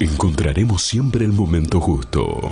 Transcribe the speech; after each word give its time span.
encontraremos 0.00 0.82
siempre 0.82 1.24
el 1.24 1.32
momento 1.32 1.80
justo. 1.80 2.50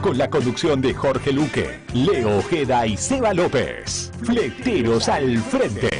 Con 0.00 0.16
la 0.16 0.30
conducción 0.30 0.80
de 0.80 0.94
Jorge 0.94 1.32
Luque, 1.32 1.80
Leo 1.94 2.38
Ojeda 2.38 2.86
y 2.86 2.96
Seba 2.96 3.34
López. 3.34 4.12
Fleteros 4.22 5.08
al 5.08 5.38
Frente. 5.38 5.90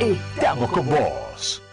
Estamos 0.00 0.70
con 0.70 0.88
vos. 0.88 1.63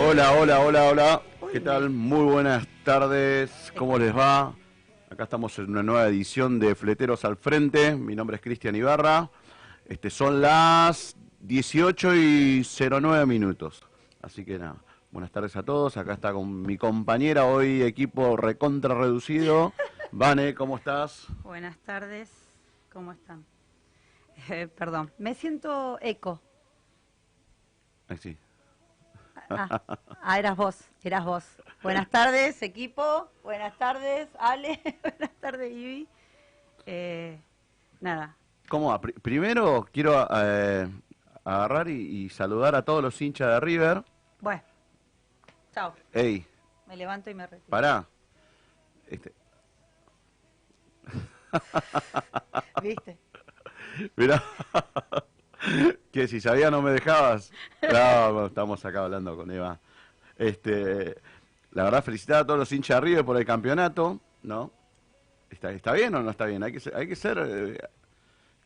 Hola, 0.00 0.32
hola, 0.32 0.60
hola, 0.60 0.84
hola. 0.88 1.22
¿Qué 1.52 1.60
tal? 1.60 1.90
Muy 1.90 2.24
buenas 2.24 2.66
tardes. 2.82 3.72
¿Cómo 3.76 3.98
les 3.98 4.16
va? 4.16 4.54
Acá 5.10 5.24
estamos 5.24 5.58
en 5.58 5.70
una 5.70 5.82
nueva 5.82 6.06
edición 6.08 6.58
de 6.58 6.74
Fleteros 6.74 7.24
al 7.24 7.36
Frente. 7.36 7.94
Mi 7.94 8.16
nombre 8.16 8.36
es 8.36 8.42
Cristian 8.42 8.74
Ibarra. 8.74 9.30
Este, 9.84 10.10
son 10.10 10.40
las 10.40 11.16
18 11.40 12.14
y 12.16 12.62
09 12.64 13.26
minutos. 13.26 13.84
Así 14.22 14.44
que 14.44 14.58
nada, 14.58 14.76
buenas 15.10 15.30
tardes 15.30 15.56
a 15.56 15.62
todos. 15.62 15.96
Acá 15.96 16.14
está 16.14 16.32
con 16.32 16.62
mi 16.62 16.76
compañera, 16.76 17.44
hoy 17.44 17.82
equipo 17.82 18.36
recontra 18.36 18.94
reducido. 18.94 19.72
Vane, 20.12 20.54
¿cómo 20.54 20.78
estás? 20.78 21.26
Buenas 21.42 21.78
tardes, 21.78 22.30
¿cómo 22.92 23.12
están? 23.12 23.44
Eh, 24.48 24.68
perdón, 24.68 25.12
me 25.18 25.34
siento 25.34 25.98
eco. 26.00 26.40
Ay, 28.08 28.16
sí. 28.16 28.38
Ah, 29.50 29.80
ah, 30.22 30.38
eras 30.38 30.56
vos, 30.56 30.76
eras 31.02 31.24
vos. 31.24 31.44
Buenas 31.82 32.08
tardes, 32.10 32.60
equipo. 32.62 33.30
Buenas 33.42 33.76
tardes, 33.78 34.28
Ale. 34.38 34.80
Buenas 35.02 35.34
tardes, 35.40 35.72
Ivy. 35.72 36.08
Eh, 36.86 37.38
nada, 38.00 38.36
¿Cómo 38.68 38.88
va? 38.90 39.00
Pri- 39.00 39.12
primero 39.14 39.86
quiero 39.92 40.26
eh, 40.30 40.86
agarrar 41.44 41.88
y, 41.88 42.24
y 42.24 42.28
saludar 42.28 42.74
a 42.74 42.82
todos 42.82 43.02
los 43.02 43.20
hinchas 43.20 43.48
de 43.48 43.60
River. 43.60 44.02
bueno. 44.40 44.62
Chao, 45.72 45.94
Ey, 46.12 46.44
me 46.86 46.96
levanto 46.96 47.30
y 47.30 47.34
me 47.34 47.46
retiro. 47.46 47.70
pará. 47.70 48.06
Este, 49.06 49.32
¿Viste? 52.82 53.18
mirá. 54.16 54.42
que 56.12 56.28
si 56.28 56.40
sabía 56.40 56.70
no 56.70 56.82
me 56.82 56.92
dejabas. 56.92 57.52
No, 57.82 58.46
estamos 58.46 58.84
acá 58.84 59.04
hablando 59.04 59.36
con 59.36 59.50
Eva. 59.50 59.78
Este, 60.36 61.16
la 61.72 61.84
verdad, 61.84 62.04
felicitar 62.04 62.42
a 62.42 62.46
todos 62.46 62.58
los 62.58 62.72
hinchas 62.72 62.96
de 62.96 63.00
River 63.00 63.24
por 63.24 63.36
el 63.36 63.44
campeonato, 63.44 64.20
¿no? 64.42 64.72
¿Está, 65.50 65.72
¿Está 65.72 65.92
bien 65.92 66.14
o 66.14 66.22
no 66.22 66.30
está 66.30 66.44
bien? 66.44 66.62
Hay 66.62 66.72
que 66.72 66.80
ser, 66.80 66.94
hay 66.94 67.08
que 67.08 67.16
ser 67.16 67.38
eh, 67.38 67.78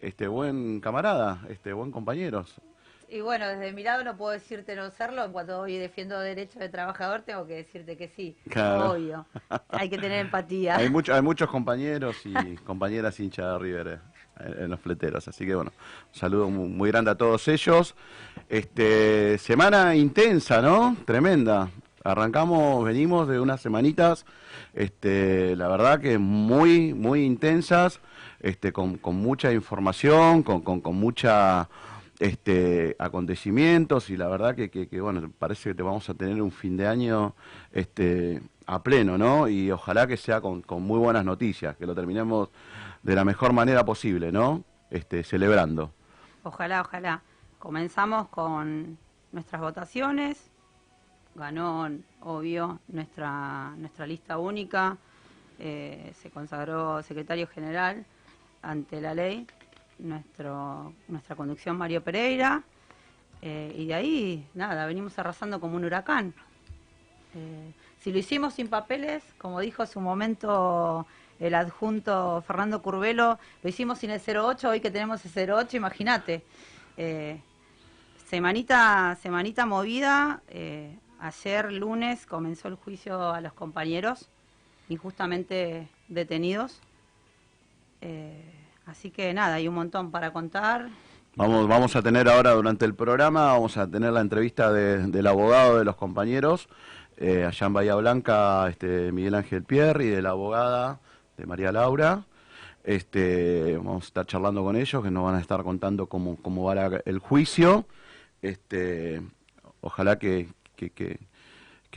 este 0.00 0.26
buen 0.26 0.80
camarada, 0.80 1.42
este 1.48 1.72
buen 1.72 1.90
compañeros. 1.90 2.60
Y 3.08 3.20
bueno, 3.20 3.46
desde 3.46 3.72
mi 3.72 3.82
lado 3.82 4.02
no 4.04 4.16
puedo 4.16 4.32
decirte 4.32 4.74
no 4.74 4.90
serlo. 4.90 5.30
Cuando 5.32 5.60
hoy 5.60 5.76
defiendo 5.76 6.18
derechos 6.18 6.60
de 6.60 6.70
trabajador, 6.70 7.20
tengo 7.20 7.46
que 7.46 7.56
decirte 7.56 7.96
que 7.98 8.08
sí. 8.08 8.38
Claro. 8.48 8.92
Obvio. 8.92 9.26
Hay 9.68 9.90
que 9.90 9.98
tener 9.98 10.20
empatía. 10.20 10.76
Hay, 10.76 10.88
mucho, 10.88 11.14
hay 11.14 11.20
muchos 11.20 11.50
compañeros 11.50 12.16
y 12.24 12.56
compañeras 12.56 13.20
hinchas 13.20 13.52
de 13.52 13.58
River 13.58 13.88
eh, 13.88 13.98
en, 14.44 14.70
los 14.70 14.80
fleteros. 14.80 15.28
Así 15.28 15.46
que 15.46 15.54
bueno, 15.54 15.72
saludo 16.12 16.50
muy, 16.50 16.90
grande 16.90 17.10
a 17.10 17.14
todos 17.14 17.48
ellos. 17.48 17.94
Este, 18.48 19.38
semana 19.38 19.94
intensa, 19.94 20.60
¿no? 20.60 20.96
Tremenda. 21.04 21.70
Arrancamos, 22.04 22.84
venimos 22.84 23.28
de 23.28 23.38
unas 23.38 23.60
semanitas, 23.60 24.26
este, 24.74 25.54
la 25.54 25.68
verdad 25.68 26.00
que 26.00 26.18
muy, 26.18 26.94
muy 26.94 27.24
intensas, 27.24 28.00
este, 28.40 28.72
con, 28.72 28.96
con 28.96 29.14
mucha 29.14 29.52
información, 29.52 30.42
con, 30.42 30.62
con, 30.62 30.80
con 30.80 30.96
mucha 30.96 31.68
este, 32.18 32.96
acontecimientos 32.98 34.10
y 34.10 34.16
la 34.16 34.28
verdad 34.28 34.54
que, 34.54 34.70
que, 34.70 34.88
que, 34.88 35.00
bueno, 35.00 35.30
parece 35.38 35.70
que 35.70 35.74
te 35.74 35.82
vamos 35.82 36.08
a 36.08 36.14
tener 36.14 36.40
un 36.42 36.52
fin 36.52 36.76
de 36.76 36.86
año 36.86 37.34
este, 37.72 38.40
a 38.66 38.82
pleno, 38.82 39.18
¿no? 39.18 39.48
Y 39.48 39.70
ojalá 39.70 40.06
que 40.06 40.16
sea 40.16 40.40
con, 40.40 40.62
con 40.62 40.82
muy 40.82 40.98
buenas 40.98 41.24
noticias, 41.24 41.76
que 41.76 41.86
lo 41.86 41.94
terminemos 41.94 42.48
de 43.02 43.14
la 43.14 43.24
mejor 43.24 43.52
manera 43.52 43.84
posible, 43.84 44.32
¿no? 44.32 44.64
Este, 44.90 45.24
celebrando. 45.24 45.92
Ojalá, 46.42 46.80
ojalá. 46.82 47.22
Comenzamos 47.58 48.28
con 48.28 48.98
nuestras 49.32 49.60
votaciones. 49.60 50.50
Ganó, 51.34 51.88
obvio, 52.20 52.80
nuestra, 52.88 53.74
nuestra 53.76 54.06
lista 54.06 54.38
única. 54.38 54.96
Eh, 55.58 56.12
se 56.20 56.30
consagró 56.30 57.02
secretario 57.02 57.46
general 57.46 58.04
ante 58.62 59.00
la 59.00 59.14
ley 59.14 59.46
nuestro, 59.98 60.92
nuestra 61.08 61.36
conducción 61.36 61.76
Mario 61.76 62.02
Pereira. 62.02 62.62
Eh, 63.40 63.74
y 63.76 63.86
de 63.86 63.94
ahí, 63.94 64.48
nada, 64.54 64.86
venimos 64.86 65.18
arrasando 65.18 65.60
como 65.60 65.76
un 65.76 65.84
huracán. 65.84 66.34
Eh, 67.34 67.72
si 67.98 68.12
lo 68.12 68.18
hicimos 68.18 68.54
sin 68.54 68.68
papeles, 68.68 69.22
como 69.38 69.60
dijo 69.60 69.82
en 69.82 69.88
su 69.88 70.00
momento 70.00 71.06
el 71.40 71.54
adjunto 71.54 72.42
Fernando 72.46 72.82
Curvelo, 72.82 73.38
lo 73.62 73.68
hicimos 73.68 73.98
sin 73.98 74.10
el 74.10 74.20
08, 74.20 74.68
hoy 74.68 74.80
que 74.80 74.90
tenemos 74.90 75.24
el 75.24 75.50
08, 75.50 75.76
imagínate. 75.76 76.42
Eh, 76.96 77.40
semanita, 78.28 79.16
semanita 79.22 79.66
movida, 79.66 80.40
eh, 80.48 80.96
ayer 81.20 81.72
lunes 81.72 82.26
comenzó 82.26 82.68
el 82.68 82.74
juicio 82.76 83.32
a 83.32 83.40
los 83.40 83.52
compañeros 83.52 84.28
injustamente 84.88 85.88
detenidos. 86.08 86.80
Eh, 88.00 88.42
así 88.86 89.10
que 89.10 89.32
nada, 89.32 89.54
hay 89.56 89.68
un 89.68 89.74
montón 89.74 90.10
para 90.10 90.32
contar. 90.32 90.88
Vamos, 91.36 91.66
vamos 91.66 91.96
a 91.96 92.02
tener 92.02 92.28
ahora 92.28 92.50
durante 92.52 92.84
el 92.84 92.94
programa, 92.94 93.46
vamos 93.52 93.76
a 93.78 93.86
tener 93.90 94.12
la 94.12 94.20
entrevista 94.20 94.70
de- 94.72 95.06
del 95.06 95.26
abogado 95.26 95.78
de 95.78 95.84
los 95.84 95.96
compañeros, 95.96 96.68
eh, 97.16 97.44
allá 97.44 97.66
en 97.66 97.72
Bahía 97.72 97.94
Blanca, 97.94 98.68
este, 98.68 99.12
Miguel 99.12 99.34
Ángel 99.34 99.62
Pierre, 99.62 100.04
y 100.04 100.08
de 100.08 100.20
la 100.20 100.30
abogada 100.30 101.00
de 101.42 101.46
María 101.46 101.72
Laura. 101.72 102.24
Este, 102.84 103.76
vamos 103.76 104.04
a 104.04 104.06
estar 104.06 104.26
charlando 104.26 104.62
con 104.62 104.76
ellos, 104.76 105.02
que 105.02 105.10
nos 105.10 105.24
van 105.24 105.34
a 105.34 105.40
estar 105.40 105.62
contando 105.62 106.06
cómo, 106.06 106.36
cómo 106.36 106.64
va 106.64 106.74
la- 106.74 107.02
el 107.04 107.18
juicio. 107.18 107.86
Este, 108.40 109.22
ojalá 109.80 110.18
que, 110.18 110.48
que, 110.76 110.90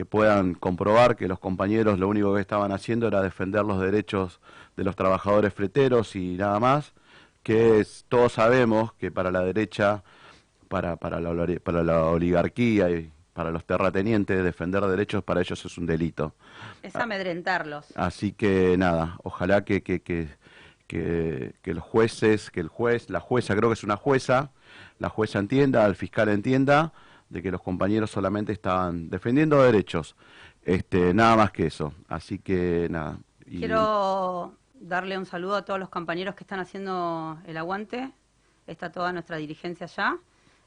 puedan 0.05 0.53
comprobar 0.55 1.15
que 1.15 1.27
los 1.27 1.39
compañeros 1.39 1.99
lo 1.99 2.07
único 2.07 2.33
que 2.35 2.41
estaban 2.41 2.71
haciendo 2.71 3.07
era 3.07 3.21
defender 3.21 3.63
los 3.65 3.79
derechos 3.79 4.39
de 4.75 4.83
los 4.83 4.95
trabajadores 4.95 5.53
freteros 5.53 6.15
y 6.15 6.35
nada 6.37 6.59
más, 6.59 6.93
que 7.43 7.79
es- 7.79 8.05
todos 8.09 8.33
sabemos 8.33 8.93
que 8.93 9.11
para 9.11 9.31
la 9.31 9.41
derecha, 9.41 10.03
para, 10.67 10.95
para, 10.97 11.19
la, 11.19 11.59
para 11.63 11.83
la 11.83 12.05
oligarquía 12.05 12.89
y 12.89 13.11
para 13.35 13.51
los 13.51 13.65
terratenientes, 13.65 14.41
defender 14.45 14.81
derechos 14.85 15.21
para 15.21 15.41
ellos 15.41 15.63
es 15.65 15.77
un 15.77 15.85
delito. 15.85 16.33
Es 16.81 16.95
amedrentarlos. 16.95 17.85
Así 17.97 18.31
que 18.31 18.77
nada, 18.77 19.17
ojalá 19.23 19.65
que, 19.65 19.83
que, 19.83 20.01
que, 20.01 20.29
que, 20.87 21.53
que 21.61 21.73
los 21.73 21.83
jueces, 21.83 22.49
que 22.49 22.61
el 22.61 22.69
juez, 22.69 23.09
la 23.09 23.19
jueza, 23.19 23.53
creo 23.53 23.67
que 23.69 23.73
es 23.73 23.83
una 23.83 23.97
jueza, 23.97 24.51
la 24.99 25.09
jueza 25.09 25.39
entienda, 25.39 25.85
el 25.85 25.95
fiscal 25.97 26.29
entienda 26.29 26.93
de 27.29 27.43
que 27.43 27.51
los 27.51 27.61
compañeros 27.61 28.09
solamente 28.09 28.53
estaban 28.53 29.09
defendiendo 29.09 29.61
derechos, 29.61 30.15
este, 30.63 31.13
nada 31.13 31.35
más 31.35 31.51
que 31.51 31.65
eso. 31.67 31.93
Así 32.07 32.39
que 32.39 32.87
nada. 32.89 33.17
y- 33.45 33.59
Quiero 33.59 34.53
darle 34.79 35.17
un 35.17 35.25
saludo 35.25 35.57
a 35.57 35.65
todos 35.65 35.77
los 35.79 35.89
compañeros 35.89 36.35
que 36.35 36.45
están 36.45 36.61
haciendo 36.61 37.37
el 37.45 37.57
aguante. 37.57 38.11
Está 38.65 38.93
toda 38.93 39.11
nuestra 39.11 39.35
dirigencia 39.35 39.87
allá. 39.87 40.17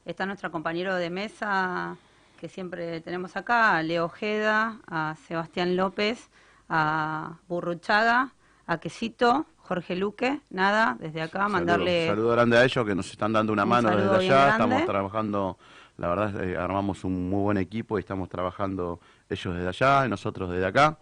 Está 0.05 0.27
nuestro 0.27 0.51
compañero 0.51 0.93
de 0.95 1.09
mesa 1.09 1.97
que 2.39 2.47
siempre 2.49 3.01
tenemos 3.01 3.35
acá, 3.35 3.75
a 3.77 3.83
Leo 3.83 4.05
Ojeda, 4.05 4.79
a 4.87 5.15
Sebastián 5.27 5.75
López, 5.75 6.29
a 6.69 7.37
Burruchaga, 7.47 8.33
a 8.65 8.77
Quesito, 8.79 9.45
Jorge 9.57 9.95
Luque. 9.95 10.39
Nada, 10.49 10.95
desde 10.99 11.21
acá 11.21 11.39
Saludo- 11.39 11.49
mandarle 11.53 12.07
Saludo 12.07 12.29
grande 12.31 12.57
a 12.57 12.63
ellos 12.63 12.85
que 12.85 12.95
nos 12.95 13.11
están 13.11 13.33
dando 13.33 13.51
una 13.51 13.63
Un 13.63 13.69
mano 13.69 13.89
desde 13.95 14.15
allá. 14.15 14.51
Estamos 14.51 14.85
trabajando, 14.85 15.57
la 15.97 16.07
verdad, 16.07 16.43
eh, 16.43 16.55
armamos 16.57 17.03
un 17.03 17.29
muy 17.29 17.41
buen 17.43 17.57
equipo 17.57 17.97
y 17.97 18.01
estamos 18.01 18.29
trabajando 18.29 18.99
ellos 19.29 19.55
desde 19.55 19.67
allá 19.67 20.05
y 20.05 20.09
nosotros 20.09 20.49
desde 20.49 20.65
acá. 20.65 20.97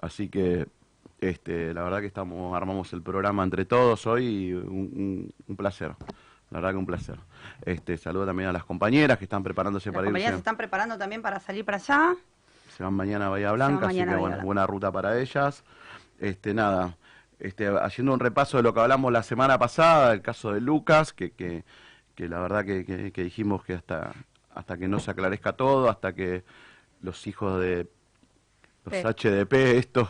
Así 0.00 0.28
que, 0.28 0.66
este, 1.20 1.74
la 1.74 1.82
verdad 1.82 2.00
que 2.00 2.06
estamos 2.06 2.56
armamos 2.56 2.92
el 2.92 3.02
programa 3.02 3.42
entre 3.44 3.64
todos 3.66 4.06
hoy 4.06 4.24
y 4.26 4.52
un, 4.54 4.64
un- 4.68 5.32
un 5.48 5.56
placer. 5.56 5.92
La 6.50 6.58
verdad 6.58 6.70
que 6.70 6.76
un 6.78 6.86
placer. 6.86 7.18
Este, 7.62 7.96
saludo 7.98 8.26
también 8.26 8.48
a 8.48 8.52
las 8.52 8.64
compañeras 8.64 9.18
que 9.18 9.24
están 9.24 9.42
preparándose 9.42 9.90
Las 9.90 9.94
para 9.94 10.04
compañeras 10.06 10.32
se 10.34 10.38
están 10.38 10.56
preparando 10.56 10.96
también 10.96 11.20
para 11.22 11.40
salir 11.40 11.64
para 11.64 11.76
allá. 11.76 12.14
Se 12.76 12.82
van 12.82 12.94
mañana 12.94 13.26
a 13.26 13.28
Bahía 13.30 13.52
Blanca, 13.52 13.86
así 13.88 13.98
que 13.98 14.04
bueno, 14.06 14.22
Blanca. 14.26 14.44
buena 14.44 14.66
ruta 14.66 14.90
para 14.92 15.18
ellas. 15.18 15.64
Este, 16.20 16.54
nada, 16.54 16.96
este, 17.38 17.68
haciendo 17.68 18.12
un 18.14 18.20
repaso 18.20 18.56
de 18.56 18.62
lo 18.62 18.72
que 18.72 18.80
hablamos 18.80 19.12
la 19.12 19.22
semana 19.22 19.58
pasada, 19.58 20.12
el 20.12 20.22
caso 20.22 20.52
de 20.52 20.60
Lucas, 20.60 21.12
que, 21.12 21.32
que, 21.32 21.64
que 22.14 22.28
la 22.28 22.40
verdad 22.40 22.64
que, 22.64 22.84
que- 22.84 23.12
que 23.12 23.22
dijimos 23.24 23.64
que 23.64 23.74
hasta, 23.74 24.12
hasta 24.54 24.76
que 24.78 24.88
no 24.88 25.00
se 25.00 25.10
aclarezca 25.10 25.52
todo, 25.52 25.88
hasta 25.90 26.14
que 26.14 26.44
los 27.02 27.26
hijos 27.26 27.60
de 27.60 27.88
los. 28.84 28.94
HDP 29.04 29.52
estos 29.76 30.08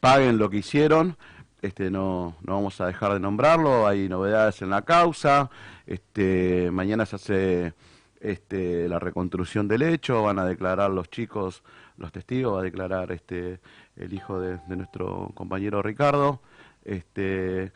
paguen 0.00 0.38
lo 0.38 0.50
que 0.50 0.58
hicieron, 0.58 1.16
este 1.62 1.90
no, 1.90 2.36
no 2.42 2.54
vamos 2.54 2.80
a 2.80 2.86
dejar 2.86 3.12
de 3.12 3.20
nombrarlo, 3.20 3.86
hay 3.86 4.08
novedades 4.08 4.62
en 4.62 4.70
la 4.70 4.82
causa, 4.82 5.50
este 5.86 6.70
mañana 6.70 7.06
se 7.06 7.16
hace 7.16 7.74
este 8.20 8.88
la 8.88 8.98
reconstrucción 8.98 9.68
del 9.68 9.82
hecho, 9.82 10.22
van 10.22 10.38
a 10.38 10.44
declarar 10.44 10.90
los 10.90 11.10
chicos, 11.10 11.62
los 11.96 12.12
testigos, 12.12 12.54
va 12.54 12.60
a 12.60 12.64
declarar 12.64 13.12
este 13.12 13.60
el 13.96 14.12
hijo 14.12 14.40
de, 14.40 14.58
nuestro 14.68 15.30
compañero 15.34 15.82
Ricardo, 15.82 16.40
este 16.84 17.72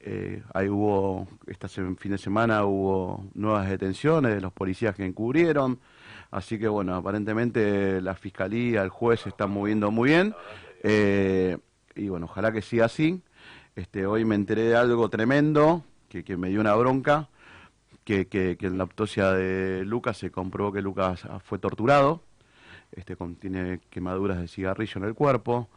eh, 0.00 0.42
ahí 0.52 0.68
hubo, 0.68 1.26
este 1.46 1.66
fin 1.68 2.12
de 2.12 2.18
semana 2.18 2.66
hubo 2.66 3.24
nuevas 3.32 3.70
detenciones 3.70 4.34
de 4.34 4.40
los 4.42 4.52
policías 4.52 4.94
que 4.94 5.06
encubrieron, 5.06 5.80
así 6.30 6.58
que 6.58 6.68
bueno, 6.68 6.94
aparentemente 6.94 8.02
la 8.02 8.14
fiscalía, 8.14 8.82
el 8.82 8.90
juez 8.90 9.20
se 9.20 9.30
están 9.30 9.50
moviendo 9.50 9.90
muy 9.90 10.10
bien, 10.10 10.34
eh, 10.82 11.56
y 11.94 12.08
bueno, 12.08 12.26
ojalá 12.26 12.52
que 12.52 12.62
siga 12.62 12.86
así. 12.86 13.22
Este, 13.76 14.06
hoy 14.06 14.24
me 14.24 14.34
enteré 14.34 14.62
de 14.62 14.76
algo 14.76 15.08
tremendo, 15.08 15.82
que, 16.08 16.36
me 16.36 16.48
dio 16.48 16.60
una 16.60 16.74
bronca, 16.74 17.28
que, 18.04 18.28
que, 18.28 18.56
que 18.56 18.66
en 18.66 18.78
la 18.78 18.84
autopsia 18.84 19.32
de 19.32 19.84
Lucas 19.84 20.16
se 20.18 20.30
comprobó 20.30 20.72
que 20.72 20.80
Lucas 20.80 21.26
fue 21.44 21.58
torturado, 21.58 22.22
este, 22.92 23.16
con, 23.16 23.34
tiene 23.34 23.80
quemaduras 23.90 24.38
de 24.38 24.46
cigarrillo 24.46 24.98
en 24.98 25.04
el 25.04 25.14
cuerpo, 25.14 25.68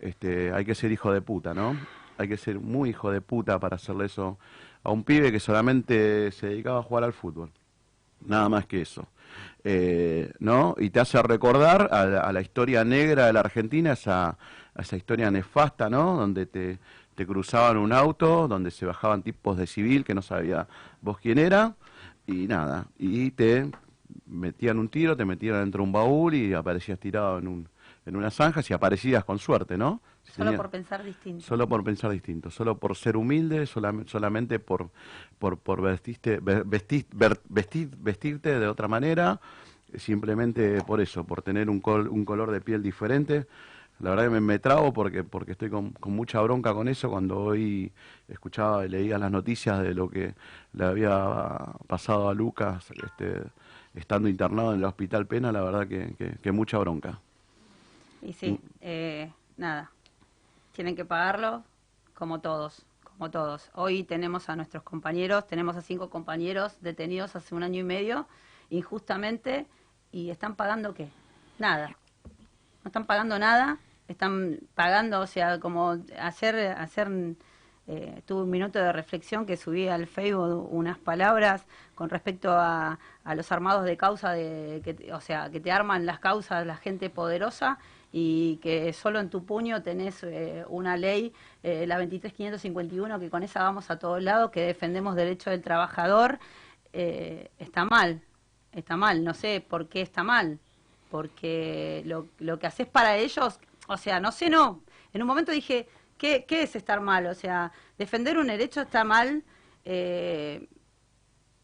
este, 0.00 0.52
hay 0.52 0.64
que 0.64 0.74
ser 0.74 0.90
hijo 0.90 1.12
de 1.12 1.22
puta, 1.22 1.54
¿no? 1.54 1.76
Hay 2.18 2.28
que 2.28 2.36
ser 2.36 2.58
muy 2.58 2.90
hijo 2.90 3.12
de 3.12 3.20
puta 3.20 3.58
para 3.60 3.76
hacerle 3.76 4.06
eso 4.06 4.38
a 4.82 4.90
un 4.90 5.04
pibe 5.04 5.30
que 5.30 5.40
solamente 5.40 6.32
se 6.32 6.48
dedicaba 6.48 6.80
a 6.80 6.82
jugar 6.82 7.04
al 7.04 7.12
fútbol. 7.12 7.50
Nada 8.26 8.48
más 8.48 8.66
que 8.66 8.82
eso. 8.82 9.06
Eh, 9.62 10.32
¿No? 10.38 10.74
Y 10.78 10.90
te 10.90 11.00
hace 11.00 11.20
recordar 11.22 11.88
a 11.92 12.06
la, 12.06 12.20
a 12.20 12.32
la 12.32 12.40
historia 12.40 12.84
negra 12.84 13.26
de 13.26 13.32
la 13.32 13.40
Argentina, 13.40 13.92
esa, 13.92 14.36
a 14.74 14.82
esa 14.82 14.96
historia 14.96 15.30
nefasta, 15.30 15.88
¿no? 15.88 16.16
Donde 16.16 16.46
te, 16.46 16.78
te 17.14 17.26
cruzaban 17.26 17.76
un 17.76 17.92
auto, 17.92 18.48
donde 18.48 18.70
se 18.70 18.86
bajaban 18.86 19.22
tipos 19.22 19.56
de 19.56 19.66
civil 19.66 20.04
que 20.04 20.14
no 20.14 20.22
sabía 20.22 20.66
vos 21.00 21.18
quién 21.18 21.38
era, 21.38 21.74
y 22.26 22.46
nada, 22.46 22.86
y 22.98 23.30
te 23.30 23.70
metían 24.26 24.78
un 24.78 24.88
tiro, 24.88 25.16
te 25.16 25.24
metían 25.24 25.60
dentro 25.60 25.78
de 25.82 25.84
un 25.86 25.92
baúl 25.92 26.34
y 26.34 26.54
aparecías 26.54 26.98
tirado 26.98 27.38
en, 27.38 27.48
un, 27.48 27.68
en 28.06 28.16
una 28.16 28.30
zanja, 28.30 28.62
si 28.62 28.72
aparecías 28.74 29.24
con 29.24 29.38
suerte, 29.38 29.76
¿no? 29.76 30.00
Si 30.24 30.32
Solo 30.32 30.56
por 30.56 30.70
pensar 30.70 31.04
distinto. 31.04 31.44
Solo 31.44 31.68
por 31.68 31.84
pensar 31.84 32.10
distinto, 32.10 32.50
solo 32.50 32.78
por 32.78 32.96
ser 32.96 33.16
humilde, 33.16 33.64
solam- 33.64 34.06
solamente 34.08 34.58
por, 34.58 34.90
por, 35.38 35.58
por 35.58 35.82
vestirte, 35.82 36.40
vestir- 36.40 37.06
vestirte 37.98 38.58
de 38.58 38.66
otra 38.66 38.88
manera, 38.88 39.38
simplemente 39.96 40.82
por 40.82 41.00
eso, 41.00 41.24
por 41.24 41.42
tener 41.42 41.68
un, 41.70 41.80
col- 41.80 42.08
un 42.08 42.24
color 42.24 42.50
de 42.50 42.60
piel 42.60 42.82
diferente. 42.82 43.46
La 44.00 44.10
verdad 44.10 44.24
que 44.24 44.30
me, 44.30 44.40
me 44.40 44.58
trago 44.58 44.92
porque, 44.92 45.24
porque 45.24 45.52
estoy 45.52 45.70
con, 45.70 45.92
con 45.92 46.12
mucha 46.14 46.40
bronca 46.42 46.74
con 46.74 46.88
eso. 46.88 47.10
Cuando 47.10 47.38
hoy 47.40 47.92
escuchaba 48.28 48.84
y 48.84 48.88
leía 48.88 49.18
las 49.18 49.30
noticias 49.30 49.82
de 49.82 49.94
lo 49.94 50.10
que 50.10 50.34
le 50.72 50.84
había 50.84 51.56
pasado 51.86 52.28
a 52.28 52.34
Lucas 52.34 52.90
este, 53.04 53.42
estando 53.94 54.28
internado 54.28 54.72
en 54.72 54.78
el 54.80 54.84
Hospital 54.84 55.26
Pena, 55.26 55.52
la 55.52 55.62
verdad 55.62 55.86
que, 55.88 56.14
que- 56.18 56.36
que 56.42 56.52
mucha 56.52 56.78
bronca. 56.78 57.20
Y 58.22 58.32
sí, 58.32 58.58
eh, 58.80 59.30
nada, 59.56 59.90
tienen 60.72 60.96
que 60.96 61.04
pagarlo 61.04 61.62
como 62.14 62.40
todos, 62.40 62.86
como 63.04 63.30
todos. 63.30 63.70
Hoy 63.74 64.04
tenemos 64.04 64.48
a 64.48 64.56
nuestros 64.56 64.82
compañeros, 64.82 65.46
tenemos 65.46 65.76
a 65.76 65.82
cinco 65.82 66.10
compañeros 66.10 66.76
detenidos 66.80 67.36
hace 67.36 67.54
un 67.54 67.62
año 67.62 67.80
y 67.80 67.84
medio, 67.84 68.26
injustamente, 68.70 69.66
y 70.12 70.30
están 70.30 70.56
pagando 70.56 70.94
qué? 70.94 71.08
Nada. 71.58 71.88
No 72.84 72.88
están 72.88 73.06
pagando 73.06 73.38
nada, 73.38 73.78
están 74.08 74.60
pagando, 74.74 75.20
o 75.20 75.26
sea, 75.26 75.60
como 75.60 75.98
hacer, 76.18 76.56
hacer 76.76 77.08
eh, 77.86 78.22
tuve 78.26 78.42
un 78.42 78.50
minuto 78.50 78.78
de 78.78 78.92
reflexión 78.92 79.46
que 79.46 79.56
subí 79.56 79.88
al 79.88 80.06
Facebook 80.06 80.68
unas 80.72 80.98
palabras 80.98 81.66
con 81.94 82.08
respecto 82.10 82.50
a, 82.52 82.98
a 83.24 83.34
los 83.34 83.52
armados 83.52 83.84
de 83.84 83.96
causa, 83.96 84.32
de, 84.32 84.80
que, 84.84 85.12
o 85.12 85.20
sea, 85.20 85.50
que 85.50 85.60
te 85.60 85.70
arman 85.70 86.06
las 86.06 86.18
causas 86.18 86.66
la 86.66 86.76
gente 86.76 87.10
poderosa 87.10 87.78
y 88.16 88.58
que 88.58 88.92
solo 88.92 89.18
en 89.18 89.28
tu 89.28 89.44
puño 89.44 89.82
tenés 89.82 90.22
eh, 90.22 90.64
una 90.68 90.96
ley, 90.96 91.32
eh, 91.64 91.84
la 91.84 91.98
23551, 91.98 93.18
que 93.18 93.28
con 93.28 93.42
esa 93.42 93.64
vamos 93.64 93.90
a 93.90 93.98
todos 93.98 94.22
lados, 94.22 94.52
que 94.52 94.60
defendemos 94.60 95.16
derecho 95.16 95.50
del 95.50 95.62
trabajador, 95.62 96.38
eh, 96.92 97.50
está 97.58 97.84
mal, 97.84 98.22
está 98.70 98.96
mal, 98.96 99.24
no 99.24 99.34
sé 99.34 99.60
por 99.68 99.88
qué 99.88 100.00
está 100.00 100.22
mal, 100.22 100.60
porque 101.10 102.02
lo, 102.06 102.28
lo 102.38 102.60
que 102.60 102.68
haces 102.68 102.86
para 102.86 103.16
ellos, 103.16 103.58
o 103.88 103.96
sea, 103.96 104.20
no 104.20 104.32
sé, 104.32 104.50
no, 104.50 104.82
en 105.12 105.22
un 105.22 105.28
momento 105.28 105.52
dije, 105.52 105.88
¿qué, 106.18 106.44
qué 106.46 106.62
es 106.62 106.76
estar 106.76 107.00
mal? 107.00 107.26
O 107.26 107.34
sea, 107.34 107.72
defender 107.98 108.38
un 108.38 108.46
derecho 108.48 108.82
está 108.82 109.04
mal, 109.04 109.42
eh, 109.84 110.68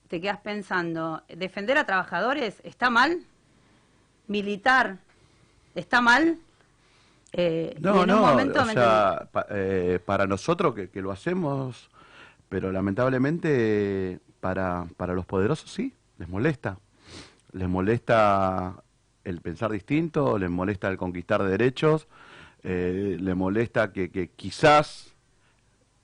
te 0.09 0.21
quedas 0.21 0.39
pensando, 0.39 1.23
defender 1.29 1.79
a 1.79 1.87
trabajadores 1.87 2.61
está 2.65 2.91
mal, 2.91 3.21
militar 4.27 4.99
está 5.75 6.01
mal. 6.01 6.39
Eh, 7.33 7.77
No, 7.81 8.05
no, 8.07 8.23
o 8.25 8.65
sea, 8.65 9.29
pa- 9.33 9.47
eh, 9.51 10.01
para 10.05 10.27
nosotros 10.27 10.75
que, 10.75 10.91
que 10.91 11.01
lo 11.01 11.13
hacemos, 11.13 11.89
pero 12.49 12.73
lamentablemente 12.73 14.19
para, 14.41 14.87
para 14.97 15.15
los 15.15 15.27
poderosos 15.27 15.71
sí, 15.71 15.95
les 16.19 16.29
molesta. 16.29 16.79
Les 17.53 17.69
molesta 17.69 18.83
el 19.25 19.41
pensar 19.41 19.71
distinto, 19.71 20.39
les 20.39 20.51
molesta 20.51 20.89
el 20.89 20.97
conquistar 20.97 21.43
derechos, 21.43 22.07
eh, 22.63 23.17
les 23.21 23.37
molesta 23.37 23.93
que, 23.93 24.31
quizás 24.37 25.15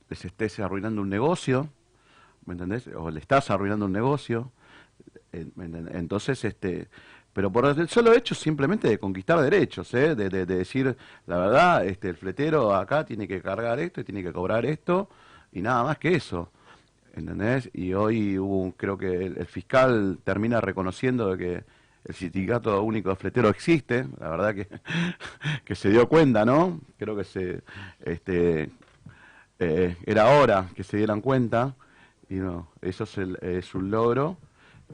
les 0.09 0.25
estés 0.25 0.59
arruinando 0.61 1.03
un 1.03 1.09
negocio, 1.09 1.69
¿me 2.45 2.53
entendés? 2.55 2.89
O 2.89 3.11
le 3.11 3.21
estás 3.21 3.51
arruinando 3.51 3.87
un 3.87 3.93
negocio. 3.93 4.53
Eh. 5.33 5.47
Entonces, 5.93 6.45
este, 6.45 6.89
pero 7.33 7.51
por 7.51 7.67
el 7.67 7.89
solo 7.89 8.13
hecho 8.15 8.35
simplemente 8.35 8.89
de 8.89 8.99
conquistar 8.99 9.41
derechos, 9.41 9.93
¿eh? 9.95 10.15
de, 10.15 10.29
de- 10.29 10.47
de 10.47 10.57
decir, 10.57 10.97
la 11.27 11.39
verdad, 11.39 11.85
este, 11.87 12.09
el 12.09 12.17
fletero 12.17 12.75
acá 12.75 13.05
tiene 13.05 13.27
que 13.29 13.43
cargar 13.43 13.79
esto 13.81 14.01
y 14.01 14.05
tiene 14.05 14.23
que 14.23 14.33
cobrar 14.33 14.65
esto, 14.65 15.09
y 15.53 15.61
nada 15.63 15.83
más 15.85 15.99
que 15.99 16.15
eso. 16.15 16.51
¿Entendés? 17.15 17.71
Y 17.73 17.95
hoy 17.95 18.39
hubo, 18.39 18.73
creo 18.77 18.99
que 18.99 19.07
el, 19.27 19.39
el 19.39 19.47
fiscal 19.47 20.19
termina 20.23 20.61
reconociendo 20.61 21.35
de 21.35 21.39
que 21.39 21.65
el 22.09 22.15
sindicato 22.15 22.83
único 22.83 23.11
de 23.11 23.17
fletero 23.17 23.49
existe, 23.49 24.07
la 24.21 24.29
verdad 24.31 24.55
que, 24.55 24.69
que 25.65 25.75
se 25.75 25.91
dio 25.91 26.09
cuenta, 26.09 26.45
¿no? 26.45 26.81
Creo 26.99 27.17
que 27.17 27.25
se, 27.25 27.63
este, 28.05 28.71
eh, 29.59 29.97
era 30.07 30.39
hora 30.39 30.69
que 30.75 30.85
se 30.85 30.97
dieran 30.99 31.21
cuenta, 31.21 31.75
y 32.29 32.35
no, 32.37 32.69
eso 32.83 33.05
es, 33.05 33.19
el- 33.19 33.39
es 33.43 33.75
un 33.75 33.91
logro 33.91 34.37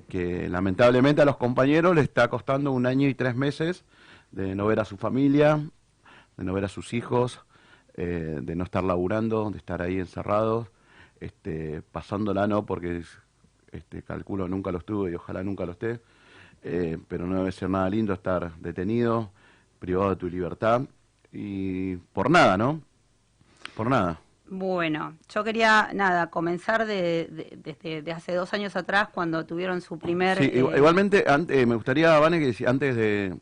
que 0.08 0.48
lamentablemente 0.48 1.22
a 1.22 1.24
los 1.24 1.36
compañeros 1.36 1.94
le 1.94 2.02
está 2.02 2.28
costando 2.28 2.72
un 2.72 2.86
año 2.86 3.08
y 3.08 3.14
tres 3.14 3.36
meses 3.36 3.84
de 4.32 4.54
no 4.54 4.66
ver 4.66 4.80
a 4.80 4.84
su 4.84 4.96
familia, 4.96 5.60
de 6.36 6.44
no 6.44 6.52
ver 6.54 6.64
a 6.64 6.68
sus 6.68 6.94
hijos, 6.94 7.40
eh, 7.94 8.38
de 8.42 8.56
no 8.56 8.64
estar 8.64 8.84
laburando, 8.84 9.50
de 9.50 9.58
estar 9.58 9.82
ahí 9.82 9.98
encerrados, 9.98 10.68
este, 11.20 11.82
pasándola 11.92 12.46
no, 12.46 12.66
porque 12.66 12.98
es- 12.98 13.18
este, 13.72 14.02
calculo 14.02 14.48
nunca 14.48 14.72
lo 14.72 14.78
estuve 14.78 15.12
y 15.12 15.14
ojalá 15.14 15.42
nunca 15.42 15.64
lo 15.66 15.72
esté, 15.72 16.00
eh, 16.62 16.98
pero 17.08 17.26
no 17.26 17.38
debe 17.38 17.52
ser 17.52 17.68
nada 17.70 17.88
lindo 17.90 18.12
estar 18.12 18.54
detenido, 18.58 19.30
privado 19.78 20.10
de 20.10 20.16
tu 20.16 20.28
libertad, 20.28 20.82
y 21.32 21.96
por 21.96 22.30
nada, 22.30 22.56
¿no? 22.56 22.80
Por 23.76 23.88
nada. 23.88 24.20
Bueno, 24.48 25.14
yo 25.32 25.42
quería, 25.44 25.90
nada, 25.94 26.28
comenzar 26.28 26.84
de, 26.84 27.26
de- 27.30 27.58
desde 27.62 28.02
de 28.02 28.12
hace 28.12 28.34
dos 28.34 28.52
años 28.52 28.76
atrás, 28.76 29.08
cuando 29.12 29.46
tuvieron 29.46 29.80
su 29.80 29.98
primer... 29.98 30.36
Sí, 30.38 30.44
eh, 30.44 30.58
igual- 30.58 30.76
igualmente, 30.76 31.24
ante- 31.26 31.64
me 31.64 31.74
gustaría, 31.74 32.18
Vane, 32.18 32.38
que 32.38 32.66
antes 32.66 32.94
de 32.96 33.34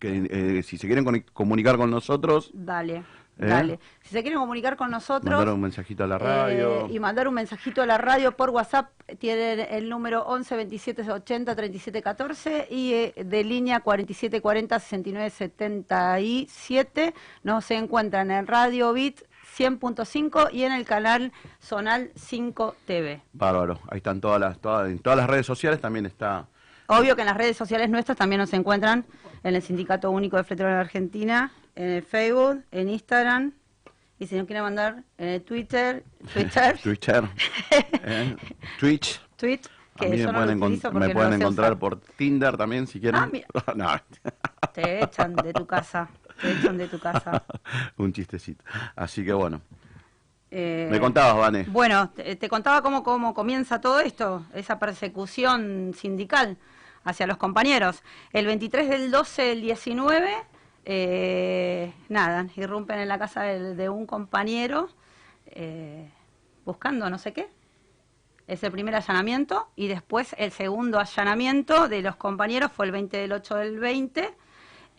que 0.00 0.26
eh, 0.58 0.62
si 0.64 0.78
se 0.78 0.88
quieren 0.88 1.04
comunicar 1.32 1.76
con 1.76 1.90
nosotros, 1.90 2.50
Dale, 2.52 2.96
¿Eh? 2.96 3.04
Dale. 3.36 3.78
Si 4.02 4.10
se 4.10 4.22
quieren 4.22 4.38
comunicar 4.38 4.76
con 4.76 4.90
nosotros... 4.90 5.34
mandar 5.34 5.54
un 5.54 5.60
mensajito 5.60 6.04
a 6.04 6.06
la 6.06 6.18
radio. 6.18 6.86
eh, 6.86 6.92
y 6.92 6.98
mandar 7.00 7.28
un 7.28 7.34
mensajito 7.34 7.82
a 7.82 7.86
la 7.86 7.98
radio 7.98 8.36
por 8.36 8.50
WhatsApp, 8.50 8.90
tienen 9.18 9.66
el 9.70 9.88
número 9.88 10.22
11 10.22 10.56
27 10.56 11.10
80 11.10 11.56
37 11.56 12.02
14 12.02 12.68
y 12.70 12.92
eh, 12.92 13.14
de 13.24 13.44
línea 13.44 13.80
47 13.80 14.40
40 14.40 14.78
69 14.78 15.30
77. 15.30 17.14
Nos 17.42 17.70
encuentran 17.70 18.30
en 18.30 18.46
Radio 18.46 18.92
Bit 18.92 19.22
100.5 19.56 20.48
y 20.52 20.64
en 20.64 20.72
el 20.72 20.84
canal 20.84 21.32
Zonal 21.60 22.10
5 22.16 22.74
TV. 22.86 23.22
Bárbaro, 23.32 23.80
ahí 23.90 23.98
están 23.98 24.20
todas 24.20 24.40
las, 24.40 24.58
todas, 24.58 24.88
en 24.90 24.98
todas 24.98 25.16
las 25.18 25.28
redes 25.28 25.46
sociales 25.46 25.80
también 25.80 26.06
está. 26.06 26.46
Obvio 26.86 27.14
que 27.14 27.22
en 27.22 27.26
las 27.26 27.36
redes 27.36 27.56
sociales 27.56 27.88
nuestras 27.90 28.18
también 28.18 28.40
nos 28.40 28.52
encuentran 28.52 29.04
en 29.42 29.54
el 29.54 29.62
Sindicato 29.62 30.10
Único 30.10 30.36
de 30.36 30.44
Fleteros 30.44 30.70
de 30.70 30.74
la 30.74 30.80
Argentina, 30.80 31.52
en 31.74 31.90
el 31.90 32.02
Facebook, 32.02 32.62
en 32.70 32.88
Instagram 32.88 33.52
y 34.18 34.26
si 34.26 34.36
no 34.36 34.46
quieren 34.46 34.62
mandar 34.64 35.02
en 35.18 35.28
el 35.28 35.42
Twitter, 35.42 36.04
Twitter, 36.32 36.78
Twitter, 36.78 37.24
¿eh? 38.04 38.36
Twitch. 38.78 39.20
tweet, 39.36 39.60
A 39.98 40.04
mí 40.04 40.16
me 40.18 40.32
pueden, 40.32 40.60
lo 40.60 40.66
encon- 40.66 40.66
utilizo 40.66 40.92
me 40.92 41.08
pueden 41.10 41.30
no 41.30 41.36
encontrar 41.36 41.78
por 41.78 42.00
Tinder 42.00 42.56
también 42.56 42.86
si 42.86 43.00
quieren. 43.00 43.20
Ah, 43.20 43.28
mira. 43.30 43.46
no, 43.74 43.88
Te 44.72 45.02
echan 45.02 45.34
de 45.34 45.52
tu 45.52 45.66
casa, 45.66 46.08
te 46.40 46.52
echan 46.52 46.78
de 46.78 46.88
tu 46.88 46.98
casa. 46.98 47.44
un 47.96 48.12
chistecito. 48.12 48.62
Así 48.94 49.24
que 49.24 49.32
bueno, 49.32 49.60
Eh, 50.50 50.86
me 50.90 51.00
contabas, 51.00 51.36
Vane. 51.36 51.64
Bueno, 51.68 52.10
te, 52.10 52.36
te 52.36 52.48
contaba 52.48 52.82
cómo, 52.82 53.02
cómo 53.02 53.32
comienza 53.34 53.80
todo 53.80 54.00
esto, 54.00 54.44
esa 54.54 54.78
persecución 54.78 55.94
sindical 55.96 56.58
hacia 57.04 57.26
los 57.26 57.38
compañeros. 57.38 58.02
El 58.32 58.46
23 58.46 58.88
del 58.88 59.10
12 59.10 59.42
del 59.42 59.60
19, 59.62 60.30
eh, 60.84 61.92
nada, 62.08 62.46
irrumpen 62.56 62.98
en 62.98 63.08
la 63.08 63.18
casa 63.18 63.42
de, 63.42 63.88
un 63.88 64.06
compañero 64.06 64.88
eh, 65.46 66.10
buscando 66.64 67.08
no 67.08 67.18
sé 67.18 67.32
qué. 67.32 67.48
Es 68.48 68.62
el 68.64 68.72
primer 68.72 68.94
allanamiento 68.94 69.68
y 69.76 69.86
después 69.86 70.34
el 70.36 70.50
segundo 70.50 70.98
allanamiento 70.98 71.88
de 71.88 72.02
los 72.02 72.16
compañeros 72.16 72.72
fue 72.72 72.86
el 72.86 72.92
20 72.92 73.16
del 73.16 73.32
8 73.32 73.54
del 73.56 73.78
20, 73.78 74.34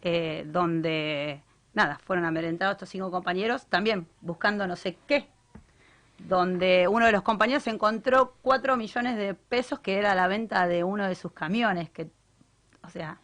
eh, 0.01 0.43
donde, 0.47 1.43
nada, 1.73 1.99
fueron 2.05 2.25
amedrentados 2.25 2.75
estos 2.75 2.89
cinco 2.89 3.11
compañeros, 3.11 3.67
también 3.67 4.07
buscando 4.21 4.65
no 4.65 4.77
sé 4.77 4.97
qué, 5.07 5.27
donde 6.19 6.87
uno 6.87 7.05
de 7.05 7.11
los 7.11 7.21
compañeros 7.21 7.67
encontró 7.67 8.37
cuatro 8.41 8.77
millones 8.77 9.17
de 9.17 9.33
pesos 9.33 9.79
que 9.79 9.97
era 9.97 10.15
la 10.15 10.27
venta 10.27 10.67
de 10.67 10.85
uno 10.85 11.07
de 11.07 11.15
sus 11.15 11.33
camiones, 11.33 11.89
que, 11.89 12.09
o 12.81 12.89
sea, 12.89 13.19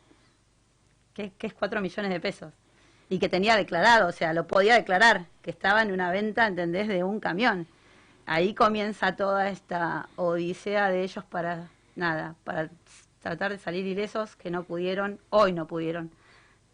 ¿qué, 1.20 1.34
qué 1.38 1.48
es 1.48 1.54
cuatro 1.54 1.82
millones 1.82 2.12
de 2.12 2.20
pesos? 2.22 2.54
Y 3.10 3.20
que 3.20 3.28
tenía 3.28 3.58
declarado, 3.58 4.08
o 4.08 4.12
sea, 4.14 4.34
lo 4.34 4.48
podía 4.48 4.76
declarar, 4.76 5.26
que 5.42 5.52
estaba 5.52 5.82
en 5.82 5.92
una 5.92 6.12
venta, 6.12 6.48
¿entendés?, 6.48 6.88
de 6.88 7.04
un 7.04 7.20
camión. 7.20 7.68
Ahí 8.26 8.54
comienza 8.54 9.16
toda 9.18 9.50
esta 9.50 10.08
odisea 10.16 10.90
de 10.90 11.04
ellos 11.04 11.26
para, 11.26 11.68
nada, 11.96 12.36
para 12.46 12.70
tratar 13.22 13.52
de 13.52 13.58
salir 13.58 13.86
ilesos, 13.86 14.38
que 14.38 14.50
no 14.50 14.64
pudieron, 14.64 15.20
hoy 15.30 15.52
no 15.52 15.68
pudieron, 15.68 16.10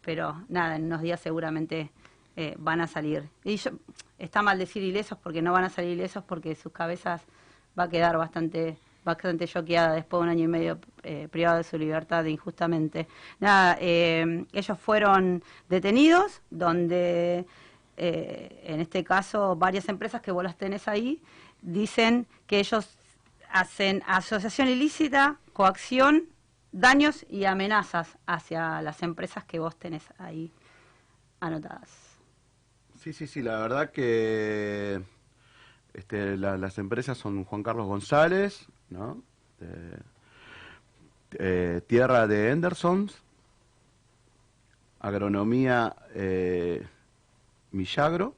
pero 0.02 0.44
nada, 0.48 0.76
en 0.76 0.84
unos 0.84 1.02
días 1.02 1.18
seguramente 1.18 1.90
eh, 2.36 2.54
van 2.58 2.80
a 2.80 2.86
salir. 2.86 3.28
Y 3.42 3.56
yo, 3.56 3.72
está 4.18 4.42
mal 4.42 4.58
decir 4.58 4.82
ilesos 4.82 5.18
porque 5.18 5.42
no 5.42 5.52
van 5.52 5.64
a 5.64 5.70
salir 5.70 5.92
ilesos 5.92 6.22
porque 6.22 6.54
sus 6.54 6.70
cabezas 6.70 7.22
va 7.76 7.84
a 7.84 7.88
quedar 7.88 8.16
bastante 8.16 8.76
bastante 9.06 9.46
choqueada 9.46 9.94
después 9.94 10.18
de 10.20 10.24
un 10.24 10.28
año 10.28 10.44
y 10.44 10.48
medio 10.48 10.78
eh, 11.02 11.28
privado 11.30 11.56
de 11.56 11.64
su 11.64 11.78
libertad 11.78 12.24
injustamente. 12.26 13.06
Nada, 13.40 13.78
eh, 13.80 14.44
ellos 14.52 14.78
fueron 14.78 15.42
detenidos, 15.70 16.42
donde 16.50 17.46
eh, 17.96 18.62
en 18.64 18.80
este 18.80 19.02
caso 19.04 19.56
varias 19.56 19.88
empresas 19.88 20.20
que 20.20 20.30
vos 20.32 20.44
las 20.44 20.56
tenés 20.58 20.86
ahí 20.88 21.22
dicen 21.62 22.26
que 22.46 22.58
ellos 22.58 22.98
hacen 23.50 24.02
asociación 24.06 24.68
ilícita, 24.68 25.36
coacción, 25.54 26.24
daños 26.72 27.24
y 27.30 27.44
amenazas 27.44 28.18
hacia 28.26 28.82
las 28.82 29.02
empresas 29.02 29.44
que 29.44 29.58
vos 29.58 29.76
tenés 29.76 30.02
ahí 30.18 30.52
anotadas. 31.40 31.90
Sí, 33.00 33.12
sí, 33.12 33.26
sí, 33.26 33.40
la 33.40 33.58
verdad 33.60 33.90
que 33.92 35.00
este, 35.94 36.36
la- 36.36 36.58
las 36.58 36.76
empresas 36.78 37.16
son 37.16 37.44
Juan 37.44 37.62
Carlos 37.62 37.86
González, 37.86 38.66
¿no? 38.90 39.22
Eh, 41.38 41.80
Tierra 41.86 42.26
de 42.26 42.50
Hendersons, 42.50 43.22
Agronomía 45.00 45.96
eh, 46.14 46.86
Millagro, 47.72 48.34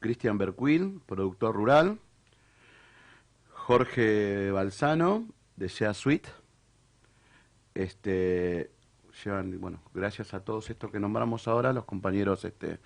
Cristian 0.00 0.38
Berquil, 0.38 1.00
productor 1.06 1.54
rural, 1.54 1.98
Jorge 3.50 4.50
Balsano, 4.50 5.26
de 5.56 5.68
Sea 5.68 5.94
Suite. 5.94 6.28
Este, 7.74 8.70
llevan, 9.24 9.60
bueno, 9.60 9.80
gracias 9.94 10.34
a 10.34 10.40
todos 10.40 10.70
estos 10.70 10.90
que 10.90 11.00
nombramos 11.00 11.48
ahora, 11.48 11.72
los 11.72 11.84
compañeros 11.84 12.44
este, 12.44 12.78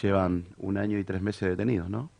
llevan 0.00 0.46
un 0.56 0.78
año 0.78 0.98
y 0.98 1.04
tres 1.04 1.20
meses 1.20 1.48
detenidos, 1.48 1.90
¿no? 1.90 2.10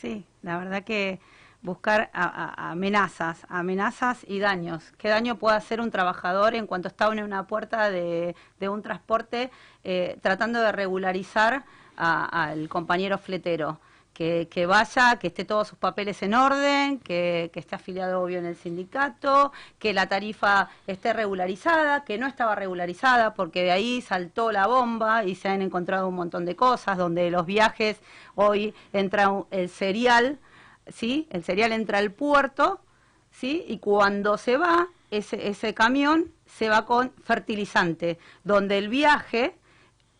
Sí, 0.00 0.24
la 0.42 0.58
verdad 0.58 0.84
que 0.84 1.18
buscar 1.64 2.10
a- 2.12 2.70
amenazas, 2.70 3.40
amenazas 3.48 4.18
y 4.28 4.38
daños. 4.38 4.92
¿Qué 4.98 5.08
daño 5.08 5.36
puede 5.36 5.56
hacer 5.56 5.80
un 5.80 5.90
trabajador 5.90 6.54
en 6.54 6.66
cuanto 6.66 6.88
está 6.88 7.10
en 7.10 7.24
una 7.24 7.46
puerta 7.46 7.90
de, 7.90 8.36
un 8.60 8.82
transporte 8.82 9.50
eh, 9.82 10.18
tratando 10.22 10.60
de 10.60 10.70
regularizar 10.72 11.64
al 11.96 12.68
compañero 12.68 13.18
fletero? 13.18 13.80
Que, 14.12 14.46
que 14.48 14.64
vaya, 14.66 15.16
que 15.18 15.26
esté 15.26 15.44
todos 15.44 15.66
sus 15.66 15.76
papeles 15.78 16.22
en 16.22 16.34
orden, 16.34 17.00
que, 17.00 17.50
que 17.52 17.58
esté 17.58 17.74
afiliado 17.74 18.22
obvio 18.22 18.38
en 18.38 18.46
el 18.46 18.54
sindicato, 18.54 19.50
que 19.80 19.92
la 19.92 20.08
tarifa 20.08 20.68
esté 20.86 21.12
regularizada, 21.12 22.04
que 22.04 22.16
no 22.16 22.28
estaba 22.28 22.54
regularizada, 22.54 23.34
porque 23.34 23.64
de 23.64 23.72
ahí 23.72 24.00
saltó 24.02 24.52
la 24.52 24.68
bomba 24.68 25.24
y 25.24 25.34
se 25.34 25.48
han 25.48 25.62
encontrado 25.62 26.06
un 26.06 26.14
montón 26.14 26.44
de 26.44 26.54
cosas, 26.54 26.96
donde 26.96 27.28
los 27.28 27.44
viajes, 27.44 28.00
hoy 28.36 28.72
entra 28.92 29.32
el 29.50 29.68
cereal, 29.68 30.38
¿sí? 30.88 31.26
El 31.30 31.44
cereal 31.44 31.72
entra 31.72 31.98
al 31.98 32.10
puerto, 32.12 32.80
¿sí? 33.30 33.64
Y 33.68 33.78
cuando 33.78 34.36
se 34.38 34.56
va, 34.56 34.88
ese, 35.10 35.48
ese 35.48 35.74
camión 35.74 36.26
se 36.46 36.68
va 36.68 36.84
con 36.86 37.10
fertilizante, 37.24 38.18
donde 38.44 38.78
el 38.78 38.88
viaje, 38.88 39.56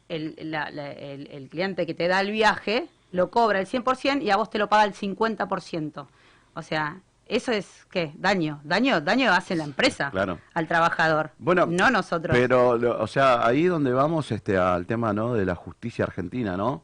el, 0.08 0.34
la- 0.38 0.70
la- 0.70 0.92
el- 0.92 1.28
el 1.30 1.48
cliente 1.48 1.86
que 1.86 1.94
te 1.94 2.08
da 2.08 2.20
el 2.20 2.30
viaje, 2.30 2.88
lo 3.12 3.30
cobra 3.30 3.60
el 3.60 3.66
100% 3.66 4.22
y 4.22 4.30
a 4.30 4.36
vos 4.36 4.50
te 4.50 4.58
lo 4.58 4.68
paga 4.68 4.84
el 4.84 4.94
50%. 4.94 6.06
O 6.54 6.62
sea, 6.62 7.00
eso 7.26 7.52
es, 7.52 7.86
¿qué? 7.90 8.12
Daño. 8.16 8.60
Daño, 8.64 9.00
daño 9.00 9.32
hace 9.32 9.54
la 9.54 9.64
empresa 9.64 10.10
Claro. 10.10 10.38
al 10.52 10.66
trabajador, 10.68 11.30
Bueno, 11.38 11.64
no 11.66 11.90
nosotros. 11.90 12.36
Pero, 12.36 12.70
o 13.00 13.06
sea, 13.06 13.46
ahí 13.46 13.64
donde 13.64 13.92
vamos 13.92 14.30
este, 14.32 14.56
al 14.58 14.84
tema 14.86 15.12
¿no? 15.12 15.34
de 15.34 15.44
la 15.46 15.54
justicia 15.54 16.04
argentina, 16.04 16.56
¿no? 16.56 16.82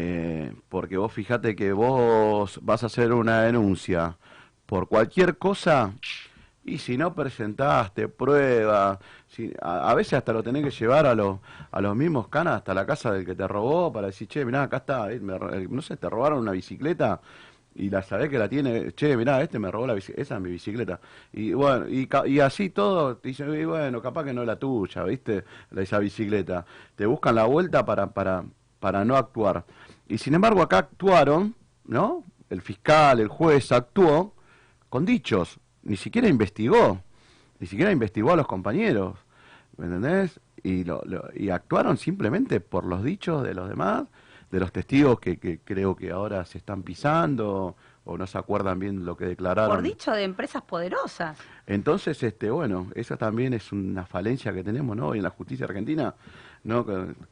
Eh, 0.00 0.52
porque 0.68 0.96
vos 0.96 1.12
fíjate 1.12 1.56
que 1.56 1.72
vos 1.72 2.60
vas 2.62 2.84
a 2.84 2.86
hacer 2.86 3.12
una 3.12 3.42
denuncia 3.42 4.16
por 4.64 4.86
cualquier 4.86 5.38
cosa 5.38 5.92
y 6.64 6.78
si 6.78 6.96
no 6.96 7.14
presentaste 7.14 8.06
prueba, 8.06 9.00
si, 9.26 9.52
a, 9.60 9.92
veces 9.94 10.12
hasta 10.14 10.32
lo 10.32 10.44
tenés 10.44 10.62
que 10.62 10.70
llevar 10.70 11.04
a, 11.06 11.16
los 11.16 11.38
a 11.72 11.80
los 11.80 11.96
mismos 11.96 12.28
canas 12.28 12.58
hasta 12.58 12.74
la 12.74 12.86
casa 12.86 13.10
del 13.12 13.26
que 13.26 13.34
te 13.34 13.48
robó 13.48 13.92
para 13.92 14.06
decir, 14.08 14.28
che, 14.28 14.44
mirá, 14.44 14.62
acá 14.64 14.76
está, 14.78 15.10
eh, 15.10 15.16
eh, 15.16 15.66
no 15.68 15.82
sé, 15.82 15.96
te 15.96 16.08
robaron 16.08 16.38
una 16.40 16.52
bicicleta 16.52 17.20
y 17.74 17.90
la 17.90 18.02
sabés 18.02 18.28
que 18.30 18.38
la 18.38 18.48
tiene, 18.48 18.92
che, 18.92 19.16
mirá, 19.16 19.42
este 19.42 19.58
me 19.58 19.68
robó 19.70 19.86
la 19.88 19.94
bicicleta, 19.94 20.22
esa 20.22 20.36
es 20.36 20.40
mi 20.42 20.50
bicicleta. 20.50 21.00
Y 21.32 21.54
bueno, 21.54 21.88
y, 21.88 22.08
y 22.26 22.38
así 22.40 22.70
todo, 22.70 23.16
te 23.16 23.30
"Y 23.30 23.64
bueno, 23.64 24.00
capaz 24.00 24.24
que 24.24 24.32
no 24.32 24.42
es 24.42 24.46
la 24.46 24.56
tuya, 24.58 25.02
¿viste? 25.04 25.44
Esa 25.76 25.98
bicicleta. 25.98 26.64
Te 26.94 27.04
buscan 27.06 27.34
la 27.34 27.44
vuelta 27.46 27.84
para, 27.84 28.08
para, 28.12 28.44
para 28.80 29.04
no 29.04 29.16
actuar. 29.16 29.64
Y 30.08 30.18
sin 30.18 30.34
embargo 30.34 30.62
acá 30.62 30.78
actuaron, 30.78 31.54
¿no? 31.84 32.24
El 32.50 32.62
fiscal, 32.62 33.20
el 33.20 33.28
juez 33.28 33.70
actuó 33.72 34.34
con 34.88 35.04
dichos, 35.04 35.58
ni 35.82 35.96
siquiera 35.96 36.28
investigó, 36.28 37.00
ni 37.60 37.66
siquiera 37.66 37.92
investigó 37.92 38.32
a 38.32 38.36
los 38.36 38.46
compañeros, 38.46 39.16
¿me 39.76 39.84
entendés? 39.86 40.40
Y, 40.62 40.84
lo, 40.84 41.02
lo- 41.04 41.28
y 41.34 41.50
actuaron 41.50 41.96
simplemente 41.98 42.60
por 42.60 42.84
los 42.84 43.04
dichos 43.04 43.42
de 43.44 43.54
los 43.54 43.68
demás, 43.68 44.04
de 44.50 44.60
los 44.60 44.72
testigos 44.72 45.20
que, 45.20 45.36
que 45.38 45.58
creo 45.62 45.94
que 45.94 46.10
ahora 46.10 46.44
se 46.46 46.56
están 46.56 46.82
pisando 46.82 47.76
o 48.04 48.16
no 48.16 48.26
se 48.26 48.38
acuerdan 48.38 48.78
bien 48.78 49.04
lo 49.04 49.14
que 49.14 49.26
declararon. 49.26 49.76
Por 49.76 49.82
dicho 49.84 50.10
de 50.12 50.22
empresas 50.24 50.62
poderosas. 50.62 51.36
Entonces, 51.66 52.22
este, 52.22 52.50
bueno, 52.50 52.86
esa 52.94 53.18
también 53.18 53.52
es 53.52 53.70
una 53.72 54.06
falencia 54.06 54.54
que 54.54 54.64
tenemos, 54.64 54.96
¿no? 54.96 55.08
Hoy 55.08 55.18
en 55.18 55.24
la 55.24 55.30
justicia 55.30 55.66
argentina, 55.66 56.14
¿no? 56.64 56.86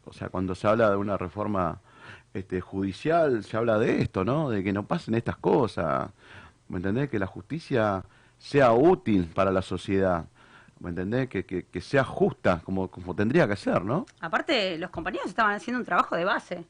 O 0.05 0.13
sea, 0.13 0.29
cuando 0.29 0.55
se 0.55 0.69
habla 0.69 0.91
de 0.91 0.97
una 0.97 1.17
reforma 1.17 1.81
este, 2.37 2.61
judicial, 2.61 3.45
se 3.45 3.57
habla 3.57 3.79
de 3.79 4.03
esto, 4.03 4.25
¿no? 4.25 4.51
De 4.51 4.63
que 4.63 4.73
no 4.73 4.87
pasen 4.87 5.15
estas 5.15 5.37
cosas, 5.37 6.11
¿me 6.69 6.77
entendés? 6.77 7.09
Que 7.09 7.19
la 7.19 7.27
justicia 7.27 8.05
sea 8.39 8.73
útil 8.73 9.27
para 9.35 9.51
la 9.51 9.63
sociedad, 9.63 10.27
¿me 10.81 10.91
entendés? 10.91 11.29
Que, 11.29 11.81
sea 11.81 12.05
justa, 12.05 12.61
como, 12.63 12.89
tendría 13.17 13.49
que 13.49 13.57
ser, 13.57 13.83
¿no? 13.83 14.05
Aparte, 14.21 14.77
los 14.77 14.91
compañeros 14.91 15.29
estaban 15.29 15.55
haciendo 15.55 15.81
un 15.81 15.87
trabajo 15.87 16.15
de 16.15 16.25
base. 16.25 16.65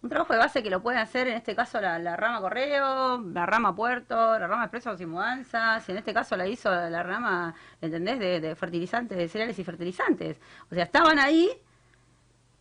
Un 0.00 0.08
trabajo 0.08 0.32
de 0.32 0.38
base 0.40 0.62
que 0.62 0.70
lo 0.70 0.82
pueden 0.82 1.00
hacer, 1.00 1.28
en 1.28 1.34
este 1.34 1.54
caso, 1.54 1.80
la, 1.80 1.98
la 1.98 2.16
rama 2.16 2.40
correo, 2.40 3.20
la 3.20 3.46
rama 3.46 3.76
puerto, 3.76 4.16
la 4.16 4.48
rama 4.48 4.64
expresos 4.64 5.00
y 5.00 5.06
mudanzas. 5.06 5.88
En 5.88 5.98
este 5.98 6.12
caso 6.12 6.36
la 6.36 6.48
hizo 6.48 6.70
la 6.70 7.02
rama, 7.02 7.54
¿entendés?, 7.80 8.18
de, 8.18 8.40
de 8.40 8.56
fertilizantes, 8.56 9.16
de 9.16 9.28
cereales 9.28 9.58
y 9.58 9.64
fertilizantes. 9.64 10.38
O 10.70 10.74
sea, 10.74 10.84
estaban 10.84 11.18
ahí 11.18 11.50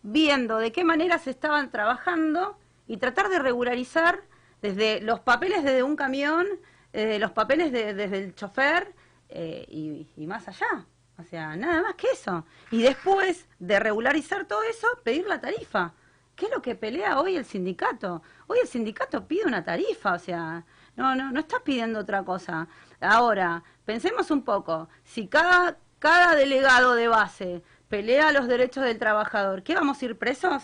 viendo 0.03 0.57
de 0.57 0.71
qué 0.71 0.83
manera 0.83 1.17
se 1.19 1.29
estaban 1.31 1.71
trabajando 1.71 2.57
y 2.87 2.97
tratar 2.97 3.29
de 3.29 3.39
regularizar 3.39 4.21
desde 4.61 5.01
los 5.01 5.19
papeles 5.19 5.63
desde 5.63 5.83
un 5.83 5.95
camión, 5.95 6.47
desde 6.93 7.19
los 7.19 7.31
papeles 7.31 7.71
de- 7.71 7.93
desde 7.93 8.17
el 8.23 8.35
chofer 8.35 8.93
eh, 9.29 9.65
y, 9.69 10.27
más 10.27 10.47
allá. 10.47 10.85
O 11.17 11.23
sea, 11.23 11.55
nada 11.55 11.81
más 11.83 11.95
que 11.95 12.07
eso. 12.11 12.45
Y 12.71 12.81
después 12.81 13.47
de 13.59 13.79
regularizar 13.79 14.45
todo 14.45 14.63
eso, 14.63 14.87
pedir 15.03 15.25
la 15.27 15.39
tarifa. 15.39 15.93
¿Qué 16.35 16.45
es 16.47 16.51
lo 16.51 16.61
que 16.61 16.75
pelea 16.75 17.19
hoy 17.19 17.35
el 17.37 17.45
sindicato? 17.45 18.23
Hoy 18.47 18.59
el 18.61 18.67
sindicato 18.67 19.27
pide 19.27 19.45
una 19.45 19.63
tarifa, 19.63 20.13
o 20.13 20.19
sea, 20.19 20.65
no, 20.95 21.15
no, 21.15 21.31
no 21.31 21.39
está 21.39 21.59
pidiendo 21.59 21.99
otra 21.99 22.23
cosa. 22.23 22.67
Ahora, 22.99 23.63
pensemos 23.85 24.31
un 24.31 24.43
poco, 24.43 24.89
si 25.03 25.27
cada, 25.27 25.77
cada 25.99 26.35
delegado 26.35 26.95
de 26.95 27.07
base 27.07 27.63
pelea 27.91 28.31
los 28.31 28.47
derechos 28.47 28.85
del 28.85 28.97
trabajador, 28.97 29.63
¿qué 29.63 29.75
vamos 29.75 30.01
a 30.01 30.05
ir 30.05 30.17
presos? 30.17 30.63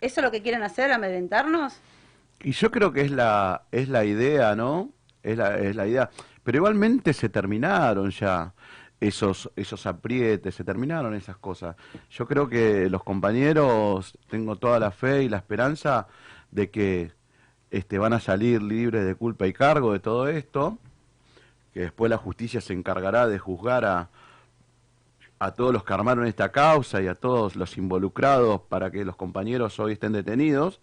¿Eso 0.00 0.20
es 0.20 0.24
lo 0.24 0.30
que 0.30 0.40
quieren 0.40 0.62
hacer, 0.62 0.92
amedrentarnos? 0.92 1.78
Y 2.40 2.52
yo 2.52 2.70
creo 2.70 2.92
que 2.92 3.02
es 3.02 3.10
la, 3.10 3.64
es 3.72 3.88
la 3.88 4.04
idea, 4.04 4.54
¿no? 4.54 4.90
Es 5.24 5.36
la, 5.36 5.58
es 5.58 5.74
la 5.74 5.88
idea. 5.88 6.08
Pero 6.44 6.58
igualmente 6.58 7.12
se 7.12 7.28
terminaron 7.28 8.10
ya 8.10 8.54
esos, 9.00 9.50
esos 9.56 9.86
aprietes, 9.86 10.54
se 10.54 10.62
terminaron 10.62 11.14
esas 11.14 11.36
cosas. 11.36 11.74
Yo 12.10 12.26
creo 12.26 12.48
que 12.48 12.88
los 12.88 13.02
compañeros, 13.02 14.16
tengo 14.30 14.54
toda 14.56 14.78
la 14.78 14.92
fe 14.92 15.24
y 15.24 15.28
la 15.28 15.38
esperanza 15.38 16.06
de 16.52 16.70
que 16.70 17.10
este, 17.72 17.98
van 17.98 18.12
a 18.12 18.20
salir 18.20 18.62
libres 18.62 19.04
de 19.04 19.16
culpa 19.16 19.48
y 19.48 19.52
cargo 19.52 19.92
de 19.92 19.98
todo 19.98 20.28
esto, 20.28 20.78
que 21.74 21.80
después 21.80 22.08
la 22.08 22.18
justicia 22.18 22.60
se 22.60 22.72
encargará 22.72 23.26
de 23.26 23.38
juzgar 23.40 23.84
a, 23.84 24.08
a 25.40 25.52
todos 25.52 25.72
los 25.72 25.84
que 25.84 25.94
armaron 25.94 26.26
esta 26.26 26.52
causa 26.52 27.00
y 27.02 27.08
a 27.08 27.14
todos 27.14 27.56
los 27.56 27.76
involucrados 27.78 28.60
para 28.68 28.90
que 28.90 29.04
los 29.04 29.16
compañeros 29.16 29.80
hoy 29.80 29.94
estén 29.94 30.12
detenidos. 30.12 30.80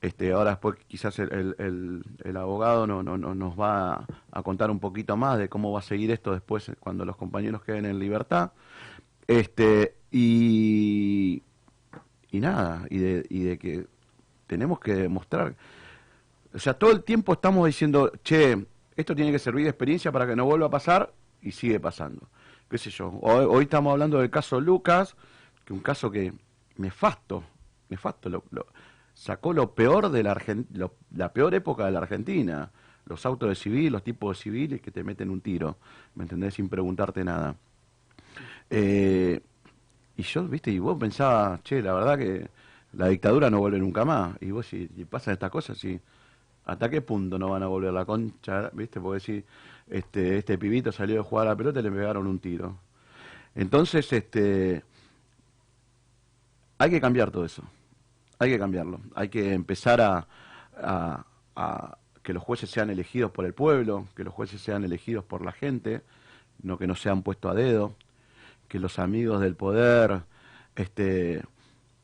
Este, 0.00 0.32
ahora 0.32 0.50
después 0.50 0.76
quizás 0.88 1.18
el, 1.18 1.54
el- 1.58 2.36
abogado 2.36 2.86
no, 2.86 3.02
no, 3.02 3.16
no- 3.18 3.34
nos 3.34 3.58
va 3.58 4.06
a, 4.32 4.42
contar 4.42 4.70
un 4.70 4.80
poquito 4.80 5.16
más 5.16 5.38
de 5.38 5.48
cómo 5.48 5.72
va 5.72 5.80
a 5.80 5.82
seguir 5.82 6.10
esto 6.10 6.32
después 6.32 6.70
cuando 6.80 7.04
los 7.04 7.16
compañeros 7.16 7.62
queden 7.62 7.86
en 7.86 7.98
libertad. 7.98 8.50
Este, 9.28 9.94
y, 10.10 11.42
y 12.32 12.40
nada, 12.40 12.86
y 12.90 12.98
de, 12.98 13.26
y 13.28 13.44
de 13.44 13.58
que 13.58 13.86
tenemos 14.48 14.80
que 14.80 14.94
demostrar, 14.94 15.54
o 16.54 16.58
sea, 16.58 16.74
todo 16.74 16.90
el 16.90 17.04
tiempo 17.04 17.34
estamos 17.34 17.66
diciendo, 17.66 18.10
che, 18.24 18.66
esto 18.96 19.14
tiene 19.14 19.30
que 19.32 19.38
servir 19.38 19.64
de 19.64 19.70
experiencia 19.70 20.10
para 20.10 20.26
que 20.26 20.34
no 20.34 20.44
vuelva 20.44 20.66
a 20.66 20.70
pasar 20.70 21.12
y 21.42 21.52
sigue 21.52 21.78
pasando. 21.78 22.28
Qué 22.70 22.78
sé 22.78 22.90
yo, 22.90 23.10
hoy, 23.22 23.64
estamos 23.64 23.90
hablando 23.92 24.18
del 24.20 24.30
caso 24.30 24.60
Lucas, 24.60 25.16
que 25.64 25.72
un 25.72 25.80
caso 25.80 26.10
que 26.10 26.32
nefasto, 26.76 27.42
nefasto, 27.88 28.28
lo, 28.28 28.44
lo- 28.50 28.66
sacó 29.12 29.52
lo 29.52 29.74
peor 29.74 30.08
de 30.10 30.22
la 30.22 30.34
Argen- 30.36 30.66
lo- 30.72 30.94
la 31.16 31.32
peor 31.32 31.54
época 31.54 31.84
de 31.86 31.90
la 31.92 31.98
Argentina, 31.98 32.70
los 33.06 33.26
autos 33.26 33.48
de 33.48 33.54
civil, 33.56 33.92
los 33.92 34.04
tipos 34.04 34.36
de 34.38 34.42
civiles 34.42 34.80
que 34.80 34.92
te 34.92 35.02
meten 35.02 35.30
un 35.30 35.40
tiro, 35.40 35.78
¿me 36.14 36.22
entendés? 36.24 36.54
Sin 36.54 36.68
preguntarte 36.68 37.24
nada. 37.24 37.56
Eh, 38.70 39.40
y 40.16 40.22
yo, 40.22 40.44
viste, 40.48 40.70
y 40.70 40.78
vos 40.78 40.98
pensabas, 40.98 41.62
che, 41.62 41.82
la 41.82 41.94
verdad 41.94 42.18
que 42.18 42.48
la 42.94 43.08
dictadura 43.08 43.50
no 43.50 43.60
vuelve 43.60 43.78
nunca 43.78 44.04
más. 44.04 44.36
Y 44.42 44.50
vos, 44.52 44.66
si, 44.66 44.88
si 44.96 45.04
pasan 45.04 45.34
estas 45.34 45.50
cosas, 45.50 45.78
sí. 45.78 46.00
¿Hasta 46.66 46.90
qué 46.90 47.02
punto 47.02 47.38
no 47.38 47.50
van 47.50 47.62
a 47.64 47.68
volver 47.68 47.92
la 47.92 48.04
concha? 48.06 48.70
¿Viste? 48.74 49.00
Porque 49.00 49.20
si 49.20 49.44
este, 49.90 50.38
este 50.38 50.56
pibito 50.56 50.92
salió 50.92 51.16
de 51.16 51.22
jugar 51.22 51.46
a 51.46 51.50
la 51.50 51.56
pelota 51.56 51.80
y 51.80 51.82
le 51.82 51.90
pegaron 51.90 52.26
un 52.26 52.38
tiro. 52.38 52.78
Entonces, 53.54 54.12
este, 54.12 54.84
hay 56.78 56.90
que 56.90 57.00
cambiar 57.00 57.30
todo 57.30 57.44
eso. 57.44 57.62
hay 58.38 58.50
que 58.50 58.58
cambiarlo. 58.58 59.00
Hay 59.14 59.28
que 59.28 59.52
empezar 59.52 60.00
a, 60.00 61.26
que 62.22 62.32
los 62.32 62.42
jueces 62.42 62.70
sean 62.70 62.90
elegidos 62.90 63.30
por 63.32 63.44
el 63.44 63.52
pueblo, 63.52 64.06
que 64.16 64.24
los 64.24 64.32
jueces 64.32 64.60
sean 64.60 64.84
elegidos 64.84 65.24
por 65.24 65.44
la 65.44 65.52
gente, 65.52 66.02
no 66.62 66.78
que 66.78 66.86
no 66.86 66.94
sean 66.94 67.22
puestos 67.22 67.50
a 67.50 67.54
dedo, 67.54 67.94
que 68.68 68.78
los 68.78 68.98
amigos 68.98 69.40
del 69.40 69.56
poder 69.56 70.22
este, 70.76 71.42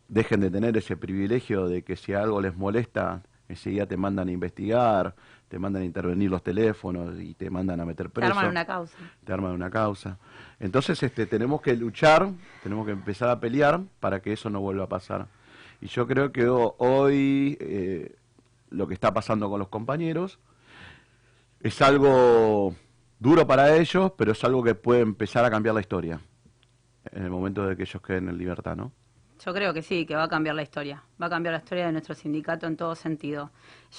dejen 0.09 0.41
de 0.41 0.51
tener 0.51 0.77
ese 0.77 0.97
privilegio 0.97 1.69
de 1.69 1.83
que 1.83 1.97
si 1.97 2.13
algo 2.13 2.41
les 2.41 2.57
molesta, 2.57 3.23
enseguida 3.49 3.87
te 3.87 3.97
mandan 3.97 4.29
a 4.29 4.33
investigar, 4.33 5.15
te 5.49 5.59
mandan 5.59 5.83
a 5.83 5.85
intervenir 5.85 6.31
los 6.31 6.43
teléfonos 6.43 7.21
y 7.21 7.35
te 7.35 7.51
mandan 7.51 7.81
a 7.81 7.85
meter 7.85 8.07
Te 8.09 8.13
preso 8.15 8.33
arman 8.33 8.51
una 8.51 8.65
causa. 8.67 8.97
te 9.25 9.33
arman 9.33 9.53
una 9.53 9.71
causa. 9.71 10.19
Entonces 10.59 11.03
este, 11.03 11.27
tenemos 11.27 11.61
que 11.61 11.77
luchar, 11.77 12.31
tenemos 12.63 12.85
que 12.87 12.93
empezar 12.93 13.29
a 13.29 13.39
pelear 13.39 13.81
para 14.01 14.21
que 14.21 14.33
eso 14.33 14.51
no 14.51 14.61
vuelva 14.61 14.85
a 14.85 14.89
pasar. 14.89 15.27
Y 15.81 15.87
yo 15.87 16.07
creo 16.07 16.33
que 16.33 16.49
ho- 16.49 16.75
hoy 16.79 17.57
eh, 17.61 18.17
lo 18.71 18.87
que 18.89 18.95
está 18.95 19.13
pasando 19.15 19.49
con 19.49 19.59
los 19.61 19.69
compañeros 19.69 20.39
es 21.61 21.81
algo 21.83 22.75
duro 23.19 23.47
para 23.47 23.77
ellos, 23.77 24.13
pero 24.17 24.33
es 24.33 24.45
algo 24.45 24.63
que 24.63 24.75
puede 24.75 25.01
empezar 25.01 25.45
a 25.45 25.51
cambiar 25.51 25.75
la 25.75 25.81
historia 25.81 26.21
en 27.13 27.23
el 27.23 27.31
momento 27.31 27.67
de 27.67 27.77
que 27.77 27.85
ellos 27.85 28.03
queden 28.03 28.29
en 28.29 28.37
libertad, 28.37 28.77
¿no? 28.77 28.93
Yo 29.45 29.53
creo 29.53 29.75
que 29.75 29.83
sí, 29.83 30.07
que 30.07 30.17
va 30.17 30.25
a 30.25 30.29
cambiar 30.29 30.55
la 30.55 30.63
historia. 30.63 31.03
Va 31.21 31.27
a 31.27 31.31
cambiar 31.31 31.53
la 31.53 31.59
historia 31.59 31.87
de 31.87 31.93
nuestro 31.93 32.15
sindicato 32.15 32.67
en 32.67 32.77
todo 32.77 32.95
sentido. 32.95 33.51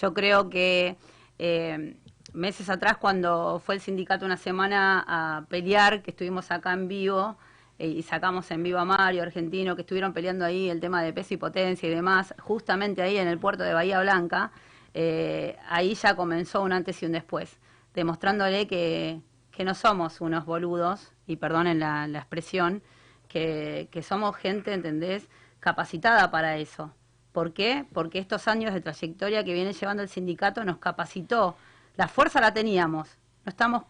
Yo 0.01 0.13
creo 0.13 0.49
que 0.49 0.97
eh, 1.39 1.97
meses 2.33 2.69
atrás, 2.69 2.97
cuando 2.97 3.59
fue 3.63 3.75
el 3.75 3.81
sindicato 3.81 4.25
una 4.25 4.37
semana 4.37 5.03
a 5.07 5.45
pelear, 5.47 6.01
que 6.01 6.11
estuvimos 6.11 6.51
acá 6.51 6.73
en 6.73 6.87
vivo 6.87 7.37
eh, 7.79 7.87
y 7.87 8.03
sacamos 8.03 8.49
en 8.51 8.63
vivo 8.63 8.79
a 8.79 8.85
Mario, 8.85 9.23
argentino, 9.23 9.75
que 9.75 9.81
estuvieron 9.81 10.13
peleando 10.13 10.45
ahí 10.45 10.69
el 10.69 10.79
tema 10.79 11.01
de 11.01 11.13
peso 11.13 11.33
y 11.33 11.37
potencia 11.37 11.87
y 11.87 11.93
demás, 11.93 12.33
justamente 12.39 13.01
ahí 13.01 13.17
en 13.17 13.27
el 13.27 13.39
puerto 13.39 13.63
de 13.63 13.73
Bahía 13.73 13.99
Blanca, 14.01 14.51
eh, 14.93 15.57
ahí 15.69 15.93
ya 15.95 16.15
comenzó 16.15 16.61
un 16.61 16.71
antes 16.71 17.01
y 17.01 17.05
un 17.05 17.11
después, 17.11 17.59
demostrándole 17.93 18.67
que, 18.67 19.21
que 19.51 19.63
no 19.63 19.73
somos 19.73 20.21
unos 20.21 20.45
boludos, 20.45 21.13
y 21.27 21.35
perdonen 21.35 21.79
la, 21.79 22.07
la 22.07 22.19
expresión, 22.19 22.81
que, 23.27 23.89
que 23.91 24.01
somos 24.01 24.35
gente, 24.35 24.73
¿entendés?, 24.73 25.27
capacitada 25.59 26.31
para 26.31 26.57
eso. 26.57 26.93
¿Por 27.37 27.53
qué? 27.53 27.85
Porque 27.93 28.17
estos 28.17 28.47
años 28.47 28.73
de 28.73 28.81
trayectoria 28.81 29.43
que 29.43 29.53
viene 29.53 29.71
llevando 29.71 30.01
el 30.01 30.09
sindicato 30.09 30.63
nos 30.63 30.79
capacitó. 30.79 31.55
La 31.95 32.07
fuerza 32.07 32.41
la 32.41 32.51
teníamos, 32.51 33.09
no 33.45 33.51
estamos 33.51 33.83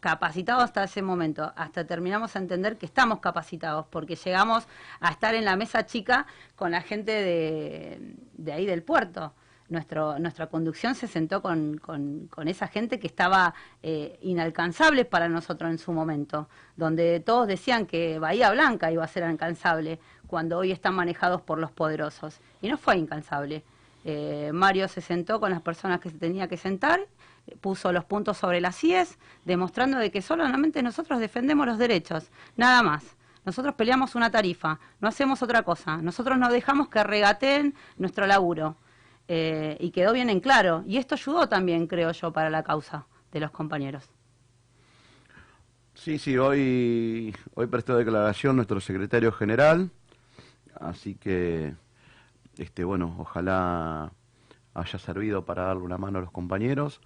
capacitados 0.00 0.64
hasta 0.64 0.82
ese 0.82 1.00
momento, 1.00 1.52
hasta 1.54 1.86
terminamos 1.86 2.34
a 2.34 2.40
entender 2.40 2.76
que 2.76 2.86
estamos 2.86 3.20
capacitados, 3.20 3.86
porque 3.88 4.16
llegamos 4.16 4.66
a 4.98 5.12
estar 5.12 5.36
en 5.36 5.44
la 5.44 5.54
mesa 5.54 5.86
chica 5.86 6.26
con 6.56 6.72
la 6.72 6.80
gente 6.80 7.12
de, 7.12 8.52
ahí 8.52 8.66
del 8.66 8.82
puerto. 8.82 9.32
Nuestro, 9.68 10.18
nuestra 10.18 10.48
conducción 10.48 10.94
se 10.96 11.06
sentó 11.06 11.40
con 11.40 12.18
esa 12.46 12.66
gente 12.66 12.98
que 12.98 13.06
estaba 13.06 13.54
eh, 13.82 14.18
inalcanzable 14.22 15.04
para 15.04 15.28
nosotros 15.28 15.70
en 15.70 15.78
su 15.78 15.92
momento, 15.92 16.48
donde 16.74 17.20
todos 17.20 17.46
decían 17.46 17.86
que 17.86 18.18
Bahía 18.18 18.50
Blanca 18.50 18.90
iba 18.90 19.04
a 19.04 19.08
ser 19.08 19.22
alcanzable, 19.22 20.00
cuando 20.28 20.58
hoy 20.58 20.70
están 20.70 20.94
manejados 20.94 21.42
por 21.42 21.58
los 21.58 21.72
poderosos. 21.72 22.38
Y 22.62 22.68
no 22.68 22.78
fue 22.78 22.96
incansable. 22.96 23.64
Eh, 24.04 24.50
Mario 24.52 24.86
se 24.86 25.00
sentó 25.00 25.40
con 25.40 25.50
las 25.50 25.60
personas 25.60 26.00
que 26.00 26.10
se 26.10 26.18
tenía 26.18 26.46
que 26.46 26.56
sentar, 26.56 27.00
puso 27.60 27.92
los 27.92 28.04
puntos 28.04 28.36
sobre 28.36 28.60
las 28.60 28.82
IES, 28.84 29.18
demostrando 29.44 29.98
de 29.98 30.10
que 30.10 30.22
solamente 30.22 30.82
nosotros 30.82 31.18
defendemos 31.18 31.66
los 31.66 31.78
derechos, 31.78 32.30
nada 32.56 32.82
más. 32.82 33.16
Nosotros 33.44 33.74
peleamos 33.74 34.14
una 34.14 34.30
tarifa, 34.30 34.78
no 35.00 35.08
hacemos 35.08 35.42
otra 35.42 35.62
cosa. 35.62 35.96
Nosotros 35.98 36.38
no 36.38 36.50
dejamos 36.50 36.88
que 36.88 37.02
regateen 37.02 37.74
nuestro 37.96 38.26
laburo. 38.26 38.76
Eh, 39.26 39.76
y 39.80 39.90
quedó 39.90 40.12
bien 40.12 40.30
en 40.30 40.40
claro. 40.40 40.84
Y 40.86 40.98
esto 40.98 41.14
ayudó 41.14 41.48
también, 41.48 41.86
creo 41.86 42.12
yo, 42.12 42.32
para 42.32 42.50
la 42.50 42.62
causa 42.62 43.06
de 43.32 43.40
los 43.40 43.50
compañeros. 43.50 44.10
Sí, 45.94 46.18
sí, 46.18 46.38
hoy 46.38 47.34
prestó 47.70 47.96
declaración 47.96 48.56
nuestro 48.56 48.80
secretario 48.80 49.32
general, 49.32 49.90
así 50.80 51.14
que, 51.14 51.74
este, 52.56 52.84
bueno, 52.84 53.14
ojalá 53.18 54.12
haya 54.74 54.98
servido 54.98 55.44
para 55.44 55.64
darle 55.64 55.82
una 55.82 55.98
mano 55.98 56.18
a 56.18 56.22
los 56.22 56.30
compañeros. 56.30 57.00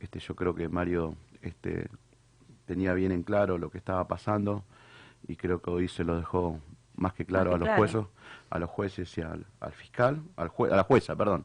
Este, 0.00 0.18
yo 0.20 0.34
creo 0.36 0.54
que 0.54 0.68
Mario 0.68 1.16
este, 1.42 1.88
tenía 2.66 2.92
bien 2.94 3.12
en 3.12 3.22
claro 3.22 3.58
lo 3.58 3.70
que 3.70 3.78
estaba 3.78 4.06
pasando 4.06 4.64
y 5.26 5.36
creo 5.36 5.60
que 5.60 5.70
hoy 5.70 5.88
se 5.88 6.04
lo 6.04 6.16
dejó 6.16 6.60
más 6.96 7.14
que 7.14 7.24
claro 7.24 7.50
Más 7.50 7.56
a 7.56 7.58
los 7.58 7.66
claro. 7.68 7.80
jueces, 7.80 8.06
a 8.50 8.58
los 8.58 8.70
jueces 8.70 9.18
y 9.18 9.22
al, 9.22 9.44
al 9.60 9.72
fiscal, 9.72 10.22
al 10.36 10.48
jue- 10.50 10.72
a 10.72 10.76
la 10.76 10.82
jueza, 10.84 11.14
perdón, 11.16 11.44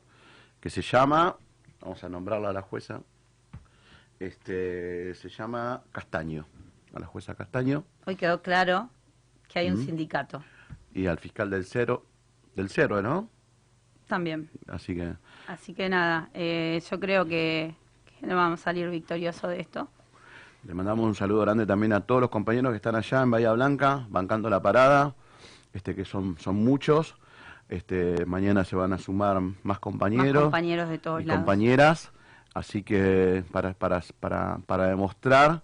que 0.60 0.70
se 0.70 0.82
llama, 0.82 1.36
vamos 1.82 2.04
a 2.04 2.10
nombrarla 2.10 2.50
a 2.50 2.54
la 2.54 2.62
jueza, 2.62 3.02
este, 4.20 5.14
se 5.16 5.30
llama 5.30 5.82
Castaño, 5.92 6.46
a 6.94 7.00
la 7.00 7.08
jueza 7.08 7.34
Castaño 7.36 7.84
Hoy 8.06 8.16
quedó 8.16 8.42
claro 8.42 8.90
que 9.48 9.60
hay 9.60 9.70
un 9.72 9.78
sindicato 9.78 10.44
y 10.94 11.08
al 11.08 11.18
fiscal 11.20 11.50
del 11.50 11.66
cero, 11.66 12.06
del 12.56 12.70
cero, 12.70 13.02
¿no? 13.02 13.30
también. 14.08 14.50
Así 14.68 14.94
que 14.94 15.14
Así 15.48 15.74
que 15.74 15.88
nada, 15.88 16.30
eh, 16.34 16.82
yo 16.92 17.00
creo 17.00 17.26
que, 17.26 17.74
que 18.20 18.28
no 18.28 18.36
vamos 18.36 18.60
a 18.60 18.64
salir 18.64 18.90
victoriosos 18.90 19.50
de 19.50 19.62
esto. 19.62 19.88
le 20.64 20.74
mandamos 20.74 21.06
un 21.06 21.16
saludo 21.16 21.42
grande 21.42 21.66
también 21.66 21.94
a 21.94 22.02
todos 22.02 22.20
los 22.20 22.30
compañeros 22.30 22.72
que 22.72 22.76
están 22.76 22.96
allá 22.96 23.22
en 23.22 23.32
Bahía 23.32 23.54
Blanca, 23.54 24.06
bancando 24.10 24.50
la 24.50 24.62
parada, 24.62 25.16
este 25.74 25.96
que 25.96 26.04
son, 26.04 26.38
son 26.40 26.56
muchos. 26.58 27.16
Este, 27.70 28.26
mañana 28.26 28.66
se 28.66 28.76
van 28.76 28.92
a 28.92 28.98
sumar 28.98 29.40
más 29.40 29.56
Más 29.64 29.80
compañeros. 29.80 30.44
compañeros 30.44 30.90
de 30.90 30.98
todos 30.98 31.22
y 31.22 31.26
lados. 31.26 31.40
compañeras, 31.40 32.12
así 32.54 32.84
que 32.84 33.46
para, 33.50 33.74
para, 33.76 34.02
para, 34.20 34.58
para 34.66 34.88
demostrar, 34.88 35.64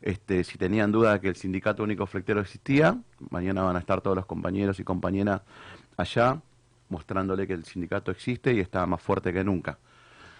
este, 0.00 0.44
si 0.44 0.58
tenían 0.58 0.92
duda 0.92 1.14
de 1.14 1.20
que 1.20 1.28
el 1.28 1.36
Sindicato 1.36 1.82
Único 1.82 2.06
Flectero 2.06 2.40
existía, 2.40 2.96
mañana 3.30 3.62
van 3.62 3.76
a 3.76 3.80
estar 3.80 4.00
todos 4.00 4.16
los 4.16 4.26
compañeros 4.26 4.78
y 4.80 4.84
compañeras 4.84 5.42
allá, 5.96 6.40
mostrándole 6.88 7.46
que 7.46 7.52
el 7.52 7.64
sindicato 7.64 8.10
existe 8.10 8.54
y 8.54 8.60
está 8.60 8.86
más 8.86 9.02
fuerte 9.02 9.32
que 9.32 9.44
nunca. 9.44 9.78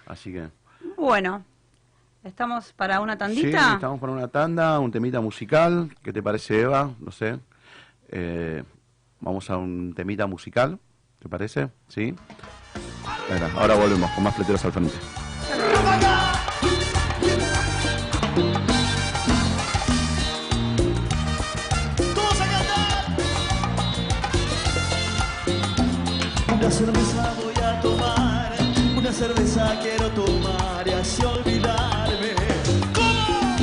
Así 0.06 0.32
que... 0.32 0.48
Bueno, 0.96 1.44
¿estamos 2.24 2.72
para 2.72 3.00
una 3.00 3.14
Sí, 3.14 3.18
tandita? 3.18 3.74
estamos 3.74 4.00
para 4.00 4.12
una 4.12 4.28
tanda, 4.28 4.78
un 4.78 4.90
temita 4.90 5.20
musical. 5.20 5.90
¿Qué 6.02 6.12
te 6.12 6.22
parece, 6.22 6.60
Eva? 6.62 6.90
No 7.00 7.10
sé. 7.10 7.38
Eh, 8.08 8.62
vamos 9.20 9.50
a 9.50 9.56
un 9.58 9.92
temita 9.94 10.26
musical, 10.26 10.78
¿te 11.18 11.28
parece? 11.28 11.68
¿Sí? 11.88 12.14
Venga, 13.28 13.50
ahora 13.56 13.74
volvemos 13.74 14.10
con 14.12 14.24
más 14.24 14.34
fleteros 14.34 14.64
al 14.64 14.72
frente. 14.72 14.94
Cerveza 26.78 27.34
voy 27.42 27.54
a 27.64 27.80
tomar, 27.80 28.52
una 28.96 29.12
cerveza 29.12 29.76
quiero 29.82 30.08
tomar 30.10 30.86
y 30.86 30.90
así 30.92 31.24
olvidarme. 31.24 32.30
¿Cómo? 32.94 33.56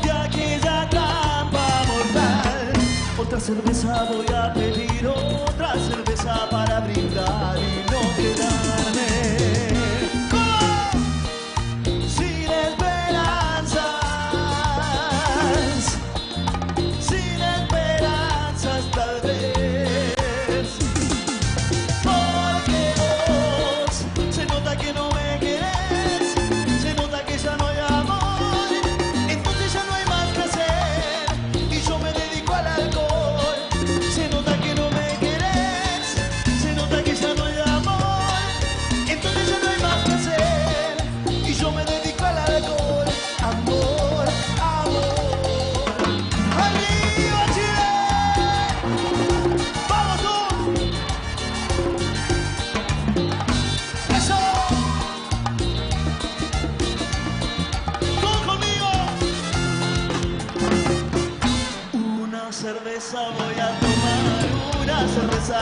De 0.00 0.10
aquella 0.12 0.88
trampa 0.90 1.66
mortal, 1.92 2.72
otra 3.18 3.40
cerveza 3.40 4.04
voy 4.12 4.32
a 4.32 4.54
pedir, 4.54 4.83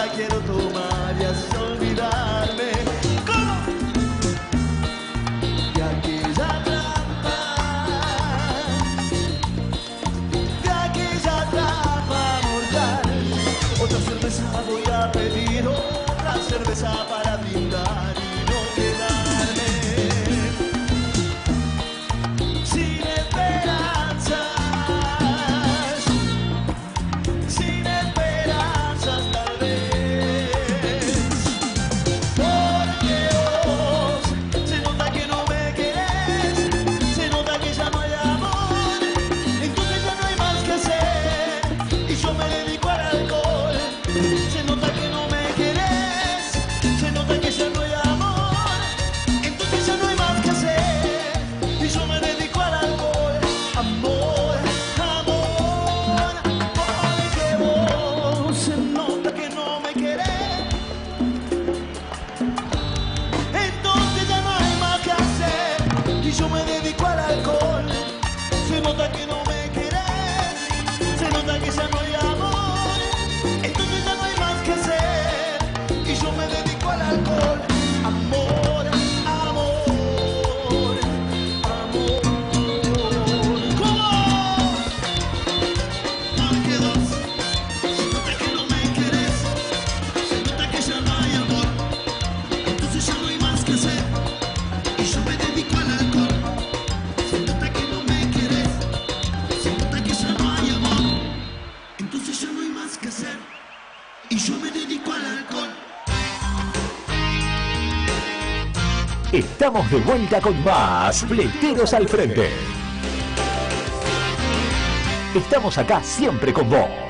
quiero 0.08 0.41
Estamos 109.62 109.88
de 109.92 109.98
vuelta 109.98 110.40
con 110.40 110.64
más 110.64 111.24
Fleteros 111.24 111.94
al 111.94 112.08
Frente. 112.08 112.50
Estamos 115.36 115.78
acá 115.78 116.02
siempre 116.02 116.52
con 116.52 116.68
vos. 116.68 117.01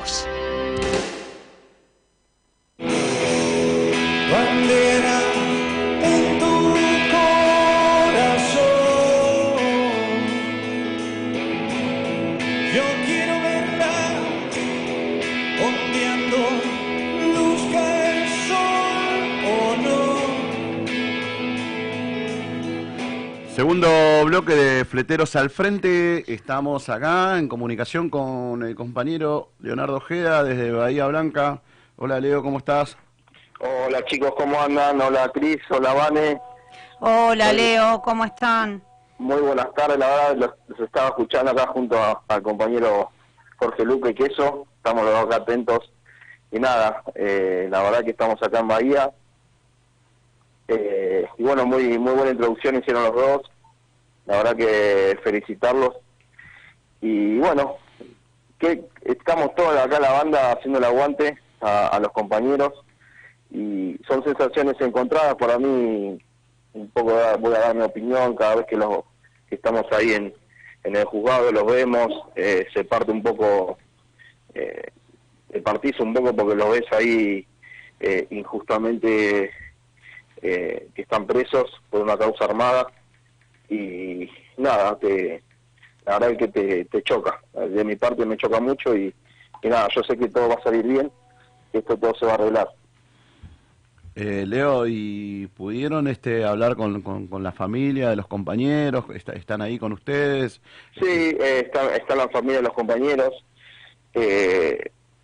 Segundo 23.63 24.25
bloque 24.25 24.55
de 24.57 24.85
Fleteros 24.85 25.37
al 25.37 25.49
Frente. 25.49 26.25
Estamos 26.27 26.89
acá 26.89 27.39
en 27.39 27.47
comunicación 27.47 28.11
con 28.11 28.65
el 28.65 28.75
compañero 28.75 29.51
Leonardo 29.61 29.99
Ojeda 29.99 30.43
desde 30.43 30.73
Bahía 30.73 31.07
Blanca. 31.07 31.61
Hola 31.97 32.19
Leo, 32.19 32.43
¿cómo 32.43 32.59
estás? 32.59 32.97
Hola 33.61 34.05
chicos, 34.07 34.33
¿cómo 34.37 34.61
andan? 34.61 35.01
Hola 35.01 35.31
Cris, 35.33 35.59
hola 35.71 35.95
Vane. 35.95 36.41
Hola 36.99 37.53
Leo, 37.53 38.03
¿cómo 38.03 38.25
están? 38.25 38.83
Muy 39.19 39.41
buenas 39.41 39.73
tardes, 39.77 39.97
la 39.97 40.09
verdad 40.09 40.37
los, 40.39 40.51
los 40.67 40.81
estaba 40.81 41.07
escuchando 41.11 41.53
acá 41.53 41.69
junto 41.69 41.97
a- 42.03 42.21
al 42.27 42.43
compañero 42.43 43.11
Jorge 43.59 43.85
Luque 43.85 44.13
Queso. 44.13 44.67
Estamos 44.79 45.05
los 45.05 45.25
dos 45.29 45.37
atentos. 45.37 45.93
Y 46.51 46.59
nada, 46.59 47.05
eh, 47.15 47.69
la 47.71 47.81
verdad 47.81 48.03
que 48.03 48.11
estamos 48.11 48.43
acá 48.43 48.59
en 48.59 48.67
Bahía. 48.67 49.13
Eh, 50.67 51.29
y 51.39 51.43
bueno, 51.45 51.65
muy 51.65 51.97
muy 51.97 52.13
buena 52.15 52.33
introducción 52.33 52.75
hicieron 52.75 53.05
los 53.05 53.15
dos. 53.15 53.43
La 54.27 54.39
verdad 54.39 54.57
que 54.57 55.19
felicitarlos. 55.23 55.97
Y 57.01 57.39
bueno, 57.39 57.77
que 58.59 58.85
estamos 59.03 59.55
todos 59.55 59.77
acá 59.77 59.99
la 59.99 60.13
banda 60.13 60.53
haciendo 60.53 60.79
el 60.79 60.85
aguante 60.85 61.39
a, 61.61 61.99
los 62.01 62.13
compañeros. 62.13 62.73
Y 63.51 63.99
son 64.09 64.25
sensaciones 64.25 64.81
encontradas 64.81 65.35
para 65.35 65.59
mí 65.59 66.19
un 66.75 66.91
poco 66.91 67.13
voy 67.41 67.55
a 67.55 67.59
dar 67.59 67.75
mi 67.75 67.83
opinión 67.83 68.35
cada 68.35 68.57
vez 68.57 68.67
que 68.67 68.77
los 68.77 69.05
que 69.49 69.57
estamos 69.57 69.85
ahí 69.93 70.15
en, 70.15 70.33
en 70.85 70.97
el 70.97 71.05
juzgado 71.05 71.53
los 71.53 71.67
vemos 71.67 72.09
eh, 72.35 72.67
se 72.73 72.83
parte 72.85 73.13
un 73.13 73.23
poco 73.23 73.77
eh, 74.55 74.91
partizo 75.63 76.03
un 76.03 76.15
poco 76.15 76.35
porque 76.35 76.55
los 76.55 76.71
ves 76.71 76.85
ahí 76.93 77.47
eh, 78.01 78.27
injustamente 78.31 79.51
eh, 80.41 80.89
que 80.95 81.03
están 81.03 81.27
presos 81.27 81.71
por 81.91 82.03
una 82.03 82.17
causa 82.17 82.45
armada 82.45 82.87
y 83.75 84.31
nada 84.59 84.99
te 84.99 85.43
la 86.05 86.15
verdad 86.19 86.31
es 86.33 86.39
que 86.39 86.49
te, 86.49 86.85
te 86.87 87.03
choca 87.03 87.41
de 87.55 87.85
mi 87.85 87.97
parte 87.97 88.27
me 88.27 88.37
choca 88.37 88.61
mucho 88.61 88.95
y, 88.97 89.15
y 89.63 89.69
nada 89.69 89.89
yo 89.95 90.03
sé 90.03 90.17
que 90.17 90.29
todo 90.29 90.49
va 90.49 90.55
a 90.57 90.63
salir 90.63 90.85
bien 90.87 91.11
que 91.71 91.79
esto 91.79 91.97
todo 91.97 92.15
se 92.19 92.27
va 92.27 92.33
a 92.33 92.35
arreglar 92.35 92.69
Eh, 94.15 94.45
Leo, 94.47 94.87
¿y 94.87 95.47
pudieron 95.57 96.07
este 96.07 96.45
hablar 96.45 96.77
con, 96.77 97.01
con- 97.01 97.29
con 97.29 97.43
la 97.43 97.53
familia 97.53 98.11
de 98.11 98.17
los 98.17 98.27
compañeros? 98.27 99.07
Está- 99.15 99.33
¿Están 99.33 99.63
ahí 99.63 99.79
con 99.79 99.93
ustedes? 99.95 100.61
Sí, 101.01 101.07
eh, 101.41 101.63
está, 101.65 101.97
está 101.97 102.15
la 102.15 102.29
familia 102.29 102.59
de 102.59 102.65
los 102.65 102.75
compañeros. 102.75 103.31
Eh, 104.13 104.79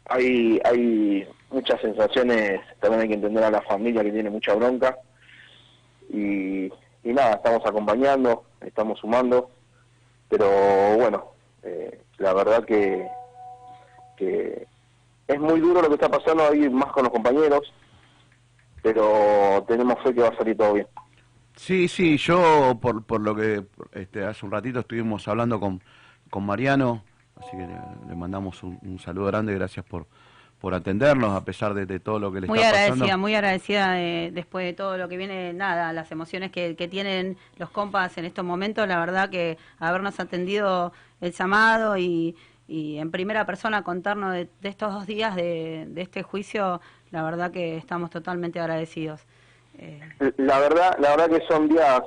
hay, 0.06 0.58
hay 0.64 1.28
muchas 1.50 1.78
sensaciones, 1.82 2.60
también 2.80 3.02
hay 3.02 3.08
que 3.08 3.14
entender 3.20 3.44
a 3.44 3.50
la 3.50 3.60
familia 3.60 4.02
que 4.02 4.10
tiene 4.12 4.30
mucha 4.30 4.54
bronca. 4.54 4.96
Y, 6.08 6.70
y 7.04 7.12
nada, 7.12 7.34
estamos 7.34 7.64
acompañando, 7.64 8.44
estamos 8.60 8.98
sumando. 8.98 9.50
Pero 10.28 10.46
bueno, 10.96 11.24
eh, 11.62 12.02
la 12.18 12.34
verdad 12.34 12.64
que, 12.64 13.06
que 14.16 14.66
es 15.26 15.40
muy 15.40 15.60
duro 15.60 15.82
lo 15.82 15.88
que 15.88 15.94
está 15.94 16.08
pasando 16.08 16.44
ahí 16.44 16.68
más 16.68 16.92
con 16.92 17.04
los 17.04 17.12
compañeros. 17.12 17.72
Pero 18.82 19.64
tenemos 19.66 19.96
fe 20.02 20.14
que 20.14 20.22
va 20.22 20.28
a 20.28 20.36
salir 20.36 20.56
todo 20.56 20.74
bien. 20.74 20.86
Sí, 21.56 21.88
sí, 21.88 22.16
yo 22.16 22.78
por, 22.80 23.04
por 23.04 23.20
lo 23.20 23.34
que 23.34 23.64
este, 23.92 24.24
hace 24.24 24.46
un 24.46 24.52
ratito 24.52 24.80
estuvimos 24.80 25.26
hablando 25.26 25.58
con, 25.58 25.82
con 26.30 26.46
Mariano, 26.46 27.02
así 27.34 27.50
que 27.50 27.66
le, 28.08 28.14
mandamos 28.14 28.62
un 28.62 28.98
saludo 29.00 29.26
grande, 29.26 29.54
gracias 29.54 29.84
por, 29.84 30.06
por 30.60 30.74
atendernos 30.74 31.36
a 31.36 31.44
pesar 31.44 31.74
de, 31.74 31.86
de 31.86 32.00
todo 32.00 32.18
lo 32.18 32.32
que 32.32 32.40
le 32.40 32.48
Muy 32.48 32.58
está 32.58 32.70
agradecida, 32.70 32.94
pasando. 33.06 33.18
muy 33.18 33.34
agradecida 33.34 33.92
de- 33.92 34.30
después 34.32 34.64
de 34.66 34.72
todo 34.72 34.98
lo 34.98 35.08
que 35.08 35.16
viene, 35.16 35.52
nada, 35.52 35.92
las 35.92 36.10
emociones 36.10 36.50
que, 36.50 36.74
que 36.76 36.88
tienen 36.88 37.36
los 37.58 37.70
compas 37.70 38.18
en 38.18 38.24
estos 38.24 38.44
momentos, 38.44 38.86
la 38.88 38.98
verdad 38.98 39.30
que 39.30 39.56
habernos 39.78 40.18
atendido 40.20 40.92
el 41.20 41.32
llamado 41.32 41.96
y, 41.96 42.36
y 42.66 42.98
en 42.98 43.10
primera 43.10 43.46
persona 43.46 43.82
contarnos 43.84 44.32
de, 44.32 44.48
de 44.60 44.68
estos 44.68 44.92
dos 44.92 45.06
días 45.06 45.36
de, 45.36 45.86
de 45.88 46.02
este 46.02 46.22
juicio, 46.22 46.80
la 47.12 47.22
verdad 47.22 47.50
que 47.52 47.76
estamos 47.76 48.10
totalmente 48.10 48.58
agradecidos. 48.60 49.20
Eh, 49.78 50.00
La 50.38 50.58
verdad, 50.58 50.96
la 50.98 51.10
verdad 51.16 51.28
que 51.38 51.46
son 51.46 51.68
días, 51.68 52.02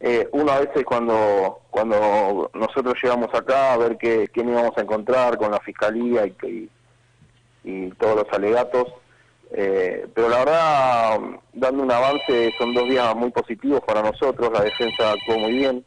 eh, 0.00 0.28
uno 0.32 0.52
a 0.52 0.60
veces 0.60 0.84
cuando 0.84 1.62
cuando 1.70 2.48
nosotros 2.54 2.94
llegamos 3.02 3.34
acá 3.34 3.72
a 3.72 3.76
ver 3.76 3.98
qué, 3.98 4.28
quién 4.32 4.48
íbamos 4.48 4.76
a 4.78 4.82
encontrar 4.82 5.36
con 5.36 5.50
la 5.50 5.58
fiscalía 5.60 6.24
y, 6.26 6.34
y, 6.46 6.70
y 7.68 7.90
todos 8.00 8.16
los 8.16 8.32
alegatos, 8.32 8.86
eh, 9.50 10.06
pero 10.14 10.28
la 10.28 10.38
verdad, 10.38 11.18
dando 11.52 11.82
un 11.82 11.92
avance, 11.92 12.52
son 12.58 12.72
dos 12.72 12.88
días 12.88 13.14
muy 13.14 13.30
positivos 13.30 13.80
para 13.86 14.02
nosotros, 14.02 14.50
la 14.52 14.62
defensa 14.62 15.12
actuó 15.12 15.38
muy 15.38 15.52
bien, 15.52 15.84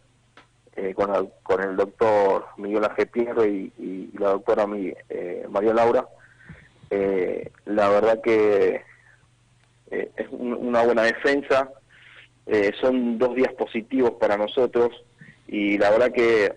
eh, 0.76 0.94
con, 0.94 1.14
el, 1.16 1.30
con 1.44 1.62
el 1.62 1.76
doctor 1.76 2.46
Miguel 2.58 2.84
Ángel 2.86 3.08
Pierre 3.08 3.48
y, 3.50 4.12
la 4.18 4.30
doctora 4.30 4.68
Mi- 4.68 4.94
eh, 5.10 5.46
María 5.50 5.74
Laura, 5.74 6.08
Eh, 6.94 7.50
la 7.66 7.88
verdad 7.88 8.20
que 8.22 8.82
eh, 9.92 10.12
es 10.18 10.28
un- 10.32 10.54
una 10.54 10.84
buena 10.84 11.04
defensa. 11.04 11.70
Son 12.82 13.18
dos 13.18 13.34
días 13.34 13.54
positivos 13.54 14.12
para 14.20 14.36
nosotros. 14.36 14.90
Y 15.48 15.78
la 15.78 15.90
verdad 15.90 16.12
que 16.12 16.52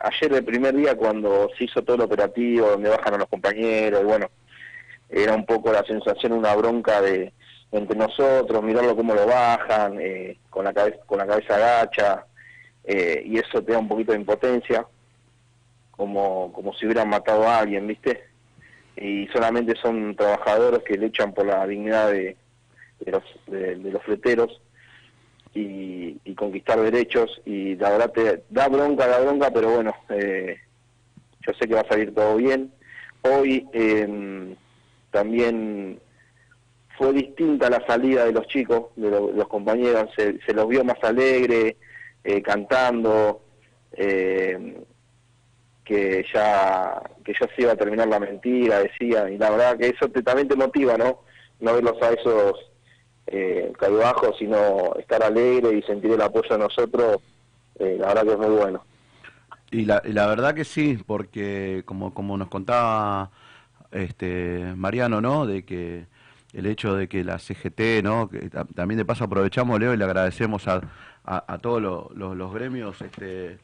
ayer 0.00 0.32
el 0.32 0.44
primer 0.44 0.74
día 0.74 0.94
cuando 0.96 1.50
se 1.58 1.64
hizo 1.64 1.82
todo 1.82 1.96
el 1.96 2.02
operativo, 2.08 2.68
donde 2.70 2.88
bajan 2.88 3.18
los 3.18 3.28
compañeros, 3.28 4.00
y 4.00 4.04
bueno, 4.04 4.30
era 5.10 5.34
un 5.34 5.44
poco 5.44 5.72
la 5.72 5.84
sensación, 5.84 6.32
una 6.32 6.54
bronca 6.54 7.00
de 7.00 7.32
entre 7.72 7.96
nosotros, 7.96 8.62
mirarlo 8.62 8.96
cómo 8.96 9.14
lo 9.14 9.26
bajan, 9.26 10.00
eh, 10.00 10.38
con 10.48 10.64
la 10.64 10.72
cabeza 10.72 10.98
con 11.06 11.18
la 11.18 11.26
cabeza 11.26 11.54
agacha, 11.54 12.26
eh, 12.84 13.22
y 13.24 13.38
eso 13.38 13.62
te 13.62 13.72
da 13.72 13.78
un 13.78 13.88
poquito 13.88 14.12
de 14.12 14.18
impotencia, 14.18 14.86
como, 15.92 16.52
como 16.52 16.72
si 16.74 16.86
hubieran 16.86 17.08
matado 17.08 17.46
a 17.46 17.58
alguien, 17.58 17.86
¿viste? 17.86 18.24
Y 18.96 19.28
solamente 19.28 19.74
son 19.80 20.16
trabajadores 20.16 20.82
que 20.82 20.96
luchan 20.96 21.32
por 21.32 21.46
la 21.46 21.66
dignidad 21.66 22.10
de, 22.10 22.36
de 23.00 23.12
los, 23.12 23.22
de, 23.46 23.76
los 23.76 24.02
fleteros 24.02 24.60
y, 25.54 26.18
y 26.24 26.34
conquistar 26.34 26.80
derechos, 26.80 27.40
y 27.44 27.76
la 27.76 27.90
verdad 27.90 28.12
te 28.12 28.44
da 28.50 28.68
bronca, 28.68 29.06
da 29.06 29.20
bronca, 29.20 29.50
pero 29.52 29.70
bueno, 29.70 29.94
eh, 30.08 30.56
yo 31.46 31.52
sé 31.54 31.68
que 31.68 31.74
va 31.74 31.82
a 31.82 31.88
salir 31.88 32.14
todo 32.14 32.36
bien. 32.36 32.72
Hoy 33.22 33.68
eh, 33.72 34.56
también 35.10 36.00
fue 36.98 37.12
distinta 37.12 37.70
la 37.70 37.84
salida 37.86 38.24
de 38.26 38.32
los 38.32 38.46
chicos, 38.48 38.86
de, 38.96 39.10
lo- 39.10 39.28
de 39.28 39.34
los 39.34 39.48
compañeros, 39.48 40.10
se, 40.16 40.38
los 40.54 40.68
vio 40.68 40.84
más 40.84 41.02
alegre, 41.02 41.76
eh, 42.24 42.42
cantando, 42.42 43.42
eh, 43.92 44.82
que 45.84 46.24
ya 46.32 47.02
que 47.24 47.32
ya 47.38 47.48
se 47.54 47.62
iba 47.62 47.72
a 47.72 47.76
terminar 47.76 48.08
la 48.08 48.20
mentira, 48.20 48.78
decía, 48.80 49.28
y 49.30 49.38
la 49.38 49.50
verdad 49.50 49.78
que 49.78 49.88
eso 49.88 50.08
te, 50.08 50.22
también 50.22 50.48
te 50.48 50.56
motiva, 50.56 50.96
¿no? 50.96 51.20
No 51.60 51.74
verlos 51.74 52.00
a 52.02 52.10
esos 52.10 52.54
eh, 53.26 53.72
sino 54.38 54.94
estar 54.96 55.22
alegre 55.22 55.72
y 55.76 55.82
sentir 55.82 56.12
el 56.12 56.20
apoyo 56.22 56.48
de 56.50 56.58
nosotros, 56.58 57.18
eh, 57.78 57.96
la 57.98 58.08
verdad 58.08 58.22
que 58.24 58.32
es 58.32 58.38
muy 58.38 58.56
bueno. 58.56 58.84
Y 59.70 59.84
la, 59.84 60.02
y 60.04 60.12
la 60.12 60.26
verdad 60.26 60.54
que 60.54 60.64
sí, 60.64 60.98
porque 61.06 61.82
como, 61.86 62.12
como 62.12 62.36
nos 62.36 62.48
contaba 62.48 63.30
este 63.92 64.72
Mariano, 64.76 65.20
¿no? 65.20 65.46
De 65.46 65.64
que 65.64 66.06
el 66.52 66.66
hecho 66.66 66.94
de 66.94 67.08
que 67.08 67.22
la 67.24 67.38
CGT, 67.38 68.02
¿no? 68.02 68.28
Que 68.28 68.48
ta- 68.50 68.64
también 68.64 68.98
de 68.98 69.04
paso 69.04 69.24
aprovechamos, 69.24 69.78
Leo, 69.78 69.94
y 69.94 69.96
le 69.96 70.04
agradecemos 70.04 70.66
a, 70.68 70.80
a, 71.24 71.44
a 71.46 71.58
todos 71.58 71.80
los, 71.80 72.10
los, 72.16 72.36
los 72.36 72.52
gremios, 72.52 73.00
este, 73.02 73.58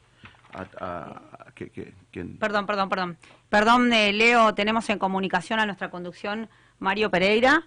a, 0.53 0.61
a- 0.83 1.21
a- 1.47 1.51
que, 1.53 1.69
que- 1.69 1.93
que- 2.11 2.23
Perdón, 2.23 2.65
perdón, 2.65 2.89
perdón. 2.89 3.17
Perdón, 3.49 3.91
eh, 3.93 4.13
Leo, 4.13 4.53
tenemos 4.53 4.89
en 4.89 4.99
comunicación 4.99 5.59
a 5.59 5.65
nuestra 5.65 5.89
conducción 5.89 6.49
Mario 6.79 7.09
Pereira. 7.09 7.63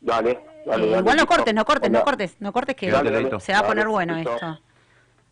Dale, 0.00 0.38
dale. 0.66 0.84
Eh, 0.86 0.90
dale, 0.90 0.98
igual 1.00 1.16
no 1.16 1.26
cortes, 1.26 1.54
no 1.54 1.64
cortes, 1.64 1.90
no 1.90 2.02
cortes, 2.04 2.36
no 2.40 2.52
cortes 2.52 2.76
que 2.76 2.86
se 2.86 2.92
va 2.92 3.00
a 3.00 3.02
Dale, 3.02 3.66
poner 3.66 3.88
bueno 3.88 4.14
listo. 4.14 4.34
esto. 4.34 4.60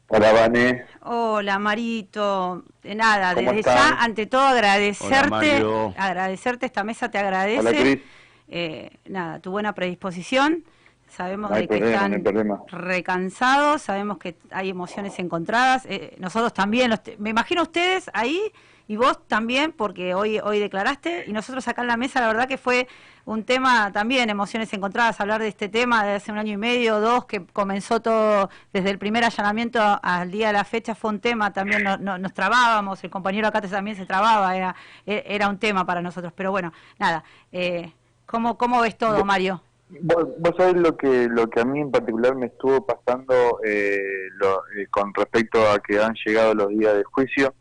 Hola, 0.08 0.32
Vane. 0.32 0.84
Hola, 1.02 1.58
Marito. 1.58 2.62
De 2.82 2.94
nada, 2.94 3.34
¿Cómo 3.34 3.48
desde 3.52 3.60
están? 3.60 3.94
ya, 3.94 4.02
ante 4.04 4.26
todo, 4.26 4.42
agradecerte. 4.46 5.30
Mario. 5.30 5.94
agradecerte, 5.96 6.66
esta 6.66 6.84
mesa 6.84 7.10
te 7.10 7.18
agradece. 7.18 7.58
Hola. 7.58 8.00
Eh, 8.48 8.90
nada, 9.06 9.40
tu 9.40 9.50
buena 9.50 9.74
predisposición. 9.74 10.64
Sabemos 11.08 11.50
No 11.50 11.56
de 11.56 11.62
que 11.68 11.78
problema, 11.78 12.54
están 12.62 12.80
recansados, 12.80 13.82
sabemos 13.82 14.18
que 14.18 14.36
hay 14.50 14.70
emociones 14.70 15.18
encontradas. 15.18 15.86
eh, 15.86 16.14
nosotros 16.18 16.52
también, 16.52 16.90
los 16.90 17.00
me 17.18 17.30
imagino 17.30 17.62
ustedes 17.62 18.10
ahí 18.12 18.40
y 18.88 18.96
vos 18.96 19.26
también, 19.26 19.72
porque 19.72 20.14
hoy, 20.14 20.38
hoy 20.38 20.58
declaraste, 20.60 21.24
y 21.26 21.32
nosotros 21.32 21.66
acá 21.68 21.82
en 21.82 21.88
la 21.88 21.96
mesa, 21.96 22.20
la 22.20 22.28
verdad 22.28 22.46
que 22.48 22.56
fue 22.58 22.86
un 23.24 23.42
tema 23.42 23.90
también, 23.92 24.30
emociones 24.30 24.72
encontradas, 24.72 25.20
hablar 25.20 25.40
de 25.40 25.48
este 25.48 25.68
tema 25.68 26.04
de 26.04 26.14
hace 26.14 26.30
un 26.30 26.38
año 26.38 26.52
y 26.52 26.56
medio, 26.56 27.00
dos, 27.00 27.24
que 27.24 27.44
comenzó 27.46 28.00
todo 28.00 28.48
desde 28.72 28.90
el 28.90 28.98
primer 28.98 29.24
allanamiento 29.24 29.80
al 30.02 30.30
día 30.30 30.48
de 30.48 30.52
la 30.52 30.62
fecha, 30.64 30.94
fue 30.94 31.10
un 31.10 31.18
tema, 31.20 31.52
también 31.52 31.82
no- 31.82 31.96
no- 31.96 32.18
nos 32.18 32.32
trabábamos, 32.32 33.02
el 33.02 33.10
compañero 33.10 33.48
acá 33.48 33.60
también 33.60 33.96
se 33.96 34.06
trababa, 34.06 34.56
era, 34.56 34.76
e- 35.04 35.24
era 35.26 35.48
un 35.48 35.58
tema 35.58 35.84
para 35.84 36.00
nosotros. 36.00 36.32
Pero 36.36 36.52
bueno, 36.52 36.72
nada, 37.00 37.24
eh, 37.50 37.92
¿cómo, 38.26 38.56
¿cómo 38.56 38.80
ves 38.80 38.96
todo, 38.96 39.24
Mario? 39.24 39.60
Vos, 39.88 40.26
vos 40.38 40.52
sabés 40.56 40.74
lo 40.76 40.96
que 40.96 41.28
lo 41.28 41.48
que 41.48 41.60
a 41.60 41.64
mí 41.64 41.80
en 41.80 41.92
particular 41.92 42.34
me 42.34 42.46
estuvo 42.46 42.84
pasando 42.84 43.60
eh, 43.64 44.00
lo- 44.36 44.62
eh, 44.76 44.86
con 44.90 45.14
respecto 45.14 45.58
a 45.70 45.78
que 45.80 46.00
han 46.00 46.14
llegado 46.24 46.54
los 46.54 46.68
días 46.68 46.94
de 46.96 47.04
juicio. 47.04 47.54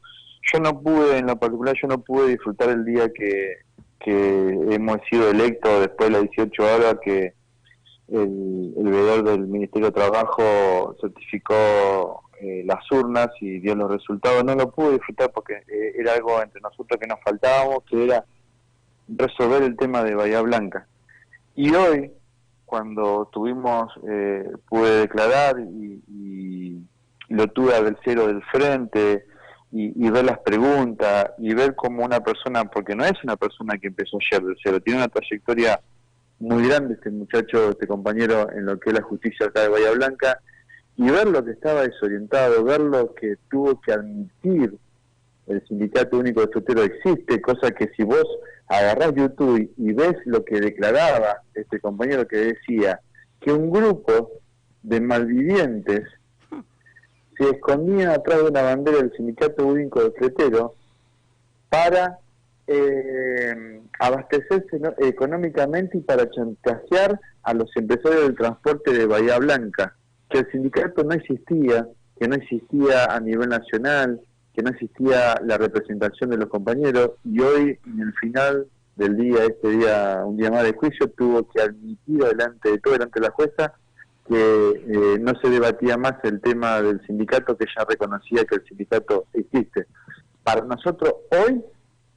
Yo 0.51 0.60
no 0.60 0.79
pude, 0.79 1.17
en 1.17 1.27
lo 1.27 1.38
particular, 1.38 1.75
yo 1.81 1.88
no 1.88 1.99
pude 1.99 2.29
disfrutar 2.29 2.69
el 2.69 2.86
día 2.86 3.10
que, 3.12 3.58
que 3.99 4.49
hemos 4.69 4.99
sido 5.10 5.29
electos 5.29 5.81
después 5.81 6.10
de 6.10 6.13
las 6.13 6.29
18 6.29 6.63
horas 6.63 6.97
que 7.03 7.34
el, 8.08 8.73
el 8.77 8.91
veedor 8.91 9.23
del 9.23 9.47
Ministerio 9.47 9.88
de 9.88 9.93
Trabajo 9.93 10.95
certificó 11.01 12.21
eh, 12.39 12.63
las 12.65 12.89
urnas 12.91 13.29
y 13.39 13.60
dio 13.60 13.75
los 13.75 13.89
resultados. 13.89 14.43
No 14.43 14.55
lo 14.55 14.69
pude 14.71 14.93
disfrutar 14.93 15.31
porque 15.31 15.53
eh, 15.67 15.93
era 15.97 16.13
algo 16.13 16.41
entre 16.41 16.62
nosotros 16.62 16.99
que 16.99 17.08
nos 17.08 17.19
faltábamos, 17.23 17.84
que 17.89 18.03
era 18.03 18.25
resolver 19.08 19.63
el 19.63 19.75
tema 19.77 20.03
de 20.03 20.15
Bahía 20.15 20.41
Blanca. 20.41 20.88
Y 21.55 21.73
hoy, 21.73 22.12
cuando 22.65 23.29
tuvimos, 23.31 23.91
eh, 24.08 24.51
pude 24.69 24.99
declarar 25.01 25.60
y, 25.60 26.03
y 26.08 26.81
lo 27.29 27.47
tuve 27.47 27.73
cero 28.03 28.27
del 28.27 28.43
frente 28.43 29.25
y, 29.78 30.10
ver 30.10 30.24
las 30.24 30.40
preguntas 30.40 31.32
y 31.38 31.54
ver 31.54 31.76
como 31.76 32.06
una 32.06 32.22
persona, 32.22 32.64
porque 32.64 32.96
no 32.96 33.04
es 33.04 33.22
una 33.26 33.36
persona 33.36 33.78
que 33.78 33.88
empezó 33.88 34.18
ayer 34.18 34.42
del 34.42 34.58
cero, 34.64 34.80
tiene 34.80 35.00
una 35.00 35.10
trayectoria 35.10 35.82
muy 36.40 36.66
grande 36.66 36.94
este 36.94 37.12
muchacho, 37.12 37.72
este 37.72 37.86
compañero 37.86 38.50
en 38.54 38.66
lo 38.66 38.80
que 38.80 38.92
es 38.92 38.96
la 38.96 39.02
justicia 39.02 39.48
acá 39.48 39.64
de 39.64 39.68
Bahía 39.68 39.92
Blanca, 39.92 40.40
y 40.96 41.10
ver 41.10 41.28
lo 41.28 41.44
que 41.44 41.52
estaba 41.52 41.82
desorientado, 41.82 42.64
ver 42.64 42.80
lo 42.80 43.14
que 43.16 43.36
tuvo 43.52 43.82
que 43.82 43.92
admitir 43.92 44.78
el 45.48 45.68
Sindicato 45.68 46.20
Único 46.20 46.40
de 46.40 46.54
Frutero 46.54 46.82
existe, 46.82 47.42
cosa 47.42 47.72
que 47.72 47.92
si 47.98 48.04
vos 48.04 48.26
agarrás 48.68 49.14
YouTube 49.14 49.70
y 49.78 49.92
ves 49.92 50.16
lo 50.24 50.46
que 50.46 50.62
declaraba 50.62 51.42
este 51.54 51.82
compañero 51.82 52.26
que 52.26 52.38
decía 52.38 53.02
que 53.42 53.52
un 53.52 53.72
grupo 53.72 54.32
de 54.84 55.02
malvivientes 55.02 56.04
se 57.38 57.50
escondían 57.50 58.10
atrás 58.10 58.39
de 58.39 58.50
una 58.50 58.62
bandera 58.62 58.98
del 58.98 59.13
Sindicato 59.15 59.65
Único 59.65 60.04
de 60.04 60.12
Fletero 60.12 60.76
para 61.69 62.19
eh, 62.67 63.82
abastecerse 64.00 64.80
¿no? 64.80 64.93
económicamente 64.98 65.98
y 65.98 66.02
para 66.02 66.30
chantajear 66.30 67.19
a 67.43 67.54
los 67.54 67.69
empresarios 67.76 68.24
del 68.24 68.36
transporte 68.36 68.91
de 68.91 69.06
Bahía 69.06 69.38
Blanca, 69.38 69.95
que 70.30 70.39
el 70.39 70.52
sindicato 70.52 71.04
no 71.04 71.13
existía, 71.13 71.88
que 72.19 72.28
no 72.28 72.36
existía 72.36 73.06
a 73.06 73.19
nivel 73.19 73.50
nacional, 73.50 74.19
que 74.54 74.63
no 74.63 74.71
existía 74.71 75.39
la 75.43 75.58
representación 75.58 76.30
de 76.30 76.38
los 76.38 76.50
compañeros 76.50 77.12
y 77.24 77.39
hoy 77.39 77.78
en 77.86 78.00
el 78.00 78.13
final 78.13 78.67
del 78.95 79.17
día, 79.17 79.43
este 79.43 79.69
día, 79.69 80.24
un 80.26 80.38
día 80.38 80.50
más 80.50 80.63
de 80.63 80.74
juicio, 80.74 81.10
tuvo 81.10 81.48
que 81.50 81.62
admitir 81.62 82.24
delante 82.24 82.71
de 82.71 82.78
todo, 82.80 82.93
delante 82.93 83.19
de 83.19 83.28
la 83.28 83.34
jueza, 83.34 83.74
que 84.28 84.36
eh, 84.88 85.20
no 85.20 85.34
se 85.42 85.50
debatía 85.50 85.98
más 85.98 86.14
el 86.24 86.42
tema 86.42 86.82
del 86.82 87.00
sindicato, 87.06 87.56
que 87.58 87.66
ya 87.78 87.86
reconocía 87.86 88.44
que 88.46 88.56
el 88.56 88.66
sindicato 88.66 89.26
existe. 89.34 89.86
Para 90.44 90.62
nosotros 90.62 91.14
hoy, 91.32 91.64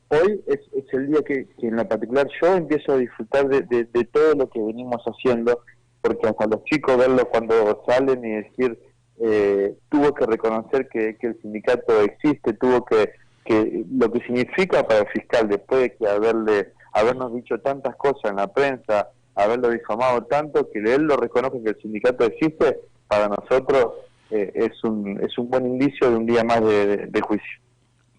hoy 0.09 0.42
es, 0.47 0.61
es 0.75 0.85
el 0.92 1.09
día 1.09 1.21
que, 1.27 1.47
que 1.59 1.66
en 1.68 1.77
lo 1.77 1.87
particular 1.87 2.27
yo 2.40 2.55
empiezo 2.57 2.92
a 2.92 2.97
disfrutar 2.99 3.49
de, 3.49 3.62
de- 3.62 4.05
todo 4.05 4.35
lo 4.35 4.49
que 4.49 4.61
venimos 4.61 5.03
haciendo, 5.05 5.61
porque 6.01 6.29
hasta 6.29 6.47
los 6.47 6.64
chicos 6.64 6.97
verlo 6.97 7.29
cuando 7.29 7.83
salen 7.87 8.25
y 8.25 8.31
decir, 8.42 8.79
eh, 9.21 9.77
tuvo 9.90 10.14
que 10.14 10.27
reconocer 10.27 10.88
que, 10.88 11.17
que 11.17 11.27
el 11.29 11.40
sindicato 11.42 12.00
existe, 12.02 12.52
tuvo 12.54 12.85
que, 12.85 13.11
que 13.44 13.85
lo 13.90 14.11
que 14.13 14.21
significa 14.21 14.87
para 14.87 15.00
el 15.00 15.09
fiscal 15.09 15.48
después 15.48 15.83
de 15.83 15.96
que 15.96 16.06
haberle 16.09 16.73
habernos 16.94 17.35
dicho 17.35 17.59
tantas 17.61 17.94
cosas 17.96 18.31
en 18.31 18.37
la 18.37 18.46
prensa, 18.52 19.11
haberlo 19.38 19.70
difamado 19.70 20.22
tanto, 20.24 20.68
que 20.70 20.78
él 20.80 21.02
lo 21.02 21.16
reconozca 21.16 21.58
que 21.62 21.70
el 21.70 21.80
sindicato 21.80 22.24
existe, 22.24 22.78
para 23.06 23.28
nosotros 23.28 23.92
eh, 24.30 24.52
es 24.54 24.84
un 24.84 25.18
es 25.22 25.38
un 25.38 25.48
buen 25.48 25.66
indicio 25.66 26.10
de 26.10 26.16
un 26.16 26.26
día 26.26 26.44
más 26.44 26.60
de, 26.60 26.86
de- 26.86 27.06
de 27.06 27.20
juicio. 27.20 27.60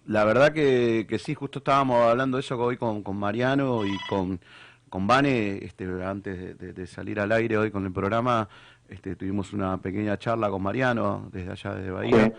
La 0.06 0.24
verdad 0.24 0.52
que, 0.52 1.06
que 1.08 1.18
sí, 1.18 1.34
justo 1.34 1.58
estábamos 1.60 2.02
hablando 2.04 2.36
de 2.36 2.40
eso 2.40 2.58
hoy 2.58 2.76
con, 2.76 3.02
con 3.02 3.16
Mariano 3.16 3.84
y 3.86 3.96
con, 4.08 4.40
con 4.88 5.06
Vane, 5.06 5.58
este, 5.64 5.84
antes 6.04 6.58
de, 6.58 6.86
salir 6.88 7.20
al 7.20 7.30
aire 7.30 7.56
hoy 7.58 7.70
con 7.70 7.84
el 7.86 7.92
programa, 7.92 8.48
este, 8.88 9.14
tuvimos 9.14 9.52
una 9.52 9.78
pequeña 9.78 10.18
charla 10.18 10.50
con 10.50 10.62
Mariano 10.62 11.28
desde 11.30 11.52
allá, 11.52 11.74
desde 11.76 11.90
Bahía, 11.92 12.32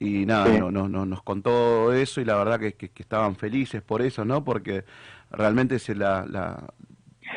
y 0.00 0.26
nada, 0.26 0.46
Sí. 0.46 0.58
no- 0.58 0.72
no- 0.72 0.88
no- 0.88 1.06
nos 1.06 1.22
contó 1.22 1.92
eso 1.92 2.20
y 2.20 2.24
la 2.24 2.34
verdad 2.36 2.58
que, 2.58 2.72
que- 2.72 2.88
que 2.88 3.02
estaban 3.04 3.36
felices 3.36 3.82
por 3.82 4.02
eso, 4.02 4.24
¿no? 4.24 4.42
Porque 4.42 4.84
realmente 5.30 5.78
se 5.78 5.94
la, 5.94 6.26
la, 6.28 6.64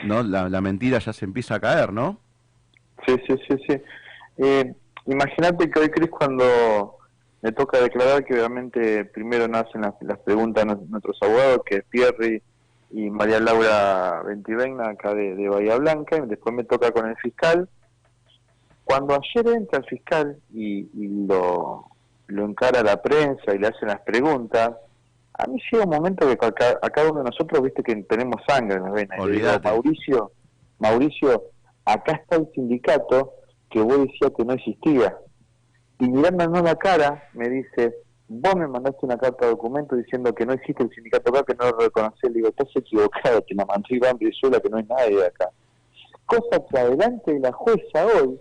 ¿no? 0.05 0.23
la, 0.23 0.49
la 0.49 0.61
mentira 0.61 0.99
ya 0.99 1.13
se 1.13 1.25
empieza 1.25 1.55
a 1.55 1.59
caer, 1.59 1.91
¿no? 1.93 2.19
Sí, 3.05 3.15
sí, 3.27 3.35
sí, 3.47 3.55
sí. 3.67 3.81
Eh, 4.37 4.73
Imagínate 5.07 5.69
que 5.69 5.79
hoy, 5.79 5.89
Cris, 5.89 6.09
cuando 6.09 6.97
me 7.43 7.51
toca 7.51 7.79
declarar 7.79 8.25
que 8.25 8.33
obviamente 8.33 9.05
primero 9.05 9.47
nos 9.47 9.65
hacen 9.67 9.81
las, 9.81 9.93
las 10.01 10.17
preguntas 10.17 10.65
nu- 10.65 10.87
nuestros 10.89 11.17
abogados, 11.21 11.59
que 11.63 11.75
es 11.75 11.83
Pierri 11.83 12.41
y 12.89 13.11
María 13.11 13.39
Laura 13.39 14.23
Ventivegna 14.25 14.89
acá 14.89 15.13
de, 15.13 15.35
de 15.35 15.47
Bahía 15.47 15.77
Blanca, 15.77 16.17
y 16.17 16.21
después 16.27 16.55
me 16.55 16.63
toca 16.63 16.89
con 16.89 17.07
el 17.07 17.15
fiscal. 17.17 17.69
Cuando 18.83 19.13
ayer 19.13 19.47
entra 19.55 19.77
el 19.79 19.85
fiscal 19.85 20.37
y, 20.51 20.79
y 20.93 21.27
lo, 21.27 21.85
lo 22.25 22.45
encara 22.45 22.81
la 22.81 22.99
prensa 22.99 23.53
y 23.53 23.59
le 23.59 23.67
hacen 23.67 23.89
las 23.89 24.01
preguntas, 24.01 24.71
a 25.37 25.47
mí 25.47 25.59
llega 25.71 25.83
un 25.83 25.89
momento 25.89 26.25
que 26.27 26.45
a, 26.45 26.51
ca- 26.51 26.79
a 26.81 26.89
cada 26.89 27.11
uno 27.11 27.19
de 27.23 27.29
nosotros, 27.29 27.61
viste 27.61 27.83
que 27.83 27.95
tenemos 28.03 28.41
sangre 28.47 28.77
en 28.77 28.83
las 28.83 28.93
venas. 28.93 29.17
Digo. 29.17 29.59
Mauricio, 29.69 30.31
Mauricio, 30.79 31.43
acá 31.85 32.13
está 32.13 32.37
el 32.37 32.49
sindicato 32.53 33.33
que 33.69 33.81
vos 33.81 33.97
decías 33.99 34.31
que 34.37 34.45
no 34.45 34.53
existía. 34.53 35.17
Y 35.99 36.09
mirándonos 36.09 36.61
la 36.63 36.75
cara, 36.75 37.23
me 37.33 37.49
dice, 37.49 37.95
vos 38.27 38.55
me 38.55 38.67
mandaste 38.67 39.05
una 39.05 39.17
carta 39.17 39.45
de 39.45 39.51
documento 39.51 39.95
diciendo 39.95 40.33
que 40.33 40.45
no 40.45 40.53
existe 40.53 40.83
el 40.83 40.89
sindicato 40.91 41.29
acá, 41.31 41.43
que 41.43 41.55
no 41.55 41.71
lo 41.71 41.77
reconocés. 41.79 42.29
Le 42.31 42.37
digo, 42.37 42.49
estás 42.49 42.67
equivocado, 42.75 43.43
que 43.45 43.55
la 43.55 43.65
mandó 43.65 43.87
Iván 43.89 44.17
Brizuela, 44.17 44.59
que 44.59 44.69
no 44.69 44.77
hay 44.77 44.83
nadie 44.85 45.17
de 45.17 45.27
acá. 45.27 45.49
Cosa 46.25 46.63
que 46.69 46.79
adelante 46.79 47.33
de 47.33 47.39
la 47.39 47.51
jueza 47.51 48.05
hoy 48.05 48.39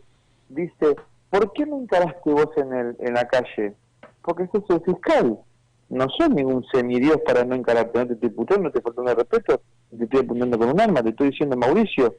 dice, 0.49 0.97
¿por 1.31 1.53
qué 1.53 1.67
me 1.67 1.77
encaraste 1.77 2.31
vos 2.31 2.49
en, 2.57 2.73
el, 2.73 2.97
en 3.01 3.15
la 3.15 3.27
calle? 3.29 3.75
Porque 4.23 4.47
sos 4.53 4.65
el 4.71 4.81
fiscal. 4.83 5.39
No 5.89 6.07
soy 6.17 6.31
ningún 6.31 6.65
semidios 6.73 7.19
para 7.27 7.45
no 7.45 7.55
encararte, 7.55 7.99
no 7.99 8.07
te 8.07 8.15
estoy 8.15 8.31
puteando, 8.31 8.65
no 8.65 8.73
te 8.73 8.81
faltando 8.81 9.11
el 9.11 9.17
respeto, 9.17 9.61
te 9.97 10.05
estoy 10.05 10.21
apuntando 10.21 10.59
con 10.59 10.71
un 10.71 10.81
arma, 10.81 11.03
te 11.03 11.11
estoy 11.11 11.31
diciendo 11.31 11.57
Mauricio. 11.57 12.17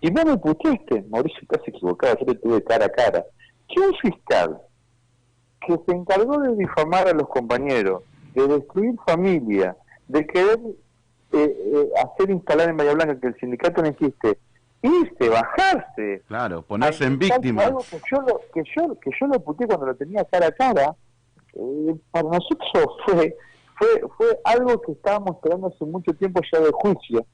Y 0.00 0.10
vos 0.10 0.24
me 0.24 0.36
puteaste, 0.36 1.04
Mauricio, 1.08 1.40
estás 1.42 1.66
equivocado, 1.66 2.18
yo 2.18 2.26
te 2.26 2.34
tuve 2.36 2.64
cara 2.64 2.86
a 2.86 2.88
cara. 2.88 3.24
Que 3.68 3.80
un 3.80 3.94
fiscal 3.94 4.60
que 5.66 5.78
se 5.86 5.96
encargó 5.96 6.38
de 6.38 6.56
difamar 6.56 7.06
a 7.06 7.12
los 7.12 7.28
compañeros, 7.28 8.02
de 8.34 8.48
destruir 8.48 8.94
familia, 9.06 9.76
de 10.08 10.26
querer 10.26 10.58
eh, 11.32 11.56
eh, 11.64 11.90
hacer 12.04 12.30
instalar 12.30 12.68
en 12.68 12.76
Bahía 12.76 12.94
Blanca 12.94 13.18
que 13.18 13.28
el 13.28 13.36
sindicato 13.36 13.82
no 13.82 13.88
existe, 13.88 14.38
irse, 14.82 15.28
bajarse, 15.28 16.22
Claro, 16.26 16.62
ponerse 16.62 17.04
en 17.04 17.18
víctima. 17.18 17.64
Algo 17.64 17.84
que 17.88 18.00
yo 18.10 18.20
lo, 18.20 18.40
que 18.52 18.62
yo, 18.76 18.98
que 19.00 19.10
yo 19.18 19.26
lo 19.26 19.40
puteé 19.40 19.66
cuando 19.66 19.86
lo 19.86 19.94
tenía 19.94 20.24
cara 20.24 20.48
a 20.48 20.52
cara, 20.52 20.94
eh, 21.54 21.94
para 22.10 22.28
nosotros 22.28 22.70
fue, 23.06 23.36
fue, 23.78 23.88
fue 24.16 24.40
algo 24.44 24.80
que 24.82 24.92
estábamos 24.92 25.36
esperando 25.36 25.68
hace 25.68 25.84
mucho 25.84 26.12
tiempo 26.14 26.40
ya 26.52 26.60
de 26.60 26.70
juicio, 26.72 27.26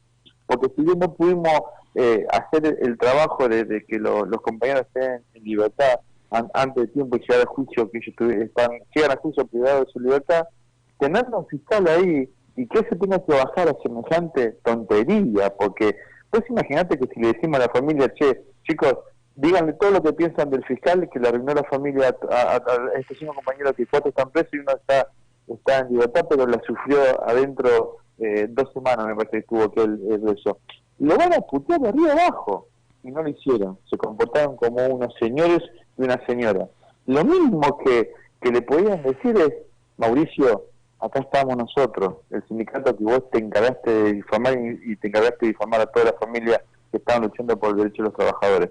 porque 0.47 0.69
si 0.77 0.83
bien 0.83 0.99
no 0.99 1.13
pudimos 1.15 1.53
eh, 1.95 2.27
hacer 2.31 2.67
el, 2.67 2.79
el 2.89 2.99
trabajo 2.99 3.49
de, 3.49 3.85
que 3.87 3.99
lo- 3.99 4.25
los 4.25 4.41
compañeros 4.43 4.83
estén 4.83 5.23
en 5.35 5.45
libertad 5.45 6.01
an- 6.31 6.51
antes 6.55 6.85
de 6.87 6.93
tiempo 6.93 7.17
y 7.17 7.21
llegar 7.21 7.43
a 7.47 7.51
juicio, 7.51 7.91
que 7.91 7.99
ellos 7.99 8.43
están, 8.45 8.71
llegan 8.95 9.13
a 9.13 9.17
juicio 9.17 9.47
privados 9.47 9.87
de 9.87 9.93
su 9.93 10.01
libertad, 10.01 10.45
tener 10.99 11.25
un 11.33 11.47
fiscal 11.47 11.87
ahí 11.89 12.29
y 12.57 12.67
que 12.67 12.79
se 12.89 12.97
tenga 12.97 13.19
que 13.25 13.33
bajar 13.33 13.69
a 13.69 13.77
semejante 13.83 14.53
tontería, 14.65 15.55
porque 15.59 15.97
vos 16.33 16.43
imaginate 16.51 16.99
que 16.99 17.07
si 17.15 17.21
le 17.21 17.33
decimos 17.33 17.59
a 17.61 17.67
la 17.67 17.73
familia, 17.73 18.13
che, 18.15 18.43
chicos, 18.65 18.95
díganle 19.41 19.73
todo 19.75 19.93
lo 19.93 20.03
que 20.03 20.13
piensan 20.13 20.51
del 20.51 20.65
fiscal 20.65 21.09
que 21.13 21.21
le 21.21 21.29
arruinó 21.29 21.55
la 21.55 21.63
familia 21.65 22.15
a, 22.31 22.57
a- 22.57 22.63
estos 22.99 23.19
cinco 23.19 23.35
compañeros 23.35 23.73
que 23.77 23.87
cuatro 23.87 24.09
están 24.11 24.31
presos 24.31 24.53
y 24.53 24.59
uno 24.59 24.73
está, 24.73 25.09
está 25.47 25.79
en 25.79 25.93
libertad, 25.93 26.27
pero 26.29 26.45
la 26.47 26.61
sufrió 26.67 26.99
adentro 27.27 27.99
eh, 28.19 28.47
dos 28.51 28.73
semanas, 28.73 29.07
me 29.07 29.15
parece 29.15 29.31
que 29.31 29.39
estuvo 29.39 29.71
que 29.71 29.83
el 29.83 30.37
eso. 30.37 30.59
Lo 30.99 31.17
van 31.17 31.33
a 31.33 31.41
putear 31.41 31.81
de 31.81 31.89
arriba 31.89 32.13
abajo 32.13 32.67
y 33.05 33.13
no 33.13 33.23
lo 33.23 33.29
hicieron, 33.29 33.79
se 33.89 33.97
comportaron 33.97 34.57
como 34.57 34.85
unos 34.89 35.15
señores 35.21 35.61
y 35.97 36.03
una 36.03 36.21
señora. 36.27 36.67
Lo 37.07 37.25
mismo 37.25 37.79
que, 37.85 38.13
que 38.41 38.51
le 38.51 38.63
podían 38.63 39.03
decir 39.05 39.37
es, 39.39 39.53
Mauricio, 39.99 40.65
acá 40.99 41.21
estamos 41.21 41.57
nosotros, 41.57 42.17
el 42.31 42.43
sindicato 42.49 42.97
que 42.97 43.05
vos 43.05 43.31
te 43.31 43.39
encargaste 43.39 43.89
de 43.91 44.13
difamar 44.15 44.55
y, 44.59 44.93
y 44.93 44.97
te 44.97 45.07
encargaste 45.09 45.47
de 45.47 45.53
difamar 45.53 45.81
a 45.83 45.87
toda 45.87 46.07
la 46.07 46.13
familia 46.15 46.61
que 46.91 46.97
estaban 46.99 47.23
luchando 47.23 47.57
por 47.57 47.71
el 47.71 47.77
derecho 47.77 48.03
de 48.03 48.09
los 48.09 48.17
trabajadores. 48.17 48.71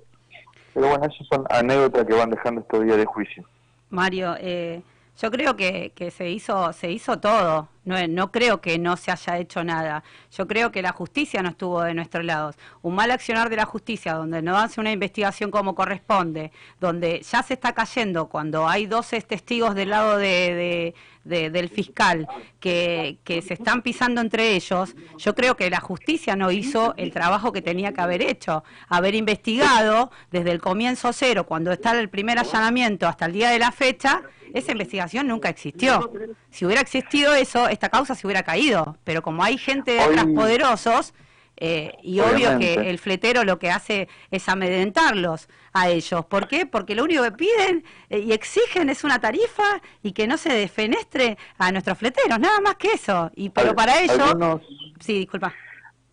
Pero 0.78 0.90
bueno, 0.90 1.06
esas 1.08 1.26
son 1.26 1.44
anécdotas 1.50 2.06
que 2.06 2.14
van 2.14 2.30
dejando 2.30 2.62
estos 2.62 2.84
días 2.84 2.98
de 2.98 3.06
juicio. 3.06 3.44
Mario, 3.90 4.36
eh, 4.40 4.84
yo 5.20 5.32
creo 5.32 5.56
que, 5.56 5.92
que 5.96 6.12
se 6.12 6.30
hizo 6.30 6.72
se 6.72 6.92
hizo 6.92 7.20
todo. 7.20 7.68
No, 7.88 7.96
no 8.08 8.32
creo 8.32 8.60
que 8.62 8.78
no 8.78 8.98
se 8.98 9.12
haya 9.12 9.38
hecho 9.40 9.64
nada. 9.64 10.04
Yo 10.36 10.46
creo 10.46 10.72
que 10.72 10.82
la 10.82 10.92
justicia 10.92 11.42
no 11.42 11.50
estuvo 11.50 11.82
de 11.82 11.94
nuestros 11.94 12.26
lados. 12.26 12.56
Un 12.82 12.94
mal 12.96 13.10
accionar 13.12 13.50
de 13.50 13.56
la 13.56 13.66
justicia, 13.66 14.14
donde 14.14 14.42
no 14.42 14.58
hace 14.58 14.82
una 14.82 14.92
investigación 14.92 15.50
como 15.52 15.74
corresponde, 15.74 16.52
donde 16.82 17.22
ya 17.22 17.42
se 17.44 17.54
está 17.54 17.74
cayendo 17.74 18.28
cuando 18.28 18.68
hay 18.68 18.86
12 18.88 19.22
testigos 19.22 19.74
del 19.74 19.90
lado 19.90 20.18
de- 20.18 20.94
del 21.24 21.68
fiscal 21.68 22.26
que, 22.62 23.18
que 23.26 23.42
se 23.42 23.56
están 23.56 23.82
pisando 23.82 24.22
entre 24.22 24.56
ellos, 24.56 24.96
yo 25.18 25.36
creo 25.36 25.58
que 25.58 25.70
la 25.70 25.82
justicia 25.82 26.38
no 26.38 26.52
hizo 26.52 26.94
el 26.96 27.12
trabajo 27.12 27.52
que 27.52 27.62
tenía 27.62 27.92
que 27.92 28.00
haber 28.00 28.22
hecho, 28.22 28.64
haber 28.88 29.14
investigado 29.14 30.10
desde 30.32 30.52
el 30.52 30.62
comienzo 30.62 31.12
cero, 31.12 31.46
cuando 31.46 31.74
está 31.74 32.00
el 32.00 32.08
primer 32.08 32.40
allanamiento 32.40 33.08
hasta 33.10 33.26
el 33.26 33.34
día 33.34 33.50
de 33.50 33.60
la 33.60 33.74
fecha, 33.74 34.22
esa 34.54 34.72
investigación 34.72 35.28
nunca 35.28 35.50
existió. 35.50 36.10
Si 36.50 36.66
hubiera 36.66 36.82
existido 36.82 37.34
eso, 37.36 37.68
esta 37.78 37.90
causa 37.90 38.16
se 38.16 38.26
hubiera 38.28 38.44
caído, 38.44 38.98
pero 39.04 39.22
como 39.22 39.44
hay 39.44 39.58
gente 39.58 39.92
detrás 39.92 40.26
Hoy- 40.26 40.34
poderosos, 40.36 41.14
eh, 41.60 41.94
y 42.04 42.20
obvio 42.20 42.60
que 42.60 42.74
el 42.88 43.00
fletero 43.00 43.44
lo 43.44 43.58
que 43.58 43.72
hace 43.72 44.08
es 44.30 44.48
amedrentarlos 44.48 45.50
a 45.74 45.90
ellos. 45.90 46.24
¿Por 46.26 46.48
qué? 46.48 46.68
Porque 46.68 46.94
lo 46.94 47.04
único 47.04 47.24
que 47.24 47.32
piden 47.32 47.84
eh, 48.10 48.20
y 48.20 48.32
exigen 48.34 48.90
es 48.90 49.04
una 49.04 49.20
tarifa 49.20 49.82
y 50.04 50.12
que 50.12 50.28
no 50.28 50.38
se 50.38 50.54
defenestre 50.54 51.36
a 51.58 51.72
nuestros 51.72 51.98
fleteros, 51.98 52.40
nada 52.40 52.60
más 52.62 52.76
que 52.76 52.90
eso. 52.94 53.32
Y 53.36 53.50
pero 53.50 53.70
Al- 53.70 53.76
para 53.76 54.00
ello, 54.02 54.24
algunos- 54.24 54.62
sí, 55.00 55.14
disculpa. 55.20 55.52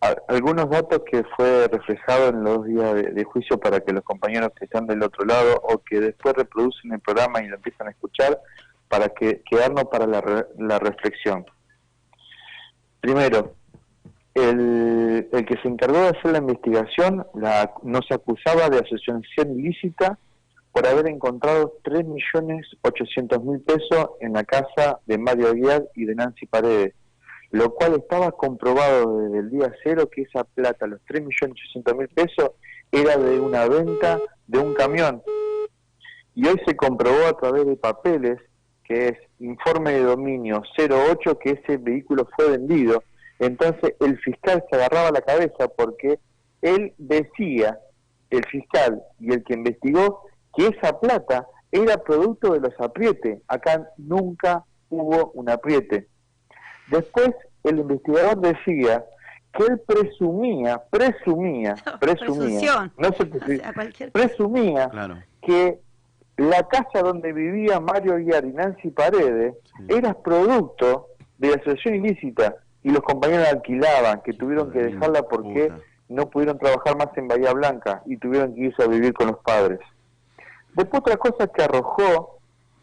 a- 0.01 0.15
algunos 0.29 0.67
datos 0.67 1.01
que 1.11 1.23
fue 1.35 1.67
reflejado 1.71 2.29
en 2.29 2.43
los 2.43 2.65
días 2.65 2.95
de, 2.95 3.03
de 3.11 3.23
juicio 3.23 3.59
para 3.59 3.79
que 3.81 3.93
los 3.93 4.03
compañeros 4.03 4.49
que 4.57 4.65
están 4.65 4.87
del 4.87 5.03
otro 5.03 5.25
lado 5.25 5.61
o 5.63 5.77
que 5.83 5.99
después 5.99 6.33
reproducen 6.35 6.91
el 6.91 6.99
programa 7.01 7.41
y 7.43 7.47
lo 7.49 7.55
empiezan 7.57 7.85
a 7.87 7.91
escuchar 7.91 8.39
para 8.87 9.09
que 9.09 9.41
quedarnos 9.49 9.85
para 9.85 10.07
la, 10.07 10.21
re- 10.21 10.45
la 10.57 10.79
reflexión. 10.79 11.45
Primero, 13.05 13.53
el, 14.33 15.29
el 15.31 15.45
que 15.45 15.61
se 15.61 15.67
encargó 15.67 15.99
de 15.99 16.07
hacer 16.07 16.31
la 16.31 16.39
investigación 16.39 17.23
la, 17.35 17.71
no 17.83 18.01
se 18.01 18.15
acusaba 18.15 18.67
de 18.67 18.79
asociación 18.79 19.59
ilícita 19.59 20.17
por 20.71 20.87
haber 20.87 21.07
encontrado 21.09 21.77
3.800.000 21.83 23.63
pesos 23.63 24.09
en 24.21 24.33
la 24.33 24.43
casa 24.43 24.97
de 25.05 25.19
Mario 25.19 25.49
Aguiar 25.49 25.83
y 25.93 26.05
de 26.05 26.15
Nancy 26.15 26.47
Paredes 26.47 26.95
lo 27.51 27.75
cual 27.75 27.93
estaba 27.93 28.31
comprobado 28.31 29.19
desde 29.19 29.37
el 29.37 29.51
día 29.51 29.71
cero 29.83 30.09
que 30.11 30.23
esa 30.23 30.43
plata, 30.43 30.87
los 30.87 30.99
3.800.000 31.01 32.09
pesos, 32.09 32.53
era 32.91 33.17
de 33.17 33.39
una 33.39 33.67
venta 33.67 34.19
de 34.47 34.57
un 34.57 34.73
camión. 34.73 35.21
Y 36.33 36.47
hoy 36.47 36.59
se 36.65 36.75
comprobó 36.75 37.27
a 37.27 37.37
través 37.37 37.67
de 37.67 37.75
papeles, 37.75 38.39
que 38.83 39.09
es 39.09 39.17
informe 39.39 39.91
de 39.93 40.03
dominio 40.03 40.63
08, 40.77 41.37
que 41.39 41.51
ese 41.51 41.77
vehículo 41.77 42.27
fue 42.35 42.51
vendido. 42.51 43.03
Entonces 43.39 43.93
el 43.99 44.17
fiscal 44.19 44.63
se 44.69 44.75
agarraba 44.75 45.11
la 45.11 45.21
cabeza 45.21 45.67
porque 45.67 46.19
él 46.61 46.93
decía, 46.97 47.79
el 48.29 48.43
fiscal 48.45 49.01
y 49.19 49.33
el 49.33 49.43
que 49.43 49.53
investigó, 49.55 50.21
que 50.55 50.67
esa 50.67 50.99
plata 50.99 51.47
era 51.71 51.97
producto 51.97 52.53
de 52.53 52.61
los 52.61 52.73
aprietes. 52.79 53.41
Acá 53.47 53.87
nunca 53.97 54.63
hubo 54.89 55.31
un 55.33 55.49
apriete. 55.49 56.07
Después, 56.89 57.31
el 57.63 57.79
investigador 57.79 58.37
decía 58.39 59.03
que 59.53 59.63
él 59.63 59.81
presumía, 59.85 60.81
presumía, 60.89 61.75
presumía, 61.99 62.91
no 62.97 63.11
sé 63.13 63.29
qué 63.29 63.37
O 63.37 63.45
sea, 63.57 63.73
cualquier- 63.73 64.11
presumía 64.11 64.89
Claro. 64.89 65.17
que 65.41 65.79
la 66.37 66.67
casa 66.67 67.01
donde 67.01 67.31
vivía 67.33 67.79
Mario 67.79 68.15
Aguiar 68.15 68.45
y 68.45 68.53
Nancy 68.53 68.89
Paredes 68.91 69.55
era 69.87 70.13
producto 70.13 71.07
de 71.37 71.49
la 71.49 71.55
asociación 71.55 71.95
ilícita 71.95 72.55
y 72.83 72.89
los 72.91 73.01
compañeros 73.01 73.43
la 73.45 73.51
alquilaban, 73.51 74.21
que 74.21 74.33
tuvieron 74.33 74.71
que 74.71 74.79
de 74.79 74.85
dejarla 74.91 75.23
porque 75.23 75.69
puta. 75.69 75.79
no 76.09 76.29
pudieron 76.29 76.59
trabajar 76.59 76.97
más 76.97 77.07
en 77.17 77.27
Bahía 77.27 77.51
Blanca 77.53 78.01
y 78.05 78.17
tuvieron 78.17 78.53
que 78.53 78.61
irse 78.61 78.83
a 78.83 78.87
vivir 78.87 79.13
con 79.13 79.27
los 79.27 79.39
padres. 79.39 79.79
Después 80.75 81.01
otra 81.01 81.17
cosa 81.17 81.47
que 81.47 81.63
arrojó 81.63 82.39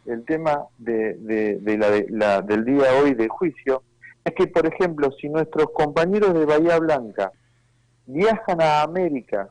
el 0.06 0.24
tema 0.24 0.64
de, 0.78 1.14
de- 1.18 1.58
de 1.60 1.78
la, 1.78 1.90
de 1.90 2.06
la- 2.10 2.42
del 2.42 2.64
día 2.64 2.84
hoy 3.02 3.14
de 3.14 3.28
juicio 3.28 3.82
es 4.24 4.32
que, 4.34 4.46
por 4.46 4.66
ejemplo, 4.66 5.10
si 5.20 5.28
nuestros 5.28 5.66
compañeros 5.72 6.32
de 6.34 6.46
Bahía 6.46 6.78
Blanca 6.78 7.30
viajan 8.06 8.60
a 8.60 8.82
América 8.82 9.48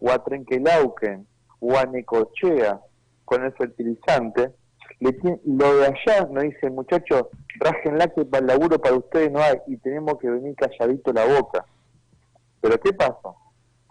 o 0.00 0.10
a 0.10 0.22
Trenquelauquen 0.22 1.26
o 1.60 1.76
a 1.78 1.84
Necochea 1.86 2.80
con 3.26 3.44
el 3.44 3.52
fertilizante, 3.52 4.52
le 5.00 5.14
lo 5.44 5.76
de 5.76 5.86
allá 5.86 6.26
nos 6.30 6.44
dice, 6.44 6.70
muchachos, 6.70 7.24
rájenla 7.58 8.06
que 8.08 8.24
para 8.24 8.40
el 8.40 8.46
laburo 8.46 8.78
para 8.80 8.94
ustedes 8.94 9.30
no 9.30 9.40
hay 9.40 9.58
y 9.66 9.76
tenemos 9.76 10.14
que 10.18 10.30
venir 10.30 10.54
calladito 10.56 11.12
la 11.12 11.26
boca. 11.26 11.66
Pero 12.62 12.80
¿qué 12.80 12.94
pasa? 12.94 13.34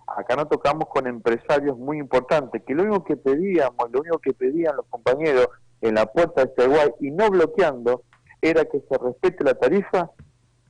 Acá 0.07 0.36
nos 0.36 0.49
tocamos 0.49 0.88
con 0.89 1.05
empresarios 1.05 1.77
muy 1.77 1.99
importantes, 1.99 2.63
que 2.65 2.73
lo 2.73 2.83
único 2.83 3.03
que 3.03 3.17
pedíamos, 3.17 3.91
lo 3.91 3.99
único 3.99 4.19
que 4.19 4.33
pedían 4.33 4.75
los 4.75 4.86
compañeros 4.88 5.47
en 5.81 5.95
la 5.95 6.05
puerta 6.05 6.45
de 6.45 6.53
Seguay 6.57 6.93
y 7.01 7.11
no 7.11 7.29
bloqueando, 7.29 8.03
era 8.41 8.65
que 8.65 8.79
se 8.79 8.97
respete 8.97 9.43
la 9.43 9.55
tarifa 9.55 10.11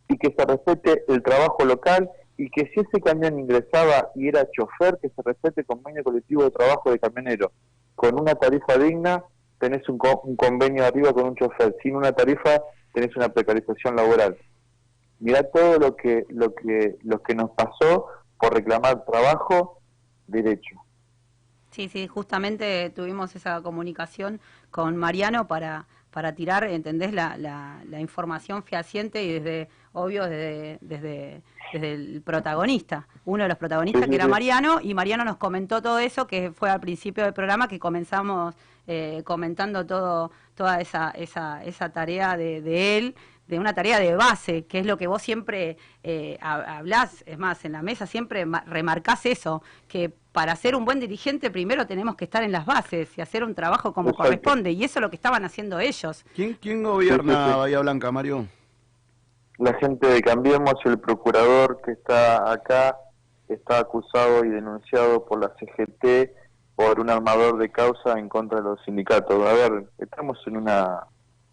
y 0.08 0.18
que 0.18 0.34
se 0.38 0.46
respete 0.46 1.04
el 1.08 1.22
trabajo 1.22 1.64
local 1.66 2.10
y 2.38 2.50
que 2.50 2.70
si 2.74 2.82
ese 2.82 3.02
camión 3.02 3.40
ingresaba 3.40 4.12
y 4.16 4.28
era 4.28 4.50
chofer, 4.52 4.98
que 5.02 5.10
se 5.10 5.22
respete 5.24 5.62
el 5.62 5.68
convenio 5.68 6.04
colectivo 6.04 6.44
de 6.44 6.52
trabajo 6.52 6.92
de 6.92 7.00
camionero. 7.00 7.52
Con 7.96 8.20
una 8.20 8.36
tarifa 8.36 8.78
digna 8.78 9.24
tenés 9.60 9.88
un, 9.90 9.98
co- 9.98 10.22
un 10.26 10.36
convenio 10.36 10.86
arriba 10.86 11.14
con 11.14 11.26
un 11.30 11.36
chofer, 11.36 11.76
sin 11.82 11.96
una 11.96 12.12
tarifa 12.12 12.62
tenés 12.94 13.16
una 13.16 13.30
precarización 13.30 13.96
laboral. 13.96 14.38
Mirá 15.20 15.44
todo 15.44 15.80
lo 15.80 15.96
que, 15.96 16.26
lo 16.30 16.54
que, 16.54 16.98
lo 17.04 17.22
que 17.22 17.36
nos 17.36 17.52
pasó 17.52 18.08
por 18.40 18.54
reclamar 18.54 19.06
trabajo, 19.06 19.80
derecho. 20.28 20.76
Sí, 21.72 21.90
sí, 21.90 22.08
justamente 22.08 22.90
tuvimos 22.90 23.36
esa 23.36 23.62
comunicación 23.62 24.40
con 24.72 24.96
Mariano 24.96 25.48
para, 25.48 25.88
para 26.16 26.34
tirar, 26.34 26.64
¿entendés? 26.64 27.12
La, 27.12 27.36
la, 27.36 27.82
la 27.90 28.00
información 28.00 28.64
fehaciente 28.64 29.22
y 29.22 29.34
desde, 29.34 29.68
obvio, 29.92 30.24
desde, 30.24 30.78
desde, 30.80 31.42
desde 31.74 31.94
el 31.94 32.22
protagonista, 32.22 33.06
uno 33.26 33.44
de 33.44 33.50
los 33.50 33.58
protagonistas 33.58 34.04
Sí, 34.04 34.06
sí, 34.06 34.10
que 34.12 34.16
era. 34.16 34.28
Mariano, 34.30 34.80
y 34.82 34.94
Mariano 34.94 35.26
nos 35.26 35.36
comentó 35.36 35.82
todo 35.82 36.00
eso, 36.00 36.26
que 36.26 36.52
fue 36.52 36.70
al 36.70 36.80
principio 36.80 37.26
del 37.26 37.34
programa 37.34 37.68
que 37.68 37.80
comenzamos 37.80 38.56
eh, 38.88 39.24
comentando 39.26 39.86
todo, 39.86 40.32
toda 40.56 40.80
esa, 40.80 41.12
esa, 41.12 41.62
esa 41.66 41.90
tarea 41.90 42.38
de, 42.38 42.62
de 42.62 42.98
él, 42.98 43.16
de 43.48 43.60
una 43.60 43.74
tarea 43.74 44.00
de 44.00 44.16
base, 44.16 44.66
que 44.68 44.80
es 44.80 44.86
lo 44.86 44.96
que 44.98 45.08
vos 45.08 45.22
siempre 45.22 45.76
eh, 46.02 46.38
ha- 46.42 46.78
hablás, 46.78 47.24
es 47.28 47.38
más, 47.38 47.66
en 47.66 47.74
la 47.74 47.82
mesa 47.82 48.08
siempre 48.08 48.46
ma- 48.46 48.64
remarcás 48.66 49.26
eso, 49.26 49.62
que 49.90 50.14
para 50.36 50.54
ser 50.58 50.76
un 50.76 50.84
buen 50.84 51.00
dirigente 51.00 51.50
primero 51.50 51.88
tenemos 51.88 52.16
que 52.18 52.26
estar 52.26 52.44
en 52.44 52.52
las 52.52 52.66
bases 52.66 53.18
y 53.18 53.22
hacer 53.22 53.42
un 53.46 53.56
trabajo 53.56 53.94
como 53.94 54.10
Exacto. 54.10 54.24
corresponde, 54.30 54.72
y 54.72 54.84
eso 54.84 55.00
es 55.00 55.02
lo 55.02 55.10
que 55.10 55.16
estaban 55.16 55.46
haciendo 55.46 55.80
ellos. 55.80 56.26
¿Quién, 56.36 56.58
quién 56.62 56.80
Sí, 56.80 56.84
gobierna 56.84 57.46
sí, 57.46 57.52
sí. 57.54 57.58
Bahía 57.58 57.80
Blanca, 57.80 58.12
Mario? 58.12 58.46
La 59.58 59.74
gente 59.76 60.06
de 60.08 60.22
Cambiemos, 60.22 60.74
el 60.84 61.00
procurador 61.00 61.80
que 61.86 61.94
está 61.94 62.52
acá, 62.52 62.98
está 63.48 63.80
acusado 63.80 64.44
y 64.44 64.50
denunciado 64.50 65.24
por 65.26 65.40
la 65.40 65.54
CGT 65.58 66.32
por 66.76 67.00
un 67.00 67.10
armador 67.10 67.58
de 67.58 67.72
causa 67.72 68.20
en 68.20 68.28
contra 68.28 68.58
de 68.58 68.66
los 68.66 68.84
sindicatos. 68.84 69.42
A 69.48 69.54
ver, 69.54 69.86
estamos 70.00 70.38
en 70.48 70.58
una, 70.58 71.00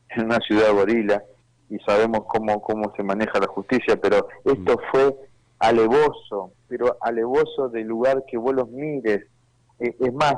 en 0.09 0.25
una 0.25 0.39
ciudad 0.39 0.73
gorila 0.73 1.23
y 1.71 1.79
sabemos 1.87 2.23
cómo, 2.27 2.61
cómo 2.61 2.93
se 2.97 3.05
maneja 3.05 3.39
la 3.39 3.47
justicia, 3.47 3.97
pero 4.01 4.27
esto 4.45 4.77
fue 4.91 5.15
alevoso, 5.63 6.53
pero 6.69 6.97
alevoso 7.01 7.69
del 7.69 7.87
lugar 7.87 8.25
que 8.29 8.37
vos 8.37 8.55
los 8.55 8.69
mires. 8.69 9.27
Eh, 9.79 9.97
es 9.99 10.13
más, 10.13 10.35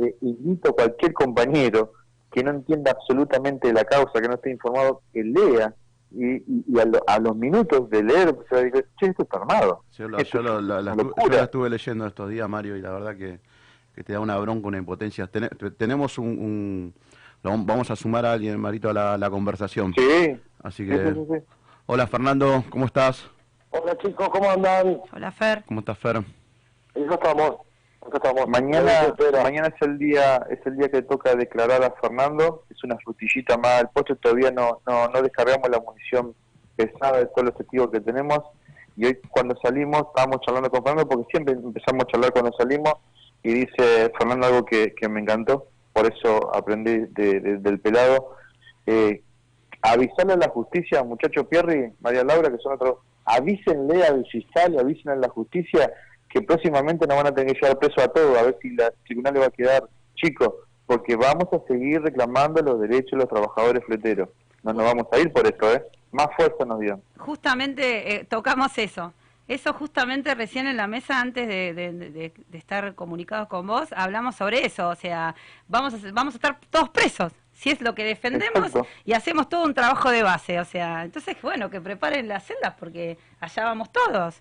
eh, 0.00 0.14
invito 0.22 0.70
a 0.70 0.72
cualquier 0.74 1.12
compañero 1.12 1.92
que 2.32 2.42
no 2.44 2.50
entienda 2.52 2.92
absolutamente 2.92 3.72
la 3.72 3.84
causa, 3.84 4.20
que 4.20 4.28
no 4.28 4.34
esté 4.34 4.50
informado, 4.50 5.02
que 5.12 5.24
lea 5.24 5.74
y, 6.12 6.36
y- 6.36 6.64
y 6.68 6.78
a, 6.80 6.84
lo- 6.84 7.02
a 7.06 7.18
los 7.18 7.36
minutos 7.36 7.90
de 7.90 8.02
leer 8.04 8.36
se 8.48 8.54
va 8.54 8.60
a 8.60 8.64
decir, 8.64 8.86
che, 8.98 9.06
esto 9.06 9.24
está 9.24 9.38
armado. 9.38 9.82
Yo, 9.92 10.08
lo- 10.08 10.18
Esto 10.18 10.38
yo 10.38 10.42
lo- 10.42 10.60
la, 10.60 10.94
yo 10.94 11.42
estuve 11.42 11.68
leyendo 11.70 12.06
estos 12.06 12.28
días, 12.30 12.48
Mario, 12.48 12.76
y 12.76 12.80
la 12.82 12.90
verdad 12.90 13.16
que, 13.16 13.40
que 13.94 14.04
te 14.04 14.12
da 14.12 14.20
una 14.20 14.38
bronca, 14.38 14.68
una 14.68 14.78
impotencia. 14.78 15.26
Tene- 15.26 15.48
te- 15.50 15.70
tenemos 15.72 16.16
un, 16.18 16.26
un- 16.28 16.94
Vamos 17.42 17.90
a 17.90 17.96
sumar 17.96 18.26
a 18.26 18.32
alguien, 18.34 18.60
Marito, 18.60 18.90
a 18.90 18.92
la, 18.92 19.16
la 19.18 19.30
conversación. 19.30 19.94
Sí, 19.96 20.36
Así 20.62 20.84
sí, 20.84 20.90
que... 20.90 20.98
sí, 20.98 21.14
sí, 21.14 21.26
sí. 21.38 21.44
Hola, 21.86 22.06
Fernando, 22.06 22.62
¿cómo 22.70 22.84
estás? 22.84 23.30
Hola 23.70 23.96
chicos, 23.98 24.28
¿cómo 24.30 24.50
andan? 24.50 25.00
Hola 25.12 25.30
Fer. 25.32 25.64
¿Cómo 25.66 25.80
estás, 25.80 25.98
Fer? 25.98 26.16
Acá 26.16 27.14
estamos, 27.14 27.50
acá 28.04 28.16
estamos. 28.16 28.48
Mañana, 28.48 29.14
mañana 29.42 29.68
es 29.68 29.82
el 29.82 29.98
día 29.98 30.36
es 30.50 30.58
el 30.66 30.76
día 30.76 30.88
que 30.88 31.02
toca 31.02 31.34
declarar 31.36 31.82
a 31.84 31.92
Fernando, 32.00 32.64
es 32.68 32.82
una 32.82 32.96
frutillita 32.98 33.56
más 33.56 33.80
al 33.80 33.90
postre, 33.90 34.16
todavía 34.16 34.50
no, 34.50 34.80
no, 34.86 35.08
no 35.08 35.22
descargamos 35.22 35.68
la 35.70 35.78
munición 35.80 36.34
pesada 36.76 37.18
de 37.18 37.26
todos 37.26 37.44
los 37.44 37.54
testigos 37.56 37.90
que 37.90 38.00
tenemos 38.00 38.40
y 38.96 39.06
hoy 39.06 39.18
cuando 39.30 39.56
salimos 39.62 40.02
estábamos 40.08 40.40
charlando 40.44 40.70
con 40.70 40.82
Fernando 40.82 41.08
porque 41.08 41.26
siempre 41.30 41.54
empezamos 41.54 42.04
a 42.04 42.06
charlar 42.08 42.32
cuando 42.32 42.52
salimos 42.58 42.94
y 43.42 43.52
dice 43.54 44.10
Fernando 44.18 44.46
algo 44.48 44.64
que, 44.64 44.94
que 44.94 45.08
me 45.08 45.20
encantó, 45.20 45.68
por 45.92 46.12
eso 46.12 46.54
aprendí 46.54 47.06
de- 47.10 47.40
de- 47.40 47.56
del 47.58 47.78
pelado, 47.80 48.34
eh, 48.86 49.22
avisarle 49.82 50.32
a 50.34 50.36
la 50.36 50.48
justicia, 50.48 51.02
muchacho 51.04 51.48
Pierri, 51.48 51.92
María 52.00 52.24
Laura, 52.24 52.50
que 52.50 52.58
son 52.58 52.74
otros, 52.74 52.96
avísenle 53.24 54.04
al 54.04 54.26
fiscal, 54.26 54.78
avísenle 54.78 55.12
a 55.12 55.16
la 55.16 55.28
justicia 55.28 55.92
que 56.28 56.42
próximamente 56.42 57.06
nos 57.06 57.16
van 57.16 57.26
a 57.26 57.34
tener 57.34 57.54
que 57.54 57.60
llevar 57.60 57.78
preso 57.78 58.00
a 58.00 58.08
todos, 58.08 58.38
a 58.38 58.42
ver 58.42 58.56
si 58.62 58.70
la 58.70 58.90
tribunal 59.04 59.34
le 59.34 59.40
va 59.40 59.46
a 59.46 59.50
quedar 59.50 59.84
chico, 60.14 60.56
porque 60.86 61.16
vamos 61.16 61.48
a 61.52 61.66
seguir 61.66 62.02
reclamando 62.02 62.62
los 62.62 62.80
derechos 62.80 63.12
de 63.12 63.16
los 63.18 63.28
trabajadores 63.28 63.84
fleteros. 63.84 64.28
No 64.62 64.72
nos 64.72 64.84
vamos 64.84 65.06
a 65.12 65.18
ir 65.18 65.32
por 65.32 65.46
esto, 65.46 65.72
¿eh? 65.72 65.82
Más 66.12 66.28
fuerza 66.36 66.64
nos 66.64 66.80
dio. 66.80 67.00
Justamente 67.18 68.14
eh, 68.16 68.24
tocamos 68.24 68.76
eso. 68.78 69.12
Eso 69.48 69.72
justamente 69.72 70.32
recién 70.36 70.68
en 70.68 70.76
la 70.76 70.86
mesa, 70.86 71.20
antes 71.20 71.48
de, 71.48 71.74
de- 71.74 72.32
estar 72.52 72.94
comunicados 72.94 73.48
con 73.48 73.66
vos, 73.66 73.88
hablamos 73.96 74.36
sobre 74.36 74.64
eso. 74.64 74.88
O 74.88 74.94
sea, 74.94 75.34
vamos 75.66 75.94
a, 75.94 76.12
vamos 76.12 76.34
a 76.34 76.36
estar 76.36 76.58
todos 76.70 76.88
presos, 76.90 77.32
si 77.60 77.68
es 77.70 77.80
lo 77.82 77.94
que 77.94 78.04
defendemos, 78.04 78.68
Exacto. 78.68 78.88
y 79.04 79.12
hacemos 79.12 79.48
todo 79.50 79.64
un 79.66 79.74
trabajo 79.74 80.10
de 80.10 80.22
base. 80.22 80.58
O 80.60 80.64
sea, 80.64 81.04
entonces, 81.04 81.36
bueno, 81.42 81.68
que 81.68 81.78
preparen 81.80 82.26
las 82.26 82.44
celdas 82.46 82.74
porque 82.78 83.18
allá 83.38 83.64
vamos 83.64 83.90
todos. 83.92 84.40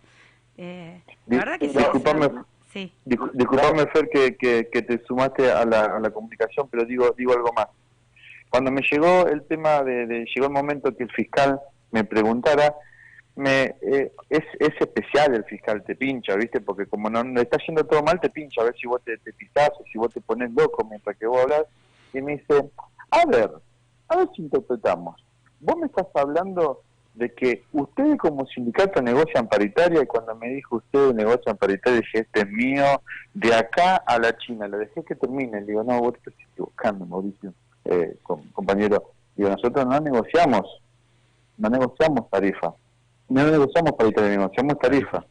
Eh, 0.58 1.02
la 1.28 1.38
verdad 1.40 1.60
que 1.60 1.68
sí. 1.70 1.78
disculpame. 1.78 2.30
sí. 2.72 2.94
Discu- 3.06 3.32
Disculpame, 3.34 3.88
Fer, 3.88 4.10
que, 4.10 4.36
que, 4.38 4.70
que 4.72 4.82
te 4.84 5.04
sumaste 5.06 5.52
a 5.52 5.66
la, 5.66 5.82
a 5.86 6.00
la 6.00 6.10
comunicación, 6.12 6.70
pero 6.70 6.86
digo 6.86 7.14
digo 7.18 7.34
algo 7.34 7.52
más. 7.52 7.68
Cuando 8.50 8.72
me 8.72 8.82
llegó 8.90 9.28
el 9.28 9.44
tema 9.48 9.84
de, 9.84 10.08
de- 10.08 10.26
llegó 10.34 10.48
el 10.48 10.54
momento 10.54 10.96
que 10.96 11.04
el 11.04 11.12
fiscal 11.12 11.60
me 11.92 12.06
preguntara, 12.06 12.74
me 13.36 13.76
eh, 13.82 14.12
es, 14.30 14.44
es 14.60 14.72
especial 14.80 15.36
el 15.36 15.44
fiscal, 15.44 15.84
te 15.84 15.96
pincha, 15.96 16.36
¿viste? 16.36 16.62
Porque 16.62 16.86
como 16.86 17.10
no, 17.10 17.24
no 17.24 17.42
está 17.42 17.58
yendo 17.68 17.86
todo 17.86 18.02
mal, 18.02 18.20
te 18.22 18.30
pincha, 18.30 18.62
a 18.62 18.66
ver 18.66 18.76
si 18.80 18.88
vos 18.88 19.02
te, 19.04 19.18
te 19.18 19.34
pisás 19.34 19.72
o 19.80 19.84
si 19.92 19.98
vos 19.98 20.14
te 20.14 20.22
pones 20.22 20.52
loco 20.52 20.86
mientras 20.90 21.18
que 21.18 21.26
vos 21.28 21.42
hablas. 21.44 21.64
Y 22.14 22.22
me 22.22 22.38
dice, 22.38 22.70
a 23.12 23.26
ver, 23.26 23.52
a 24.08 24.18
ver 24.18 24.30
si 24.36 24.42
interpretamos. 24.44 25.16
Vos 25.60 25.76
me 25.78 25.88
estás 25.88 26.08
hablando 26.16 26.82
de 27.16 27.34
que 27.34 27.64
ustedes 27.74 28.18
como 28.18 28.46
sindicato 28.48 29.02
negocian 29.02 29.48
paritaria 29.50 30.02
y 30.02 30.06
cuando 30.06 30.36
me 30.36 30.50
dijo 30.50 30.78
ustedes 30.78 31.14
negocian 31.16 31.58
paritaria 31.58 32.00
dije 32.00 32.20
este 32.20 32.42
es 32.42 32.50
mío 32.50 32.86
de 33.34 33.54
acá 33.54 33.98
a 33.98 34.18
la 34.20 34.38
China 34.38 34.68
le 34.68 34.78
dejé 34.78 35.04
que 35.04 35.16
termine. 35.16 35.60
Le 35.62 35.68
digo 35.68 35.84
no 35.84 36.00
vos 36.00 36.14
te 36.14 36.30
estás 36.30 36.36
equivocando 36.52 37.06
Mauricio 37.06 37.54
eh, 37.86 38.16
com- 38.24 38.50
compañero 38.54 39.12
digo 39.36 39.50
nosotros 39.50 39.86
no 39.86 40.00
negociamos 40.00 40.82
no 41.58 41.70
negociamos 41.70 42.30
tarifa 42.30 42.74
no 43.28 43.44
negociamos 43.52 43.92
paritaria 43.94 44.30
negociamos 44.38 44.80
tarifa 44.80 45.26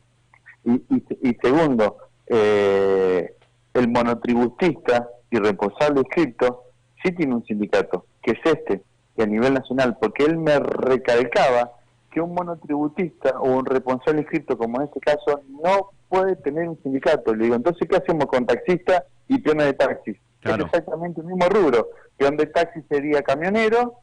y, 0.65 0.73
y, 0.73 1.05
y 1.31 1.35
segundo 1.41 1.97
eh, 2.27 3.35
el 3.73 3.89
monotributista 3.89 5.09
y 5.31 5.39
responsable 5.39 6.01
inscripto 6.01 6.65
sí 7.03 7.13
tiene 7.13 7.35
un 7.35 7.45
sindicato 7.45 8.07
que 8.23 8.33
es 8.33 8.39
este 8.45 8.83
y 9.17 9.23
a 9.23 9.27
nivel 9.27 9.55
nacional, 9.55 9.97
porque 10.01 10.25
él 10.25 10.39
me 10.39 10.59
recalcaba 10.61 11.73
que 12.11 12.21
un 12.21 12.35
monotributista 12.35 13.39
o 13.41 13.51
un 13.51 13.67
responsable 13.67 14.21
inscrito, 14.21 14.57
como 14.57 14.81
en 14.81 14.87
este 14.87 15.01
caso, 15.01 15.43
no 15.49 15.91
puede 16.09 16.37
tener 16.37 16.69
un 16.69 16.81
sindicato. 16.83 17.35
Le 17.35 17.45
digo, 17.45 17.57
entonces, 17.57 17.87
¿qué 17.89 17.97
hacemos 17.97 18.27
con 18.27 18.47
taxistas 18.47 19.03
y 19.27 19.39
peones 19.39 19.67
de 19.67 19.73
taxis? 19.75 20.17
Claro. 20.41 20.67
Es 20.67 20.73
exactamente 20.73 21.21
el 21.21 21.27
mismo 21.27 21.47
rubro. 21.49 21.89
Peón 22.17 22.37
de 22.37 22.47
taxi 22.47 22.81
sería 22.89 23.23
camionero 23.23 23.95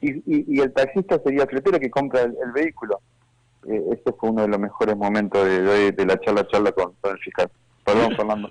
y, 0.00 0.12
y, 0.12 0.56
y 0.56 0.60
el 0.60 0.72
taxista 0.72 1.20
sería 1.22 1.46
fletero 1.46 1.78
que 1.78 1.90
compra 1.90 2.22
el, 2.22 2.36
el 2.42 2.52
vehículo. 2.52 3.00
Eh, 3.68 3.82
ese 3.92 4.12
fue 4.16 4.30
uno 4.30 4.42
de 4.42 4.48
los 4.48 4.58
mejores 4.58 4.96
momentos 4.96 5.44
de, 5.44 5.62
de, 5.62 5.92
de 5.92 6.06
la 6.06 6.18
charla 6.20 6.46
charla 6.48 6.72
con, 6.72 6.92
con 7.00 7.12
el 7.12 7.18
fiscal. 7.18 7.50
Perdón, 7.84 8.12
Fernando. 8.16 8.50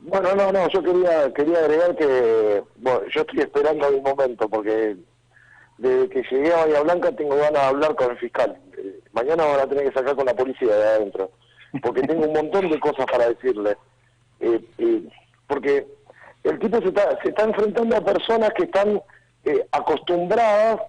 Bueno, 0.00 0.34
no, 0.34 0.52
no, 0.52 0.68
yo 0.68 0.82
quería 0.82 1.32
quería 1.34 1.58
agregar 1.58 1.96
que 1.96 2.62
bueno, 2.76 3.00
yo 3.14 3.20
estoy 3.22 3.40
esperando 3.40 3.88
el 3.88 4.00
momento 4.00 4.48
porque 4.48 4.96
desde 5.76 6.08
que 6.08 6.22
llegué 6.30 6.52
a 6.52 6.64
Bahía 6.64 6.82
Blanca 6.82 7.12
tengo 7.12 7.36
ganas 7.36 7.52
de 7.52 7.68
hablar 7.68 7.94
con 7.96 8.10
el 8.12 8.18
fiscal. 8.18 8.56
Eh, 8.76 9.00
mañana 9.12 9.44
van 9.44 9.60
a 9.60 9.68
tener 9.68 9.84
que 9.84 9.98
sacar 9.98 10.14
con 10.14 10.26
la 10.26 10.34
policía 10.34 10.74
de 10.74 10.84
adentro 10.84 11.30
porque 11.82 12.02
tengo 12.02 12.26
un 12.26 12.32
montón 12.32 12.68
de 12.70 12.80
cosas 12.80 13.06
para 13.06 13.28
decirle. 13.28 13.76
Eh, 14.40 14.60
eh, 14.78 15.02
porque 15.46 15.86
el 16.44 16.58
tipo 16.58 16.78
se 16.80 16.88
está, 16.88 17.18
se 17.22 17.30
está 17.30 17.44
enfrentando 17.44 17.96
a 17.96 18.00
personas 18.00 18.50
que 18.56 18.64
están 18.64 19.00
eh, 19.44 19.66
acostumbradas 19.72 20.80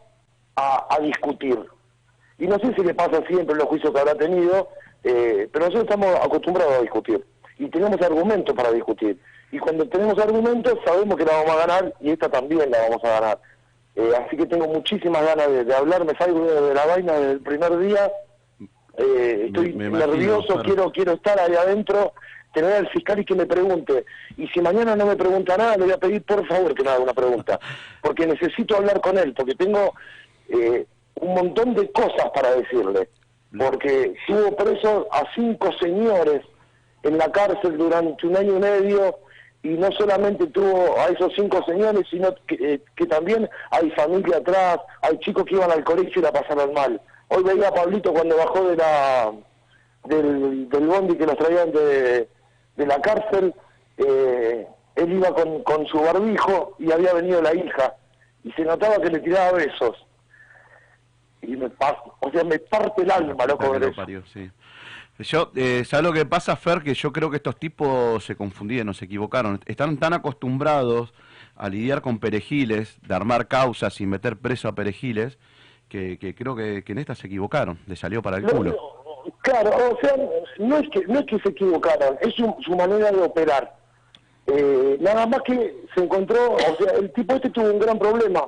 a, 0.55 0.88
a 0.89 0.99
discutir. 0.99 1.60
Y 2.38 2.47
no 2.47 2.57
sé 2.60 2.74
si 2.76 2.84
le 2.84 2.93
pasa 2.93 3.22
siempre 3.28 3.55
los 3.55 3.66
juicios 3.66 3.93
que 3.93 3.99
habrá 3.99 4.16
tenido, 4.16 4.70
pero 5.01 5.66
nosotros 5.66 5.84
estamos 5.84 6.16
acostumbrados 6.24 6.74
a 6.74 6.82
discutir. 6.82 7.26
Y 7.60 7.70
tenemos 7.70 8.01
argumentos 8.01 8.55
para 8.55 8.72
discutir. 8.72 9.20
Y 9.51 9.60
cuando 9.60 9.88
tenemos 9.88 10.18
argumentos 10.18 10.74
sabemos 10.86 11.16
que 11.18 11.26
la 11.26 11.34
vamos 11.34 11.51
a 11.51 11.68
ganar 11.68 11.93
y 12.01 12.12
esta 12.12 12.30
también 12.30 12.72
la 12.72 12.82
vamos 12.89 13.03
a 13.03 13.10
ganar. 13.20 13.39
Eh, 13.95 14.12
así 14.26 14.38
que 14.38 14.45
tengo 14.47 14.68
muchísimas 14.68 15.24
ganas 15.26 15.47
de, 15.49 15.64
de 15.66 15.76
hablar, 15.76 16.05
me 16.05 16.16
salgo 16.16 16.45
de, 16.45 16.62
de 16.62 16.74
la 16.74 16.86
vaina 16.86 17.14
desde 17.14 17.32
el 17.34 17.41
primer 17.41 17.78
día. 17.80 18.12
Eh, 18.97 19.45
estoy 19.47 19.74
Me- 19.74 19.89
me 19.89 19.97
imagino, 19.97 20.07
nervioso, 20.14 20.62
quiero 20.64 20.91
quiero 20.91 21.14
estar 21.14 21.39
ahí 21.39 21.53
adentro, 21.55 22.14
tener 22.53 22.74
al 22.74 22.89
fiscal 22.89 23.20
y 23.20 23.26
que 23.26 23.36
me 23.36 23.45
pregunte. 23.45 24.05
Y 24.38 24.47
si 24.49 24.62
mañana 24.62 24.95
no 24.95 25.05
me 25.05 25.16
pregunta 25.16 25.57
nada, 25.57 25.78
le 25.78 25.84
voy 25.86 25.93
a 25.93 25.97
pedir 25.97 26.24
por 26.24 26.45
favor 26.47 26.74
que 26.74 26.84
me 26.84 26.89
haga 26.91 26.99
una 27.03 27.14
pregunta. 27.14 27.60
Porque 28.01 28.26
necesito 28.28 28.76
hablar 28.78 29.01
con 29.01 29.18
él, 29.18 29.34
porque 29.34 29.55
tengo 29.55 29.93
eh, 30.47 30.86
un 31.16 31.34
montón 31.34 31.74
de 31.76 31.91
cosas 31.91 32.30
para 32.34 32.55
decirle. 32.55 33.10
porque 33.57 34.14
tuvo 34.28 34.55
presos 34.55 35.05
a 35.12 35.24
cinco 35.36 35.70
señores 35.82 36.41
en 37.03 37.17
la 37.17 37.31
cárcel 37.31 37.77
durante 37.77 38.27
un 38.27 38.37
año 38.37 38.57
y 38.57 38.59
medio 38.59 39.19
y 39.61 39.69
no 39.69 39.91
solamente 39.91 40.47
tuvo 40.47 40.97
a 40.99 41.07
esos 41.07 41.33
cinco 41.35 41.63
señores, 41.65 42.07
sino 42.09 42.33
que, 42.47 42.55
eh, 42.55 42.81
que 42.95 43.05
también 43.05 43.49
hay 43.71 43.89
familia 43.91 44.37
atrás, 44.37 44.79
hay 45.01 45.17
chicos 45.19 45.43
que 45.45 45.55
iban 45.55 45.71
al 45.71 45.83
colegio 45.83 46.21
y 46.21 46.23
la 46.23 46.31
pasaron 46.31 46.73
mal. 46.73 47.01
Hoy 47.27 47.43
veía 47.43 47.67
a 47.67 47.73
Pablito 47.73 48.13
cuando 48.13 48.37
bajó 48.37 48.69
de 48.69 48.75
la 48.77 49.31
del, 50.05 50.69
del 50.69 50.87
bondi 50.87 51.17
que 51.17 51.25
los 51.25 51.37
traían 51.37 51.71
de, 51.71 52.29
de 52.77 52.85
la 52.85 53.01
cárcel, 53.01 53.53
eh, 53.97 54.65
él 54.95 55.13
iba 55.13 55.33
con, 55.33 55.63
con 55.63 55.85
su 55.87 55.99
barbijo 55.99 56.75
y 56.79 56.91
había 56.91 57.13
venido 57.13 57.41
la 57.41 57.53
hija 57.53 57.95
y 58.43 58.51
se 58.53 58.63
notaba 58.63 58.97
que 58.99 59.09
le 59.09 59.19
tiraba 59.19 59.51
besos. 59.53 60.05
Y 61.41 61.55
me, 61.55 61.67
o 62.19 62.31
sea, 62.31 62.43
me 62.43 62.59
parte 62.59 63.01
el 63.01 63.11
alma, 63.11 63.45
loco, 63.45 63.71
ver 63.71 63.83
eso. 63.83 63.95
parió, 63.95 64.23
sí. 64.33 64.49
Yo, 65.20 65.51
eh, 65.55 65.84
¿sabes 65.86 66.05
lo 66.05 66.13
que 66.13 66.26
pasa, 66.26 66.55
Fer? 66.55 66.82
Que 66.82 66.93
yo 66.93 67.11
creo 67.11 67.30
que 67.30 67.38
estos 67.38 67.57
tipos 67.57 68.24
se 68.24 68.36
confundieron, 68.36 68.93
se 68.93 69.05
equivocaron. 69.05 69.59
Están 69.65 69.97
tan 69.97 70.13
acostumbrados 70.13 71.13
a 71.57 71.67
lidiar 71.67 72.01
con 72.01 72.20
perejiles, 72.20 72.97
de 73.05 73.13
armar 73.13 73.47
causas 73.49 73.99
y 73.99 74.05
meter 74.05 74.38
preso 74.38 74.70
a 74.70 74.76
perejiles, 74.76 75.38
que, 75.89 76.17
que 76.17 76.34
creo 76.34 76.55
que, 76.55 76.84
que 76.86 76.93
en 76.93 76.99
esta 76.99 77.15
se 77.15 77.28
equivocaron, 77.28 77.80
le 77.86 77.97
salió 77.97 78.22
para 78.22 78.38
el 78.38 78.43
No, 78.43 78.49
culo. 78.49 78.72
no, 78.72 79.34
claro, 79.41 79.72
o 79.91 79.97
sea, 79.99 80.15
no 80.59 80.78
es 80.78 80.89
que 80.89 81.05
no 81.07 81.20
es 81.20 81.26
que 81.26 81.39
se 81.39 81.49
equivocaron, 81.49 82.17
es 82.22 82.34
su, 82.36 82.55
su 82.63 82.76
manera 82.78 83.11
de 83.11 83.22
operar. 83.22 83.76
Eh, 84.47 84.97
nada 85.01 85.28
más 85.28 85.41
que 85.41 85.76
se 85.93 86.01
encontró, 86.03 86.53
o 86.53 86.59
sea, 86.59 86.93
el 86.97 87.11
tipo 87.11 87.36
este 87.36 87.49
tuvo 87.49 87.70
un 87.72 87.80
gran 87.80 87.99
problema, 87.99 88.45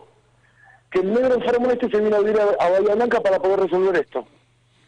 que 0.89 0.99
el 0.99 1.11
negro 1.13 1.33
enfermo 1.35 1.69
este 1.69 1.89
se 1.89 1.99
vino 1.99 2.15
a 2.15 2.19
vivir 2.19 2.39
a, 2.39 2.63
a 2.65 2.69
Bahía 2.69 2.95
Blanca 2.95 3.19
para 3.19 3.39
poder 3.39 3.59
resolver 3.61 3.95
esto. 3.97 4.25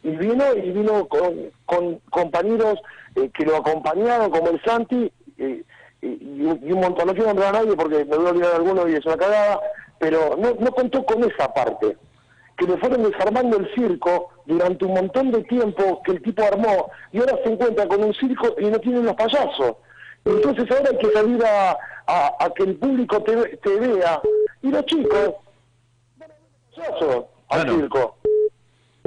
Y 0.03 0.09
vino 0.11 0.43
y 0.55 0.71
vino 0.71 1.07
con, 1.07 1.49
con 1.65 1.99
compañeros 2.09 2.79
eh, 3.15 3.29
que 3.33 3.45
lo 3.45 3.55
acompañaron, 3.57 4.29
como 4.31 4.49
el 4.49 4.61
Santi, 4.63 5.11
eh, 5.37 5.63
y, 6.01 6.07
y 6.07 6.71
un 6.73 6.79
montón, 6.81 7.07
no 7.07 7.13
quiero 7.13 7.29
nombrar 7.29 7.55
a 7.55 7.59
nadie 7.59 7.75
porque 7.77 8.03
me 8.05 8.17
voy 8.17 8.25
a 8.27 8.29
olvidar 8.31 8.49
de 8.51 8.55
alguno 8.57 8.87
y 8.89 8.95
es 8.95 9.05
una 9.05 9.15
cagada, 9.17 9.59
pero 9.99 10.35
no, 10.37 10.53
no 10.59 10.71
contó 10.73 11.05
con 11.05 11.23
esa 11.23 11.53
parte 11.53 11.95
que 12.57 12.65
le 12.65 12.77
fueron 12.77 13.03
desarmando 13.09 13.57
el 13.57 13.73
circo 13.73 14.29
durante 14.45 14.85
un 14.85 14.93
montón 14.93 15.31
de 15.31 15.43
tiempo 15.45 16.01
que 16.03 16.11
el 16.11 16.21
tipo 16.21 16.43
armó 16.43 16.91
y 17.13 17.19
ahora 17.19 17.39
se 17.43 17.51
encuentra 17.53 17.87
con 17.87 18.03
un 18.03 18.13
circo 18.13 18.53
y 18.59 18.65
no 18.65 18.79
tienen 18.79 19.05
los 19.05 19.15
payasos. 19.15 19.75
Entonces 20.25 20.69
ahora 20.69 20.89
hay 20.91 20.97
que 20.97 21.11
salir 21.11 21.43
a, 21.45 21.71
a- 22.07 22.33
a 22.39 22.49
que 22.53 22.63
el 22.63 22.75
público 22.75 23.23
te, 23.23 23.57
te 23.57 23.79
vea 23.79 24.21
y 24.61 24.67
los 24.69 24.85
chicos 24.85 25.31
payasos 26.75 27.25
al 27.49 27.61
Claro. 27.63 27.75
circo 27.79 28.15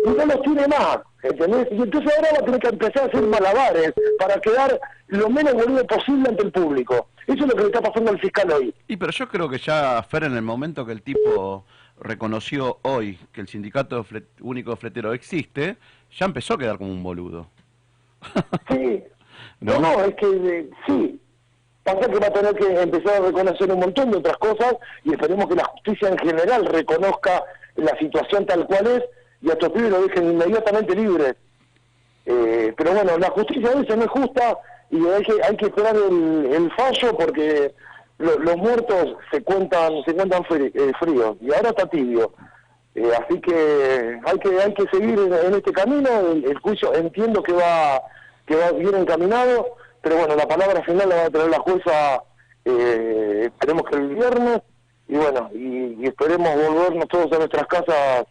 y 0.07 0.17
no 0.17 0.27
los 0.27 0.43
tiene 0.43 0.69
más, 0.69 0.99
¿entendés? 1.23 1.69
Y 1.71 1.83
entonces 1.83 2.13
ahora 2.17 2.29
va 2.35 2.39
a 2.39 2.45
tener 2.45 2.61
que 2.61 2.69
empezar 2.69 3.03
a 3.03 3.07
hacer 3.07 3.23
malabares 3.23 3.93
para 4.19 4.41
quedar 4.41 4.81
lo 5.09 5.29
menos 5.29 5.55
boludo 5.55 5.87
posible 5.87 6.29
ante 6.29 6.43
el 6.45 6.53
público. 6.53 7.09
Eso 7.27 7.41
es 7.45 7.49
lo 7.49 7.55
que 7.55 7.61
le 7.63 7.67
está 7.67 7.81
pasando 7.81 8.11
al 8.13 8.21
fiscal 8.21 8.51
hoy. 8.53 8.75
Y 8.87 8.97
pero 8.97 9.11
yo 9.13 9.29
creo 9.29 9.49
que 9.49 9.59
ya, 9.59 10.03
Fer, 10.05 10.25
en 10.25 10.35
el 10.37 10.43
momento 10.43 10.87
que 10.87 10.93
el 10.93 11.03
tipo 11.03 11.65
reconoció 12.01 12.79
hoy 12.83 13.19
que 13.33 13.41
el 13.41 13.49
sindicato 13.49 14.05
flet- 14.05 14.27
único 14.41 14.71
de 14.71 14.77
fletero 14.77 15.13
existe, 15.13 15.77
ya 16.17 16.27
empezó 16.27 16.55
a 16.55 16.59
quedar 16.59 16.79
como 16.79 16.91
un 16.93 17.03
boludo. 17.03 17.49
Sí. 18.71 19.03
¿No? 19.61 19.81
No, 19.81 19.97
no, 19.97 20.05
es 20.05 20.15
que 20.17 20.27
eh, 20.27 20.71
sí. 20.87 21.21
Pasa 21.83 22.01
que 22.09 22.19
va 22.19 22.27
a 22.27 22.33
tener 22.33 22.55
que 22.55 22.81
empezar 22.83 23.23
a 23.23 23.27
reconocer 23.27 23.71
un 23.71 23.79
montón 23.81 24.11
de 24.11 24.19
otras 24.19 24.37
cosas 24.39 24.75
y 25.05 25.13
esperemos 25.13 25.47
que 25.49 25.55
la 25.55 25.65
justicia 25.65 26.09
en 26.09 26.19
general 26.19 26.67
reconozca 26.67 27.43
la 27.77 27.97
situación 27.99 28.45
tal 28.45 28.67
cual 28.67 28.87
es 28.89 29.03
y 29.47 29.51
a 29.51 29.53
estos 29.53 29.71
pibes 29.71 29.91
lo 29.91 30.03
dejen 30.03 30.31
inmediatamente 30.33 30.95
libres. 30.95 31.37
Eh, 32.27 32.75
pero 32.77 32.91
bueno, 32.93 33.17
la 33.19 33.31
justicia 33.31 33.71
a 33.71 33.77
veces 33.77 33.97
no 33.97 34.03
es 34.05 34.11
justa 34.11 34.59
y 34.91 35.07
hay 35.07 35.23
que, 35.23 35.33
hay 35.43 35.57
que 35.57 35.67
esperar 35.67 35.95
el, 35.97 36.47
el 36.53 36.73
fallo 36.73 37.17
porque 37.17 37.73
lo- 38.19 38.39
los 38.41 38.57
muertos 38.57 39.15
se 39.31 39.43
cuentan 39.43 40.03
se 40.05 40.13
cuentan 40.15 40.43
eh, 40.51 40.93
fríos 40.99 41.37
y 41.41 41.55
ahora 41.55 41.69
está 41.71 41.87
tibio. 41.87 42.33
Eh, 42.97 43.11
así 43.23 43.41
que 43.41 44.19
hay 44.25 44.39
que 44.41 44.61
hay 44.61 44.75
que 44.75 44.85
seguir 44.91 45.19
en, 45.19 45.55
este 45.55 45.71
camino. 45.73 46.09
El, 46.33 46.45
el 46.47 46.59
juicio 46.59 46.93
entiendo 46.95 47.43
que 47.43 47.53
va 47.53 48.03
que 48.47 48.57
va 48.57 48.73
bien 48.73 48.95
encaminado, 48.97 49.77
pero 50.03 50.17
bueno, 50.17 50.35
la 50.35 50.49
palabra 50.49 50.83
final 50.83 51.09
la 51.09 51.17
va 51.17 51.25
a 51.27 51.31
tener 51.31 51.49
la 51.51 51.59
jueza. 51.61 52.23
Eh, 52.65 53.43
esperemos 53.53 53.85
que 53.89 53.97
el 53.97 54.09
viernes 54.17 54.61
y 55.09 55.15
bueno 55.17 55.51
y, 55.55 55.97
y 56.01 56.07
esperemos 56.07 56.49
volvernos 56.57 57.07
todos 57.09 57.31
a 57.33 57.39
nuestras 57.39 57.67
casas 57.69 58.27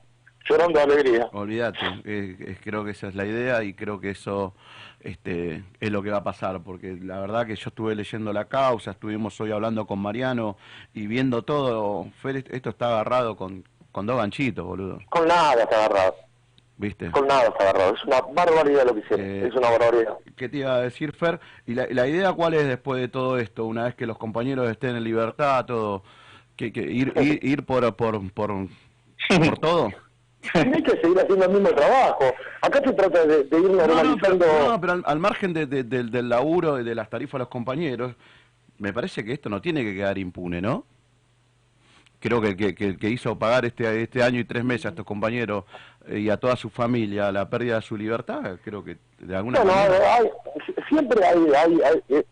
llorando 0.48 0.80
de 0.80 0.84
alegría. 0.86 1.30
Olvídate, 1.34 1.80
eh, 2.06 2.58
creo 2.64 2.86
que 2.86 2.92
esa 2.92 3.08
es 3.08 3.16
la 3.16 3.26
idea 3.26 3.64
y 3.64 3.74
creo 3.74 4.00
que 4.00 4.12
eso 4.12 4.54
este, 5.02 5.64
es 5.80 5.92
lo 5.92 6.02
que 6.02 6.10
va 6.12 6.18
a 6.18 6.24
pasar, 6.24 6.62
porque 6.64 6.98
la 7.02 7.20
verdad 7.20 7.46
que 7.46 7.56
yo 7.56 7.70
estuve 7.70 7.96
leyendo 7.96 8.34
la 8.34 8.46
causa, 8.46 8.92
estuvimos 8.92 9.40
hoy 9.40 9.52
hablando 9.52 9.86
con 9.86 10.00
Mariano 10.00 10.58
y 10.94 11.08
viendo 11.08 11.44
todo, 11.44 12.08
Fer, 12.22 12.44
esto 12.50 12.70
está 12.70 12.88
agarrado 12.88 13.36
con, 13.36 13.64
con 13.92 14.06
dos 14.06 14.18
ganchitos, 14.18 14.66
boludo, 14.66 15.00
Con 15.10 15.28
nada 15.28 15.62
está 15.62 15.86
agarrado, 15.86 16.16
¿viste? 16.78 17.12
con 17.12 17.28
nada 17.28 17.44
está 17.48 17.70
agarrado. 17.70 17.94
Es 17.94 18.04
una 18.04 18.22
barbaridad 18.22 18.86
lo 18.86 18.94
que 18.94 19.00
hicieron, 19.02 19.26
Eh, 19.26 19.48
es 19.48 19.56
una 19.56 19.70
barbaridad. 19.70 20.18
¿Qué 20.36 20.50
te 20.50 20.58
iba 20.58 20.76
a 20.76 20.82
decir, 20.82 21.14
Fer? 21.14 21.40
¿Y 21.68 21.76
la, 21.76 21.88
la 21.90 22.08
idea 22.08 22.34
cuál 22.34 22.56
es 22.56 22.68
después 22.68 23.00
de 23.00 23.08
todo 23.08 23.38
esto? 23.38 23.66
Una 23.66 23.84
vez 23.86 23.96
que 23.96 24.06
los 24.08 24.18
compañeros 24.18 24.70
estén 24.70 24.96
en 24.96 25.04
libertad, 25.04 25.66
todo, 25.66 26.04
que, 26.56 26.74
que 26.74 26.82
ir, 26.82 27.14
ir, 27.22 27.40
ir 27.44 27.64
por, 27.64 27.96
por, 27.96 28.32
por, 28.34 28.68
por 29.30 29.58
todo. 29.60 29.90
Hay 30.54 30.84
que 30.84 30.92
seguir 31.02 31.20
haciendo 31.20 31.46
el 31.46 31.52
mismo 31.52 31.70
trabajo. 31.70 32.26
Acá 32.62 32.82
se 32.86 32.94
trata 32.94 33.26
de, 33.26 33.44
de 33.44 33.60
ir 33.60 33.64
No, 33.70 33.72
no, 33.72 33.78
pero, 33.78 33.88
normalizando. 33.96 34.46
no, 34.70 34.82
pero 34.82 34.94
al, 34.94 35.04
al 35.06 35.20
margen 35.20 35.54
de- 35.54 35.66
de- 35.66 35.84
del- 35.84 36.12
del 36.12 36.30
laburo 36.30 36.80
y 36.80 36.84
de 36.84 36.96
las 36.96 37.10
tarifas 37.10 37.34
de 37.34 37.40
los 37.40 37.48
compañeros, 37.50 38.14
me 38.78 38.92
parece 38.94 39.24
que 39.24 39.34
esto 39.34 39.50
no 39.50 39.62
tiene 39.62 39.84
que 39.84 39.94
quedar 39.96 40.18
impune, 40.18 40.62
¿no? 40.62 40.86
Creo 42.20 42.42
que 42.42 42.48
el 42.50 42.56
que, 42.76 42.98
que, 42.98 43.10
hizo 43.10 43.38
pagar 43.38 43.66
este, 43.66 44.02
este 44.02 44.24
año 44.24 44.40
y 44.40 44.46
tres 44.46 44.64
meses 44.64 44.88
a 44.88 44.90
estos 44.90 45.06
compañeros 45.06 45.66
eh, 46.08 46.20
y 46.20 46.30
a 46.30 46.38
toda 46.38 46.56
su 46.56 46.70
familia 46.70 47.32
la 47.32 47.48
pérdida 47.50 47.76
de 47.76 47.82
su 47.82 47.96
libertad, 47.96 48.58
creo 48.64 48.84
que 48.84 48.98
de 49.20 49.36
alguna 49.36 49.60
Bueno, 49.62 49.76
manera... 49.76 50.16
hay- 50.16 50.32
siempre 50.90 51.24
hay, 51.24 51.38
hay- 51.56 51.82
hay, 51.84 52.04
eh, 52.18 52.26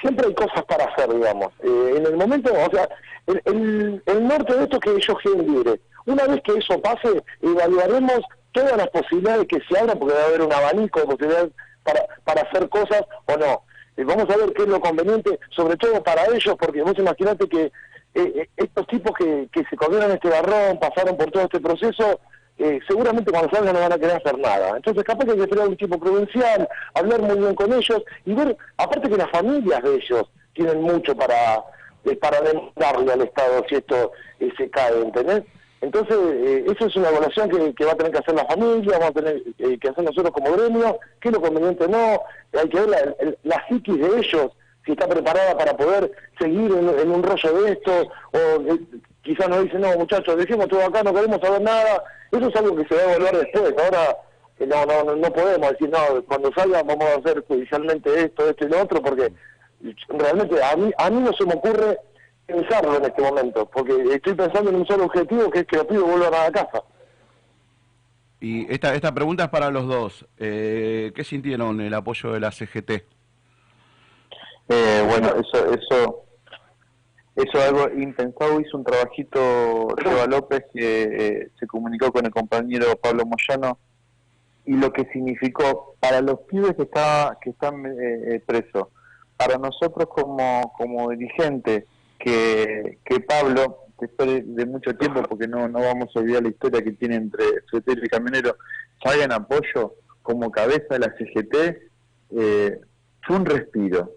siempre 0.00 0.26
hay 0.26 0.34
cosas 0.34 0.64
para 0.64 0.84
hacer, 0.84 1.12
digamos. 1.12 1.48
Eh, 1.62 1.94
en 1.98 2.06
el 2.06 2.16
momento, 2.16 2.50
o 2.52 2.70
sea, 2.70 2.88
el, 3.26 3.42
el, 3.44 4.02
el 4.06 4.26
norte 4.26 4.54
de 4.56 4.62
esto 4.64 4.76
es 4.76 4.80
que 4.82 4.90
ellos 4.90 5.18
queden 5.22 5.46
libres. 5.54 5.80
Una 6.10 6.26
vez 6.26 6.40
que 6.42 6.52
eso 6.58 6.80
pase, 6.82 7.22
evaluaremos 7.40 8.20
todas 8.52 8.76
las 8.76 8.88
posibilidades 8.88 9.46
que 9.46 9.60
se 9.68 9.78
abran, 9.78 9.98
porque 9.98 10.14
va 10.14 10.22
a 10.22 10.26
haber 10.26 10.42
un 10.42 10.52
abanico 10.52 11.00
de 11.00 11.06
posibilidades 11.06 11.50
para, 11.84 12.04
para 12.24 12.42
hacer 12.42 12.68
cosas 12.68 13.02
o 13.26 13.36
no. 13.36 13.62
Eh, 13.96 14.04
vamos 14.04 14.28
a 14.28 14.36
ver 14.36 14.52
qué 14.54 14.62
es 14.62 14.68
lo 14.68 14.80
conveniente, 14.80 15.38
sobre 15.50 15.76
todo 15.76 16.02
para 16.02 16.26
ellos, 16.26 16.56
porque 16.58 16.82
vos 16.82 16.98
imaginate 16.98 17.48
que 17.48 17.64
eh, 17.66 17.72
eh, 18.14 18.48
estos 18.56 18.86
tipos 18.88 19.12
que, 19.16 19.48
que 19.52 19.64
se 19.70 19.76
comieron 19.76 20.10
este 20.10 20.28
garrón, 20.28 20.80
pasaron 20.80 21.16
por 21.16 21.30
todo 21.30 21.44
este 21.44 21.60
proceso, 21.60 22.18
eh, 22.58 22.80
seguramente 22.88 23.30
cuando 23.30 23.50
salgan 23.50 23.74
no 23.74 23.80
van 23.80 23.92
a 23.92 23.98
querer 23.98 24.16
hacer 24.16 24.36
nada. 24.36 24.76
Entonces 24.76 25.04
capaz 25.04 25.24
que 25.24 25.30
hay 25.30 25.36
que 25.36 25.44
esperar 25.44 25.68
un 25.68 25.76
tipo 25.76 25.98
provincial, 25.98 26.68
hablar 26.94 27.22
muy 27.22 27.38
bien 27.38 27.54
con 27.54 27.72
ellos 27.72 28.02
y 28.26 28.34
ver, 28.34 28.56
aparte 28.76 29.08
que 29.08 29.16
las 29.16 29.30
familias 29.30 29.82
de 29.82 29.94
ellos 29.94 30.30
tienen 30.54 30.82
mucho 30.82 31.14
para 31.14 31.62
eh, 32.04 32.16
para 32.16 32.40
demostrarle 32.40 33.12
al 33.12 33.22
Estado 33.22 33.64
si 33.68 33.76
esto 33.76 34.12
se 34.56 34.70
cae, 34.70 35.00
¿entendés? 35.02 35.42
Entonces, 35.80 36.16
eh, 36.18 36.64
eso 36.70 36.86
es 36.86 36.96
una 36.96 37.08
evaluación 37.08 37.74
que, 37.74 37.84
va 37.84 37.92
a 37.92 37.96
tener 37.96 38.12
que 38.12 38.18
hacer 38.18 38.34
la 38.34 38.44
familia, 38.44 38.98
vamos 38.98 39.10
a 39.10 39.20
tener 39.20 39.42
eh, 39.58 39.78
que 39.78 39.88
hacer 39.88 40.04
nosotros 40.04 40.30
como 40.32 40.52
gremio, 40.52 40.98
qué 41.20 41.28
es 41.28 41.34
lo 41.34 41.40
conveniente 41.40 41.88
no, 41.88 42.20
hay 42.52 42.68
que 42.68 42.80
ver 42.80 43.38
la, 43.44 43.66
psiquis 43.66 43.98
de 43.98 44.18
ellos, 44.18 44.52
si 44.84 44.92
está 44.92 45.08
preparada 45.08 45.56
para 45.56 45.74
poder 45.74 46.10
seguir 46.38 46.70
en, 46.70 47.10
un 47.10 47.22
rollo 47.22 47.62
de 47.62 47.72
esto, 47.72 47.92
o 48.32 48.38
eh, 48.38 48.80
quizás 49.22 49.48
nos 49.48 49.64
dicen, 49.64 49.80
no 49.80 49.96
muchachos, 49.96 50.36
dejemos 50.36 50.68
todo 50.68 50.84
acá, 50.84 51.02
no 51.02 51.14
queremos 51.14 51.40
saber 51.40 51.62
nada, 51.62 52.04
eso 52.30 52.48
es 52.48 52.56
algo 52.56 52.76
que 52.76 52.86
se 52.86 52.94
va 52.94 53.00
a 53.00 53.14
evaluar 53.14 53.38
después, 53.38 53.74
ahora 53.78 54.16
eh, 54.58 54.66
no, 54.66 54.84
no, 54.84 55.04
no, 55.04 55.16
no 55.16 55.32
podemos 55.32 55.70
decir, 55.70 55.88
no, 55.88 56.22
cuando 56.28 56.52
salga 56.52 56.82
vamos 56.82 57.04
a 57.04 57.18
hacer 57.20 57.42
judicialmente 57.48 58.24
esto, 58.24 58.50
esto 58.50 58.66
y 58.66 58.68
lo 58.68 58.82
otro, 58.82 59.00
porque 59.00 59.32
realmente 60.10 60.62
a 60.62 60.76
mí, 60.76 60.92
a 60.98 61.08
mí 61.08 61.22
no 61.22 61.32
se 61.32 61.46
me 61.46 61.54
ocurre 61.54 61.98
pensarlo 62.52 62.96
en 62.96 63.04
este 63.04 63.22
momento, 63.22 63.66
porque 63.66 63.92
estoy 64.12 64.34
pensando 64.34 64.70
en 64.70 64.76
un 64.76 64.86
solo 64.86 65.04
objetivo, 65.04 65.50
que 65.50 65.60
es 65.60 65.66
que 65.66 65.76
los 65.76 65.86
pibes 65.86 66.02
vuelvan 66.02 66.34
a 66.34 66.44
la 66.44 66.52
casa. 66.52 66.82
Y 68.40 68.72
esta, 68.72 68.94
esta 68.94 69.12
pregunta 69.12 69.44
es 69.44 69.50
para 69.50 69.70
los 69.70 69.86
dos. 69.86 70.26
Eh, 70.38 71.12
¿Qué 71.14 71.24
sintieron 71.24 71.80
el 71.80 71.92
apoyo 71.92 72.32
de 72.32 72.40
la 72.40 72.50
CGT? 72.50 72.90
Eh, 74.68 75.04
bueno, 75.08 75.28
eso, 75.28 75.66
eso, 75.72 76.24
eso 77.36 77.58
es 77.58 77.68
algo 77.68 77.88
impensado. 78.00 78.60
Hizo 78.60 78.78
un 78.78 78.84
trabajito 78.84 79.88
Seba 80.02 80.26
López 80.26 80.64
que 80.72 81.02
eh, 81.02 81.50
se 81.58 81.66
comunicó 81.66 82.12
con 82.12 82.24
el 82.24 82.30
compañero 82.30 82.96
Pablo 82.96 83.24
Moyano 83.26 83.78
y 84.64 84.74
lo 84.74 84.92
que 84.92 85.04
significó 85.12 85.96
para 86.00 86.20
los 86.20 86.40
pibes 86.40 86.74
que, 86.76 86.82
está, 86.82 87.38
que 87.42 87.50
están 87.50 87.84
eh, 87.86 88.34
eh, 88.34 88.42
presos, 88.44 88.88
para 89.36 89.58
nosotros 89.58 90.08
como, 90.08 90.72
como 90.76 91.10
dirigentes, 91.10 91.84
que, 92.20 92.98
que 93.04 93.20
Pablo, 93.20 93.86
después 93.98 94.42
de, 94.44 94.66
mucho 94.66 94.94
tiempo, 94.94 95.22
porque 95.22 95.48
no, 95.48 95.68
no 95.68 95.80
vamos 95.80 96.10
a 96.14 96.20
olvidar 96.20 96.42
la 96.42 96.50
historia 96.50 96.82
que 96.82 96.92
tiene 96.92 97.16
entre 97.16 97.44
Fletero 97.68 98.04
y 98.04 98.08
Camionero, 98.08 98.56
salga 99.02 99.24
en 99.24 99.32
apoyo 99.32 99.94
como 100.22 100.50
cabeza 100.50 100.86
de 100.90 100.98
la 100.98 101.14
CGT, 101.16 101.54
eh, 102.36 102.80
fue 103.26 103.36
un 103.36 103.46
respiro, 103.46 104.12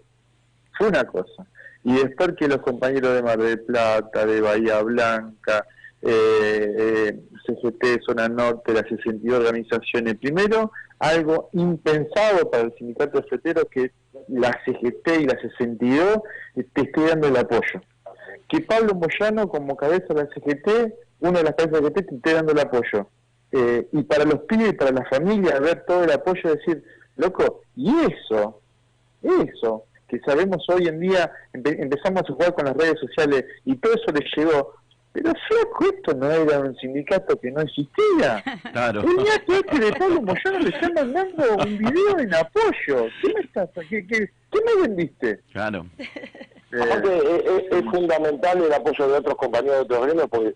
fue 0.76 0.88
una 0.88 1.04
cosa. 1.04 1.46
Y 1.82 1.94
después 1.94 2.34
que 2.38 2.48
los 2.48 2.58
compañeros 2.58 3.14
de 3.14 3.22
Mar 3.22 3.38
del 3.38 3.60
Plata, 3.60 4.24
de 4.24 4.40
Bahía 4.40 4.82
Blanca, 4.82 5.66
eh, 6.02 6.74
eh, 6.78 7.20
CGT, 7.46 8.02
Zona 8.06 8.28
Norte, 8.28 8.74
las 8.74 8.88
62 8.88 9.38
organizaciones, 9.38 10.16
primero 10.16 10.70
algo 10.98 11.48
impensado 11.52 12.50
para 12.50 12.64
el 12.64 12.74
sindicato 12.74 13.20
de 13.20 13.66
que 13.70 13.92
la 14.28 14.50
CGT 14.64 15.20
y 15.20 15.26
la 15.26 15.38
62 15.40 16.18
te 16.54 16.82
esté 16.82 17.06
dando 17.08 17.28
el 17.28 17.36
apoyo. 17.36 17.80
Que 18.54 18.60
Pablo 18.64 18.94
Moyano 18.94 19.48
como 19.48 19.76
cabeza 19.76 20.06
de 20.14 20.14
la 20.14 20.28
CGT, 20.34 20.94
una 21.20 21.38
de 21.38 21.44
las 21.44 21.54
cabezas 21.54 21.80
de 21.80 21.82
la 21.82 21.88
CGT, 21.88 22.08
te 22.08 22.14
esté 22.16 22.34
dando 22.34 22.52
el 22.52 22.58
apoyo. 22.60 23.08
Eh, 23.52 23.88
y 23.92 24.02
para 24.02 24.24
los 24.24 24.40
pibes 24.40 24.70
y 24.70 24.72
para 24.74 24.90
la 24.92 25.04
familia 25.06 25.58
ver 25.60 25.84
todo 25.86 26.04
el 26.04 26.10
apoyo, 26.12 26.54
decir, 26.54 26.82
loco, 27.16 27.62
y 27.76 27.88
eso, 28.00 28.60
eso, 29.22 29.84
que 30.08 30.18
sabemos 30.20 30.64
hoy 30.68 30.86
en 30.88 31.00
día, 31.00 31.30
empe- 31.52 31.80
empezamos 31.80 32.22
a 32.28 32.32
jugar 32.32 32.54
con 32.54 32.64
las 32.66 32.76
redes 32.76 32.98
sociales 33.00 33.44
y 33.64 33.76
todo 33.76 33.94
eso 33.94 34.12
les 34.12 34.28
llegó, 34.36 34.74
pero 35.12 35.30
flaco, 35.48 35.84
esto 35.94 36.14
no 36.14 36.28
era 36.30 36.58
un 36.58 36.74
sindicato 36.76 37.38
que 37.40 37.50
no 37.52 37.60
existía. 37.60 38.42
Claro. 38.72 39.02
El 39.02 39.16
día 39.18 39.38
que 39.46 39.56
este 39.58 39.78
de 39.78 39.92
Pablo 39.92 40.20
Moyano 40.22 40.58
le 40.58 40.70
están 40.70 40.92
mandando 40.94 41.44
un 41.64 41.78
video 41.78 42.18
en 42.18 42.34
apoyo. 42.34 43.06
¿Qué 43.22 43.32
me 43.34 43.40
estás, 43.42 43.70
qué, 43.88 44.04
qué, 44.04 44.30
qué 44.50 44.58
me 44.66 44.82
vendiste? 44.88 45.40
Claro. 45.52 45.86
Eh, 46.74 46.82
Aparte, 46.82 47.16
es, 47.16 47.44
es- 47.44 47.72
es 47.78 47.84
fundamental 47.90 48.62
el 48.62 48.72
apoyo 48.72 49.08
de 49.08 49.18
otros 49.18 49.34
compañeros 49.36 49.76
de 49.76 49.82
otros 49.82 50.06
gremios 50.06 50.26
porque 50.30 50.54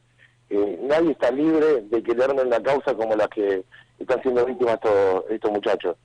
eh, 0.50 0.78
nadie 0.82 1.12
está 1.12 1.30
libre 1.30 1.82
de 1.82 2.02
que 2.02 2.14
le 2.14 2.24
armen 2.24 2.50
la 2.50 2.60
causa 2.62 2.94
como 2.94 3.14
la 3.14 3.28
que 3.28 3.64
están 3.98 4.22
siendo 4.22 4.44
víctimas 4.46 4.74
estos, 4.74 5.24
estos 5.30 5.50
muchachos. 5.50 5.96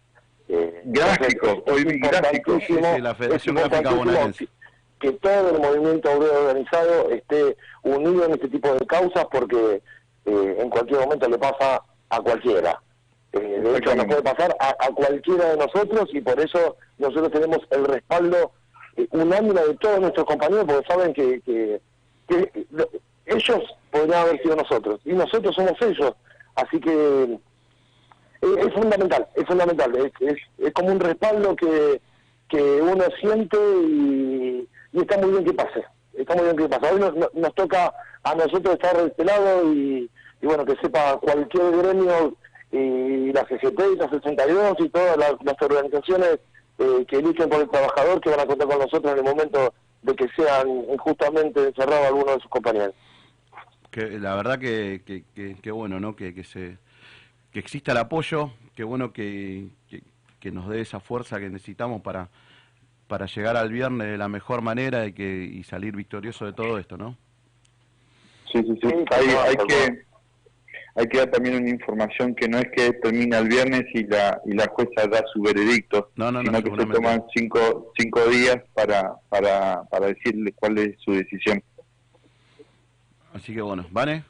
Eh, 0.49 0.82
Gráfico, 0.86 1.47
entonces, 1.47 1.86
hoy 1.86 1.99
gráfico. 1.99 2.59
Sí, 2.68 2.74
la 2.99 3.16
Federación 3.16 3.57
es 3.57 3.70
Gráfica 3.70 3.91
Bonaerense. 3.93 4.47
que, 4.99 5.11
que 5.11 5.18
todo 5.20 5.49
el 5.55 5.59
movimiento 5.61 6.11
obrero 6.11 6.39
organizado 6.41 7.09
esté 7.09 7.55
unido 7.84 8.26
en 8.26 8.34
este 8.34 8.49
tipo 8.49 8.74
de 8.74 8.86
causas 8.86 9.26
porque 9.32 9.82
eh, 10.26 10.57
en 10.59 10.70
cualquier 10.70 10.99
momento 11.01 11.28
le 11.30 11.38
pasa 11.38 11.82
a 12.09 12.22
cualquiera. 12.22 12.82
Eh, 13.32 13.61
de 13.64 13.78
hecho, 13.78 13.95
nos 13.95 14.05
puede 14.05 14.22
pasar 14.22 14.55
a, 14.59 14.70
a 14.80 14.89
cualquiera 14.93 15.49
de 15.51 15.57
nosotros 15.57 16.09
y 16.14 16.22
por 16.22 16.39
eso 16.39 16.76
nosotros 16.99 17.32
tenemos 17.32 17.59
el 17.72 17.86
respaldo 17.86 18.38
eh, 18.38 18.49
unánime 19.11 19.61
de 19.61 19.73
todos 19.75 19.99
nuestros 19.99 20.25
compañeros 20.25 20.65
porque 20.67 20.87
saben 20.87 21.13
que, 21.13 21.41
que, 21.41 21.81
que 22.27 22.65
lo- 22.71 22.89
ellos 23.25 23.61
podrían 23.91 24.21
haber 24.27 24.41
sido 24.41 24.55
nosotros 24.55 24.99
y 25.05 25.13
nosotros 25.13 25.55
somos 25.55 25.73
ellos. 25.81 26.13
Así 26.55 26.79
que 26.79 26.91
eh, 28.41 28.55
es 28.67 28.73
fundamental, 28.73 29.27
es 29.35 29.45
fundamental, 29.45 29.95
es, 29.95 30.35
es, 30.59 30.73
como 30.73 30.89
un 30.91 30.99
respaldo 30.99 31.55
que, 31.55 32.01
que 32.49 32.61
uno 32.81 33.03
siente 33.19 33.57
y, 33.87 34.67
está 34.93 35.17
muy 35.17 35.31
bien 35.31 35.45
que 35.45 35.53
pase, 35.53 35.83
está 36.13 36.35
muy 36.35 36.43
bien 36.45 36.57
que 36.57 36.69
pase. 36.69 36.93
Hoy 36.93 36.99
nos, 36.99 37.15
nos- 37.15 37.33
nos 37.33 37.55
toca 37.55 37.93
a 38.23 38.35
nosotros 38.35 38.75
estar 38.75 38.95
de 38.97 39.07
este 39.07 39.25
lado 39.25 39.73
y, 39.73 40.09
y 40.41 40.45
bueno, 40.45 40.65
que 40.65 40.75
sepa 40.77 41.17
cualquier 41.17 41.71
gremio 41.77 42.35
y 42.71 43.31
la 43.33 43.45
CGT 43.47 43.79
y 43.93 43.95
la 43.97 44.09
62 44.09 44.75
y 44.79 44.89
todas 44.89 45.15
las, 45.17 45.33
las 45.43 45.61
organizaciones 45.61 46.39
eh, 46.80 47.05
que 47.07 47.17
eligen 47.17 47.49
por 47.49 47.61
el 47.61 47.69
trabajador 47.69 48.19
que 48.21 48.30
van 48.30 48.39
a 48.41 48.45
contar 48.45 48.67
con 48.67 48.80
nosotros 48.80 49.11
en 49.13 49.17
el 49.19 49.24
momento 49.24 49.74
de 50.01 50.15
que 50.15 50.28
sean 50.36 50.67
injustamente 50.91 51.67
encerrados 51.67 52.07
algunos 52.07 52.36
de 52.36 52.41
sus 52.41 52.49
compañeros. 52.49 52.93
Que 53.91 54.19
la 54.19 54.36
verdad 54.36 54.59
que, 54.59 55.01
que, 55.05 55.24
que- 55.36 55.55
que 55.61 55.71
bueno, 55.71 55.99
¿no? 55.99 56.15
Que, 56.15 56.34
que 56.34 56.43
se 56.43 56.78
que 57.51 57.59
exista 57.59 57.91
el 57.91 57.99
apoyo, 57.99 58.51
que 58.76 58.84
bueno 58.84 59.13
que, 59.13 59.67
que, 59.88 60.01
que 60.39 60.51
nos 60.51 60.67
dé 60.67 60.82
esa 60.82 60.99
fuerza 60.99 61.39
que 61.39 61.49
necesitamos 61.49 62.01
para 62.01 62.30
para 63.07 63.28
llegar 63.28 63.55
al 63.57 63.71
viernes 63.71 64.07
de 64.07 64.17
la 64.17 64.28
mejor 64.28 64.61
manera 64.61 65.05
y 65.05 65.13
que 65.13 65.43
y 65.43 65.63
salir 65.63 65.95
victorioso 65.95 66.45
de 66.45 66.53
todo 66.53 66.80
esto, 66.80 66.97
¿no? 66.97 67.15
Sí, 68.51 68.59
sí, 68.63 68.80
sí. 68.82 68.88
Hay, 69.11 69.28
hay 69.30 69.55
que 69.67 70.05
hay 70.95 71.07
que 71.07 71.17
dar 71.17 71.31
también 71.31 71.55
una 71.55 71.69
información 71.69 72.35
que 72.35 72.47
no 72.47 72.59
es 72.59 72.67
que 72.75 72.93
termina 72.93 73.39
el 73.39 73.47
viernes 73.47 73.83
y 73.93 74.05
la 74.05 74.39
y 74.45 74.53
la 74.53 74.67
jueza 74.67 75.07
da 75.07 75.23
su 75.31 75.41
veredicto, 75.41 76.11
No, 76.15 76.31
no, 76.31 76.43
no, 76.43 76.45
sino 76.45 76.63
que 76.63 76.83
se 76.83 76.91
toman 76.91 77.23
cinco 77.35 77.91
cinco 77.97 78.25
días 78.27 78.57
para 78.73 79.15
para 79.29 79.83
para 79.85 80.07
decirle 80.07 80.53
cuál 80.53 80.77
es 80.77 80.95
su 81.03 81.11
decisión. 81.11 81.63
Así 83.33 83.53
que 83.53 83.61
bueno, 83.61 83.85
¿Vane? 83.89 84.23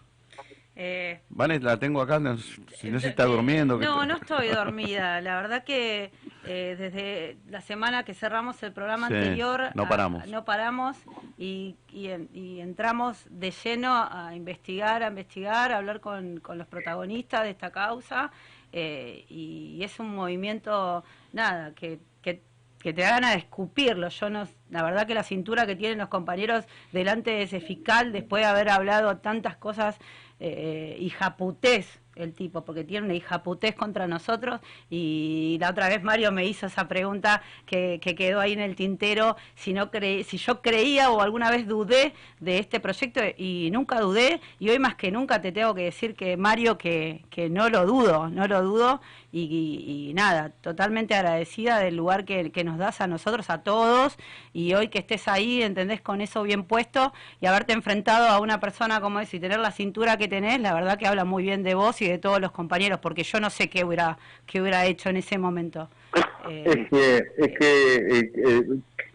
Eh, 0.75 1.21
Vane, 1.29 1.59
la 1.59 1.77
tengo 1.77 2.01
acá, 2.01 2.19
no, 2.19 2.35
si 2.37 2.89
no 2.89 2.99
se 2.99 3.09
está 3.09 3.25
durmiendo. 3.25 3.77
que 3.77 3.85
No, 3.85 4.05
no 4.05 4.15
estoy 4.15 4.47
dormida. 4.49 5.21
La 5.21 5.35
verdad 5.35 5.63
que 5.63 6.11
eh, 6.45 6.75
desde 6.77 7.37
la 7.49 7.61
semana 7.61 8.03
que 8.03 8.13
cerramos 8.15 8.61
el 8.63 8.71
programa 8.73 9.07
Sí, 9.07 9.13
anterior 9.13 9.69
no 9.75 9.83
a- 9.83 9.89
paramos. 9.89 10.27
no 10.27 10.45
paramos 10.45 10.97
y, 11.37 11.75
y 11.91 12.07
en- 12.07 12.27
y 12.33 12.59
entramos 12.59 13.23
de 13.29 13.51
lleno 13.51 13.93
a 13.93 14.35
investigar, 14.35 15.03
a 15.03 15.07
investigar, 15.09 15.71
a 15.71 15.77
hablar 15.77 15.99
con, 15.99 16.39
con 16.39 16.57
los 16.57 16.67
protagonistas 16.67 17.43
de 17.43 17.51
esta 17.51 17.71
causa 17.71 18.31
eh, 18.71 19.25
y, 19.29 19.79
es 19.83 19.99
un 19.99 20.15
movimiento, 20.15 21.03
nada, 21.33 21.73
que, 21.75 21.99
que, 22.23 22.41
que 22.79 22.91
te 22.93 23.03
da 23.03 23.11
ganas 23.11 23.33
de 23.33 23.37
escupirlo. 23.37 24.09
Yo 24.09 24.31
no, 24.31 24.47
la 24.71 24.81
verdad 24.81 25.05
que 25.05 25.13
la 25.13 25.21
cintura 25.23 25.67
que 25.67 25.75
tienen 25.75 25.99
los 25.99 26.09
compañeros 26.09 26.65
delante 26.91 27.29
de 27.29 27.43
ese 27.43 27.59
fiscal, 27.61 28.11
después 28.11 28.41
de 28.43 28.47
haber 28.49 28.69
hablado 28.69 29.17
tantas 29.17 29.55
cosas 29.57 29.99
eh, 30.45 30.97
hijaputés 30.99 32.01
el 32.15 32.33
tipo, 32.33 32.63
porque 32.65 32.83
tiene 32.83 33.05
una 33.05 33.15
hijaputés 33.15 33.75
contra 33.75 34.07
nosotros 34.07 34.59
y 34.89 35.57
la 35.59 35.69
otra 35.69 35.87
vez 35.87 36.03
Mario 36.03 36.31
me 36.31 36.45
hizo 36.45 36.67
esa 36.67 36.87
pregunta 36.87 37.41
que, 37.65 37.99
que 38.01 38.13
quedó 38.13 38.39
ahí 38.39 38.51
en 38.51 38.59
el 38.59 38.75
tintero, 38.75 39.37
si, 39.55 39.73
no 39.73 39.89
cre 39.89 40.23
si 40.25 40.37
yo 40.37 40.61
creía 40.61 41.09
o 41.09 41.21
alguna 41.21 41.49
vez 41.49 41.65
dudé 41.65 42.13
de 42.41 42.59
este 42.59 42.79
proyecto 42.81 43.21
y 43.37 43.69
nunca 43.71 43.99
dudé 44.01 44.41
y 44.59 44.69
hoy 44.69 44.79
más 44.79 44.95
que 44.95 45.11
nunca 45.11 45.41
te 45.41 45.51
tengo 45.53 45.73
que 45.73 45.83
decir 45.83 46.13
que 46.13 46.37
Mario 46.37 46.77
que, 46.77 47.23
que 47.29 47.49
no 47.49 47.69
lo 47.69 47.85
dudo, 47.85 48.29
no 48.29 48.45
lo 48.45 48.61
dudo 48.61 49.01
y, 49.41 50.09
y- 50.09 50.13
nada, 50.13 50.51
totalmente 50.61 51.15
agradecida 51.15 51.79
del 51.79 51.95
lugar 51.95 52.23
que, 52.25 52.51
que 52.51 52.63
nos 52.63 52.77
das 52.77 53.01
a 53.01 53.07
nosotros, 53.07 53.49
a 53.49 53.63
todos 53.63 54.17
y 54.53 54.73
hoy 54.75 54.89
que 54.89 54.99
estés 54.99 55.27
ahí, 55.27 55.63
entendés, 55.63 56.01
con 56.01 56.21
eso 56.21 56.43
bien 56.43 56.63
puesto 56.65 57.11
y 57.41 57.47
haberte 57.47 57.73
enfrentado 57.73 58.27
a 58.27 58.39
una 58.39 58.59
persona 58.59 59.01
como 59.01 59.19
es 59.19 59.33
y 59.33 59.39
tener 59.39 59.59
la 59.59 59.71
cintura 59.71 60.17
que 60.17 60.27
tenés, 60.27 60.59
la 60.59 60.73
verdad 60.73 60.97
que 60.99 61.07
habla 61.07 61.25
muy 61.25 61.43
bien 61.43 61.63
de 61.63 61.73
vos 61.73 62.01
y 62.01 62.07
de 62.07 62.19
todos 62.19 62.39
los 62.39 62.51
compañeros, 62.51 62.99
porque 62.99 63.23
yo 63.23 63.39
no 63.39 63.49
sé 63.49 63.69
qué 63.69 63.83
hubiera, 63.83 64.17
qué 64.45 64.61
hubiera 64.61 64.85
hecho 64.85 65.09
en 65.09 65.17
ese 65.17 65.37
momento. 65.37 65.89
Eh, 66.49 66.63
Es 66.65 66.89
que, 66.89 67.17
es 67.37 67.57
que 67.57 67.95
eh, 67.95 68.31
eh, 68.35 68.63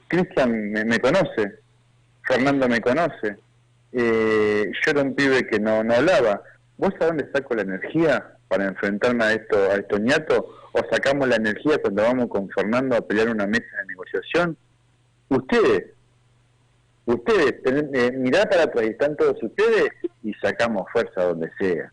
Cristian 0.08 0.70
me, 0.72 0.82
me 0.86 0.98
conoce, 0.98 1.52
Fernando 2.22 2.66
me 2.68 2.80
conoce. 2.80 3.36
Eh, 3.92 4.64
yo 4.84 4.90
era 4.90 5.02
un 5.02 5.14
pibe 5.14 5.46
que 5.46 5.60
no, 5.60 5.84
no 5.84 5.94
hablaba. 5.94 6.42
¿Vos 6.78 6.90
sabés 6.98 7.08
dónde 7.08 7.30
saco 7.32 7.54
la 7.54 7.62
energía 7.62 8.37
para 8.48 8.66
enfrentarme 8.66 9.24
a 9.24 9.32
esto, 9.34 9.56
a 9.70 9.74
estos 9.76 10.00
ñatos? 10.00 10.44
¿O 10.72 10.80
sacamos 10.90 11.28
la 11.28 11.36
energía 11.36 11.78
cuando 11.80 12.02
vamos 12.02 12.28
con 12.28 12.48
Fernando 12.50 12.96
a 12.96 13.00
pelear 13.00 13.28
una 13.28 13.46
mesa 13.46 13.64
de 13.80 13.86
negociación? 13.88 14.56
Ustedes, 15.28 15.92
ustedes, 17.04 17.62
ten- 17.62 17.90
eh, 17.94 18.12
mirá 18.12 18.44
para 18.46 18.64
atrás, 18.64 18.84
están 18.86 19.16
todos 19.16 19.42
ustedes 19.42 19.90
y 20.22 20.32
sacamos 20.34 20.86
fuerza 20.92 21.24
donde 21.24 21.50
sea. 21.58 21.92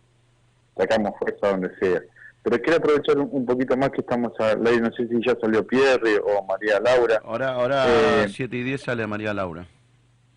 Sacamos 0.77 1.13
fuerza 1.19 1.49
donde 1.51 1.69
sea. 1.79 2.01
Pero 2.43 2.61
quiero 2.61 2.77
aprovechar 2.77 3.17
un, 3.17 3.29
un 3.31 3.45
poquito 3.45 3.75
más 3.75 3.89
que 3.89 4.01
estamos 4.01 4.31
al 4.39 4.65
aire, 4.67 4.81
no 4.81 4.91
sé 4.93 5.07
si 5.07 5.15
ya 5.25 5.35
salió 5.41 5.65
Pierre 5.65 6.19
o 6.23 6.45
María 6.45 6.79
Laura. 6.79 7.19
Ahora, 7.23 7.49
ahora 7.53 7.85
Eh, 8.23 8.27
7 8.29 8.55
y 8.57 8.63
10 8.63 8.81
sale 8.81 9.07
María 9.07 9.33
Laura. 9.33 9.65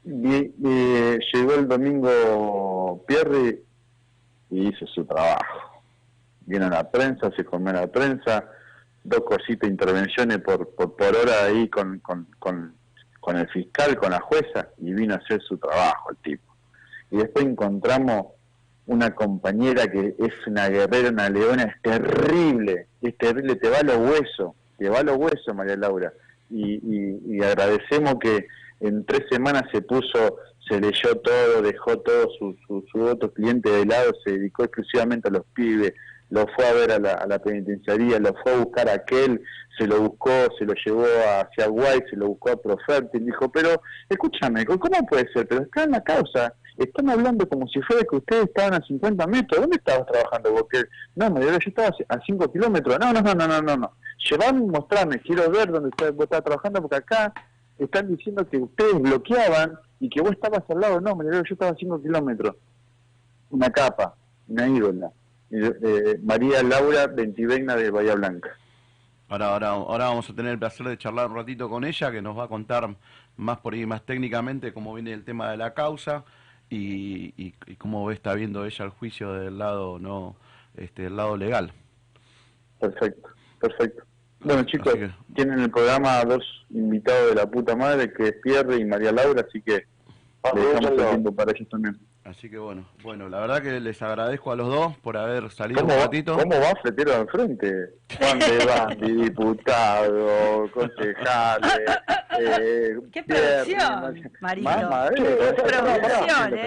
Llegó 0.05 1.55
el 1.55 1.69
domingo 1.69 3.05
Pierre 3.07 3.61
y 4.51 4.69
hizo 4.69 4.87
su 4.87 5.05
trabajo. 5.05 5.68
Vino 6.49 6.65
a 6.67 6.71
la 6.71 6.91
prensa, 6.91 7.31
se 7.37 7.45
comió 7.45 7.71
a 7.71 7.81
la 7.83 7.87
prensa, 7.89 8.49
dos 9.05 9.21
cositas, 9.21 9.69
intervenciones 9.69 10.39
por, 10.39 10.75
por, 10.75 10.95
hora 11.03 11.45
ahí 11.45 11.69
con, 11.69 11.99
con, 11.99 12.27
con, 12.39 12.75
con 13.21 13.37
el 13.37 13.47
fiscal, 13.51 13.97
con 13.97 14.13
la 14.13 14.21
jueza, 14.21 14.71
y 14.79 14.95
vino 14.95 15.13
a 15.13 15.19
hacer 15.19 15.43
su 15.43 15.59
trabajo 15.59 16.11
el 16.11 16.17
tipo. 16.17 16.55
Y 17.11 17.19
después 17.19 17.45
encontramos 17.45 18.29
una 18.87 19.15
compañera 19.15 19.87
que 19.89 20.15
es 20.19 20.47
una 20.47 20.71
guerrera, 20.71 21.11
una 21.11 21.29
leona, 21.29 21.65
es 21.65 21.83
terrible, 21.83 22.87
es 23.03 23.19
terrible, 23.19 23.57
te 23.57 23.69
va 23.69 23.81
a 23.81 23.83
los 23.83 23.99
huesos, 23.99 24.53
te 24.79 24.89
va 24.89 25.01
a 25.01 25.03
los 25.03 25.19
huesos, 25.19 25.55
María 25.55 25.77
Laura. 25.77 26.15
Y, 26.49 26.77
y, 26.77 27.21
y 27.27 27.43
agradecemos 27.43 28.15
que 28.19 28.47
en 28.81 29.05
tres 29.05 29.27
semanas 29.31 29.65
se 29.71 29.83
puso, 29.83 30.39
se 30.67 30.81
leyó 30.81 31.15
todo, 31.17 31.61
dejó 31.61 31.99
todo 31.99 32.29
su, 32.39 32.57
su, 32.67 32.83
su 32.91 33.03
otro 33.03 33.31
cliente 33.31 33.71
de 33.71 33.85
lado, 33.85 34.13
se 34.25 34.33
dedicó 34.33 34.65
exclusivamente 34.65 35.29
a 35.29 35.33
los 35.33 35.45
pibes, 35.53 35.93
lo 36.31 36.47
fue 36.55 36.67
a 36.67 36.73
ver 36.73 36.93
a 36.93 36.99
la, 36.99 37.13
a 37.13 37.27
la 37.27 37.39
penitenciaría, 37.39 38.19
lo 38.19 38.35
fue 38.43 38.53
a 38.53 38.59
buscar 38.59 38.89
a 38.89 38.95
aquel, 38.95 39.41
se 39.79 39.87
lo 39.87 40.01
buscó, 40.01 40.31
se 40.59 40.65
lo 40.65 40.75
llevó 40.75 41.05
hacia 41.05 41.69
Guay, 41.69 42.03
se 42.11 42.17
lo 42.17 42.29
buscó 42.29 42.51
a 42.51 42.57
Profértil, 42.57 43.25
dijo, 43.25 43.51
pero 43.51 43.81
escúchame, 44.09 44.67
¿cómo 44.67 45.07
puede 45.09 45.31
ser? 45.33 45.47
Pero 45.47 45.63
está 45.63 45.85
en 45.85 45.93
la 45.93 46.03
causa, 46.03 46.53
están 46.77 47.09
hablando 47.11 47.49
como 47.49 47.67
si 47.69 47.81
fuera 47.83 48.05
que 48.09 48.17
ustedes 48.17 48.45
estaban 48.45 48.75
a 48.75 48.87
50 48.87 49.27
metros, 49.27 49.61
¿dónde 49.61 49.77
estabas 49.77 50.07
trabajando? 50.07 50.55
Porque, 50.55 50.85
no, 51.15 51.31
me 51.31 51.41
yo 51.43 51.57
estaba 51.57 51.89
a 52.09 52.21
5 52.27 52.53
kilómetros, 52.53 52.99
no, 52.99 53.13
no, 53.13 53.23
no, 53.23 53.35
no, 53.35 53.47
no, 53.47 53.63
no, 53.63 53.77
no, 53.77 53.93
llevame, 54.29 54.67
mostrame, 54.67 55.21
quiero 55.21 55.51
ver 55.51 55.71
dónde 55.71 55.91
vos 56.13 56.25
estabas 56.25 56.45
trabajando, 56.45 56.83
porque 56.83 56.97
acá 56.97 57.33
están 57.79 58.09
diciendo 58.09 58.49
que 58.49 58.59
ustedes 58.59 59.01
bloqueaban 59.01 59.79
y 60.01 60.11
que 60.11 60.21
vos 60.21 60.33
estabas 60.33 60.63
al 60.69 60.81
lado, 60.81 61.01
no, 61.01 61.15
me 61.15 61.25
yo 61.25 61.43
estaba 61.49 61.71
a 61.71 61.77
5 61.77 62.03
kilómetros, 62.03 62.57
una 63.51 63.71
capa, 63.71 64.15
una 64.49 64.69
ídola, 64.69 65.13
eh, 65.51 66.19
María 66.23 66.63
Laura 66.63 67.07
Ventiveina 67.07 67.77
de 67.77 67.91
Bahía 67.91 68.15
Blanca. 68.15 68.51
Ahora, 69.29 69.53
ahora, 69.53 69.69
ahora 69.69 70.05
vamos 70.07 70.29
a 70.31 70.35
tener 70.35 70.53
el 70.53 70.59
placer 70.59 70.87
de 70.87 70.97
charlar 70.97 71.29
un 71.29 71.37
ratito 71.37 71.69
con 71.69 71.85
ella, 71.85 72.11
que 72.11 72.23
nos 72.23 72.37
va 72.39 72.45
a 72.45 72.49
contar 72.49 72.89
más 73.37 73.59
por 73.59 73.75
ahí, 73.75 73.85
más 73.85 74.03
técnicamente, 74.05 74.73
cómo 74.73 74.95
viene 74.95 75.13
el 75.13 75.25
tema 75.25 75.51
de 75.51 75.57
la 75.59 75.75
causa 75.75 76.25
y, 76.71 77.35
y, 77.37 77.55
y 77.67 77.77
cómo 77.77 78.11
está 78.11 78.35
viendo 78.35 78.65
ella 78.65 78.85
el 78.87 78.91
juicio 78.91 79.33
del 79.35 79.59
lado 79.59 79.99
no, 79.99 80.37
este, 80.77 81.03
del 81.03 81.17
lado 81.17 81.37
legal. 81.37 81.73
Perfecto, 82.81 83.29
perfecto. 83.61 84.03
Bueno 84.41 84.63
chicos, 84.65 84.95
que- 84.95 85.11
tienen 85.35 85.59
el 85.61 85.71
programa 85.71 86.19
a 86.21 86.25
dos 86.25 86.45
invitados 86.71 87.31
de 87.31 87.35
la 87.35 87.51
puta 87.51 87.75
madre, 87.77 88.13
que 88.13 88.29
es 88.29 88.35
Pierre 88.43 88.77
y 88.79 88.85
María 88.85 89.13
Laura, 89.13 89.45
así 89.47 89.61
que 89.61 89.85
le 90.55 90.61
dejamos 90.61 90.91
el 90.93 90.97
tiempo 91.09 91.33
para 91.35 91.51
ellos 91.53 91.69
también. 91.69 91.99
Así 92.29 92.51
que 92.51 92.59
bueno, 92.59 92.85
bueno, 93.03 93.29
la 93.31 93.41
verdad 93.41 93.63
que 93.63 93.81
les 93.81 94.03
agradezco 94.03 94.53
a 94.53 94.57
los 94.57 94.69
dos 94.69 94.97
por 94.99 95.17
haber 95.17 95.51
salido 95.51 95.81
¿Cómo 95.81 95.95
un 95.95 95.99
va, 96.01 96.05
ratito. 96.05 96.37
¿Cómo 96.37 96.61
va 96.61 96.73
Fletero 96.83 97.15
al 97.15 97.29
frente? 97.29 97.95
Juan 98.19 98.39
de 98.41 98.67
Bandi, 98.67 99.13
diputado, 99.13 100.71
concejales. 100.73 101.73
Eh, 101.79 102.57
eh, 102.61 102.97
Qué 103.13 103.23
producción, 103.23 104.15
eh. 106.59 106.67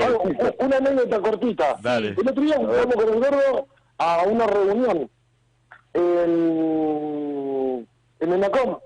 U- 0.59 0.65
Una 0.65 0.77
anécdota 0.77 1.19
cortita. 1.19 1.75
Dale. 1.81 2.15
El 2.17 2.27
otro 2.27 2.43
día 2.43 2.55
fuimos 2.55 2.95
con 2.95 3.09
el 3.13 3.19
gordo 3.19 3.67
a 3.99 4.23
una 4.25 4.47
reunión 4.47 5.09
en, 5.93 7.87
en 8.19 8.33
Enacom 8.33 8.79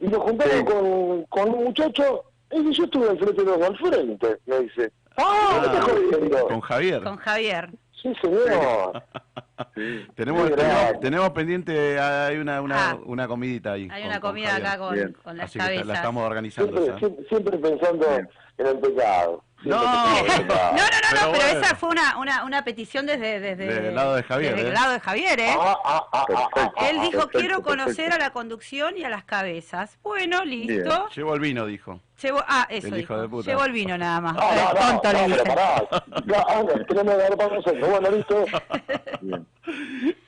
y 0.00 0.08
nos 0.08 0.20
juntamos 0.20 0.54
Sí. 0.56 0.64
con, 0.64 1.24
con 1.24 1.54
un 1.54 1.64
muchacho 1.64 2.24
y 2.50 2.58
dice, 2.64 2.72
yo 2.74 2.84
estuve 2.84 3.08
al 3.08 3.18
frente 3.18 3.42
de 3.44 3.50
los 3.56 3.62
al 3.62 3.78
frente, 3.78 4.38
me 4.46 4.58
dice. 4.60 4.92
¡Ah! 5.16 5.86
Con 6.48 6.60
Javier. 6.60 7.02
Con 7.02 7.16
Javier. 7.16 7.70
Sí, 8.00 8.12
señor. 8.20 9.02
Tenemos, 10.16 10.50
tenemos, 11.00 11.30
pendiente, 11.30 11.98
hay 12.00 12.36
una, 12.38 12.60
una, 12.60 12.90
Ah. 12.90 12.98
una 13.04 13.28
comidita 13.28 13.72
ahí. 13.72 13.88
Hay 13.92 14.02
con- 14.02 14.10
una 14.10 14.20
comida 14.20 14.56
acá 14.56 14.76
con, 14.78 15.12
con 15.22 15.36
las 15.36 15.46
Así 15.50 15.58
que 15.58 15.84
la 15.84 15.94
estamos 15.94 16.24
organizando. 16.26 16.72
Siempre, 16.72 16.92
ya. 16.94 16.98
siempre, 16.98 17.24
siempre 17.28 17.58
pensando 17.58 18.08
Bien. 18.08 18.28
en 18.58 18.66
el 18.66 18.78
pecado. 18.80 19.44
No. 19.64 19.80
El 20.18 20.46
No, 20.48 20.54
no, 20.54 20.70
no, 20.74 20.76
Pero 20.76 20.76
no, 20.76 21.10
pero 21.10 21.28
bueno. 21.30 21.60
esa 21.60 21.76
fue 21.76 21.88
una, 21.90 22.18
una, 22.18 22.44
una 22.44 22.64
petición 22.64 23.06
desde, 23.06 23.38
desde, 23.40 23.66
Del 23.66 23.94
lado 23.94 24.14
de 24.14 24.22
Javier, 24.22 24.54
desde 24.54 24.66
¿eh? 24.66 24.68
el 24.68 24.74
lado 24.74 24.92
de 24.92 25.00
Javier, 25.00 25.40
¿eh? 25.40 25.54
Ah, 25.58 25.78
ah, 25.84 25.84
ah, 25.84 26.06
ah, 26.12 26.24
Perfecto. 26.26 26.72
ah, 26.78 26.88
Él 26.88 27.00
dijo, 27.00 27.10
perfecto, 27.12 27.38
quiero 27.38 27.62
conocer 27.62 27.94
perfecto. 27.96 28.14
a 28.16 28.18
la 28.18 28.32
conducción 28.32 28.96
y 28.96 29.04
a 29.04 29.08
las 29.08 29.24
cabezas. 29.24 29.98
Bueno, 30.02 30.44
listo. 30.44 31.08
Llevo 31.14 31.34
el 31.34 31.40
vino, 31.40 31.66
dijo. 31.66 32.00
Llevo, 32.22 32.42
ah, 32.46 32.66
eso 32.70 32.86
El 32.88 32.98
hijo 33.00 33.14
dijo. 33.14 33.22
de 33.22 33.28
puta. 33.28 33.50
Llevo 33.50 33.64
el 33.64 33.72
vino 33.72 33.98
nada 33.98 34.20
más. 34.20 34.34
No, 34.34 34.40
no, 34.54 34.72
no, 34.72 34.80
tonto 35.00 35.12
le 35.12 35.24
dije. 35.26 35.38
pero 35.42 35.54
pará. 35.54 36.04
Ya, 36.26 36.44
anda, 36.58 36.84
tenemos 36.86 37.14
que 37.14 37.20
dar 37.22 37.36
para 37.36 37.54
nosotros. 37.56 37.90
Bueno, 37.90 38.10
listo. 38.10 38.44
Bien. 39.20 39.46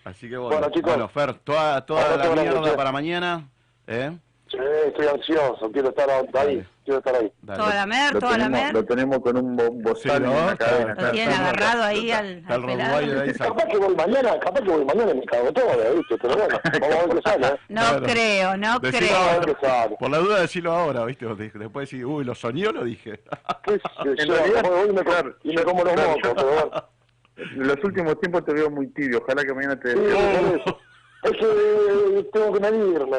Así 0.04 0.28
que 0.28 0.36
bueno, 0.36 0.58
Bueno, 0.58 0.70
chicos. 0.74 0.90
bueno, 0.92 1.08
Fer, 1.08 1.34
toda, 1.34 1.84
toda 1.86 2.16
la 2.16 2.30
mierda 2.42 2.76
para 2.76 2.92
mañana. 2.92 3.48
¿eh? 3.86 4.16
Sí, 4.56 4.88
estoy 4.88 5.06
ansioso, 5.08 5.70
quiero 5.72 5.88
estar 5.90 6.08
ahí, 6.10 6.26
Dale. 6.32 6.66
quiero 6.84 6.98
estar 6.98 7.14
ahí. 7.16 7.32
Dale. 7.42 7.58
Toda 7.62 7.74
la 7.74 7.86
mer, 7.86 8.12
Lo 8.14 8.20
toda 8.20 8.38
la 8.38 8.48
mer. 8.48 8.72
lo 8.72 8.84
tenemos 8.84 9.18
con 9.20 9.36
un 9.36 9.56
bo- 9.56 9.70
bozal 9.70 10.16
Sí, 10.18 10.22
¿no? 10.22 10.38
en 10.38 10.46
la 10.46 10.56
cadena. 10.56 10.90
Está- 10.92 11.02
Lo 11.02 11.10
tienen 11.12 11.34
agarrado 11.34 11.82
ahí 11.82 12.10
al, 12.10 12.44
al 12.46 12.60
el 12.60 12.66
pelado. 12.66 12.96
Ahí. 12.96 13.32
Capaz 13.34 13.64
que 13.66 13.76
voy 13.78 13.94
mañana, 13.96 14.38
capaz 14.38 14.60
que 14.60 14.70
voy 14.70 14.84
mañana 14.84 15.14
me 15.14 15.24
cago 15.24 15.52
todo, 15.52 15.94
¿viste? 15.96 16.16
Pero 16.20 16.36
bueno, 16.36 16.60
vamos 16.80 16.96
a 16.96 17.06
ver 17.06 17.16
qué 17.22 17.30
sale, 17.30 17.46
¿eh? 17.46 17.56
No 17.68 17.80
Claro. 17.80 18.06
creo, 18.06 18.56
no 18.56 18.78
Decilo 18.78 19.06
creo. 19.42 19.56
Sale. 19.60 19.96
Por 19.98 20.10
la 20.10 20.18
duda, 20.18 20.40
decirlo 20.40 20.72
ahora, 20.72 21.04
¿viste? 21.04 21.26
Después 21.26 21.90
decir, 21.90 22.06
uy, 22.06 22.24
lo 22.24 22.34
soñó, 22.34 22.70
lo 22.72 22.84
dije. 22.84 23.20
¿Qué 23.64 23.72
sé 23.72 23.80
En 24.22 24.26
yo? 24.28 24.34
realidad, 24.36 24.62
Voy 24.62 24.88
y 24.88 24.92
me, 24.92 25.02
claro, 25.04 25.36
y 25.42 25.54
me 25.54 25.62
como 25.62 25.84
los 25.84 25.94
mocos, 25.96 26.32
pero 26.36 26.46
bueno. 26.48 26.70
En 27.36 27.66
los 27.66 27.76
últimos 27.82 28.20
tiempos 28.20 28.44
te 28.44 28.52
veo 28.52 28.70
muy 28.70 28.86
tibio. 28.88 29.18
Ojalá 29.20 29.42
que 29.42 29.52
mañana 29.52 29.74
te 29.80 29.90
Sí, 29.90 29.96
por 29.96 30.60
eso. 30.60 30.78
Es 31.24 31.32
que 31.32 32.28
tengo 32.32 32.52
que 32.52 32.60
medirme. 32.60 33.18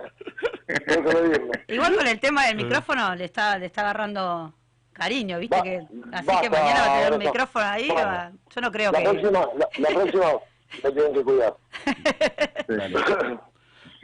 Tengo 0.87 1.09
que 1.09 1.15
medirme. 1.15 1.51
Igual 1.67 1.95
con 1.95 2.07
el 2.07 2.19
tema 2.19 2.45
del 2.47 2.55
micrófono 2.57 3.15
le 3.15 3.25
está, 3.25 3.57
le 3.57 3.65
está 3.65 3.81
agarrando 3.81 4.53
cariño, 4.93 5.39
viste 5.39 5.57
Va- 5.57 5.63
que 5.63 5.77
así 6.13 6.25
basta, 6.27 6.41
que 6.41 6.49
mañana 6.49 6.79
va 6.81 6.85
a 6.85 6.95
tener 6.97 7.11
no. 7.11 7.17
micrófono 7.17 7.65
ahí, 7.65 7.89
va- 7.89 8.31
yo 8.53 8.61
no 8.61 8.71
creo 8.71 8.91
La 8.91 8.99
que 8.99 9.03
próxima, 9.09 9.39
la, 9.57 9.69
la 9.77 9.89
próxima 9.89 10.25
me 10.83 10.91
tienen 10.91 11.13
que 11.13 11.23
cuidar. 11.23 11.55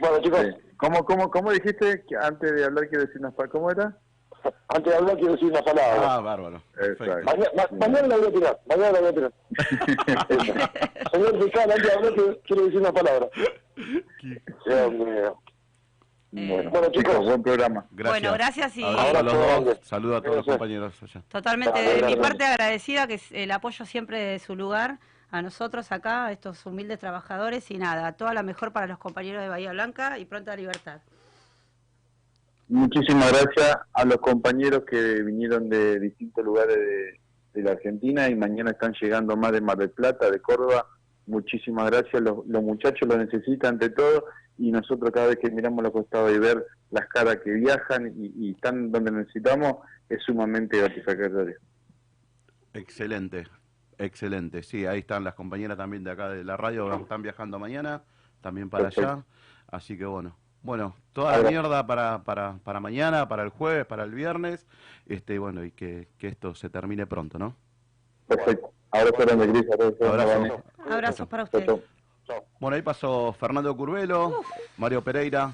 bueno, 0.00 0.18
chicos. 0.22 0.46
¿Cómo, 0.76 1.04
cómo, 1.04 1.30
¿Cómo 1.30 1.52
dijiste 1.52 2.04
que 2.08 2.16
antes 2.16 2.52
de 2.54 2.64
hablar 2.64 2.88
quiero 2.88 3.04
decir 3.06 3.20
unas 3.20 3.34
palabras? 3.34 3.52
¿Cómo 3.52 3.70
era? 3.70 3.96
Antes 4.68 4.92
de 4.92 4.98
hablar 4.98 5.16
quiero 5.16 5.32
decir 5.32 5.50
una 5.50 5.62
palabra. 5.62 6.14
Ah, 6.14 6.20
bárbaro. 6.20 6.62
Mañana, 7.24 7.50
ma- 7.56 7.78
mañana 7.78 8.08
la 8.08 8.16
voy 8.16 8.26
a 8.26 8.32
tirar, 8.32 8.60
mañana 8.66 8.92
la 8.92 9.00
voy 9.00 9.08
a 9.08 9.12
tirar. 9.14 9.32
Señor 11.12 11.42
fiscal, 11.42 11.70
antes 11.70 11.82
de 11.86 11.92
hablar 11.92 12.12
quiero, 12.44 12.64
decir 12.64 12.80
una 12.80 12.92
palabra. 12.92 13.28
Dios 14.66 14.92
mío. 14.92 15.38
Bueno, 16.34 16.70
Bueno, 16.70 16.86
chicos, 16.90 17.12
chicos. 17.12 17.26
buen 17.26 17.42
programa. 17.42 17.86
Gracias. 17.90 18.20
Bueno, 18.22 18.32
gracias 18.34 18.76
y- 18.78 18.84
a 18.84 19.22
los 19.22 19.32
dos. 19.64 19.78
Saludos 19.82 20.18
a 20.18 20.22
todos 20.22 20.36
los 20.36 20.46
compañeros 20.46 20.94
allá. 21.02 21.22
totalmente 21.28 21.80
de 21.82 22.02
mi 22.06 22.16
parte 22.16 22.44
agradecida 22.44 23.06
que 23.06 23.14
es 23.14 23.30
el 23.32 23.50
apoyo 23.50 23.84
siempre 23.84 24.18
de 24.18 24.38
su 24.38 24.56
lugar 24.56 24.98
a 25.30 25.42
nosotros 25.42 25.92
acá, 25.92 26.26
a 26.26 26.32
estos 26.32 26.64
humildes 26.66 26.98
trabajadores 27.00 27.70
y 27.70 27.78
nada, 27.78 28.12
toda 28.12 28.34
la 28.34 28.42
mejor 28.42 28.72
para 28.72 28.86
los 28.86 28.98
compañeros 28.98 29.42
de 29.42 29.48
Bahía 29.48 29.72
Blanca 29.72 30.18
y 30.18 30.24
pronta 30.26 30.54
libertad. 30.56 31.00
Muchísimas 32.72 33.30
gracias 33.30 33.76
a 33.92 34.04
los 34.06 34.16
compañeros 34.16 34.84
que 34.90 35.22
vinieron 35.22 35.68
de 35.68 36.00
distintos 36.00 36.42
lugares 36.42 36.78
de, 36.78 37.20
de 37.52 37.62
la 37.62 37.72
Argentina 37.72 38.30
y 38.30 38.34
mañana 38.34 38.70
están 38.70 38.94
llegando 38.98 39.36
más 39.36 39.52
de 39.52 39.60
Mar 39.60 39.76
del 39.76 39.90
Plata, 39.90 40.30
de 40.30 40.40
Córdoba. 40.40 40.86
Muchísimas 41.26 41.90
gracias. 41.90 42.22
Los, 42.22 42.46
los 42.46 42.62
muchachos 42.62 43.06
lo 43.06 43.18
necesitan 43.18 43.74
ante 43.74 43.90
todo 43.90 44.24
y 44.56 44.72
nosotros 44.72 45.10
cada 45.10 45.26
vez 45.26 45.38
que 45.38 45.50
miramos 45.50 45.82
los 45.84 45.92
costados 45.92 46.34
y 46.34 46.38
ver 46.38 46.64
las 46.90 47.06
caras 47.08 47.40
que 47.44 47.50
viajan 47.50 48.10
y, 48.16 48.32
y 48.36 48.52
están 48.52 48.90
donde 48.90 49.10
necesitamos 49.10 49.74
es 50.08 50.22
sumamente 50.22 50.78
gratificatorio. 50.78 51.58
Excelente, 52.72 53.48
excelente. 53.98 54.62
Sí, 54.62 54.86
ahí 54.86 55.00
están 55.00 55.24
las 55.24 55.34
compañeras 55.34 55.76
también 55.76 56.04
de 56.04 56.12
acá 56.12 56.30
de 56.30 56.42
la 56.42 56.56
radio, 56.56 56.90
están 56.94 57.20
viajando 57.20 57.58
mañana, 57.58 58.02
también 58.40 58.70
para 58.70 58.88
allá. 58.88 59.22
Así 59.66 59.98
que 59.98 60.06
bueno, 60.06 60.38
bueno, 60.62 60.94
toda 61.12 61.32
la 61.32 61.36
Ahora- 61.38 61.50
mierda 61.50 61.86
para, 61.86 62.22
para, 62.22 62.58
para 62.64 62.80
mañana, 62.80 63.28
para 63.28 63.42
el 63.42 63.50
jueves, 63.50 63.84
para 63.86 64.04
el 64.04 64.12
viernes, 64.12 64.66
este, 65.06 65.38
bueno, 65.38 65.64
y 65.64 65.70
que, 65.72 66.08
que 66.18 66.28
esto 66.28 66.54
se 66.54 66.70
termine 66.70 67.06
pronto, 67.06 67.38
¿no? 67.38 67.56
Perfecto. 68.28 68.72
Abrazo 68.90 69.16
grande, 69.18 69.48
Cris. 69.50 69.64
Abrazo 69.72 69.96
grande, 69.98 70.22
Abrazo. 70.22 70.62
Vane. 70.78 70.94
Abrazos 70.94 71.28
para 71.28 71.42
ustedes. 71.44 71.80
Bueno, 72.60 72.76
ahí 72.76 72.82
pasó 72.82 73.32
Fernando 73.32 73.76
Curvelo, 73.76 74.42
Mario 74.78 75.02
Pereira, 75.02 75.52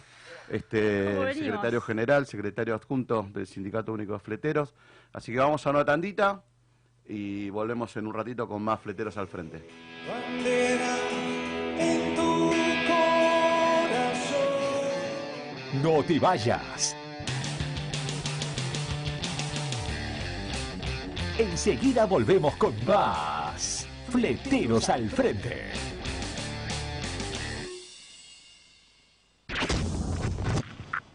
este, 0.51 1.35
secretario 1.35 1.81
general, 1.81 2.27
secretario 2.27 2.75
adjunto 2.75 3.27
del 3.33 3.47
Sindicato 3.47 3.93
Único 3.93 4.13
de 4.13 4.19
Fleteros. 4.19 4.75
Así 5.13 5.33
que 5.33 5.39
vamos 5.39 5.67
a 5.67 5.71
una 5.71 5.85
tandita 5.85 6.43
y 7.07 7.49
volvemos 7.51 7.97
en 7.97 8.07
un 8.07 8.13
ratito 8.15 8.47
con 8.47 8.63
más 8.63 8.81
fleteros 8.81 9.17
al 9.17 9.29
frente. 9.29 9.67
No 15.75 16.03
te 16.03 16.19
vayas. 16.19 16.97
Enseguida 21.39 22.07
volvemos 22.07 22.57
con 22.57 22.75
más. 22.87 23.87
Fleteros 24.09 24.89
al 24.89 25.11
frente. 25.11 25.71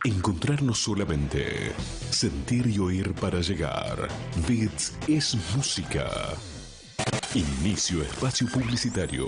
Encontrarnos 0.05 0.79
solamente. 0.79 1.73
Sentir 2.11 2.67
y 2.67 2.77
oír 2.77 3.13
para 3.15 3.41
llegar. 3.41 4.07
Bits 4.47 4.95
es 5.07 5.35
música. 5.55 6.07
Inicio 7.33 8.03
espacio 8.03 8.47
publicitario. 8.47 9.27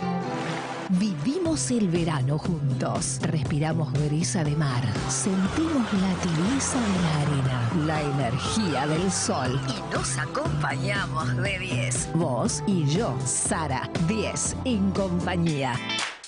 vivimos 0.90 1.72
el 1.72 1.90
verano 1.90 2.38
juntos. 2.38 3.20
Respiramos 3.22 3.92
brisa 3.94 4.44
de 4.44 4.56
mar, 4.56 4.84
sentimos 5.10 5.92
la 5.94 6.14
tibieza 6.22 6.80
de 6.80 7.02
la 7.02 7.22
arena, 7.22 7.72
la 7.86 8.02
energía 8.02 8.88
del 8.88 9.12
sol 9.12 9.60
y 9.68 9.94
nos 9.94 10.18
acompañamos 10.18 11.36
de 11.38 11.60
10. 11.60 12.10
Vos 12.16 12.64
y 12.68 12.86
yo, 12.86 13.16
Sara, 13.26 13.90
10 14.08 14.56
en 14.66 14.92
compañía. 14.92 15.74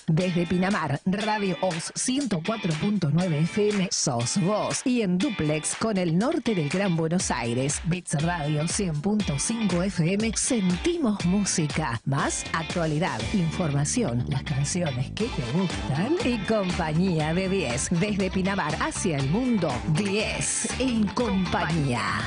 Desde 0.07 0.45
Pinamar, 0.45 1.01
Radio 1.05 1.57
Oz 1.61 1.91
104.9 1.95 3.33
FM, 3.43 3.89
sos 3.91 4.39
vos. 4.41 4.81
Y 4.85 5.01
en 5.01 5.17
duplex 5.17 5.75
con 5.75 5.97
el 5.97 6.17
norte 6.17 6.53
del 6.53 6.69
Gran 6.69 6.95
Buenos 6.95 7.31
Aires, 7.31 7.81
Bits 7.85 8.21
Radio 8.21 8.63
100.5 8.63 9.85
FM, 9.85 10.31
sentimos 10.35 11.25
música. 11.25 11.99
Más 12.05 12.45
actualidad, 12.53 13.19
información, 13.33 14.23
las 14.27 14.43
canciones 14.43 15.11
que 15.11 15.25
te 15.25 15.51
gustan 15.53 16.15
y 16.23 16.37
compañía 16.45 17.33
de 17.33 17.49
10. 17.49 17.89
Desde 17.99 18.29
Pinamar 18.29 18.75
hacia 18.79 19.17
el 19.17 19.27
mundo, 19.29 19.71
10 19.97 20.79
en 20.81 21.07
compañía. 21.07 22.21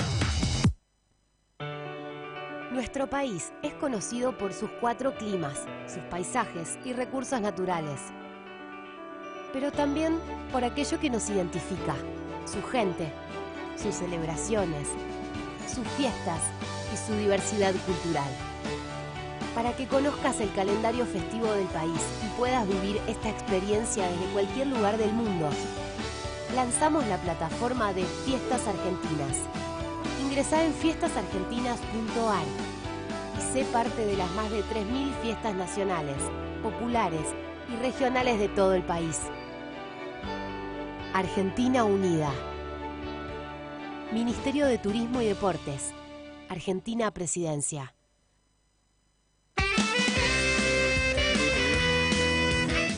Nuestro 2.72 3.08
país 3.08 3.52
es 3.62 3.74
conocido 3.74 4.36
por 4.36 4.52
sus 4.52 4.68
cuatro 4.80 5.16
climas, 5.16 5.60
sus 5.86 6.02
paisajes 6.04 6.80
y 6.84 6.92
recursos 6.92 7.40
naturales, 7.40 8.00
pero 9.52 9.70
también 9.72 10.18
por 10.52 10.62
aquello 10.64 11.00
que 11.00 11.10
nos 11.10 11.28
identifica, 11.30 11.96
su 12.46 12.62
gente, 12.62 13.12
sus 13.76 13.96
celebraciones, 13.96 14.86
sus 15.66 15.84
fiestas 15.96 16.40
y 16.92 16.96
su 16.96 17.16
diversidad 17.16 17.74
cultural 17.86 18.30
para 19.54 19.74
que 19.74 19.86
conozcas 19.86 20.40
el 20.40 20.52
calendario 20.52 21.06
festivo 21.06 21.52
del 21.52 21.66
país 21.68 22.00
y 22.24 22.38
puedas 22.38 22.66
vivir 22.66 23.00
esta 23.06 23.30
experiencia 23.30 24.06
desde 24.06 24.32
cualquier 24.32 24.68
lugar 24.68 24.96
del 24.96 25.12
mundo. 25.12 25.48
Lanzamos 26.54 27.06
la 27.06 27.16
plataforma 27.18 27.92
de 27.92 28.04
Fiestas 28.04 28.66
Argentinas. 28.66 29.36
Ingresá 30.22 30.64
en 30.64 30.72
fiestasargentinas.ar 30.74 32.44
y 33.38 33.52
sé 33.52 33.64
parte 33.72 34.04
de 34.04 34.16
las 34.16 34.30
más 34.32 34.50
de 34.50 34.60
3.000 34.60 35.12
fiestas 35.22 35.54
nacionales, 35.54 36.16
populares 36.62 37.26
y 37.72 37.76
regionales 37.82 38.38
de 38.38 38.48
todo 38.48 38.74
el 38.74 38.82
país. 38.82 39.20
Argentina 41.14 41.84
Unida. 41.84 42.32
Ministerio 44.12 44.66
de 44.66 44.78
Turismo 44.78 45.22
y 45.22 45.26
Deportes. 45.26 45.92
Argentina 46.48 47.10
Presidencia. 47.12 47.94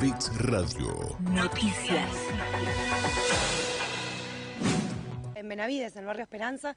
Fix 0.00 0.30
Radio. 0.42 1.16
Noticias. 1.18 2.08
En 5.34 5.48
Benavides, 5.48 5.94
en 5.96 6.00
el 6.00 6.06
barrio 6.06 6.22
Esperanza, 6.22 6.76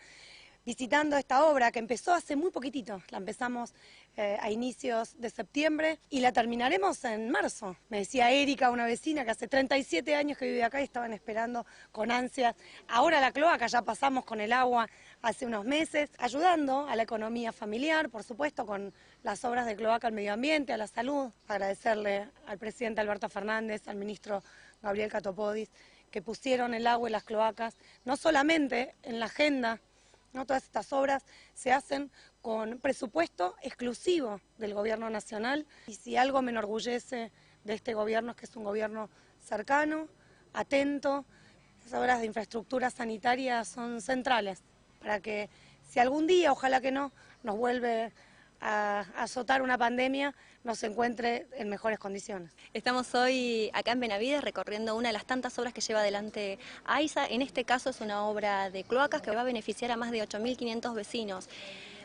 visitando 0.66 1.16
esta 1.18 1.46
obra 1.46 1.72
que 1.72 1.78
empezó 1.78 2.16
hace 2.16 2.36
muy 2.36 2.50
poquitito. 2.50 3.02
La 3.12 3.20
empezamos 3.20 3.76
eh, 4.18 4.38
a 4.42 4.50
inicios 4.50 5.20
de 5.20 5.30
septiembre 5.30 6.00
y 6.10 6.22
la 6.22 6.32
terminaremos 6.32 7.04
en 7.06 7.30
marzo. 7.30 7.76
Me 7.90 8.00
decía 8.00 8.32
Erika, 8.32 8.72
una 8.72 8.86
vecina 8.86 9.24
que 9.24 9.32
hace 9.32 9.48
37 9.48 10.16
años 10.16 10.38
que 10.38 10.46
vive 10.46 10.64
acá 10.64 10.82
y 10.82 10.86
estaban 10.86 11.14
esperando 11.14 11.66
con 11.92 12.10
ansias. 12.10 12.56
Ahora 12.88 13.22
la 13.22 13.32
cloaca, 13.32 13.68
ya 13.68 13.84
pasamos 13.84 14.26
con 14.26 14.42
el 14.42 14.52
agua 14.52 14.88
hace 15.22 15.46
unos 15.46 15.66
meses, 15.66 16.10
ayudando 16.18 16.88
a 16.88 16.96
la 16.96 17.04
economía 17.04 17.52
familiar, 17.52 18.10
por 18.10 18.24
supuesto, 18.24 18.66
con 18.66 18.94
las 19.24 19.46
obras 19.46 19.66
de 19.66 19.76
cloaca 19.76 20.08
al 20.08 20.14
medio 20.14 20.34
ambiente, 20.34 20.74
a 20.74 20.78
la 20.78 20.88
salud. 20.88 21.32
Agradecerle 21.48 22.30
al 22.48 22.58
presidente 22.58 23.02
Alberto 23.02 23.30
Fernández, 23.30 23.88
al 23.88 23.98
ministro 23.98 24.44
Gabriel 24.82 25.12
Catopodis, 25.12 25.70
que 26.10 26.22
pusieron 26.22 26.74
el 26.74 26.88
agua 26.88 27.10
y 27.10 27.12
las 27.12 27.24
cloacas, 27.24 27.76
no 28.04 28.18
solamente 28.18 28.96
en 29.04 29.20
la 29.20 29.28
agenda 29.28 29.80
¿no? 30.34 30.46
Todas 30.46 30.64
estas 30.64 30.94
obras 30.94 31.24
se 31.54 31.72
hacen 31.72 32.12
con 32.42 32.80
presupuesto 32.80 33.56
exclusivo 33.62 34.40
del 34.58 34.74
gobierno 34.74 35.10
nacional 35.10 35.66
y 35.88 35.96
si 35.96 36.18
algo 36.18 36.42
me 36.42 36.52
enorgullece 36.52 37.32
de 37.64 37.74
este 37.74 37.94
gobierno 37.94 38.32
es 38.32 38.38
que 38.38 38.46
es 38.46 38.56
un 38.56 38.64
gobierno 38.64 39.10
cercano, 39.40 40.08
atento. 40.54 41.26
Las 41.84 42.00
obras 42.00 42.20
de 42.20 42.28
infraestructura 42.28 42.90
sanitaria 42.90 43.66
son 43.66 44.02
centrales 44.02 44.64
para 45.02 45.20
que 45.20 45.50
si 45.90 46.00
algún 46.00 46.28
día, 46.28 46.52
ojalá 46.52 46.80
que 46.80 46.92
no, 46.92 47.12
nos 47.44 47.58
vuelve 47.58 48.14
a 48.62 49.06
azotar 49.18 49.62
una 49.62 49.78
pandemia 49.78 50.34
nos 50.64 50.84
encuentre 50.84 51.48
en 51.54 51.70
mejores 51.70 51.98
condiciones. 51.98 52.52
Estamos 52.74 53.14
hoy 53.16 53.72
acá 53.74 53.92
en 53.92 54.00
Benavides 54.00 54.44
recorriendo 54.44 54.96
una 54.96 55.10
de 55.10 55.14
las 55.14 55.26
tantas 55.26 55.58
obras 55.58 55.74
que 55.74 55.82
lleva 55.82 56.02
adelante 56.02 56.60
AISA. 56.86 57.26
En 57.26 57.42
este 57.42 57.66
caso 57.66 57.90
es 57.90 58.02
una 58.02 58.26
obra 58.26 58.70
de 58.70 58.84
cloacas 58.84 59.22
que 59.22 59.32
va 59.32 59.42
a 59.42 59.44
beneficiar 59.44 59.90
a 59.92 59.98
más 59.98 60.12
de 60.12 60.22
8.500 60.22 60.94
vecinos. 60.94 61.50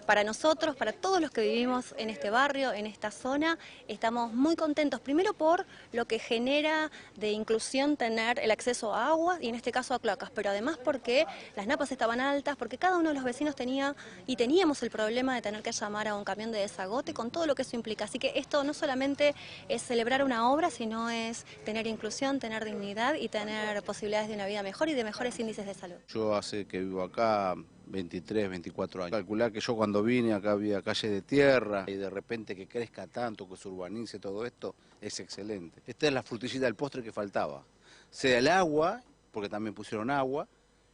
Para 0.07 0.23
nosotros, 0.23 0.77
para 0.77 0.93
todos 0.93 1.21
los 1.21 1.33
que 1.33 1.41
vivimos 1.41 1.93
en 1.99 2.11
este 2.11 2.31
barrio, 2.31 2.73
en 2.73 2.87
esta 2.87 3.11
zona, 3.11 3.59
estamos 3.89 4.33
muy 4.33 4.55
contentos, 4.55 5.01
primero 5.01 5.35
por 5.35 5.67
lo 5.93 6.05
que 6.05 6.21
genera 6.21 6.93
de 7.17 7.33
inclusión 7.33 7.97
tener 7.97 8.39
el 8.39 8.53
acceso 8.53 8.95
a 8.95 9.09
agua 9.09 9.39
y 9.41 9.49
en 9.49 9.57
este 9.57 9.73
caso 9.73 9.95
a 9.95 9.99
cloacas, 9.99 10.31
pero 10.31 10.51
además 10.51 10.79
porque 10.79 11.27
las 11.57 11.67
napas 11.67 11.91
estaban 11.91 12.21
altas, 12.21 12.57
porque 12.57 12.79
cada 12.79 12.99
uno 12.99 13.09
de 13.09 13.17
los 13.17 13.25
vecinos 13.25 13.57
tenía 13.57 13.97
y 14.29 14.37
teníamos 14.37 14.81
el 14.85 14.91
problema 14.91 15.35
de 15.35 15.43
tener 15.43 15.65
que 15.65 15.73
llamar 15.73 16.07
a 16.07 16.15
un 16.15 16.23
camión 16.23 16.53
de 16.53 16.61
desagote 16.61 17.13
con 17.13 17.33
todo 17.33 17.47
lo 17.47 17.57
que 17.57 17.63
eso 17.63 17.75
implica. 17.75 18.05
Así 18.05 18.21
que 18.21 18.33
esto 18.37 18.63
no 18.63 18.75
solamente 18.75 19.35
es 19.69 19.83
celebrar 19.83 20.23
una 20.23 20.53
obra, 20.53 20.71
sino 20.71 21.11
es 21.11 21.45
tener 21.65 21.89
inclusión, 21.89 22.39
tener 22.39 22.65
dignidad 22.65 23.15
y 23.15 23.29
tener 23.29 23.83
posibilidades 23.83 24.29
de 24.29 24.35
una 24.35 24.47
vida 24.47 24.63
mejor 24.63 24.89
y 24.89 24.95
de 24.95 25.03
mejores 25.03 25.37
índices 25.41 25.67
de 25.67 25.75
salud. 25.75 25.97
Yo 26.07 26.37
hace 26.37 26.67
que 26.69 26.79
vivo 26.79 27.03
acá 27.03 27.57
23, 27.87 28.49
24 28.49 29.05
años. 29.05 29.13
Calcular 29.13 29.53
que 29.53 29.61
yo 29.61 29.75
cuando 29.77 30.03
vine 30.03 30.33
acá 30.33 30.53
había 30.53 30.83
calle 30.83 31.09
de 31.09 31.23
tierra 31.23 31.85
y 31.87 31.95
de 31.95 32.11
repente 32.11 32.55
que 32.55 32.67
crezca 32.67 33.07
tanto, 33.07 33.49
que 33.49 33.57
se 33.57 33.69
urbanice 33.69 34.19
todo 34.19 34.45
esto, 34.45 34.75
es 35.01 35.21
excelente. 35.21 35.81
Esta 35.87 36.07
es 36.07 36.13
la 36.13 36.23
frutillita 36.23 36.67
del 36.67 36.75
postre 36.75 37.03
que 37.03 37.13
faltaba. 37.13 37.63
Sea 38.11 38.39
el 38.39 38.49
agua, 38.49 39.03
porque 39.33 39.49
también 39.49 39.75
pusieron 39.75 40.11
agua, 40.11 40.47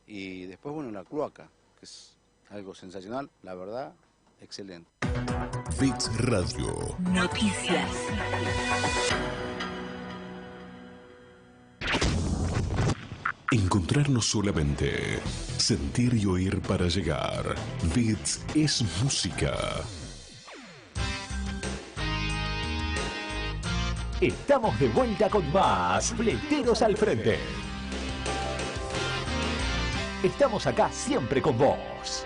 y 0.07 0.47
después, 0.47 0.75
bueno, 0.75 0.91
la 0.91 1.05
cloaca, 1.05 1.49
que 1.79 1.85
es 1.85 2.17
algo 2.51 2.75
sensacional, 2.75 3.31
la 3.43 3.55
verdad, 3.55 3.95
excelente. 4.41 4.91
Bits 5.81 6.11
Radio. 6.19 6.97
Noticias. 7.13 7.89
Encontrarnos 13.53 14.25
solamente. 14.25 15.21
Sentir 15.59 16.15
y 16.15 16.25
oír 16.25 16.63
para 16.63 16.89
llegar. 16.89 17.55
Bits 17.95 18.43
es 18.55 18.83
música. 19.03 19.55
Estamos 24.23 24.81
de 24.81 24.89
vuelta 24.89 25.29
con 25.29 25.53
más 25.53 26.15
Fleteros 26.15 26.81
al 26.81 26.97
Frente. 26.97 27.39
Estamos 30.23 30.67
acá 30.67 30.91
siempre 30.91 31.43
con 31.43 31.59
vos. 31.59 32.25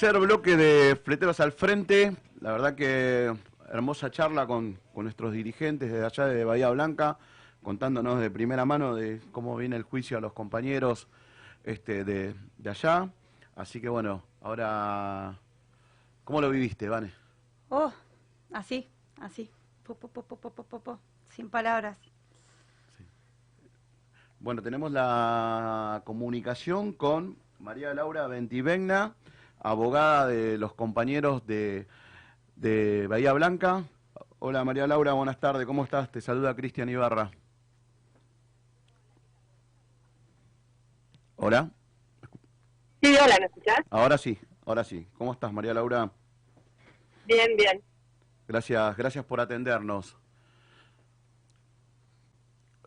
Tercer 0.00 0.18
bloque 0.18 0.56
de 0.56 0.96
Fleteros 0.96 1.40
al 1.40 1.52
Frente. 1.52 2.16
La 2.40 2.52
verdad 2.52 2.74
que 2.74 3.36
hermosa 3.68 4.10
charla 4.10 4.46
con, 4.46 4.78
con 4.94 5.04
nuestros 5.04 5.30
dirigentes 5.30 5.92
de 5.92 6.02
allá 6.02 6.24
de 6.24 6.42
Bahía 6.42 6.70
Blanca, 6.70 7.18
contándonos 7.62 8.18
de 8.18 8.30
primera 8.30 8.64
mano 8.64 8.94
de 8.94 9.20
cómo 9.30 9.54
viene 9.56 9.76
el 9.76 9.82
juicio 9.82 10.16
a 10.16 10.22
los 10.22 10.32
compañeros 10.32 11.06
este, 11.64 12.04
de, 12.04 12.34
de 12.56 12.70
allá. 12.70 13.10
Así 13.54 13.78
que 13.78 13.90
bueno, 13.90 14.22
ahora, 14.40 15.38
¿cómo 16.24 16.40
lo 16.40 16.48
viviste, 16.48 16.88
Vane? 16.88 17.12
Oh, 17.68 17.92
así, 18.54 18.88
así. 19.20 19.50
Po, 19.82 19.96
po, 19.96 20.08
po, 20.08 20.22
po, 20.22 20.36
po, 20.36 20.50
po, 20.50 20.62
po, 20.62 20.80
po. 20.80 20.98
Sin 21.28 21.50
palabras. 21.50 21.98
Bueno, 24.38 24.62
tenemos 24.62 24.90
la 24.92 26.00
comunicación 26.06 26.94
con 26.94 27.36
María 27.58 27.92
Laura 27.92 28.26
Ventivegna, 28.28 29.14
abogada 29.62 30.26
de 30.26 30.58
los 30.58 30.74
compañeros 30.74 31.46
de, 31.46 31.86
de 32.56 33.06
Bahía 33.06 33.32
Blanca. 33.32 33.84
Hola 34.38 34.64
María 34.64 34.86
Laura, 34.86 35.12
buenas 35.12 35.38
tardes, 35.38 35.66
¿cómo 35.66 35.84
estás? 35.84 36.10
Te 36.10 36.20
saluda 36.20 36.54
Cristian 36.56 36.88
Ibarra. 36.88 37.30
Hola, 41.36 41.70
Sí, 43.02 43.16
hola, 43.16 43.36
¿me 43.40 43.46
escuchás? 43.46 43.78
ahora 43.90 44.18
sí, 44.18 44.38
ahora 44.66 44.84
sí. 44.84 45.06
¿Cómo 45.16 45.32
estás 45.32 45.50
María 45.52 45.72
Laura? 45.72 46.10
Bien, 47.24 47.56
bien. 47.56 47.82
Gracias, 48.46 48.96
gracias 48.96 49.24
por 49.24 49.40
atendernos. 49.40 50.16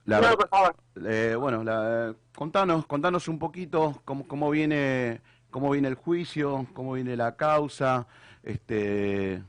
No, 0.05 0.19
por 0.19 0.49
favor. 0.49 0.75
eh, 1.07 1.35
bueno, 1.39 1.63
la- 1.63 2.13
contanos, 2.35 2.85
contanos 2.85 3.27
un 3.27 3.39
poquito 3.39 4.01
cómo, 4.05 4.27
cómo 4.27 4.49
viene, 4.51 5.21
cómo 5.53 5.69
viene 5.69 5.87
el 5.87 5.95
juicio, 5.95 6.65
cómo 6.73 6.93
viene 6.93 7.15
la 7.15 7.35
causa, 7.35 8.07
este, 8.41 9.41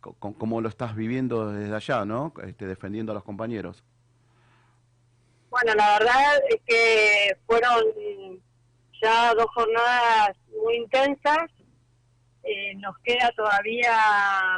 cómo 0.00 0.60
lo 0.60 0.68
estás 0.68 0.94
viviendo 0.94 1.50
desde 1.50 1.74
allá, 1.74 2.04
¿no? 2.04 2.34
Este, 2.44 2.66
defendiendo 2.66 3.12
a 3.12 3.14
los 3.14 3.24
compañeros. 3.24 3.82
Bueno, 5.48 5.74
la 5.74 5.98
verdad 5.98 6.34
es 6.50 6.60
que 6.66 7.36
fueron 7.46 7.82
ya 9.02 9.32
dos 9.32 9.46
jornadas 9.54 10.36
muy 10.62 10.76
intensas. 10.76 11.50
Eh, 12.42 12.74
nos 12.76 12.96
queda 12.98 13.32
todavía 13.34 13.96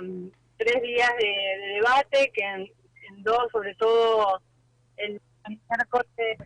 mm, 0.02 0.26
tres 0.58 0.82
días 0.82 1.10
de, 1.20 1.28
de 1.60 1.66
debate, 1.76 2.32
que 2.34 2.44
en, 2.44 2.60
en 3.08 3.22
dos, 3.22 3.46
sobre 3.52 3.76
todo 3.76 4.42
el 4.96 5.20
miércoles 5.46 6.38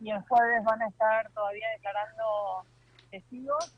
y 0.00 0.10
el 0.10 0.20
jueves 0.22 0.64
van 0.64 0.82
a 0.82 0.88
estar 0.88 1.30
todavía 1.30 1.68
declarando 1.76 2.64
testigos. 3.12 3.72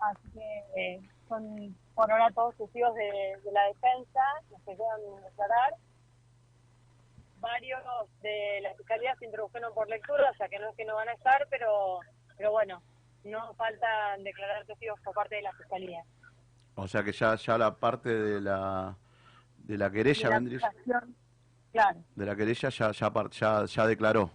Así 0.00 0.30
que 0.32 0.64
eh, 0.76 1.00
son 1.28 1.76
por 1.94 2.10
ahora 2.10 2.30
todos 2.34 2.56
testigos 2.56 2.94
de, 2.94 3.38
de 3.44 3.52
la 3.52 3.64
defensa, 3.66 4.20
los 4.50 4.60
que 4.62 4.76
quedan 4.76 5.22
declarar. 5.24 5.74
varios 7.40 7.80
de 8.22 8.60
la 8.62 8.74
fiscalía 8.74 9.14
se 9.18 9.26
introdujeron 9.26 9.72
por 9.74 9.88
lectura, 9.88 10.30
o 10.30 10.34
sea 10.34 10.48
que 10.48 10.58
no 10.58 10.70
es 10.70 10.76
que 10.76 10.84
no 10.84 10.94
van 10.94 11.08
a 11.08 11.12
estar, 11.12 11.46
pero, 11.50 12.00
pero 12.36 12.50
bueno, 12.52 12.82
no 13.24 13.54
faltan 13.54 14.22
declarar 14.24 14.64
testigos 14.66 14.98
por 15.00 15.14
parte 15.14 15.36
de 15.36 15.42
la 15.42 15.52
fiscalía. 15.52 16.02
O 16.76 16.86
sea 16.88 17.02
que 17.02 17.12
ya, 17.12 17.34
ya 17.36 17.58
la 17.58 17.74
parte 17.74 18.08
de 18.08 18.40
la, 18.40 18.96
de 19.58 19.76
la 19.78 19.90
querella 19.90 20.28
De 20.28 20.30
la 20.30 20.38
vendría- 20.38 20.72
Claro, 21.72 22.00
de 22.16 22.26
la 22.26 22.34
querella 22.36 22.68
ya, 22.70 22.90
ya, 22.92 23.04
ya, 23.30 23.66
ya 23.66 23.86
declaró. 23.86 24.30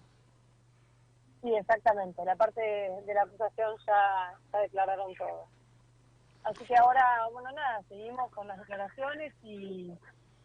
sí, 1.42 1.54
exactamente. 1.54 2.24
La 2.24 2.36
parte 2.36 2.62
de, 2.62 3.02
de 3.06 3.14
la 3.14 3.24
acusación 3.24 3.76
ya, 3.86 4.34
ya 4.54 4.60
declararon 4.60 5.14
todo. 5.16 5.48
Así 6.46 6.64
que 6.64 6.76
ahora, 6.76 7.28
bueno, 7.34 7.52
nada, 7.54 7.82
seguimos 7.90 8.32
con 8.32 8.48
las 8.48 8.60
declaraciones 8.60 9.34
y 9.42 9.92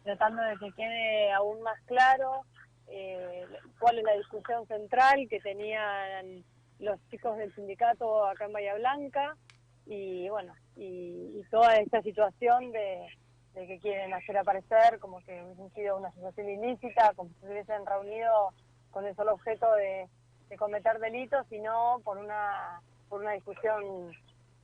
tratando 0.03 0.41
de 0.41 0.57
que 0.57 0.71
quede 0.71 1.31
aún 1.31 1.61
más 1.61 1.79
claro 1.85 2.41
eh, 2.87 3.45
cuál 3.79 3.99
es 3.99 4.03
la 4.03 4.13
discusión 4.13 4.65
central 4.65 5.27
que 5.29 5.39
tenían 5.39 6.43
los 6.79 6.99
chicos 7.11 7.37
del 7.37 7.53
sindicato 7.53 8.25
acá 8.25 8.45
en 8.45 8.53
Bahía 8.53 8.73
Blanca 8.73 9.37
y 9.85 10.27
bueno, 10.29 10.55
y, 10.75 11.43
toda 11.51 11.75
esta 11.75 12.01
situación 12.01 12.71
de, 12.71 13.07
de 13.53 13.67
que 13.67 13.79
quieren 13.79 14.11
hacer 14.15 14.37
aparecer 14.37 14.97
como 14.99 15.19
que 15.19 15.43
hubiesen 15.43 15.71
sido 15.73 15.97
una 15.97 16.11
situación 16.13 16.49
ilícita, 16.49 17.13
como 17.15 17.29
si 17.29 17.35
se 17.41 17.47
hubiesen 17.47 17.85
reunido 17.85 18.53
con 18.89 19.05
el 19.05 19.15
solo 19.15 19.33
objeto 19.33 19.71
de, 19.73 20.07
de 20.49 20.57
cometer 20.57 20.97
delitos, 20.97 21.45
sino 21.47 22.01
por 22.03 22.17
una, 22.17 22.81
por 23.07 23.21
una 23.21 23.33
discusión 23.33 24.11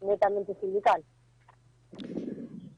netamente 0.01 0.55
sindical. 0.55 1.03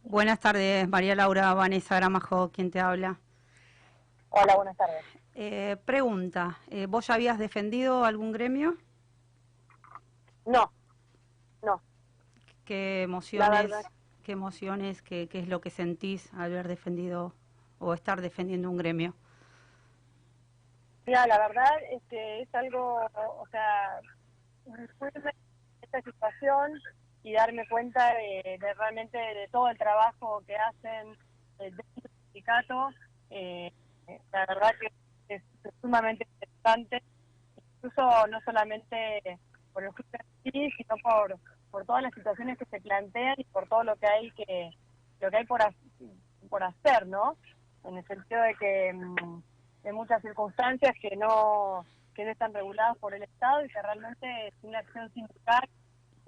Buenas 0.03 0.39
tardes, 0.39 0.87
María 0.89 1.15
Laura 1.15 1.53
Vanessa 1.53 1.95
Gramajo, 1.95 2.49
quien 2.51 2.71
te 2.71 2.79
habla. 2.79 3.19
Hola, 4.29 4.55
buenas 4.55 4.75
tardes. 4.75 5.05
Eh, 5.35 5.77
pregunta, 5.85 6.57
eh, 6.69 6.87
¿vos 6.87 7.07
ya 7.07 7.13
habías 7.13 7.37
defendido 7.37 8.05
algún 8.05 8.31
gremio? 8.31 8.75
No, 10.45 10.71
no. 11.61 11.81
¿Qué 12.65 13.03
emociones, 13.03 13.71
qué 14.23 14.31
emociones, 14.31 15.01
qué, 15.01 15.27
qué 15.29 15.39
es 15.39 15.47
lo 15.47 15.61
que 15.61 15.69
sentís 15.69 16.33
al 16.33 16.51
haber 16.51 16.67
defendido 16.67 17.33
o 17.79 17.93
estar 17.93 18.21
defendiendo 18.21 18.69
un 18.69 18.77
gremio? 18.77 19.15
Mira, 21.05 21.25
la 21.27 21.39
verdad 21.39 21.71
es 21.91 22.03
que 22.09 22.41
es 22.41 22.53
algo, 22.53 22.95
o 23.39 23.47
sea, 23.49 23.99
esta 25.81 26.01
situación 26.01 26.73
y 27.23 27.33
darme 27.33 27.67
cuenta 27.67 28.13
de, 28.13 28.57
realmente 28.77 29.17
de 29.17 29.47
todo 29.51 29.69
el 29.69 29.77
trabajo 29.77 30.41
que 30.47 30.55
hacen 30.55 31.11
eh, 31.59 31.71
dentro 31.71 31.85
del 31.95 32.11
sindicato, 32.25 32.89
eh, 33.29 33.71
la 34.31 34.45
verdad 34.45 34.71
que 34.79 35.35
es, 35.35 35.43
es 35.63 35.73
sumamente 35.81 36.27
interesante, 36.33 37.03
incluso 37.75 38.27
no 38.27 38.39
solamente 38.41 39.39
por 39.73 39.83
el 39.83 39.91
juicio 39.91 40.19
en 40.43 40.51
sí, 40.51 40.71
sino 40.77 40.95
por, 41.03 41.37
por 41.71 41.85
todas 41.85 42.03
las 42.03 42.13
situaciones 42.13 42.57
que 42.57 42.65
se 42.65 42.81
plantean 42.81 43.35
y 43.37 43.43
por 43.45 43.67
todo 43.67 43.83
lo 43.83 43.95
que 43.97 44.07
hay 44.07 44.31
que 44.31 44.71
lo 45.19 45.29
que 45.29 45.37
hay 45.37 45.45
por, 45.45 45.61
por 46.49 46.63
hacer, 46.63 47.07
¿no? 47.07 47.35
En 47.83 47.97
el 47.97 48.05
sentido 48.07 48.41
de 48.41 48.55
que 48.55 48.93
mm, 48.93 49.41
hay 49.85 49.91
muchas 49.91 50.21
circunstancias 50.21 50.95
que 51.01 51.15
no 51.15 51.85
que 52.15 52.25
no 52.25 52.31
están 52.31 52.53
reguladas 52.53 52.97
por 52.97 53.13
el 53.13 53.23
Estado 53.23 53.63
y 53.63 53.69
que 53.69 53.81
realmente 53.81 54.53
sin 54.61 54.71
la 54.71 54.79
acción 54.79 55.11
sindical 55.13 55.69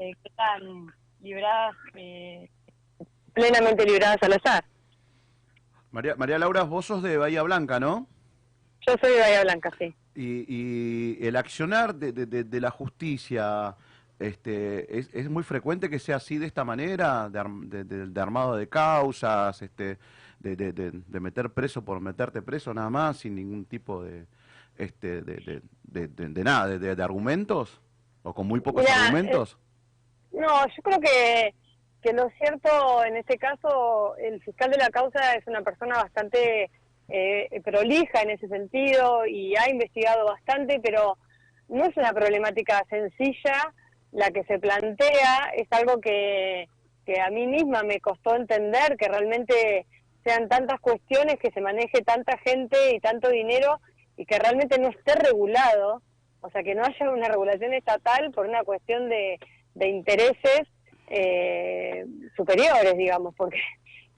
eh, 0.01 0.15
quedan 0.23 0.87
libradas 1.21 1.75
eh, 1.95 2.49
plenamente 3.33 3.85
libradas 3.85 4.17
al 4.23 4.33
azar. 4.33 4.65
María, 5.91 6.15
María 6.15 6.39
Laura, 6.39 6.63
vos 6.63 6.85
sos 6.85 7.03
de 7.03 7.17
Bahía 7.17 7.43
Blanca, 7.43 7.79
¿no? 7.79 8.07
Yo 8.87 8.95
soy 8.99 9.11
de 9.11 9.19
Bahía 9.19 9.43
Blanca, 9.43 9.71
sí. 9.77 9.93
Y, 10.15 10.45
y 10.47 11.25
el 11.27 11.35
accionar 11.35 11.95
de, 11.95 12.11
de- 12.13 12.25
de- 12.25 12.43
de 12.43 12.61
la 12.61 12.71
justicia, 12.71 13.75
este, 14.19 14.97
es, 14.97 15.09
es 15.13 15.29
muy 15.29 15.43
frecuente 15.43 15.89
que 15.89 15.99
sea 15.99 16.15
así 16.17 16.37
de 16.37 16.47
esta 16.47 16.63
manera, 16.63 17.29
de, 17.29 17.43
de- 17.67 17.83
de- 17.83 18.07
de 18.07 18.21
armado 18.21 18.55
de 18.55 18.67
causas, 18.67 19.61
este, 19.61 19.99
de, 20.39 20.55
de- 20.55 20.73
de- 20.73 20.91
de 21.05 21.19
meter 21.19 21.51
preso 21.51 21.83
por 21.85 21.99
meterte 22.01 22.41
preso 22.41 22.73
nada 22.73 22.89
más, 22.89 23.17
sin 23.17 23.35
ningún 23.35 23.65
tipo 23.65 24.03
de, 24.03 24.25
este, 24.77 25.21
de, 25.21 25.35
de- 25.35 25.61
de- 25.83 26.07
de- 26.07 26.27
de 26.29 26.43
nada, 26.43 26.67
de, 26.67 26.79
de- 26.79 26.95
de 26.95 27.03
argumentos, 27.03 27.79
o 28.23 28.33
con 28.33 28.47
muy 28.47 28.59
pocos 28.61 28.85
argumentos. 28.89 29.57
No, 30.31 30.65
yo 30.67 30.83
creo 30.83 30.99
que, 30.99 31.53
que 32.01 32.13
lo 32.13 32.29
cierto 32.37 33.03
en 33.03 33.17
este 33.17 33.37
caso, 33.37 34.15
el 34.17 34.41
fiscal 34.41 34.71
de 34.71 34.77
la 34.77 34.89
causa 34.89 35.35
es 35.35 35.45
una 35.47 35.61
persona 35.61 35.95
bastante 35.95 36.69
eh, 37.09 37.61
prolija 37.63 38.21
en 38.21 38.31
ese 38.31 38.47
sentido 38.47 39.25
y 39.25 39.55
ha 39.55 39.69
investigado 39.69 40.25
bastante, 40.25 40.79
pero 40.79 41.17
no 41.67 41.85
es 41.85 41.95
una 41.97 42.13
problemática 42.13 42.83
sencilla 42.89 43.73
la 44.11 44.31
que 44.31 44.43
se 44.43 44.59
plantea, 44.59 45.51
es 45.55 45.67
algo 45.71 45.99
que, 46.01 46.67
que 47.05 47.19
a 47.21 47.29
mí 47.29 47.47
misma 47.47 47.83
me 47.83 47.99
costó 47.99 48.35
entender, 48.35 48.97
que 48.97 49.07
realmente 49.07 49.85
sean 50.23 50.49
tantas 50.49 50.79
cuestiones, 50.79 51.39
que 51.39 51.51
se 51.51 51.61
maneje 51.61 52.01
tanta 52.01 52.37
gente 52.39 52.77
y 52.93 52.99
tanto 52.99 53.29
dinero 53.29 53.79
y 54.17 54.25
que 54.25 54.37
realmente 54.37 54.79
no 54.79 54.89
esté 54.89 55.15
regulado, 55.15 56.01
o 56.41 56.49
sea, 56.49 56.63
que 56.63 56.75
no 56.75 56.83
haya 56.83 57.09
una 57.09 57.27
regulación 57.27 57.73
estatal 57.73 58.31
por 58.31 58.47
una 58.47 58.63
cuestión 58.63 59.09
de, 59.09 59.39
de 59.75 59.87
intereses 59.87 60.61
eh, 61.07 62.05
superiores, 62.35 62.97
digamos, 62.97 63.33
porque 63.35 63.59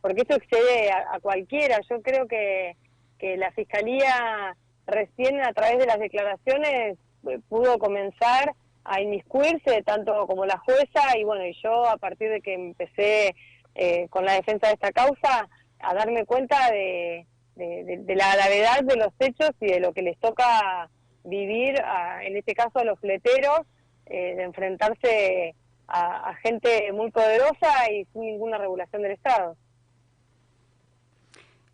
porque 0.02 0.24
eso 0.28 0.36
excede 0.38 0.92
a, 0.92 1.16
a 1.16 1.20
cualquiera. 1.22 1.80
Yo 1.90 2.02
creo 2.02 2.28
que, 2.28 2.76
que 3.18 3.38
la 3.38 3.52
Fiscalía 3.52 4.56
recién 4.86 5.40
a 5.42 5.54
través 5.54 5.78
de 5.80 5.86
las 5.86 5.98
declaraciones 5.98 6.98
eh, 7.30 7.40
pudo 7.48 7.80
comenzar 7.80 8.54
a 8.84 9.00
inmiscuirse, 9.02 9.82
tanto 9.84 10.28
como 10.28 10.46
la 10.46 10.58
jueza, 10.58 11.18
y 11.18 11.24
bueno, 11.24 11.46
y 11.46 11.54
yo 11.64 11.88
a 11.88 11.96
partir 11.96 12.30
de 12.30 12.42
que 12.42 12.54
empecé 12.54 13.34
eh, 13.76 14.08
con 14.10 14.26
la 14.26 14.34
defensa 14.34 14.68
de 14.68 14.74
esta 14.74 14.92
causa, 14.92 15.48
a 15.80 15.94
darme 15.94 16.26
cuenta 16.26 16.70
de, 16.70 17.26
de- 17.56 18.16
la 18.16 18.36
gravedad 18.36 18.82
de 18.84 18.98
los 18.98 19.14
hechos 19.20 19.52
y 19.62 19.68
de 19.68 19.80
lo 19.80 19.94
que 19.94 20.02
les 20.02 20.20
toca 20.20 20.90
vivir, 21.24 21.82
a- 21.82 22.26
en 22.26 22.36
este 22.36 22.54
caso 22.56 22.80
a 22.80 22.84
los 22.84 23.00
fleteros, 23.00 23.62
eh, 24.06 24.36
de 24.36 24.44
enfrentarse 24.44 25.56
a, 25.88 26.34
gente 26.42 26.92
muy 26.92 27.12
poderosa 27.12 27.92
y 27.92 28.06
sin 28.06 28.22
ninguna 28.22 28.58
regulación 28.58 29.02
del 29.02 29.12
Estado. 29.12 29.56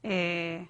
Eh, 0.03 0.67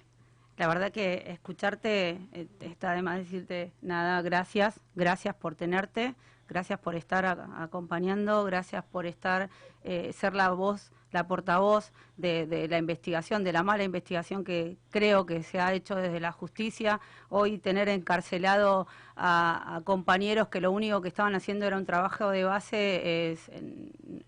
la 0.56 0.68
verdad 0.68 0.92
que 0.92 1.24
escucharte 1.26 2.18
eh, 2.32 2.46
está 2.60 2.92
de 2.92 3.02
más 3.02 3.18
decirte 3.18 3.72
nada, 3.80 4.20
gracias, 4.22 4.80
gracias 4.94 5.34
por 5.34 5.54
tenerte, 5.54 6.14
gracias 6.50 6.78
por 6.80 6.94
estar 6.96 7.24
a- 7.24 7.62
acompañando, 7.62 8.44
gracias 8.44 8.84
por 8.84 9.06
estar, 9.06 9.48
eh, 9.84 10.12
ser 10.12 10.34
la 10.34 10.50
voz, 10.50 10.90
la 11.12 11.26
portavoz 11.26 11.92
de, 12.16 12.46
de 12.46 12.68
la 12.68 12.78
investigación, 12.78 13.42
de 13.42 13.52
la 13.52 13.62
mala 13.64 13.82
investigación 13.82 14.44
que 14.44 14.76
creo 14.90 15.26
que 15.26 15.42
se 15.42 15.58
ha 15.58 15.72
hecho 15.72 15.96
desde 15.96 16.20
la 16.20 16.30
justicia. 16.30 17.00
Hoy 17.30 17.58
tener 17.58 17.88
encarcelado 17.88 18.86
a, 19.16 19.76
a 19.76 19.80
compañeros 19.80 20.48
que 20.48 20.60
lo 20.60 20.70
único 20.70 21.00
que 21.00 21.08
estaban 21.08 21.34
haciendo 21.34 21.66
era 21.66 21.76
un 21.76 21.84
trabajo 21.86 22.30
de 22.30 22.44
base, 22.44 23.32
es, 23.32 23.50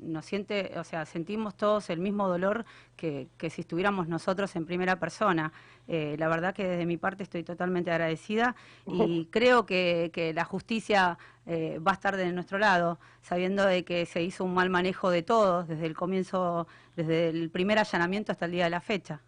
nos 0.00 0.24
siente, 0.24 0.72
o 0.76 0.82
sea, 0.84 1.04
sentimos 1.06 1.54
todos 1.56 1.88
el 1.90 2.00
mismo 2.00 2.26
dolor 2.28 2.64
que, 2.96 3.28
que 3.38 3.48
si 3.50 3.60
estuviéramos 3.60 4.08
nosotros 4.08 4.56
en 4.56 4.66
primera 4.66 4.96
persona. 4.98 5.52
Eh, 5.88 6.16
la 6.18 6.28
verdad 6.28 6.54
que 6.54 6.66
desde 6.66 6.86
mi 6.86 6.96
parte 6.96 7.22
estoy 7.24 7.42
totalmente 7.44 7.90
agradecida 7.90 8.54
y 8.86 9.26
creo 9.30 9.66
que, 9.66 10.10
que 10.12 10.32
la 10.32 10.44
justicia 10.44 11.18
eh, 11.46 11.78
va 11.78 11.92
a 11.92 11.94
estar 11.94 12.16
de 12.16 12.32
nuestro 12.32 12.58
lado, 12.58 12.98
sabiendo 13.22 13.64
de 13.66 13.84
que 13.84 14.06
se 14.06 14.22
hizo 14.22 14.44
un 14.44 14.54
mal 14.54 14.70
manejo 14.70 15.10
de 15.10 15.22
todos 15.22 15.66
desde 15.68 15.86
el 15.86 15.94
comienzo, 15.94 16.66
desde 16.96 17.28
el 17.28 17.50
primer 17.50 17.78
allanamiento 17.78 18.32
hasta 18.32 18.46
el 18.46 18.52
día 18.52 18.64
de 18.64 18.70
la 18.70 18.80
fecha. 18.80 19.20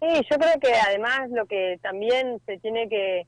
Sí, 0.00 0.06
yo 0.30 0.38
creo 0.38 0.58
que 0.60 0.72
además 0.74 1.28
lo 1.30 1.46
que 1.46 1.78
también 1.82 2.40
se 2.46 2.58
tiene 2.58 2.88
que, 2.88 3.26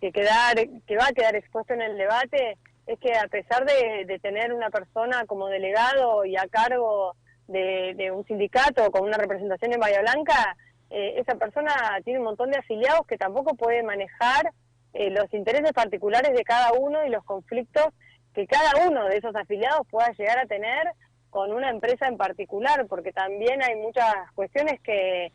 que 0.00 0.12
quedar, 0.12 0.56
que 0.86 0.96
va 0.96 1.06
a 1.08 1.12
quedar 1.12 1.34
expuesto 1.34 1.74
en 1.74 1.82
el 1.82 1.96
debate, 1.96 2.56
es 2.86 2.98
que 3.00 3.12
a 3.14 3.26
pesar 3.28 3.64
de, 3.66 4.18
tener 4.20 4.52
una 4.52 4.70
persona 4.70 5.24
como 5.26 5.48
delegado 5.48 6.24
y 6.24 6.36
a 6.36 6.46
cargo 6.48 7.14
de, 7.48 7.94
de 7.96 8.10
un 8.10 8.24
sindicato 8.26 8.90
con 8.90 9.04
una 9.04 9.16
representación 9.16 9.72
en 9.72 9.80
Bahía 9.80 10.00
Blanca, 10.00 10.56
eh, 10.90 11.14
esa 11.18 11.34
persona 11.34 11.72
tiene 12.04 12.18
un 12.18 12.26
montón 12.26 12.50
de 12.50 12.58
afiliados 12.58 13.06
que 13.06 13.18
tampoco 13.18 13.54
puede 13.54 13.82
manejar 13.82 14.52
eh, 14.94 15.10
los 15.10 15.32
intereses 15.34 15.72
particulares 15.72 16.32
de 16.34 16.44
cada 16.44 16.72
uno 16.72 17.04
y 17.04 17.10
los 17.10 17.24
conflictos 17.24 17.88
que 18.34 18.46
cada 18.46 18.86
uno 18.86 19.06
de 19.06 19.16
esos 19.16 19.34
afiliados 19.34 19.86
pueda 19.90 20.10
llegar 20.12 20.38
a 20.38 20.46
tener 20.46 20.92
con 21.30 21.52
una 21.52 21.70
empresa 21.70 22.06
en 22.06 22.16
particular, 22.16 22.86
porque 22.86 23.12
también 23.12 23.62
hay 23.62 23.76
muchas 23.76 24.14
cuestiones 24.34 24.80
que, 24.80 25.32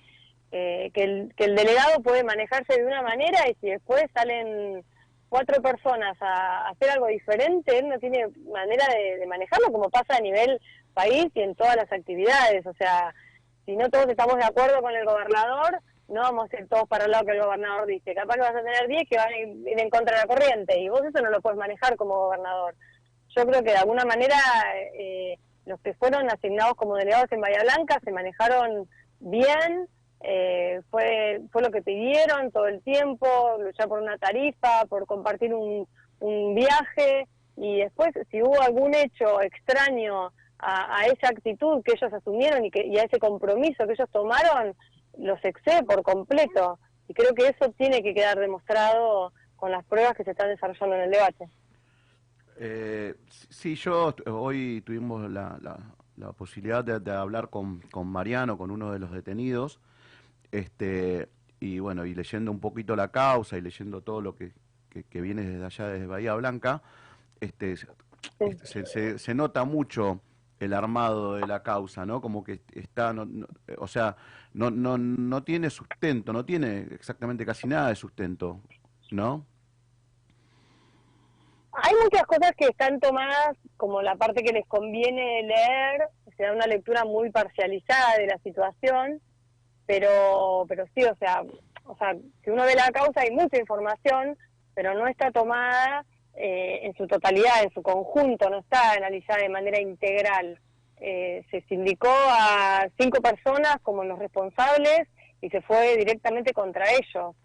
eh, 0.51 0.91
que, 0.93 1.03
el, 1.03 1.33
que 1.35 1.45
el 1.45 1.55
delegado 1.55 2.01
puede 2.01 2.23
manejarse 2.23 2.77
de 2.77 2.85
una 2.85 3.01
manera 3.01 3.47
y 3.49 3.55
si 3.55 3.67
después 3.69 4.03
salen 4.13 4.83
cuatro 5.29 5.61
personas 5.61 6.15
a, 6.21 6.69
hacer 6.69 6.91
algo 6.91 7.07
diferente, 7.07 7.77
él 7.77 7.89
no 7.89 7.99
tiene 7.99 8.27
manera 8.51 8.85
de, 8.87 9.17
de 9.17 9.25
manejarlo 9.27 9.71
como 9.71 9.89
pasa 9.89 10.15
a 10.17 10.21
nivel 10.21 10.59
país 10.93 11.27
y 11.33 11.41
en 11.41 11.55
todas 11.55 11.75
las 11.75 11.91
actividades. 11.91 12.65
O 12.65 12.73
sea, 12.73 13.13
si 13.65 13.75
no 13.75 13.89
todos 13.89 14.07
estamos 14.07 14.35
de 14.35 14.45
acuerdo 14.45 14.81
con 14.81 14.93
el 14.93 15.05
gobernador, 15.05 15.79
no 16.07 16.21
vamos 16.21 16.51
a 16.51 16.59
ir 16.59 16.67
todos 16.67 16.87
para 16.87 17.05
el 17.05 17.11
lado 17.11 17.25
que 17.25 17.31
el 17.31 17.41
gobernador 17.41 17.87
dice. 17.87 18.13
Capaz 18.13 18.35
que 18.35 18.41
vas 18.41 18.55
a 18.55 18.63
tener 18.63 18.87
10 18.87 19.09
que 19.09 19.17
van 19.17 19.33
a 19.33 19.37
ir 19.37 19.79
en 19.79 19.89
contra 19.89 20.15
de 20.15 20.21
la 20.21 20.27
corriente 20.27 20.79
y 20.79 20.89
vos 20.89 21.01
eso 21.03 21.21
no 21.21 21.29
lo 21.29 21.41
puedes 21.41 21.57
manejar 21.57 21.95
como 21.95 22.17
gobernador. 22.17 22.75
Yo 23.35 23.45
creo 23.45 23.63
que 23.63 23.71
de 23.71 23.77
alguna 23.77 24.05
manera 24.05 24.35
eh, 24.93 25.37
los 25.65 25.79
que 25.81 25.93
fueron 25.93 26.29
asignados 26.29 26.75
como 26.75 26.95
delegados 26.95 27.31
en 27.31 27.41
Bahía 27.41 27.63
Blanca 27.63 27.99
se 28.03 28.11
manejaron 28.11 28.87
bien, 29.19 29.87
eh, 30.21 30.81
fue, 30.89 31.41
fue 31.51 31.61
lo 31.61 31.71
que 31.71 31.81
pidieron 31.81 32.51
todo 32.51 32.67
el 32.67 32.81
tiempo, 32.81 33.57
luchar 33.59 33.87
por 33.87 34.01
una 34.01 34.17
tarifa, 34.17 34.85
por 34.87 35.05
compartir 35.05 35.53
un, 35.53 35.87
un 36.19 36.55
viaje 36.55 37.27
y 37.57 37.79
después 37.79 38.11
si 38.31 38.41
hubo 38.41 38.61
algún 38.61 38.93
hecho 38.93 39.41
extraño 39.41 40.31
a, 40.63 40.97
a 40.99 41.05
esa 41.07 41.27
actitud 41.29 41.81
que 41.83 41.93
ellos 41.93 42.13
asumieron 42.13 42.65
y, 42.65 42.71
que, 42.71 42.85
y 42.85 42.97
a 42.97 43.03
ese 43.03 43.19
compromiso 43.19 43.85
que 43.85 43.93
ellos 43.93 44.09
tomaron, 44.11 44.75
los 45.17 45.43
excede 45.43 45.83
por 45.83 46.01
completo. 46.03 46.79
Y 47.07 47.13
creo 47.13 47.33
que 47.33 47.47
eso 47.47 47.69
tiene 47.77 48.01
que 48.01 48.13
quedar 48.13 48.39
demostrado 48.39 49.33
con 49.55 49.71
las 49.71 49.83
pruebas 49.85 50.13
que 50.15 50.23
se 50.23 50.31
están 50.31 50.47
desarrollando 50.49 50.95
en 50.95 51.01
el 51.03 51.11
debate. 51.11 51.49
Eh, 52.57 53.15
sí, 53.49 53.75
yo 53.75 54.13
hoy 54.27 54.81
tuvimos 54.85 55.29
la, 55.29 55.57
la- 55.61 55.79
la 56.15 56.31
posibilidad 56.31 56.83
de, 56.83 56.99
de 56.99 57.11
hablar 57.11 57.49
con, 57.49 57.79
con 57.91 58.05
Mariano, 58.07 58.55
con 58.57 58.69
uno 58.69 58.91
de 58.91 58.99
los 58.99 59.11
detenidos, 59.11 59.79
este, 60.51 61.27
y 61.59 61.79
bueno, 61.79 62.05
y 62.05 62.13
leyendo 62.13 62.51
un 62.51 62.59
poquito 62.59 62.95
la 62.95 63.07
causa 63.07 63.57
y 63.57 63.61
leyendo 63.61 64.01
todo 64.01 64.21
lo 64.21 64.35
que, 64.35 64.51
que, 64.89 65.03
que 65.05 65.21
viene 65.21 65.41
desde 65.41 65.65
allá, 65.65 65.87
desde 65.87 66.05
Bahía 66.05 66.35
Blanca, 66.35 66.83
este, 67.39 67.71
este, 67.71 67.87
se, 68.65 68.85
se- 68.85 69.17
se 69.17 69.33
nota 69.33 69.63
mucho 69.63 70.21
el 70.63 70.73
armado 70.73 71.35
de 71.35 71.47
la 71.47 71.63
causa, 71.63 72.05
¿no? 72.05 72.21
Como 72.21 72.43
que 72.43 72.61
está, 72.73 73.13
no- 73.13 73.25
no- 73.25 73.47
o 73.77 73.87
sea, 73.87 74.15
no, 74.53 74.71
no, 74.71 74.97
no 74.97 75.43
tiene 75.43 75.69
sustento, 75.69 76.33
no 76.33 76.45
tiene 76.45 76.87
exactamente 76.91 77.45
casi 77.45 77.67
nada 77.67 77.89
de 77.89 77.95
sustento, 77.95 78.59
¿no? 79.11 79.45
Hay 81.73 81.93
muchas 82.03 82.23
cosas 82.27 82.51
que 82.55 82.65
están 82.65 82.99
tomadas 82.99 83.57
como 83.77 84.01
la 84.01 84.15
parte 84.15 84.43
que 84.43 84.53
les 84.53 84.65
conviene 84.67 85.41
leer, 85.43 86.07
se 86.37 86.43
da 86.43 86.53
una 86.53 86.67
lectura 86.67 87.03
muy 87.03 87.31
parcializada 87.31 88.17
de 88.17 88.27
la 88.27 88.37
situación, 88.39 89.19
pero 89.87 90.65
pero 90.67 90.85
sí, 90.93 91.03
o 91.03 91.15
sea, 91.15 91.41
o 91.85 91.97
sea, 91.97 92.15
si 92.43 92.49
uno 92.51 92.63
ve 92.63 92.75
la 92.75 92.91
causa 92.91 93.21
hay 93.21 93.31
mucha 93.31 93.57
información, 93.57 94.37
pero 94.75 94.93
no 94.93 95.07
está 95.07 95.31
tomada 95.31 96.05
eh, 96.35 96.79
en 96.83 96.95
su 96.95 97.07
totalidad, 97.07 97.63
en 97.63 97.71
su 97.71 97.81
conjunto, 97.81 98.49
no 98.49 98.59
está 98.59 98.93
analizada 98.93 99.41
de 99.41 99.49
manera 99.49 99.79
integral. 99.79 100.59
Eh, 100.99 101.45
se 101.51 101.61
sindicó 101.67 102.09
a 102.09 102.87
cinco 102.97 103.21
personas 103.21 103.77
como 103.81 104.03
los 104.03 104.17
responsables 104.17 105.07
y 105.41 105.49
se 105.49 105.61
fue 105.61 105.97
directamente 105.97 106.53
contra 106.53 106.85
ellos, 106.91 107.35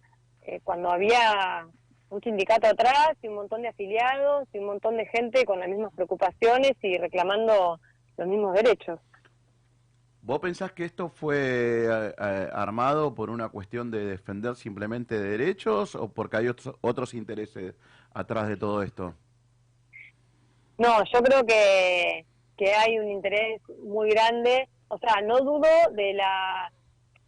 eh, 0.42 0.60
cuando 0.62 0.90
había 0.90 1.66
un 2.10 2.22
sindicato 2.22 2.68
atrás 2.68 3.10
y 3.22 3.28
un 3.28 3.34
montón 3.34 3.62
de 3.62 3.68
afiliados 3.68 4.48
y 4.52 4.58
un 4.58 4.66
montón 4.66 4.96
de 4.96 5.06
gente 5.06 5.44
con 5.44 5.58
las 5.58 5.68
mismas 5.68 5.92
preocupaciones 5.92 6.72
y 6.82 6.96
reclamando 6.96 7.80
los 8.16 8.26
mismos 8.26 8.54
derechos. 8.54 9.00
¿Vos 10.22 10.40
pensás 10.40 10.72
que 10.72 10.84
esto 10.84 11.08
fue 11.08 11.86
eh, 11.88 12.48
armado 12.52 13.14
por 13.14 13.30
una 13.30 13.48
cuestión 13.48 13.90
de 13.90 14.04
defender 14.04 14.56
simplemente 14.56 15.18
derechos 15.18 15.94
o 15.94 16.08
porque 16.08 16.36
hay 16.36 16.48
otros 16.80 17.14
intereses 17.14 17.74
atrás 18.18 18.48
de 18.48 18.56
todo 18.56 18.82
esto? 18.82 19.14
No, 20.78 21.04
yo 21.12 21.22
creo 21.22 21.44
que, 21.44 22.24
que 22.56 22.74
hay 22.74 22.98
un 22.98 23.10
interés 23.10 23.60
muy 23.84 24.10
grande, 24.10 24.68
o 24.88 24.98
sea, 24.98 25.20
no 25.22 25.38
dudo 25.40 25.68
de 25.92 26.14
la 26.14 26.72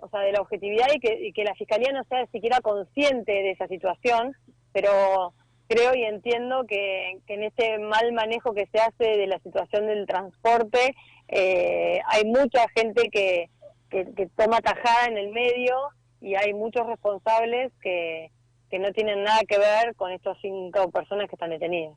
o 0.02 0.08
sea, 0.08 0.20
de 0.20 0.32
la 0.32 0.40
objetividad 0.40 0.86
y 0.94 0.98
que, 0.98 1.26
y 1.26 1.32
que 1.32 1.44
la 1.44 1.54
fiscalía 1.54 1.92
no 1.92 2.02
sea 2.04 2.26
siquiera 2.28 2.60
consciente 2.62 3.32
de 3.32 3.50
esa 3.50 3.66
situación, 3.66 4.34
pero 4.72 5.34
creo 5.68 5.94
y 5.94 6.04
entiendo 6.04 6.64
que, 6.66 7.18
en 7.26 7.42
este 7.42 7.78
mal 7.78 8.10
manejo 8.12 8.54
que 8.54 8.66
se 8.72 8.78
hace 8.78 9.18
de 9.18 9.26
la 9.26 9.38
situación 9.40 9.86
del 9.86 10.06
transporte, 10.06 10.94
eh, 11.28 12.00
hay 12.06 12.24
mucha 12.24 12.66
gente 12.74 13.10
que, 13.10 13.50
que, 13.90 14.06
que 14.14 14.26
toma 14.28 14.60
tajada 14.60 15.06
en 15.06 15.18
el 15.18 15.28
medio 15.32 15.76
y 16.20 16.34
hay 16.34 16.54
muchos 16.54 16.86
responsables 16.86 17.72
que, 17.82 18.30
que 18.70 18.78
no 18.78 18.92
tienen 18.92 19.24
nada 19.24 19.40
que 19.48 19.58
ver 19.58 19.94
con 19.96 20.12
estas 20.12 20.38
cinco 20.40 20.90
personas 20.90 21.28
que 21.28 21.34
están 21.34 21.50
detenidas. 21.50 21.96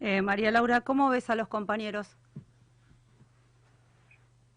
Eh, 0.00 0.22
María 0.22 0.50
Laura, 0.50 0.80
¿cómo 0.80 1.08
ves 1.10 1.30
a 1.30 1.34
los 1.34 1.48
compañeros? 1.48 2.16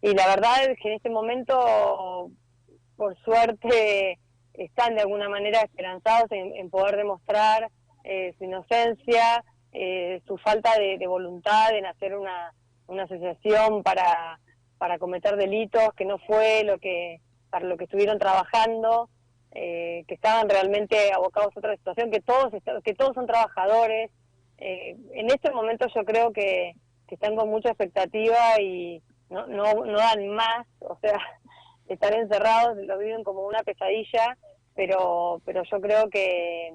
y 0.02 0.14
la 0.14 0.28
verdad 0.28 0.70
es 0.70 0.80
que 0.80 0.90
en 0.90 0.96
este 0.96 1.10
momento, 1.10 2.30
por 2.96 3.18
suerte, 3.24 4.20
están 4.54 4.96
de 4.96 5.02
alguna 5.02 5.28
manera 5.28 5.62
esperanzados 5.62 6.32
en, 6.32 6.56
en 6.56 6.70
poder 6.70 6.98
demostrar 6.98 7.70
eh, 8.04 8.34
su 8.38 8.46
inocencia, 8.46 9.44
eh, 9.74 10.22
su 10.26 10.38
falta 10.38 10.78
de, 10.80 10.98
de 10.98 11.08
voluntad 11.08 11.76
en 11.76 11.86
hacer 11.86 12.16
una, 12.16 12.54
una 12.88 13.04
asociación 13.04 13.84
para, 13.84 14.40
para 14.78 14.98
cometer 14.98 15.36
delitos, 15.36 15.94
que 15.96 16.06
no 16.06 16.20
fue 16.20 16.64
lo 16.64 16.78
que 16.80 17.20
para 17.50 17.66
lo 17.66 17.78
que 17.78 17.86
estuvieron 17.86 18.20
trabajando, 18.20 19.10
eh, 19.52 20.04
que 20.08 20.14
estaban 20.14 20.50
realmente 20.50 21.12
abocados 21.14 21.56
a 21.56 21.60
otra 21.60 21.76
situación, 21.76 22.12
que 22.12 22.22
todos 22.22 22.54
que 22.84 22.94
todos 22.94 23.14
son 23.16 23.28
trabajadores. 23.28 24.12
Eh, 24.58 24.96
en 25.14 25.28
este 25.28 25.52
momento 25.52 25.88
yo 25.94 26.04
creo 26.04 26.32
que, 26.32 26.74
que 27.08 27.16
están 27.16 27.36
con 27.36 27.50
mucha 27.50 27.70
expectativa 27.70 28.60
y 28.60 29.02
no, 29.30 29.48
no, 29.48 29.86
no 29.86 29.98
dan 29.98 30.28
más, 30.30 30.66
o 30.80 30.98
sea, 31.02 31.18
estar 31.88 32.14
encerrados 32.14 32.78
lo 32.78 32.98
viven 32.98 33.24
como 33.24 33.46
una 33.46 33.64
pesadilla, 33.64 34.38
pero 34.76 35.42
pero 35.46 35.64
yo 35.64 35.82
creo 35.82 36.10
que 36.10 36.74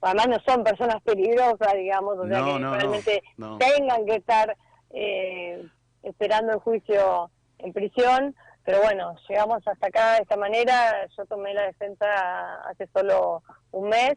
además 0.00 0.28
no 0.28 0.38
son 0.46 0.64
personas 0.64 1.02
peligrosas, 1.02 1.74
digamos, 1.74 2.18
o 2.18 2.26
sea, 2.26 2.44
que 2.44 2.58
no, 2.58 2.74
realmente 2.74 3.22
no. 3.36 3.58
tengan 3.58 4.04
que 4.04 4.16
estar 4.16 4.56
eh, 4.90 5.64
esperando 6.02 6.52
el 6.52 6.58
juicio 6.58 7.30
en 7.58 7.72
prisión, 7.72 8.34
pero 8.64 8.80
bueno, 8.82 9.14
llegamos 9.28 9.66
hasta 9.66 9.86
acá 9.86 10.14
de 10.14 10.22
esta 10.22 10.36
manera, 10.36 11.06
yo 11.16 11.24
tomé 11.26 11.54
la 11.54 11.62
defensa 11.62 12.62
hace 12.70 12.86
solo 12.92 13.42
un 13.72 13.88
mes 13.88 14.14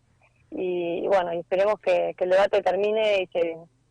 y, 0.51 1.05
bueno, 1.07 1.33
y 1.33 1.39
esperemos 1.39 1.79
que, 1.79 2.13
que 2.17 2.23
el 2.25 2.29
debate 2.29 2.61
termine 2.61 3.23
y, 3.23 3.29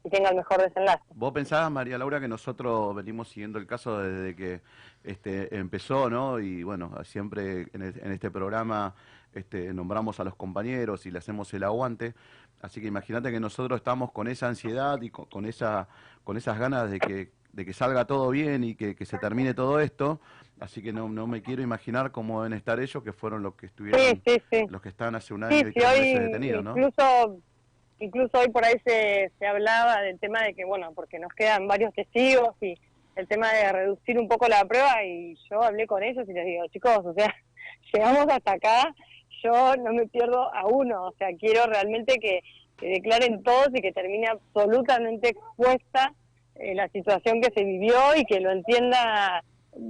y 0.04 0.10
tenga 0.10 0.30
el 0.30 0.36
mejor 0.36 0.62
desenlace. 0.62 1.02
¿Vos 1.14 1.32
pensabas, 1.32 1.70
María 1.70 1.98
Laura, 1.98 2.20
que 2.20 2.28
nosotros 2.28 2.94
venimos 2.94 3.28
siguiendo 3.28 3.58
el 3.58 3.66
caso 3.66 3.98
desde 4.00 4.36
que 4.36 4.60
este, 5.02 5.54
empezó, 5.56 6.08
¿no? 6.08 6.38
Y 6.40 6.62
bueno, 6.62 6.92
siempre 7.04 7.66
en, 7.72 7.82
el- 7.82 8.00
en 8.02 8.12
este 8.12 8.30
programa 8.30 8.94
este, 9.34 9.72
nombramos 9.74 10.20
a 10.20 10.24
los 10.24 10.34
compañeros 10.36 11.04
y 11.06 11.10
le 11.10 11.18
hacemos 11.18 11.52
el 11.54 11.64
aguante. 11.64 12.14
Así 12.62 12.80
que 12.80 12.86
imagínate 12.86 13.30
que 13.30 13.40
nosotros 13.40 13.76
estamos 13.78 14.12
con 14.12 14.28
esa 14.28 14.48
ansiedad 14.48 15.00
y 15.02 15.10
con, 15.10 15.26
con 15.26 15.44
esa, 15.44 15.88
con 16.22 16.36
esas 16.36 16.58
ganas 16.58 16.90
de 16.90 16.98
que, 17.00 17.32
de 17.52 17.64
que 17.66 17.72
salga 17.74 18.06
todo 18.06 18.30
bien 18.30 18.64
y 18.64 18.74
que, 18.74 18.94
que 18.94 19.04
se 19.04 19.18
termine 19.18 19.52
todo 19.52 19.80
esto. 19.80 20.20
Así 20.64 20.82
que 20.82 20.94
no, 20.94 21.10
no 21.10 21.26
me 21.26 21.42
quiero 21.42 21.60
imaginar 21.60 22.10
cómo 22.10 22.42
deben 22.42 22.56
estar 22.56 22.80
ellos, 22.80 23.04
que 23.04 23.12
fueron 23.12 23.42
los 23.42 23.54
que 23.54 23.66
estuvieron, 23.66 24.00
Sí, 24.00 24.22
sí, 24.26 24.42
sí. 24.50 24.66
los 24.70 24.80
que 24.80 24.88
están 24.88 25.14
hace 25.14 25.34
un 25.34 25.44
año 25.44 25.58
y 25.58 25.72
tres 25.72 25.76
meses 25.76 26.20
detenidos, 26.20 26.64
¿no? 26.64 26.70
incluso, 26.70 27.36
incluso 28.00 28.38
hoy 28.38 28.48
por 28.48 28.64
ahí 28.64 28.74
se, 28.82 29.30
se 29.38 29.46
hablaba 29.46 30.00
del 30.00 30.18
tema 30.18 30.42
de 30.42 30.54
que, 30.54 30.64
bueno, 30.64 30.90
porque 30.94 31.18
nos 31.18 31.34
quedan 31.34 31.68
varios 31.68 31.92
testigos 31.92 32.56
y 32.62 32.78
el 33.14 33.28
tema 33.28 33.52
de 33.52 33.72
reducir 33.72 34.18
un 34.18 34.26
poco 34.26 34.48
la 34.48 34.64
prueba 34.64 35.04
y 35.04 35.36
yo 35.50 35.62
hablé 35.62 35.86
con 35.86 36.02
ellos 36.02 36.26
y 36.26 36.32
les 36.32 36.46
digo, 36.46 36.66
chicos, 36.68 36.98
o 37.04 37.12
sea, 37.12 37.34
llegamos 37.92 38.26
hasta 38.30 38.52
acá, 38.52 38.94
yo 39.42 39.76
no 39.76 39.92
me 39.92 40.06
pierdo 40.08 40.50
a 40.54 40.66
uno, 40.66 41.08
o 41.08 41.12
sea, 41.18 41.28
quiero 41.38 41.66
realmente 41.66 42.18
que, 42.18 42.40
que 42.78 42.86
declaren 42.86 43.42
todos 43.42 43.68
y 43.74 43.82
que 43.82 43.92
termine 43.92 44.28
absolutamente 44.28 45.28
expuesta 45.28 46.14
eh, 46.54 46.74
la 46.74 46.88
situación 46.88 47.42
que 47.42 47.52
se 47.52 47.64
vivió 47.64 47.94
y 48.16 48.24
que 48.24 48.40
lo 48.40 48.50
entienda, 48.50 49.44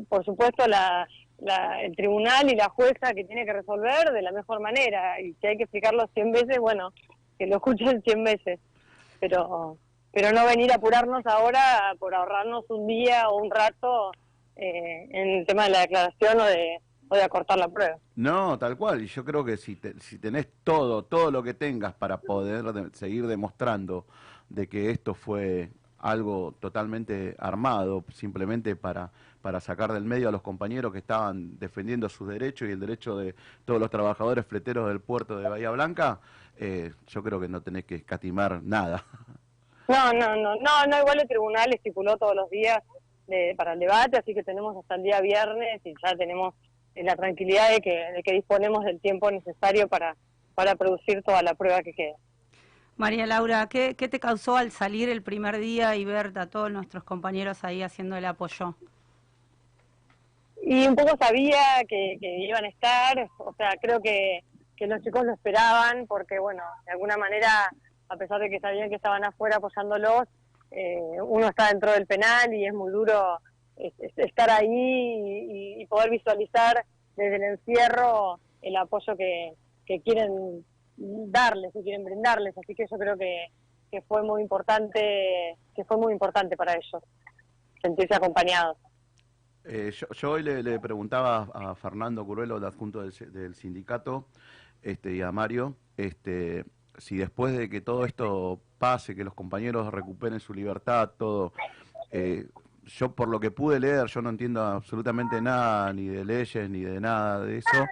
por 0.09 0.25
supuesto, 0.25 0.67
la, 0.67 1.07
la- 1.39 1.83
el 1.83 1.95
tribunal 1.97 2.51
y 2.51 2.57
la 2.57 2.69
jueza 2.69 3.13
que 3.15 3.25
tiene 3.25 3.45
que 3.45 3.53
resolver 3.53 4.13
de 4.13 4.23
la 4.23 4.33
mejor 4.33 4.61
manera. 4.61 5.21
Y 5.21 5.35
si 5.41 5.47
hay 5.47 5.57
que 5.57 5.65
explicarlo 5.65 6.09
100 6.15 6.33
veces, 6.33 6.59
bueno, 6.59 6.93
que 7.39 7.47
lo 7.47 7.57
escuchen 7.57 8.03
100 8.03 8.25
veces. 8.25 8.61
Pero 9.21 9.79
pero 10.13 10.31
no 10.31 10.47
venir 10.47 10.71
a 10.71 10.77
apurarnos 10.77 11.27
ahora 11.27 11.93
por 11.99 12.15
ahorrarnos 12.15 12.65
un 12.71 12.87
día 12.87 13.29
o 13.29 13.43
un 13.43 13.51
rato 13.51 14.13
eh, 14.55 15.09
en 15.11 15.29
el 15.41 15.47
tema 15.47 15.65
de 15.65 15.71
la 15.71 15.81
declaración 15.81 16.41
o 16.41 16.45
de, 16.45 16.79
o 17.09 17.17
de 17.17 17.23
acortar 17.25 17.59
la 17.59 17.67
prueba. 17.69 17.97
No, 18.15 18.57
tal 18.57 18.77
cual. 18.77 19.03
Y 19.03 19.09
yo 19.09 19.25
creo 19.25 19.45
que 19.45 19.57
si, 19.57 19.75
te- 19.75 19.99
si 19.99 20.19
tenés 20.21 20.47
todo, 20.63 21.03
todo 21.05 21.33
lo 21.33 21.43
que 21.43 21.53
tengas 21.55 21.95
para 21.95 22.19
poder 22.21 22.63
de- 22.73 22.97
seguir 22.97 23.27
demostrando 23.27 24.07
de 24.49 24.69
que 24.69 24.91
esto 24.91 25.15
fue 25.15 25.71
algo 25.99 26.55
totalmente 26.61 27.35
armado, 27.41 28.05
simplemente 28.13 28.77
para, 28.77 29.11
para 29.45 29.61
sacar 29.61 29.93
del 29.93 30.05
medio 30.07 30.31
a 30.31 30.33
los 30.33 30.41
compañeros 30.41 30.91
que 30.91 31.01
estaban 31.01 31.59
defendiendo 31.59 32.09
sus 32.09 32.27
derechos 32.27 32.67
y 32.67 32.73
el 32.73 32.81
derecho 32.81 33.15
de 33.19 33.35
todos 33.67 33.79
los 33.79 33.91
trabajadores 33.91 34.47
fleteros 34.47 34.89
del 34.89 35.01
puerto 35.01 35.37
de 35.37 35.47
Bahía 35.47 35.71
Blanca, 35.71 36.19
eh, 36.57 36.93
yo 37.09 37.23
creo 37.23 37.39
que 37.39 37.47
no 37.47 37.61
tenés 37.61 37.85
que 37.85 37.97
escatimar 37.97 38.63
nada. 38.63 39.05
No, 39.87 40.15
no, 40.15 40.35
no, 40.35 40.57
no, 40.57 40.87
no, 40.87 40.99
igual 40.99 41.21
el 41.21 41.29
tribunal 41.29 41.75
estipuló 41.75 42.17
todos 42.17 42.35
los 42.35 42.49
días 42.49 42.79
de- 43.27 43.53
para 43.55 43.75
el 43.75 43.81
debate, 43.81 44.17
así 44.17 44.33
que 44.33 44.43
tenemos 44.43 44.75
hasta 44.79 44.95
el 44.95 45.03
día 45.03 45.21
viernes 45.21 45.83
y 45.85 45.93
ya 46.03 46.17
tenemos 46.17 46.55
eh, 46.95 47.05
la 47.05 47.15
tranquilidad 47.15 47.69
de 47.71 47.83
que, 47.83 47.91
de 48.17 48.23
que 48.23 48.33
disponemos 48.33 48.83
del 48.87 48.99
tiempo 48.99 49.31
necesario 49.31 49.89
para, 49.89 50.17
para 50.55 50.75
producir 50.75 51.23
toda 51.23 51.43
la 51.43 51.53
prueba 51.53 51.83
que 51.83 51.93
quede. 51.93 52.15
María 52.97 53.27
Laura, 53.27 53.69
¿qué, 53.69 53.95
qué 53.95 54.09
te 54.09 54.19
causó 54.21 54.57
al 54.57 54.71
salir 54.71 55.11
el 55.11 55.23
primer 55.23 55.59
día 55.59 55.97
y 55.97 56.07
ver 56.07 56.33
a 56.39 56.47
todos 56.47 56.71
nuestros 56.73 57.05
compañeros 57.05 57.63
ahí 57.63 57.83
haciendo 57.83 58.17
el 58.17 58.25
apoyo? 58.25 58.75
Y 60.67 60.87
un 60.87 60.97
poco 60.97 61.15
sabía 61.21 61.83
que, 61.87 62.17
iban 62.21 62.65
a 62.65 62.69
estar, 62.69 63.29
o 63.39 63.53
sea, 63.55 63.71
creo 63.83 64.01
que, 64.01 64.41
que 64.77 64.87
los 64.87 65.03
chicos 65.03 65.25
lo 65.25 65.35
esperaban 65.35 66.07
porque, 66.07 66.39
bueno, 66.39 66.63
de 66.87 66.93
alguna 66.93 67.19
manera, 67.19 67.71
a 68.09 68.17
pesar 68.17 68.41
de 68.41 68.49
que 68.49 68.61
sabían 68.61 68.89
que 68.89 68.97
estaban 68.97 69.25
afuera 69.25 69.57
apoyándolos, 69.57 70.25
eh, 70.71 71.21
uno 71.23 71.49
está 71.49 71.69
dentro 71.69 71.93
del 71.93 72.07
penal 72.07 72.53
y 72.55 72.65
es 72.67 72.73
muy 72.73 72.91
duro 72.91 73.39
es- 73.77 73.93
es- 74.01 74.17
estar 74.19 74.49
ahí 74.51 74.67
y, 74.71 75.83
y 75.83 75.87
poder 75.87 76.09
visualizar 76.11 76.83
desde 77.17 77.37
el 77.37 77.43
encierro 77.43 78.39
el 78.63 78.75
apoyo 78.77 79.15
que, 79.17 79.53
que 79.85 80.01
quieren 80.01 80.65
darles, 80.97 81.73
que 81.75 81.83
quieren 81.83 82.05
brindarles. 82.05 82.57
Así 82.57 82.75
que 82.75 82.87
yo 82.91 82.97
creo 82.97 83.19
que, 83.19 83.49
que 83.91 84.01
fue 84.03 84.23
muy 84.23 84.41
importante, 84.43 85.57
que 85.77 85.85
fue 85.85 85.99
muy 85.99 86.13
importante 86.13 86.57
para 86.57 86.73
ellos 86.73 87.03
sentirse 87.83 88.15
acompañados. 88.15 88.79
Eh, 89.65 89.91
yo, 89.99 90.07
yo 90.11 90.31
hoy 90.33 90.43
le, 90.43 90.79
preguntaba 90.79 91.49
a 91.55 91.75
Fernando 91.75 92.25
Curuelo, 92.25 92.59
el 92.59 92.65
adjunto 92.65 93.01
del, 93.01 93.13
si- 93.13 93.25
del 93.27 93.55
sindicato, 93.55 94.29
este, 94.83 95.15
y 95.15 95.23
a 95.23 95.33
Mario, 95.33 95.75
este, 95.97 96.67
si 96.99 97.17
después 97.17 97.57
de 97.57 97.69
que 97.71 97.81
todo 97.81 98.05
esto 98.05 98.61
pase, 98.79 99.15
que 99.17 99.25
los 99.25 99.33
compañeros 99.35 99.93
recuperen 99.93 100.39
su 100.41 100.53
libertad, 100.53 101.13
todo, 101.17 101.53
eh, 102.11 102.47
yo 102.85 103.13
por 103.15 103.29
lo 103.29 103.41
que 103.41 103.51
pude 103.51 103.81
leer, 103.81 104.07
yo 104.09 104.21
no 104.21 104.29
entiendo 104.29 104.63
absolutamente 104.63 105.41
nada, 105.41 105.91
ni 105.95 106.07
de 106.09 106.25
leyes, 106.27 106.69
ni 106.69 106.83
de 106.83 107.01
nada 107.01 107.41
de 107.41 107.57
eso, 107.59 107.87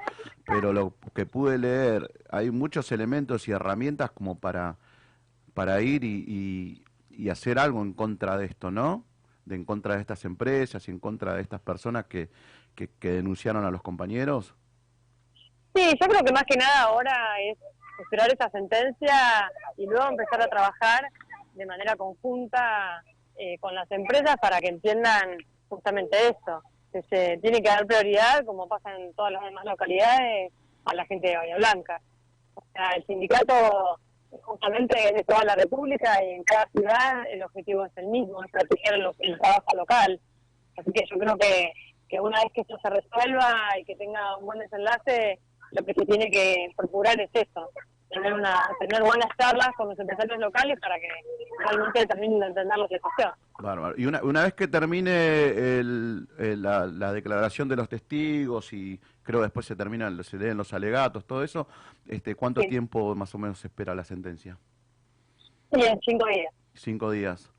pero 0.44 0.74
lo 0.74 0.94
que 1.14 1.24
pude 1.24 1.56
leer, 1.56 2.12
hay 2.28 2.50
muchos 2.50 2.92
elementos 2.92 3.48
y 3.48 3.52
herramientas 3.52 4.10
como 4.10 4.38
para, 4.38 4.76
para 5.54 5.80
ir 5.80 6.04
y 6.04 6.84
hacer 7.30 7.58
algo 7.58 7.80
en 7.80 7.94
contra 7.94 8.36
de 8.36 8.44
esto, 8.44 8.70
¿no? 8.70 9.04
De 9.44 9.56
en 9.56 9.64
contra 9.64 9.94
de 9.96 10.00
estas 10.00 10.24
empresas 10.24 10.86
y 10.86 10.90
en 10.90 10.98
contra 10.98 11.34
de 11.34 11.42
estas 11.42 11.60
personas 11.60 12.06
que, 12.06 12.28
que, 12.74 12.88
denunciaron 13.00 13.64
a 13.64 13.70
los 13.70 13.82
compañeros. 13.82 14.54
Sí, 15.74 15.90
yo 16.00 16.06
creo 16.06 16.22
que 16.24 16.32
más 16.32 16.44
que 16.44 16.56
nada 16.56 16.82
ahora 16.82 17.40
es 17.40 17.58
esperar 18.00 18.32
esa 18.32 18.48
sentencia 18.50 19.50
y 19.76 19.86
luego 19.86 20.08
empezar 20.08 20.42
a 20.42 20.48
trabajar 20.48 21.08
de 21.54 21.66
manera 21.66 21.96
conjunta 21.96 23.02
eh, 23.36 23.58
con 23.58 23.74
las 23.74 23.90
empresas 23.90 24.36
para 24.40 24.60
que 24.60 24.68
entiendan 24.68 25.38
justamente 25.68 26.16
eso, 26.28 26.62
que 26.92 27.02
se 27.02 27.38
tiene 27.38 27.62
que 27.62 27.68
dar 27.68 27.86
prioridad, 27.86 28.44
como 28.44 28.68
pasa 28.68 28.94
en 28.94 29.12
todas 29.14 29.32
las 29.32 29.42
demás 29.42 29.64
localidades, 29.64 30.52
a 30.84 30.94
la 30.94 31.04
gente 31.06 31.28
de 31.28 31.36
Bahía 31.36 31.56
Blanca. 31.56 32.00
O 32.54 32.62
sea, 32.72 32.90
el 32.90 33.06
sindicato 33.06 33.98
justamente 34.42 34.96
de 35.14 35.24
toda 35.24 35.44
la 35.44 35.54
República 35.54 36.22
y 36.24 36.30
en 36.30 36.44
cada 36.44 36.66
ciudad 36.70 37.24
el 37.30 37.42
objetivo 37.42 37.84
es 37.84 37.92
el 37.96 38.06
mismo, 38.06 38.42
es 38.44 38.50
proteger 38.50 38.94
el, 38.94 39.10
el 39.20 39.38
trabajo 39.38 39.76
local. 39.76 40.20
Así 40.78 40.90
que 40.92 41.04
yo 41.10 41.18
creo 41.18 41.36
que, 41.36 41.72
que 42.08 42.20
una 42.20 42.40
vez 42.42 42.52
que 42.54 42.62
esto 42.62 42.76
se 42.82 42.88
resuelva 42.90 43.54
y 43.78 43.84
que 43.84 43.94
tenga 43.96 44.36
un 44.38 44.46
buen 44.46 44.58
desenlace, 44.58 45.38
lo 45.72 45.84
que 45.84 45.94
se 45.94 46.04
tiene 46.06 46.30
que 46.30 46.68
procurar 46.76 47.20
es 47.20 47.30
eso, 47.34 47.70
tener 48.10 48.32
una 48.34 48.62
tener 48.80 49.02
buenas 49.02 49.28
charlas 49.38 49.68
con 49.76 49.88
los 49.88 49.98
empresarios 49.98 50.38
locales 50.38 50.78
para 50.80 50.96
que 50.98 51.08
realmente 51.64 52.06
terminen 52.06 52.40
de 52.40 52.46
entender 52.46 52.76
la 52.78 52.88
situación. 52.88 53.30
Bárbaro. 53.58 53.94
Y 53.96 54.06
una, 54.06 54.22
una 54.22 54.42
vez 54.44 54.54
que 54.54 54.68
termine 54.68 55.46
el- 55.48 56.26
el- 56.38 56.62
la, 56.62 56.86
la 56.86 57.12
declaración 57.12 57.68
de 57.68 57.76
los 57.76 57.88
testigos 57.88 58.72
y 58.72 59.00
creo 59.22 59.40
después 59.42 59.66
se 59.66 59.76
terminan, 59.76 60.22
se 60.24 60.36
leen 60.36 60.56
los 60.56 60.72
alegatos, 60.72 61.24
todo 61.26 61.42
eso, 61.44 61.66
este, 62.06 62.34
¿cuánto 62.34 62.60
Sí. 62.62 62.68
tiempo 62.68 63.14
más 63.14 63.34
o 63.34 63.38
menos 63.38 63.58
se 63.58 63.68
espera 63.68 63.94
la 63.94 64.04
sentencia? 64.04 64.58
Sí, 65.72 65.80
en 65.82 65.98
cinco 66.04 66.26
días. 66.26 66.54
Cinco 66.74 67.10
días. 67.10 67.50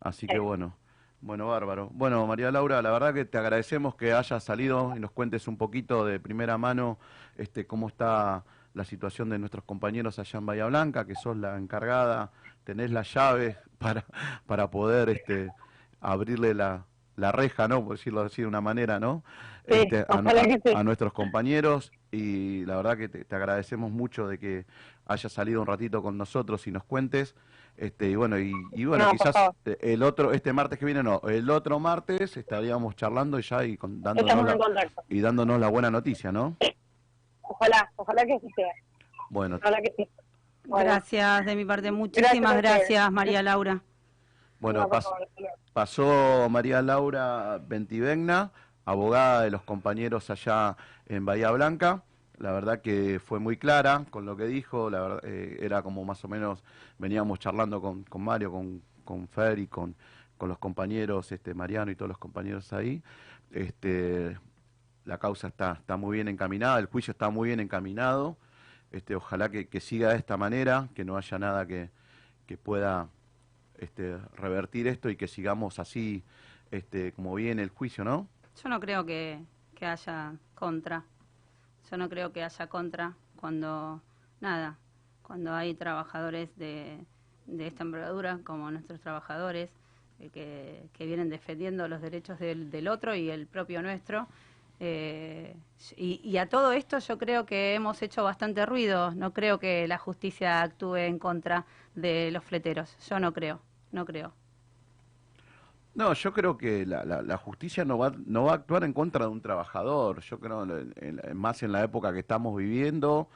Así 0.00 0.26
que 0.26 0.38
bueno. 0.38 0.76
Bueno, 1.22 1.48
bárbaro. 1.48 1.88
Bueno, 1.92 2.24
María 2.26 2.50
Laura, 2.52 2.80
la 2.82 2.90
verdad 2.90 3.14
que 3.14 3.24
te 3.24 3.38
agradecemos 3.38 3.94
que 3.96 4.12
hayas 4.12 4.44
salido 4.44 4.92
y 4.96 5.00
nos 5.00 5.10
cuentes 5.10 5.48
un 5.48 5.56
poquito 5.56 6.04
de 6.04 6.20
primera 6.20 6.58
mano 6.58 6.98
este, 7.36 7.66
cómo 7.66 7.88
está 7.88 8.44
la 8.74 8.84
situación 8.84 9.30
de 9.30 9.38
nuestros 9.38 9.64
compañeros 9.64 10.18
allá 10.18 10.38
en 10.38 10.46
Bahía 10.46 10.66
Blanca, 10.66 11.06
que 11.06 11.14
sos 11.14 11.36
la 11.36 11.56
encargada, 11.56 12.30
tenés 12.64 12.90
las 12.90 13.12
llaves 13.12 13.56
para, 13.78 14.04
para 14.46 14.70
poder 14.70 15.08
este, 15.08 15.50
abrirle 16.00 16.52
la, 16.54 16.84
la 17.16 17.32
reja, 17.32 17.66
¿no? 17.66 17.82
Por 17.84 17.96
decirlo 17.96 18.20
así 18.20 18.42
de 18.42 18.48
una 18.48 18.60
manera, 18.60 19.00
¿no? 19.00 19.24
Sí, 19.68 19.74
Este, 19.74 20.06
a, 20.08 20.22
sí. 20.78 20.84
nuestros 20.84 21.12
compañeros 21.12 21.90
y 22.12 22.64
la 22.66 22.76
verdad 22.76 22.96
que 22.96 23.08
te, 23.08 23.24
te 23.24 23.34
agradecemos 23.36 23.90
mucho 23.90 24.28
de 24.28 24.38
que 24.38 24.64
hayas 25.06 25.32
salido 25.32 25.60
un 25.60 25.66
ratito 25.66 26.02
con 26.02 26.16
nosotros 26.16 26.66
y 26.66 26.70
nos 26.70 26.84
cuentes. 26.84 27.34
Este, 27.76 28.08
y 28.08 28.14
bueno, 28.14 28.38
y, 28.38 28.52
y 28.72 28.84
bueno, 28.86 29.04
No, 29.06 29.10
quizás 29.10 29.34
el 29.64 30.02
otro, 30.02 30.32
este 30.32 30.52
martes 30.52 30.78
que 30.78 30.84
viene 30.86 31.02
no, 31.02 31.20
el 31.28 31.50
otro 31.50 31.78
martes 31.78 32.36
estaríamos 32.36 32.96
charlando 32.96 33.38
ya 33.40 33.64
y 33.64 33.76
con- 33.76 34.02
dándonos 34.02 34.56
la, 34.72 34.90
y 35.08 35.20
dándonos 35.20 35.60
la 35.60 35.68
buena 35.68 35.90
noticia, 35.90 36.32
¿no? 36.32 36.56
Ojalá, 37.42 37.90
ojalá 37.96 38.24
que 38.24 38.34
así 38.34 38.46
sea. 38.56 38.68
Bueno, 39.30 39.56
Ojalá 39.56 39.78
que 39.82 39.92
sí. 39.96 40.08
Bueno. 40.64 40.84
Gracias 40.90 41.44
de 41.46 41.54
mi 41.56 41.64
parte, 41.64 41.90
muchísimas 41.92 42.56
Gracias 42.56 43.12
María 43.12 43.42
Laura. 43.42 43.82
bueno, 44.58 44.88
pas- 44.88 45.06
pasó 45.72 46.48
María 46.48 46.80
Laura 46.82 47.58
Ventivegna, 47.58 48.50
abogada 48.86 49.42
de 49.42 49.50
los 49.50 49.62
compañeros 49.62 50.30
allá 50.30 50.76
en 51.06 51.26
Bahía 51.26 51.50
Blanca. 51.50 52.02
La 52.38 52.52
verdad 52.52 52.80
que 52.80 53.20
fue 53.22 53.38
muy 53.38 53.56
clara 53.58 54.04
con 54.10 54.24
lo 54.24 54.36
que 54.36 54.46
dijo, 54.46 54.88
la 54.88 55.00
verdad, 55.00 55.20
eh, 55.24 55.58
era 55.60 55.82
como 55.82 56.04
más 56.04 56.24
o 56.24 56.28
menos, 56.28 56.62
veníamos 56.98 57.38
charlando 57.38 57.82
con, 57.82 58.04
Mario, 58.22 58.52
con, 58.52 58.82
con 59.04 59.26
Fer 59.28 59.58
y 59.58 59.66
con, 59.66 59.94
con 60.38 60.48
los 60.48 60.58
compañeros, 60.58 61.32
este 61.32 61.52
Mariano 61.52 61.90
y 61.90 61.96
todos 61.96 62.08
los 62.08 62.18
compañeros 62.18 62.72
ahí. 62.72 63.02
Este, 63.50 64.38
la 65.04 65.18
causa 65.18 65.48
está, 65.48 65.72
está 65.72 65.96
muy 65.96 66.16
bien 66.16 66.28
encaminada, 66.28 66.78
el 66.78 66.86
juicio 66.86 67.10
está 67.10 67.28
muy 67.30 67.48
bien 67.48 67.60
encaminado. 67.60 68.36
Este, 68.92 69.16
ojalá 69.16 69.50
que, 69.50 69.68
que 69.68 69.80
siga 69.80 70.10
de 70.10 70.16
esta 70.16 70.36
manera, 70.36 70.88
que 70.94 71.04
no 71.04 71.16
haya 71.16 71.38
nada 71.38 71.66
que, 71.66 71.90
que 72.46 72.56
pueda 72.56 73.08
este, 73.78 74.16
revertir 74.36 74.86
esto 74.86 75.10
y 75.10 75.16
que 75.16 75.26
sigamos 75.26 75.78
así 75.78 76.22
este, 76.70 77.12
como 77.12 77.34
viene 77.34 77.62
el 77.62 77.70
juicio, 77.70 78.04
¿no? 78.04 78.28
Yo 78.62 78.68
no 78.68 78.80
creo 78.80 79.04
que, 79.04 79.40
que 79.74 79.86
haya 79.86 80.34
contra. 80.54 81.04
Yo 81.90 81.96
no 81.96 82.08
creo 82.08 82.32
que 82.32 82.42
haya 82.42 82.66
contra 82.68 83.14
cuando, 83.36 84.00
nada, 84.40 84.78
cuando 85.22 85.54
hay 85.54 85.74
trabajadores 85.74 86.56
de, 86.56 87.04
de 87.46 87.66
esta 87.66 87.82
envergadura, 87.84 88.40
como 88.44 88.70
nuestros 88.70 89.00
trabajadores, 89.00 89.70
eh, 90.20 90.30
que, 90.30 90.88
que 90.94 91.06
vienen 91.06 91.28
defendiendo 91.28 91.86
los 91.88 92.00
derechos 92.00 92.38
del, 92.38 92.70
del 92.70 92.88
otro 92.88 93.14
y 93.14 93.30
el 93.30 93.46
propio 93.46 93.82
nuestro. 93.82 94.26
Eh, 94.80 95.56
y, 95.96 96.20
y 96.22 96.36
a 96.38 96.48
todo 96.48 96.72
esto 96.72 96.98
yo 96.98 97.18
creo 97.18 97.46
que 97.46 97.74
hemos 97.74 98.02
hecho 98.02 98.24
bastante 98.24 98.66
ruido. 98.66 99.12
No 99.12 99.32
creo 99.32 99.58
que 99.58 99.86
la 99.88 99.98
justicia 99.98 100.62
actúe 100.62 100.96
en 100.96 101.18
contra 101.18 101.66
de 101.94 102.30
los 102.32 102.44
fleteros. 102.44 102.96
Yo 103.08 103.20
no 103.20 103.32
creo, 103.32 103.60
no 103.92 104.04
creo. 104.04 104.32
No, 105.96 106.12
yo 106.12 106.32
creo 106.32 106.58
que 106.58 106.84
la, 106.84 107.04
la- 107.04 107.22
la 107.22 107.38
justicia 107.38 107.84
no 107.86 107.96
va, 107.98 108.12
no 108.26 108.44
va 108.44 108.52
a 108.52 108.54
actuar 108.56 108.84
en 108.84 108.92
contra 108.92 109.24
de 109.24 109.30
un 109.30 109.40
trabajador. 109.40 110.20
Yo 110.20 110.38
creo, 110.38 110.64
en- 110.64 110.92
en- 110.96 111.36
más 111.36 111.62
en 111.62 111.72
la 111.72 111.82
época 111.84 112.12
que 112.12 112.18
estamos 112.20 112.54
viviendo, 112.56 113.28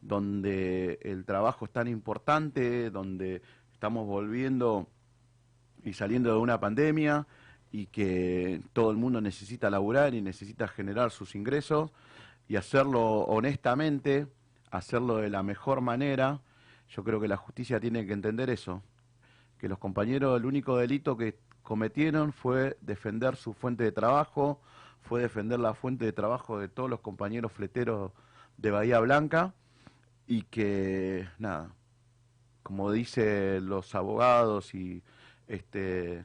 donde 0.00 0.98
el 1.02 1.24
trabajo 1.26 1.66
es 1.66 1.72
tan 1.72 1.86
importante, 1.88 2.90
donde 2.90 3.42
estamos 3.72 4.06
volviendo 4.06 4.88
y 5.84 5.92
saliendo 5.92 6.32
de 6.32 6.38
una 6.38 6.58
pandemia 6.60 7.26
y 7.72 7.86
que 7.86 8.62
todo 8.72 8.90
el 8.90 8.96
mundo 8.96 9.20
necesita 9.20 9.68
laburar 9.70 10.14
y 10.14 10.22
necesita 10.22 10.68
generar 10.68 11.10
sus 11.10 11.34
ingresos 11.34 11.90
y 12.48 12.56
hacerlo 12.56 13.02
honestamente, 13.26 14.26
hacerlo 14.70 15.16
de 15.18 15.30
la 15.30 15.42
mejor 15.42 15.82
manera. 15.82 16.40
Yo 16.90 17.04
creo 17.04 17.20
que 17.20 17.28
la 17.28 17.36
justicia 17.36 17.80
tiene 17.80 18.06
que 18.06 18.14
entender 18.14 18.50
eso, 18.50 18.82
que 19.58 19.68
los 19.68 19.78
compañeros 19.78 20.38
el 20.40 20.46
único 20.46 20.76
delito 20.78 21.16
que 21.16 21.36
cometieron 21.68 22.32
fue 22.32 22.78
defender 22.80 23.36
su 23.36 23.52
fuente 23.52 23.84
de 23.84 23.92
trabajo, 23.92 24.58
fue 25.02 25.20
defender 25.20 25.60
la 25.60 25.74
fuente 25.74 26.06
de 26.06 26.14
trabajo 26.14 26.58
de 26.58 26.66
todos 26.66 26.88
los 26.88 27.00
compañeros 27.00 27.52
fleteros 27.52 28.10
de 28.56 28.70
Bahía 28.70 28.98
Blanca 29.00 29.52
y 30.26 30.44
que 30.44 31.28
nada, 31.38 31.74
como 32.62 32.90
dicen 32.90 33.68
los 33.68 33.94
abogados 33.94 34.74
y 34.74 35.02
este 35.46 36.24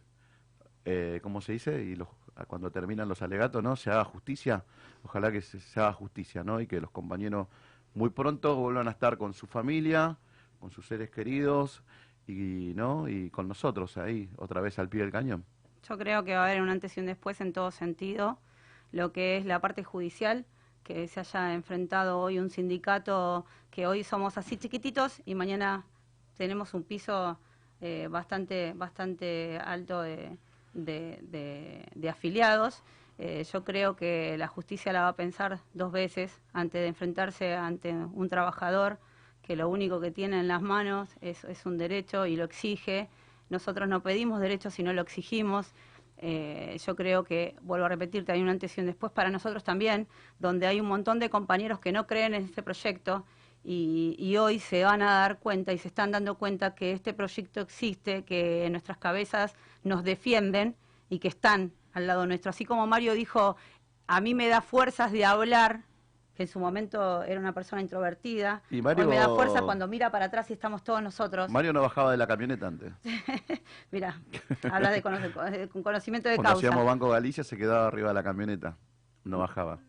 eh, 0.86 1.20
¿cómo 1.22 1.41
se 1.41 1.52
dice? 1.52 1.84
Y 1.84 1.98
los, 1.98 2.07
cuando 2.48 2.72
terminan 2.72 3.10
los 3.10 3.22
alegatos, 3.22 3.61
¿no? 3.61 3.76
Se 3.76 3.91
haga 3.91 4.06
justicia, 4.06 4.64
ojalá 5.03 5.30
que 5.30 5.41
se, 5.41 5.60
se 5.60 5.78
haga 5.82 5.91
justicia, 5.91 6.45
¿no? 6.45 6.61
Y 6.61 6.68
que 6.68 6.80
los 6.80 6.91
compañeros 6.91 7.48
muy 7.94 8.11
pronto 8.11 8.56
vuelvan 8.56 8.88
a 8.88 8.91
estar 8.91 9.18
con 9.18 9.34
su 9.34 9.45
familia, 9.45 10.18
con 10.61 10.72
sus 10.72 10.88
seres 10.88 11.10
queridos 11.10 11.84
y, 12.28 12.74
¿no? 12.76 13.08
Y 13.08 13.30
con 13.30 13.48
nosotros 13.48 13.98
ahí, 13.98 14.30
otra 14.38 14.62
vez 14.62 14.80
al 14.80 14.90
pie 14.90 15.02
del 15.02 15.12
cañón. 15.12 15.44
Yo 15.88 15.98
creo 15.98 16.24
que 16.24 16.34
va 16.36 16.44
a 16.44 16.45
haber 16.50 16.62
un 16.62 16.70
antes 16.70 16.95
y 16.98 17.00
un 17.02 17.06
después 17.08 17.41
en 17.41 17.52
todo 17.54 17.72
sentido. 17.72 18.40
Lo 18.91 19.12
que 19.12 19.38
es 19.38 19.45
la 19.45 19.60
parte 19.60 19.84
judicial, 19.84 20.45
que 20.84 21.08
se 21.08 21.20
haya 21.20 21.54
enfrentado 21.54 22.20
hoy 22.20 22.40
un 22.40 22.50
sindicato 22.50 23.45
que 23.72 23.88
hoy 23.88 24.04
somos 24.04 24.38
así 24.38 24.58
chiquititos 24.58 25.22
y 25.26 25.36
mañana 25.36 25.86
tenemos 26.38 26.74
un 26.74 26.84
piso 26.84 27.38
eh, 27.82 28.08
bastante, 28.10 28.74
bastante 28.76 29.58
alto 29.60 30.02
de, 30.02 30.38
de- 30.74 31.20
de- 31.95 32.10
afiliados. 32.10 32.84
Eh, 33.18 33.44
yo 33.52 33.64
creo 33.64 33.95
que 33.95 34.38
la 34.38 34.48
justicia 34.48 34.91
la 34.94 35.02
va 35.04 35.08
a 35.10 35.16
pensar 35.16 35.60
dos 35.74 35.91
veces 35.91 36.41
antes 36.54 36.82
de 36.82 36.88
enfrentarse 36.88 37.54
ante 37.56 37.91
un 37.94 38.28
trabajador 38.30 39.00
que 39.44 39.56
lo 39.56 39.70
único 39.70 39.99
que 39.99 40.10
tiene 40.10 40.40
en 40.40 40.48
las 40.48 40.61
manos 40.61 41.10
es, 41.22 41.44
un 41.65 41.78
derecho 41.78 42.26
y 42.26 42.36
lo 42.36 42.45
exige. 42.45 43.10
Nosotros 43.49 43.88
no 43.88 44.02
pedimos 44.02 44.40
derechos, 44.40 44.74
sino 44.74 44.94
lo 44.94 45.02
exigimos. 45.02 45.74
Eh, 46.18 46.78
yo 46.84 46.95
creo 46.95 47.24
que, 47.24 47.56
vuelvo 47.61 47.86
a 47.86 47.90
repetirte, 47.90 48.32
hay 48.32 48.41
un 48.41 48.49
antes 48.49 48.78
y 48.78 48.82
un 48.82 48.88
después 48.88 49.11
para 49.11 49.30
nosotros 49.30 49.64
también, 49.64 50.07
donde 50.40 50.65
hay 50.65 50.80
un 50.80 50.88
montón 50.88 51.20
de 51.20 51.30
compañeros 51.30 51.80
que 51.80 51.91
no 51.91 52.07
creen 52.07 52.34
en 52.34 52.45
este 52.45 52.64
proyecto 52.64 53.26
y, 53.65 54.15
y 54.18 54.38
hoy 54.38 54.60
se 54.60 54.86
van 54.86 55.02
a 55.02 55.11
dar 55.20 55.40
cuenta 55.40 55.74
y 55.74 55.78
se 55.78 55.90
están 55.90 56.11
dando 56.11 56.36
cuenta 56.36 56.74
que 56.74 56.94
este 56.94 57.14
proyecto 57.14 57.60
existe, 57.60 58.24
que 58.24 58.68
nuestras 58.70 58.98
cabezas 58.98 59.56
nos 59.84 60.03
defienden 60.06 60.76
y 61.10 61.20
que 61.20 61.28
están 61.28 61.74
al 61.94 62.07
lado 62.07 62.26
nuestro. 62.26 62.49
Así 62.49 62.64
como 62.64 62.88
Mario 62.88 63.14
dijo, 63.14 63.57
a 64.07 64.22
mí 64.22 64.34
me 64.34 64.48
da 64.48 64.61
fuerzas 64.61 65.11
de 65.11 65.26
hablar 65.26 65.84
que 66.35 66.43
en 66.43 66.49
su 66.49 66.60
momento 66.60 67.23
era 67.23 67.39
una 67.39 67.53
persona 67.53 67.81
introvertida. 67.81 68.61
Y 68.72 68.81
Mario- 68.81 69.03
Hoy 69.05 69.10
me 69.11 69.18
da 69.18 69.27
fuerza 69.30 69.61
cuando 69.61 69.88
mira 69.88 70.10
para 70.11 70.26
atrás 70.26 70.49
y 70.49 70.53
estamos 70.53 70.84
todos 70.84 71.01
nosotros. 71.01 71.49
Mario 71.51 71.73
no 71.73 71.81
bajaba 71.81 72.11
de 72.11 72.18
la 72.18 72.26
camioneta 72.27 72.68
antes. 72.68 72.91
Mira, 73.91 74.19
habla 74.72 74.89
de 74.91 75.01
cono- 75.01 75.19
de- 75.19 75.68
con 75.69 75.84
conocimiento 75.84 76.30
de 76.30 76.35
Cuando 76.35 76.53
causa. 76.53 76.68
hacíamos 76.68 76.85
Banco 76.85 77.10
Galicia 77.10 77.43
se 77.43 77.55
quedaba 77.57 77.88
arriba 77.88 78.07
de 78.10 78.14
la 78.15 78.23
camioneta. 78.23 78.77
No 79.23 79.38
bajaba. 79.38 79.80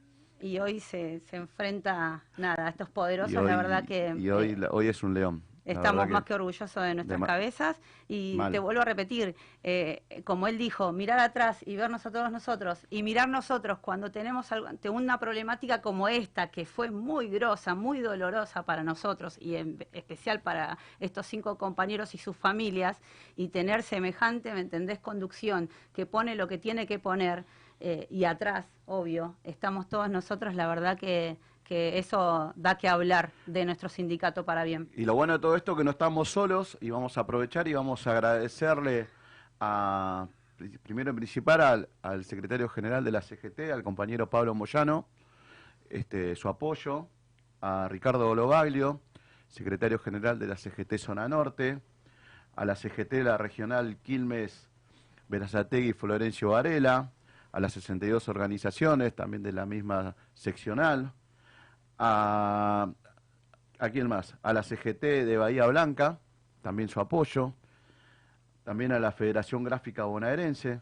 Y 0.41 0.59
hoy 0.59 0.81
se, 0.81 1.21
se 1.21 1.37
enfrenta, 1.37 2.23
nada, 2.37 2.67
a 2.67 2.69
estos 2.71 2.91
poderosos, 2.91 3.35
hoy, 3.37 3.47
la 3.49 3.57
verdad 3.57 3.85
que... 3.87 4.15
y 4.19 4.29
hoy, 4.29 4.51
eh, 4.51 4.67
hoy 4.71 4.89
es 4.89 5.03
un 5.03 5.15
león. 5.15 5.43
Estamos 5.65 6.09
más 6.09 6.25
que 6.25 6.35
orgullosos 6.35 6.83
de 6.83 6.95
nuestras 6.95 7.21
cabezas 7.23 7.81
y 8.07 8.35
Mal. 8.37 8.53
te 8.53 8.59
vuelvo 8.59 8.83
a 8.83 8.85
repetir, 8.85 9.35
eh, 9.63 10.03
como 10.25 10.47
él 10.47 10.59
dijo, 10.59 10.93
mirar 10.93 11.19
atrás 11.21 11.59
y 11.67 11.77
vernos 11.77 12.05
a 12.05 12.11
todos 12.11 12.31
nosotros 12.31 12.87
y 12.91 13.03
mirar 13.03 13.29
nosotros 13.29 13.79
cuando 13.79 14.11
tenemos 14.11 14.53
algo, 14.53 14.67
ante 14.67 14.91
una 14.91 15.19
problemática 15.19 15.81
como 15.81 16.09
esta 16.09 16.51
que 16.51 16.67
fue 16.67 16.91
muy 16.91 17.29
grosa, 17.29 17.75
muy 17.75 18.01
dolorosa 18.01 18.65
para 18.65 18.83
nosotros 18.83 19.39
y 19.41 19.57
en 19.57 19.87
especial 19.93 20.43
para 20.43 20.77
estos 21.01 21.27
cinco 21.27 21.57
compañeros 21.57 22.15
y 22.15 22.19
sus 22.19 22.37
familias 22.37 23.01
y 23.37 23.49
tener 23.49 23.83
semejante, 23.83 24.53
¿me 24.53 24.61
entendés?, 24.61 24.99
conducción 24.99 25.71
que 25.95 26.05
pone 26.05 26.35
lo 26.35 26.47
que 26.47 26.59
tiene 26.59 26.87
que 26.87 26.99
poner 26.99 27.45
eh, 27.81 28.07
y 28.11 28.25
atrás, 28.25 28.67
obvio, 28.87 29.35
estamos 29.45 29.89
todos 29.89 30.09
nosotros, 30.09 30.55
la 30.55 30.67
verdad 30.67 30.99
que, 30.99 31.39
que 31.65 31.99
eso 31.99 32.53
da 32.57 32.77
que 32.77 32.89
hablar 32.89 33.31
de 33.47 33.65
nuestro 33.65 33.89
sindicato 33.89 34.45
para 34.45 34.65
bien. 34.65 34.89
Y 34.95 35.05
lo 35.05 35.15
bueno 35.15 35.33
de 35.35 35.39
todo 35.39 35.57
esto 35.57 35.73
es 35.73 35.79
que 35.79 35.85
no 35.85 35.91
estamos 35.91 36.29
solos 36.31 36.77
y 36.81 36.91
vamos 36.91 37.17
a 37.19 37.23
aprovechar 37.23 37.67
y 37.69 37.75
vamos 37.75 38.07
a 38.07 38.13
agradecerle 38.13 39.09
a, 39.61 40.27
pri- 40.57 40.79
primero 40.79 41.11
en 41.11 41.17
principal 41.17 41.89
al, 42.03 42.25
secretario 42.25 42.69
general 42.69 43.03
de 43.05 43.13
la 43.13 43.23
CGT, 43.23 43.71
al 43.73 43.83
compañero 43.83 44.29
Pablo 44.31 44.55
Moyano, 44.55 45.07
este, 45.91 46.37
su 46.37 46.49
apoyo, 46.49 47.09
a 47.61 47.89
Ricardo 47.89 48.29
Ologaglio, 48.29 49.01
secretario 49.49 49.99
general 49.99 50.39
de 50.39 50.47
la 50.49 50.57
CGT 50.57 50.99
Zona 50.99 51.29
Norte, 51.29 51.81
a 52.57 52.65
la 52.65 52.77
CGT 52.77 53.15
la 53.23 53.39
regional 53.39 53.97
Quilmes, 54.03 54.69
Berazategui 55.29 55.89
y 55.89 55.93
Florencio 55.95 56.51
Varela, 56.51 57.11
a 57.53 57.61
las 57.61 57.73
62 57.75 58.29
organizaciones, 58.29 59.15
también 59.15 59.43
de 59.43 59.53
la 59.53 59.65
misma 59.65 60.15
seccional, 60.35 61.13
a, 61.99 62.89
¿a 63.79 63.91
quién 63.91 64.09
más? 64.09 64.37
A 64.43 64.53
la 64.53 64.63
CGT 64.63 65.01
de 65.25 65.37
Bahía 65.37 65.67
Blanca, 65.67 66.19
también 66.63 66.89
su 66.89 67.01
apoyo, 67.01 67.55
también 68.65 68.93
a 68.93 68.99
la 68.99 69.13
Federación 69.13 69.63
Gráfica 69.65 70.05
Bonaerense, 70.05 70.81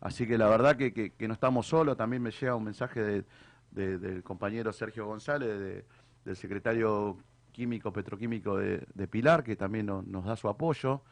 así 0.00 0.26
que 0.26 0.36
la 0.36 0.48
verdad 0.48 0.76
que, 0.76 0.92
que- 0.92 1.28
no 1.28 1.34
estamos 1.34 1.66
solos, 1.66 1.96
también 1.96 2.22
me 2.22 2.30
llega 2.30 2.54
un 2.56 2.64
mensaje 2.64 3.00
de- 3.02 3.24
de- 3.70 3.98
del 3.98 4.22
compañero 4.22 4.72
Sergio 4.72 5.06
González, 5.06 5.58
de- 5.60 5.84
del 6.24 6.36
secretario 6.36 7.16
químico, 7.52 7.92
petroquímico 7.92 8.56
de, 8.56 8.86
Pilar, 9.08 9.44
que 9.44 9.56
también 9.56 9.86
no- 9.86 10.02
nos 10.02 10.24
da 10.24 10.36
su 10.36 10.48
apoyo. 10.48 11.02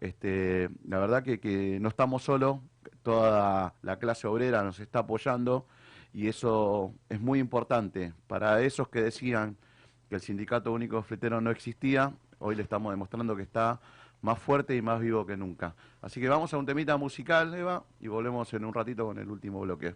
Este, 0.00 0.70
la 0.86 0.98
verdad 0.98 1.22
que, 1.24 1.40
que 1.40 1.78
no 1.80 1.88
estamos 1.88 2.22
solos, 2.22 2.60
toda 3.02 3.74
la 3.82 3.98
clase 3.98 4.26
obrera 4.28 4.62
nos 4.62 4.78
está 4.80 5.00
apoyando 5.00 5.66
y 6.12 6.28
eso 6.28 6.94
es 7.08 7.20
muy 7.20 7.38
importante. 7.38 8.12
Para 8.26 8.60
esos 8.62 8.88
que 8.88 9.02
decían 9.02 9.56
que 10.08 10.16
el 10.16 10.20
Sindicato 10.20 10.72
Único 10.72 11.02
Fletero 11.02 11.40
no 11.40 11.50
existía, 11.50 12.12
hoy 12.38 12.56
le 12.56 12.62
estamos 12.62 12.92
demostrando 12.92 13.36
que 13.36 13.42
está 13.42 13.80
más 14.20 14.38
fuerte 14.38 14.74
y 14.76 14.82
más 14.82 15.00
vivo 15.00 15.26
que 15.26 15.36
nunca. 15.36 15.74
Así 16.00 16.20
que 16.20 16.28
vamos 16.28 16.52
a 16.52 16.58
un 16.58 16.66
temita 16.66 16.96
musical, 16.96 17.54
Eva, 17.54 17.84
y 18.00 18.08
volvemos 18.08 18.52
en 18.54 18.64
un 18.64 18.74
ratito 18.74 19.06
con 19.06 19.18
el 19.18 19.30
último 19.30 19.60
bloque. 19.60 19.94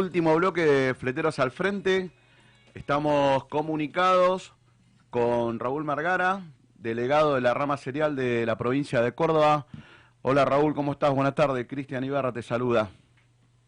Último 0.00 0.34
bloque 0.34 0.64
de 0.64 0.94
Fleteros 0.94 1.38
al 1.38 1.50
Frente. 1.50 2.10
Estamos 2.72 3.44
comunicados 3.48 4.54
con 5.10 5.60
Raúl 5.60 5.84
Margara, 5.84 6.40
delegado 6.76 7.34
de 7.34 7.42
la 7.42 7.52
rama 7.52 7.76
serial 7.76 8.16
de 8.16 8.46
la 8.46 8.56
provincia 8.56 9.02
de 9.02 9.12
Córdoba. 9.12 9.66
Hola 10.22 10.46
Raúl, 10.46 10.74
¿cómo 10.74 10.92
estás? 10.92 11.10
Buenas 11.14 11.34
tardes. 11.34 11.66
Cristian 11.68 12.02
Ibarra 12.02 12.32
te 12.32 12.40
saluda. 12.40 12.88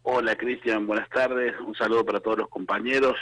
Hola 0.05 0.35
Cristian, 0.35 0.87
buenas 0.87 1.09
tardes. 1.11 1.55
Un 1.61 1.75
saludo 1.75 2.03
para 2.03 2.21
todos 2.21 2.39
los 2.39 2.49
compañeros. 2.49 3.15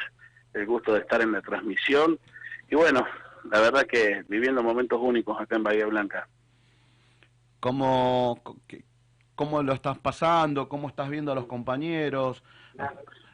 El 0.55 0.67
gusto 0.67 0.95
de 0.95 1.01
estar 1.01 1.21
en 1.21 1.33
la 1.33 1.43
transmisión. 1.43 2.17
Y 2.71 2.77
bueno, 2.77 3.05
la 3.51 3.61
verdad 3.61 3.87
que 3.87 4.25
viviendo 4.29 4.63
momentos 4.63 5.01
únicos 5.03 5.37
acá 5.41 5.57
en 5.57 5.65
Bahía 5.65 5.87
Blanca. 5.87 6.29
¿Cómo, 7.59 8.41
cómo 9.35 9.63
lo 9.65 9.73
estás 9.73 9.99
pasando? 9.99 10.69
¿Cómo 10.69 10.89
estás 10.89 11.11
viendo 11.11 11.33
a 11.33 11.35
los 11.35 11.47
compañeros? 11.47 12.45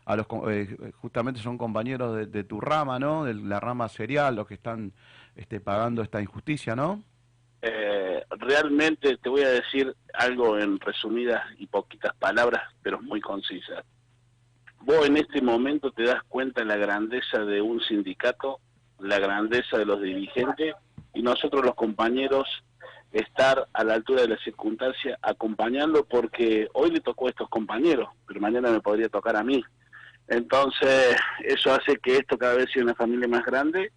A 0.04 0.16
los, 0.16 0.26
eh, 0.48 0.92
justamente 1.00 1.40
son 1.40 1.58
compañeros 1.58 2.16
de, 2.16 2.26
de 2.26 2.44
tu 2.44 2.60
rama, 2.60 2.98
¿no? 2.98 3.24
De 3.24 3.34
la 3.34 3.58
rama 3.58 3.88
serial, 3.88 4.36
los 4.36 4.46
que 4.46 4.54
están 4.54 4.92
este, 5.34 5.60
pagando 5.60 6.02
esta 6.02 6.20
injusticia, 6.20 6.76
¿no? 6.76 7.02
Eh, 7.62 8.24
realmente 8.30 9.16
te 9.16 9.28
voy 9.28 9.42
a 9.42 9.48
decir 9.48 9.94
algo 10.14 10.58
en 10.58 10.78
resumidas 10.78 11.42
y 11.58 11.66
poquitas 11.66 12.14
palabras, 12.16 12.62
pero 12.82 13.00
muy 13.02 13.20
concisas. 13.20 13.84
Vos 14.80 15.06
en 15.06 15.16
este 15.16 15.42
momento 15.42 15.90
te 15.90 16.04
das 16.04 16.22
cuenta 16.28 16.60
de 16.60 16.66
la 16.66 16.76
grandeza 16.76 17.44
de 17.44 17.60
un 17.60 17.80
sindicato, 17.80 18.60
la 19.00 19.18
grandeza 19.18 19.78
de 19.78 19.84
los 19.84 20.00
dirigentes 20.00 20.74
y 21.12 21.22
nosotros 21.22 21.64
los 21.64 21.74
compañeros 21.74 22.46
estar 23.18 23.68
a 23.72 23.84
la 23.84 23.94
altura 23.94 24.22
de 24.22 24.28
la 24.28 24.38
circunstancia 24.38 25.18
acompañando 25.22 26.04
porque 26.04 26.68
hoy 26.72 26.90
le 26.90 27.00
tocó 27.00 27.26
a 27.26 27.30
estos 27.30 27.48
compañeros, 27.48 28.08
pero 28.26 28.40
mañana 28.40 28.70
me 28.70 28.80
podría 28.80 29.08
tocar 29.08 29.36
a 29.36 29.44
mí. 29.44 29.62
Entonces, 30.28 31.16
eso 31.44 31.72
hace 31.72 31.96
que 31.98 32.16
esto 32.16 32.36
cada 32.36 32.54
vez 32.54 32.70
sea 32.72 32.82
una 32.82 32.94
familia 32.94 33.28
más 33.28 33.44
grande 33.44 33.92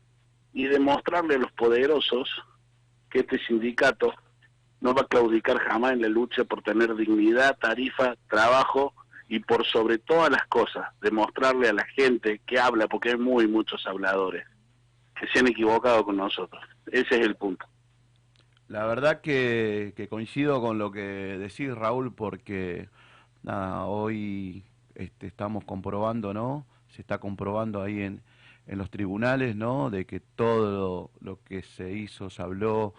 y 0.54 0.66
demostrarle 0.66 1.36
a 1.36 1.40
los 1.40 1.52
poderosos 1.54 2.30
que 3.10 3.20
este 3.20 3.40
sindicato 3.46 4.14
no 4.82 4.94
va 4.94 5.02
a 5.02 5.08
claudicar 5.08 5.60
jamás 5.60 5.94
en 5.94 6.02
la 6.02 6.08
lucha 6.08 6.44
por 6.44 6.62
tener 6.62 6.96
dignidad, 6.96 7.58
tarifa, 7.60 8.16
trabajo 8.30 8.94
y 9.28 9.40
por 9.40 9.66
sobre 9.66 9.98
todas 9.98 10.32
las 10.32 10.46
cosas, 10.48 10.88
demostrarle 11.02 11.70
a 11.70 11.74
la 11.74 11.86
gente 11.86 12.42
que 12.46 12.60
habla, 12.60 12.88
porque 12.88 13.10
hay 13.10 13.18
muy 13.18 13.48
muchos 13.48 13.86
habladores, 13.86 14.46
que 15.20 15.28
se 15.28 15.40
han 15.40 15.48
equivocado 15.48 16.04
con 16.04 16.18
nosotros. 16.18 16.64
Ese 16.88 17.20
es 17.20 17.26
el 17.26 17.36
punto. 17.36 17.66
La 18.70 18.86
verdad 18.86 19.22
que, 19.22 20.08
coincido 20.10 20.62
con 20.62 20.78
lo 20.78 20.92
que 20.92 21.02
decís, 21.02 21.74
Raúl, 21.74 22.14
porque 22.14 22.88
hoy 23.44 24.64
este, 24.96 25.28
estamos 25.28 25.66
comprobando, 25.66 26.34
¿no? 26.36 26.68
Se 26.90 27.02
está 27.02 27.18
comprobando 27.18 27.82
ahí 27.82 28.02
en, 28.02 28.22
en 28.68 28.78
los 28.78 28.92
tribunales, 28.92 29.56
¿no? 29.56 29.90
De 29.90 30.06
que 30.06 30.20
todo 30.20 31.10
lo 31.20 31.44
que 31.44 31.64
se 31.64 31.94
hizo, 31.94 32.30
se 32.30 32.44
habló 32.44 32.94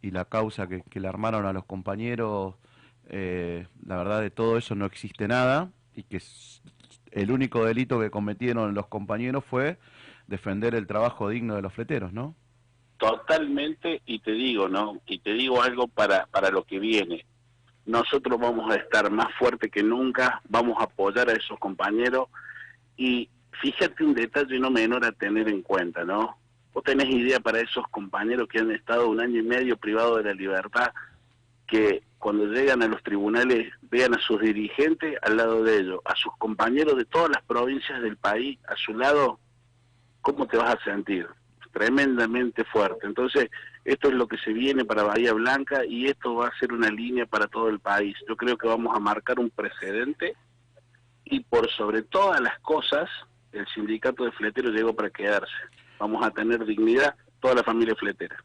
y 0.00 0.12
la 0.12 0.26
causa 0.26 0.68
que, 0.68 0.82
que 0.82 1.00
le 1.00 1.08
armaron 1.08 1.44
a 1.44 1.52
los 1.52 1.64
compañeros, 1.64 2.54
eh, 3.08 3.66
la 3.84 3.96
verdad 3.96 4.20
de 4.20 4.30
todo 4.30 4.56
eso 4.56 4.76
no 4.76 4.86
existe 4.86 5.26
nada 5.26 5.72
y 5.96 6.04
que 6.04 6.20
el 7.10 7.32
único 7.32 7.64
delito 7.64 7.98
que 7.98 8.10
cometieron 8.10 8.74
los 8.74 8.86
compañeros 8.86 9.44
fue 9.44 9.78
defender 10.28 10.76
el 10.76 10.86
trabajo 10.86 11.28
digno 11.28 11.56
de 11.56 11.62
los 11.62 11.72
fleteros, 11.72 12.12
¿no? 12.12 12.36
Totalmente, 12.98 14.00
y 14.06 14.20
te 14.20 14.32
digo, 14.32 14.68
¿no? 14.68 15.00
Y 15.06 15.18
te 15.18 15.34
digo 15.34 15.62
algo 15.62 15.86
para, 15.86 16.26
para 16.26 16.50
lo 16.50 16.64
que 16.64 16.78
viene. 16.78 17.26
Nosotros 17.84 18.38
vamos 18.40 18.70
a 18.70 18.76
estar 18.76 19.10
más 19.10 19.32
fuerte 19.38 19.70
que 19.70 19.82
nunca, 19.82 20.40
vamos 20.48 20.76
a 20.80 20.84
apoyar 20.84 21.28
a 21.28 21.34
esos 21.34 21.58
compañeros 21.58 22.28
y 22.96 23.28
fíjate 23.60 24.02
un 24.02 24.14
detalle 24.14 24.58
no 24.58 24.70
menor 24.70 25.04
a 25.04 25.12
tener 25.12 25.48
en 25.48 25.62
cuenta, 25.62 26.04
¿no? 26.04 26.36
Vos 26.72 26.84
tenés 26.84 27.08
idea 27.08 27.38
para 27.40 27.60
esos 27.60 27.86
compañeros 27.88 28.48
que 28.48 28.58
han 28.58 28.70
estado 28.70 29.08
un 29.08 29.20
año 29.20 29.40
y 29.40 29.44
medio 29.44 29.76
privados 29.76 30.18
de 30.18 30.24
la 30.24 30.34
libertad, 30.34 30.92
que 31.66 32.02
cuando 32.18 32.46
llegan 32.46 32.82
a 32.82 32.88
los 32.88 33.02
tribunales 33.02 33.72
vean 33.82 34.14
a 34.14 34.18
sus 34.18 34.40
dirigentes 34.40 35.16
al 35.22 35.36
lado 35.36 35.62
de 35.62 35.78
ellos, 35.78 36.00
a 36.04 36.16
sus 36.16 36.34
compañeros 36.38 36.96
de 36.96 37.04
todas 37.04 37.30
las 37.30 37.42
provincias 37.44 38.02
del 38.02 38.16
país 38.16 38.58
a 38.68 38.76
su 38.76 38.94
lado, 38.94 39.38
¿cómo 40.22 40.46
te 40.46 40.56
vas 40.56 40.74
a 40.74 40.84
sentir? 40.84 41.26
Tremendamente 41.76 42.64
fuerte. 42.64 43.06
Entonces, 43.06 43.50
esto 43.84 44.08
es 44.08 44.14
lo 44.14 44.26
que 44.26 44.38
se 44.38 44.50
viene 44.50 44.86
para 44.86 45.02
Bahía 45.02 45.34
Blanca 45.34 45.84
y 45.84 46.06
esto 46.06 46.36
va 46.36 46.48
a 46.48 46.58
ser 46.58 46.72
una 46.72 46.88
línea 46.88 47.26
para 47.26 47.48
todo 47.48 47.68
el 47.68 47.80
país. 47.80 48.16
Yo 48.26 48.34
creo 48.34 48.56
que 48.56 48.66
vamos 48.66 48.96
a 48.96 48.98
marcar 48.98 49.38
un 49.38 49.50
precedente 49.50 50.34
y 51.26 51.40
por 51.40 51.70
sobre 51.70 52.00
todas 52.00 52.40
las 52.40 52.58
cosas, 52.60 53.10
el 53.52 53.66
sindicato 53.74 54.24
de 54.24 54.32
fleteros 54.32 54.72
llegó 54.72 54.96
para 54.96 55.10
quedarse. 55.10 55.52
Vamos 55.98 56.24
a 56.24 56.30
tener 56.30 56.64
dignidad 56.64 57.14
toda 57.40 57.56
la 57.56 57.62
familia 57.62 57.94
fletera. 57.94 58.42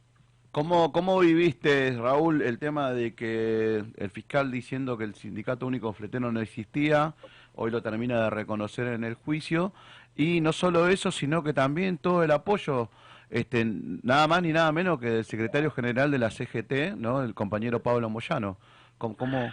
¿Cómo, 0.51 0.91
¿Cómo 0.91 1.17
viviste, 1.19 1.97
Raúl, 1.97 2.41
el 2.41 2.59
tema 2.59 2.91
de 2.91 3.15
que 3.15 3.85
el 3.95 4.09
fiscal 4.09 4.51
diciendo 4.51 4.97
que 4.97 5.05
el 5.05 5.15
sindicato 5.15 5.65
único 5.65 5.93
fletero 5.93 6.33
no 6.33 6.41
existía, 6.41 7.13
hoy 7.55 7.71
lo 7.71 7.81
termina 7.81 8.25
de 8.25 8.29
reconocer 8.29 8.87
en 8.87 9.05
el 9.05 9.13
juicio, 9.13 9.71
y 10.17 10.41
no 10.41 10.51
solo 10.51 10.89
eso, 10.89 11.13
sino 11.13 11.41
que 11.43 11.53
también 11.53 11.97
todo 11.97 12.23
el 12.23 12.31
apoyo, 12.31 12.89
este, 13.31 13.65
nada 13.65 14.27
más 14.27 14.43
ni 14.43 14.51
nada 14.53 14.71
menos 14.71 14.99
que 14.99 15.09
del 15.09 15.25
secretario 15.25 15.71
general 15.71 16.11
de 16.11 16.19
la 16.19 16.29
CGT, 16.29 16.95
¿no? 16.97 17.23
el 17.23 17.33
compañero 17.33 17.81
Pablo 17.81 18.09
Moyano. 18.09 18.57
¿Cómo, 18.99 19.17
cómo- 19.17 19.51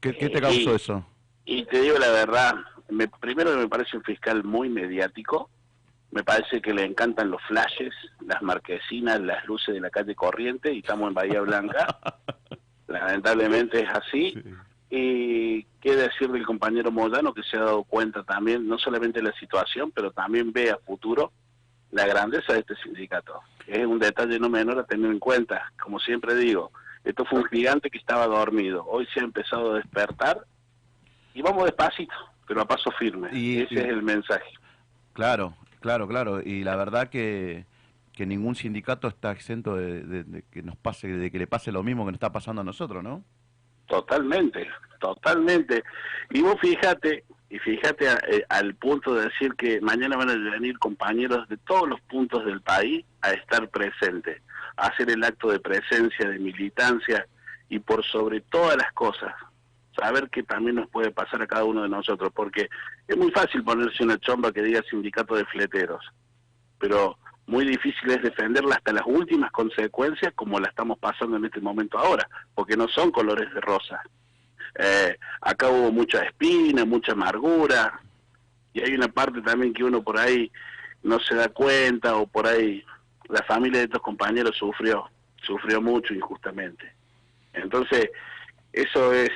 qué, 0.00 0.16
qué 0.16 0.30
te 0.30 0.40
causó 0.40 0.72
Y- 0.72 0.74
eso? 0.76 1.06
Y 1.44 1.64
te 1.66 1.80
digo 1.82 1.98
la 1.98 2.10
verdad, 2.10 2.54
me, 2.88 3.06
primero 3.08 3.50
que 3.52 3.58
me 3.58 3.68
parece 3.68 3.96
un 3.96 4.02
fiscal 4.02 4.42
muy 4.44 4.68
mediático, 4.70 5.50
me 6.12 6.22
parece 6.24 6.60
que 6.62 6.72
le 6.72 6.84
encantan 6.84 7.30
los 7.30 7.42
flashes, 7.42 7.92
las 8.24 8.40
marquesinas, 8.42 9.20
las 9.20 9.44
luces 9.46 9.74
de 9.74 9.80
la 9.80 9.90
calle 9.90 10.14
corriente 10.14 10.72
y 10.72 10.78
estamos 10.78 11.08
en 11.08 11.14
Bahía 11.14 11.40
Blanca. 11.42 11.98
Lamentablemente 12.88 13.82
es 13.82 13.88
así. 13.90 14.34
Y 14.88 15.64
qué 15.80 15.96
decir 15.96 16.30
del 16.30 16.46
compañero 16.46 16.90
Moyano 16.92 17.34
que 17.34 17.42
se 17.42 17.56
ha 17.56 17.60
dado 17.60 17.82
cuenta 17.84 18.22
también, 18.22 18.66
no 18.68 18.78
solamente 18.78 19.20
de 19.20 19.28
la 19.28 19.36
situación, 19.38 19.90
pero 19.92 20.12
también 20.12 20.52
ve 20.52 20.70
a 20.70 20.78
futuro 20.78 21.32
la 21.96 22.06
grandeza 22.06 22.52
de 22.52 22.60
este 22.60 22.76
sindicato. 22.76 23.40
Es 23.66 23.84
un 23.84 23.98
detalle 23.98 24.38
no 24.38 24.48
menor 24.48 24.78
a 24.78 24.84
tener 24.84 25.10
en 25.10 25.18
cuenta. 25.18 25.72
Como 25.82 25.98
siempre 25.98 26.34
digo, 26.36 26.70
esto 27.04 27.24
fue 27.24 27.40
un 27.40 27.46
gigante 27.46 27.90
que 27.90 27.98
estaba 27.98 28.26
dormido. 28.26 28.84
Hoy 28.86 29.06
se 29.12 29.20
ha 29.20 29.24
empezado 29.24 29.72
a 29.72 29.76
despertar 29.76 30.40
y 31.34 31.42
vamos 31.42 31.64
despacito, 31.64 32.14
pero 32.46 32.60
a 32.60 32.64
paso 32.68 32.90
firme. 32.98 33.30
Y- 33.32 33.62
Ese 33.62 33.74
y- 33.74 33.78
es 33.78 33.84
el 33.86 34.02
mensaje. 34.02 34.50
Claro, 35.14 35.54
claro, 35.80 36.06
claro. 36.06 36.40
Y 36.42 36.62
la 36.64 36.76
verdad 36.76 37.08
que, 37.08 37.64
que 38.12 38.26
ningún 38.26 38.54
sindicato 38.54 39.08
está 39.08 39.32
exento 39.32 39.74
de, 39.76 40.02
de- 40.02 40.24
de 40.24 40.42
que 40.50 40.62
nos 40.62 40.76
pase, 40.76 41.08
de 41.08 41.30
que 41.30 41.38
le 41.38 41.46
pase 41.46 41.72
lo 41.72 41.82
mismo 41.82 42.04
que 42.04 42.12
nos 42.12 42.16
está 42.16 42.30
pasando 42.32 42.60
a 42.60 42.64
nosotros, 42.64 43.02
¿no? 43.02 43.24
Totalmente, 43.86 44.68
totalmente. 45.00 45.82
Y 46.30 46.42
vos 46.42 46.56
fíjate, 46.60 47.24
y 47.48 47.58
fíjate 47.58 48.08
a- 48.08 48.20
eh, 48.28 48.44
al 48.48 48.74
punto 48.74 49.14
de 49.14 49.24
decir 49.24 49.54
que 49.54 49.80
mañana 49.80 50.16
van 50.16 50.30
a 50.30 50.34
venir 50.50 50.78
compañeros 50.78 51.48
de 51.48 51.56
todos 51.58 51.88
los 51.88 52.00
puntos 52.02 52.44
del 52.44 52.60
país 52.60 53.04
a 53.22 53.32
estar 53.32 53.68
presentes, 53.68 54.42
a 54.76 54.88
hacer 54.88 55.10
el 55.10 55.22
acto 55.22 55.50
de 55.50 55.60
presencia, 55.60 56.28
de 56.28 56.38
militancia 56.38 57.26
y 57.68 57.78
por 57.78 58.04
sobre 58.04 58.40
todas 58.40 58.76
las 58.76 58.92
cosas, 58.92 59.34
saber 59.96 60.28
que 60.28 60.42
también 60.42 60.76
nos 60.76 60.90
puede 60.90 61.10
pasar 61.10 61.40
a 61.42 61.46
cada 61.46 61.64
uno 61.64 61.82
de 61.82 61.88
nosotros, 61.88 62.30
porque 62.34 62.68
es 63.08 63.16
muy 63.16 63.30
fácil 63.30 63.62
ponerse 63.64 64.04
una 64.04 64.18
chomba 64.18 64.52
que 64.52 64.62
diga 64.62 64.82
sindicato 64.90 65.34
de 65.36 65.44
fleteros, 65.46 66.04
pero 66.78 67.16
muy 67.46 67.64
difícil 67.64 68.10
es 68.10 68.22
defenderla 68.22 68.74
hasta 68.74 68.92
las 68.92 69.04
últimas 69.06 69.52
consecuencias 69.52 70.32
como 70.34 70.58
la 70.58 70.68
estamos 70.68 70.98
pasando 70.98 71.36
en 71.36 71.44
este 71.44 71.60
momento 71.60 71.96
ahora, 71.98 72.28
porque 72.54 72.76
no 72.76 72.88
son 72.88 73.10
colores 73.12 73.52
de 73.54 73.60
rosa. 73.60 74.02
Eh, 74.78 75.16
acá 75.40 75.68
hubo 75.70 75.90
mucha 75.90 76.22
espina, 76.22 76.84
mucha 76.84 77.12
amargura, 77.12 78.00
y 78.72 78.80
hay 78.80 78.94
una 78.94 79.08
parte 79.08 79.40
también 79.42 79.72
que 79.72 79.84
uno 79.84 80.02
por 80.02 80.18
ahí 80.18 80.50
no 81.02 81.18
se 81.20 81.34
da 81.34 81.48
cuenta, 81.48 82.16
o 82.16 82.26
por 82.26 82.46
ahí 82.46 82.84
la 83.28 83.42
familia 83.44 83.78
de 83.78 83.84
estos 83.86 84.02
compañeros 84.02 84.56
sufrió, 84.56 85.08
sufrió 85.42 85.80
mucho 85.80 86.12
injustamente. 86.14 86.92
Entonces, 87.54 88.10
eso 88.72 89.12
es, 89.14 89.30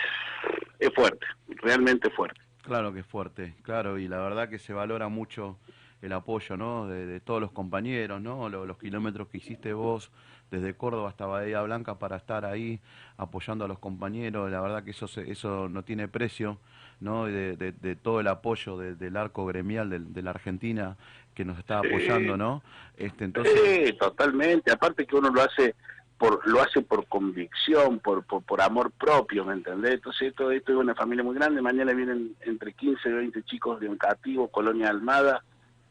es 0.78 0.90
fuerte, 0.94 1.26
realmente 1.62 2.10
fuerte. 2.10 2.40
Claro 2.62 2.92
que 2.92 3.00
es 3.00 3.06
fuerte, 3.06 3.54
claro, 3.62 3.98
y 3.98 4.08
la 4.08 4.18
verdad 4.18 4.48
que 4.50 4.58
se 4.58 4.72
valora 4.74 5.08
mucho 5.08 5.58
el 6.02 6.12
apoyo, 6.12 6.56
¿no? 6.56 6.86
De, 6.86 7.06
de 7.06 7.20
todos 7.20 7.40
los 7.40 7.50
compañeros, 7.52 8.20
¿no? 8.20 8.48
Lo- 8.48 8.66
Los, 8.66 8.78
kilómetros 8.78 9.28
que 9.28 9.38
hiciste 9.38 9.72
vos 9.72 10.10
desde 10.50 10.74
Córdoba 10.74 11.08
hasta 11.10 11.26
Bahía 11.26 11.62
Blanca 11.62 11.98
para 11.98 12.16
estar 12.16 12.44
ahí 12.44 12.80
apoyando 13.16 13.64
a 13.64 13.68
los 13.68 13.78
compañeros, 13.78 14.50
la 14.50 14.60
verdad 14.60 14.82
que 14.84 14.90
eso 14.90 15.06
se- 15.08 15.30
eso 15.30 15.68
no 15.68 15.82
tiene 15.84 16.08
precio, 16.08 16.58
¿no? 17.00 17.26
De, 17.26 17.56
de- 17.56 17.72
de 17.72 17.96
todo 17.96 18.20
el 18.20 18.28
apoyo 18.28 18.76
de- 18.76 18.94
del 18.94 19.16
arco 19.16 19.46
gremial 19.46 19.90
del- 19.90 20.12
de, 20.12 20.22
la 20.22 20.30
Argentina 20.30 20.96
que 21.34 21.44
nos 21.44 21.58
está 21.58 21.78
apoyando, 21.78 22.36
¿no? 22.36 22.62
Este, 22.96 23.24
entonces, 23.24 23.52
Sí, 23.86 23.92
totalmente. 23.98 24.72
Aparte 24.72 25.06
que 25.06 25.16
uno 25.16 25.30
lo 25.30 25.42
hace 25.42 25.74
por 26.18 26.46
lo 26.46 26.60
hace 26.60 26.82
por 26.82 27.06
convicción, 27.06 27.98
por, 27.98 28.24
por, 28.24 28.42
por 28.42 28.60
amor 28.60 28.90
propio, 28.90 29.42
¿me 29.46 29.54
entendés? 29.54 29.94
Entonces 29.94 30.28
esto, 30.28 30.50
esto 30.50 30.72
es 30.72 30.78
una 30.78 30.94
familia 30.94 31.24
muy 31.24 31.34
grande, 31.34 31.62
mañana 31.62 31.94
vienen 31.94 32.36
entre 32.42 32.74
15 32.74 33.08
y 33.08 33.12
20 33.12 33.42
chicos 33.44 33.80
de 33.80 33.88
un 33.88 33.96
cativo, 33.96 34.48
Colonia 34.48 34.90
Almada, 34.90 35.42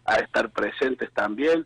a 0.06 0.16
estar 0.18 0.52
presentes 0.52 1.12
también. 1.14 1.66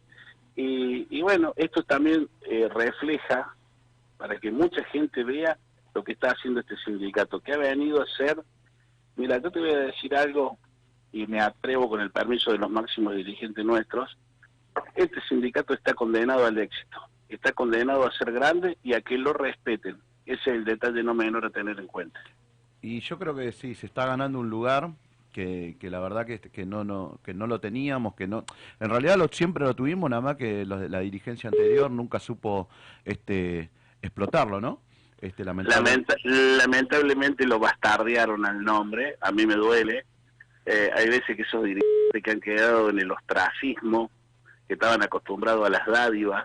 Y, 0.55 1.07
y 1.09 1.21
bueno, 1.21 1.53
esto 1.55 1.83
también 1.83 2.27
eh, 2.41 2.69
refleja 2.73 3.55
para 4.17 4.39
que 4.39 4.51
mucha 4.51 4.83
gente 4.85 5.23
vea 5.23 5.57
lo 5.93 6.03
que 6.03 6.13
está 6.13 6.29
haciendo 6.29 6.59
este 6.59 6.75
sindicato, 6.77 7.39
que 7.39 7.53
ha 7.53 7.57
venido 7.57 8.01
a 8.01 8.05
ser, 8.17 8.41
mira, 9.15 9.37
yo 9.39 9.51
te 9.51 9.59
voy 9.59 9.71
a 9.71 9.79
decir 9.79 10.15
algo 10.15 10.57
y 11.11 11.27
me 11.27 11.39
atrevo 11.39 11.89
con 11.89 12.01
el 12.01 12.11
permiso 12.11 12.51
de 12.51 12.57
los 12.57 12.69
máximos 12.69 13.15
dirigentes 13.15 13.63
nuestros, 13.63 14.17
este 14.95 15.21
sindicato 15.29 15.73
está 15.73 15.93
condenado 15.93 16.45
al 16.45 16.57
éxito, 16.57 16.97
está 17.29 17.51
condenado 17.51 18.05
a 18.05 18.11
ser 18.11 18.31
grande 18.31 18.77
y 18.83 18.93
a 18.93 19.01
que 19.01 19.17
lo 19.17 19.33
respeten. 19.33 19.97
Ese 20.25 20.41
es 20.41 20.47
el 20.47 20.65
detalle 20.65 21.03
no 21.03 21.13
menor 21.13 21.45
a 21.45 21.49
tener 21.49 21.79
en 21.79 21.87
cuenta. 21.87 22.19
Y 22.81 22.99
yo 23.01 23.19
creo 23.19 23.35
que 23.35 23.51
sí, 23.51 23.75
se 23.75 23.85
está 23.85 24.05
ganando 24.05 24.39
un 24.39 24.49
lugar 24.49 24.89
que, 25.33 25.75
que 25.79 25.89
la 25.89 25.99
verdad 25.99 26.25
que, 26.25 26.39
que 26.39 26.65
no, 26.65 26.85
no 26.85 27.19
que 27.25 27.33
no 27.33 27.47
lo 27.47 27.59
teníamos, 27.59 28.15
que 28.15 28.27
no 28.27 28.45
en 28.79 28.89
realidad 28.89 29.17
lo, 29.17 29.27
siempre 29.27 29.65
lo 29.65 29.75
tuvimos, 29.75 30.09
nada 30.09 30.21
más 30.21 30.37
que 30.37 30.65
los 30.65 30.79
de 30.79 30.87
la 30.87 30.99
dirigencia 30.99 31.49
anterior 31.49 31.91
nunca 31.91 32.19
supo 32.19 32.69
este 33.03 33.69
explotarlo, 34.01 34.61
¿no? 34.61 34.79
Este, 35.19 35.43
lamentablemente. 35.45 36.15
lamentablemente 36.23 37.45
lo 37.45 37.57
bastardearon 37.57 38.45
al 38.45 38.61
nombre, 38.61 39.17
a 39.21 39.31
mí 39.31 39.45
me 39.45 39.55
duele. 39.55 40.05
Eh, 40.65 40.89
hay 40.93 41.07
veces 41.07 41.35
que 41.35 41.41
esos 41.41 41.63
dirigentes 41.63 42.23
que 42.23 42.31
han 42.31 42.41
quedado 42.41 42.89
en 42.89 42.99
el 42.99 43.11
ostracismo, 43.11 44.11
que 44.67 44.73
estaban 44.73 45.01
acostumbrados 45.01 45.65
a 45.65 45.69
las 45.69 45.85
dádivas, 45.85 46.43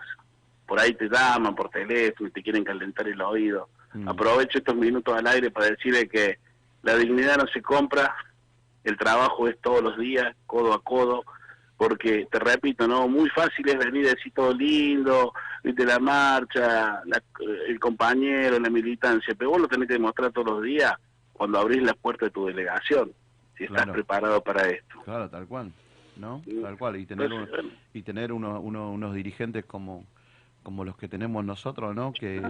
por 0.65 0.79
ahí 0.79 0.93
te 0.93 1.09
llaman 1.09 1.55
por 1.55 1.69
teléfono 1.69 2.29
y 2.29 2.31
te 2.31 2.41
quieren 2.41 2.63
calentar 2.63 3.07
el 3.07 3.21
oído. 3.21 3.69
Mm. 3.93 4.07
Aprovecho 4.07 4.59
estos 4.59 4.75
minutos 4.75 5.17
al 5.17 5.27
aire 5.27 5.51
para 5.51 5.71
decirle 5.71 6.07
que 6.07 6.37
la 6.83 6.95
dignidad 6.95 7.37
no 7.37 7.47
se 7.47 7.61
compra, 7.61 8.15
el 8.83 8.97
trabajo 8.97 9.47
es 9.47 9.59
todos 9.61 9.81
los 9.83 9.97
días, 9.97 10.35
codo 10.45 10.73
a 10.73 10.81
codo, 10.81 11.23
porque 11.77 12.27
te 12.31 12.39
repito, 12.39 12.87
no, 12.87 13.07
muy 13.07 13.29
fácil 13.29 13.67
es 13.69 13.77
venir 13.77 14.07
a 14.07 14.09
decir 14.09 14.33
todo 14.33 14.53
lindo, 14.53 15.33
viste 15.63 15.85
la 15.85 15.99
marcha, 15.99 17.01
la- 17.05 17.23
el 17.67 17.79
compañero, 17.79 18.59
la 18.59 18.69
militancia, 18.69 19.33
pero 19.37 19.51
vos 19.51 19.61
lo 19.61 19.67
tenés 19.67 19.87
que 19.87 19.93
demostrar 19.93 20.31
todos 20.31 20.47
los 20.47 20.63
días 20.63 20.93
cuando 21.33 21.57
abrís 21.59 21.81
la 21.83 21.93
puerta 21.93 22.25
de 22.25 22.31
tu 22.31 22.45
delegación, 22.47 23.11
si 23.57 23.63
estás 23.63 23.81
preparado 23.93 24.41
para 24.43 24.67
esto. 24.67 25.01
Claro, 25.05 25.29
tal 25.29 25.47
cual, 25.47 25.71
¿no? 26.17 26.41
Tal 26.61 26.77
cual. 26.77 26.97
Y 26.97 27.05
tener, 27.05 27.31
un- 27.31 27.47
y 27.93 28.01
tener 28.01 28.33
uno- 28.33 28.59
uno- 28.59 28.91
unos 28.91 29.13
dirigentes 29.15 29.65
como 29.65 30.05
como 30.61 30.83
los 30.83 30.97
que 30.97 31.07
tenemos 31.07 31.43
nosotros, 31.45 31.95
¿no? 31.95 32.11
Que, 32.11 32.41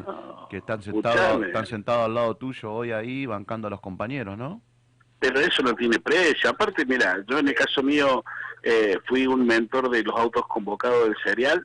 que 0.49 0.57
están 0.57 0.81
sentados 0.81 1.18
están 1.47 1.65
sentados 1.68 2.06
al 2.06 2.15
lado 2.15 2.35
tuyo 2.35 2.73
hoy 2.73 2.91
ahí 2.91 3.27
bancando 3.27 3.68
a 3.68 3.69
los 3.69 3.80
compañeros, 3.81 4.35
¿no? 4.35 4.61
Pero 5.20 5.40
eso 5.40 5.62
no 5.62 5.74
tiene 5.76 6.00
precio. 6.00 6.50
Aparte, 6.50 6.86
mira, 6.86 7.24
yo 7.28 7.40
en 7.40 7.50
el 7.50 7.56
caso 7.56 7.84
mío 7.84 8.24
eh, 8.64 8.98
fui 9.08 9.28
un 9.28 9.46
mentor 9.46 9.90
de 9.90 10.04
los 10.04 10.16
autos 10.16 10.48
convocados 10.48 11.06
del 11.06 11.16
serial. 11.24 11.64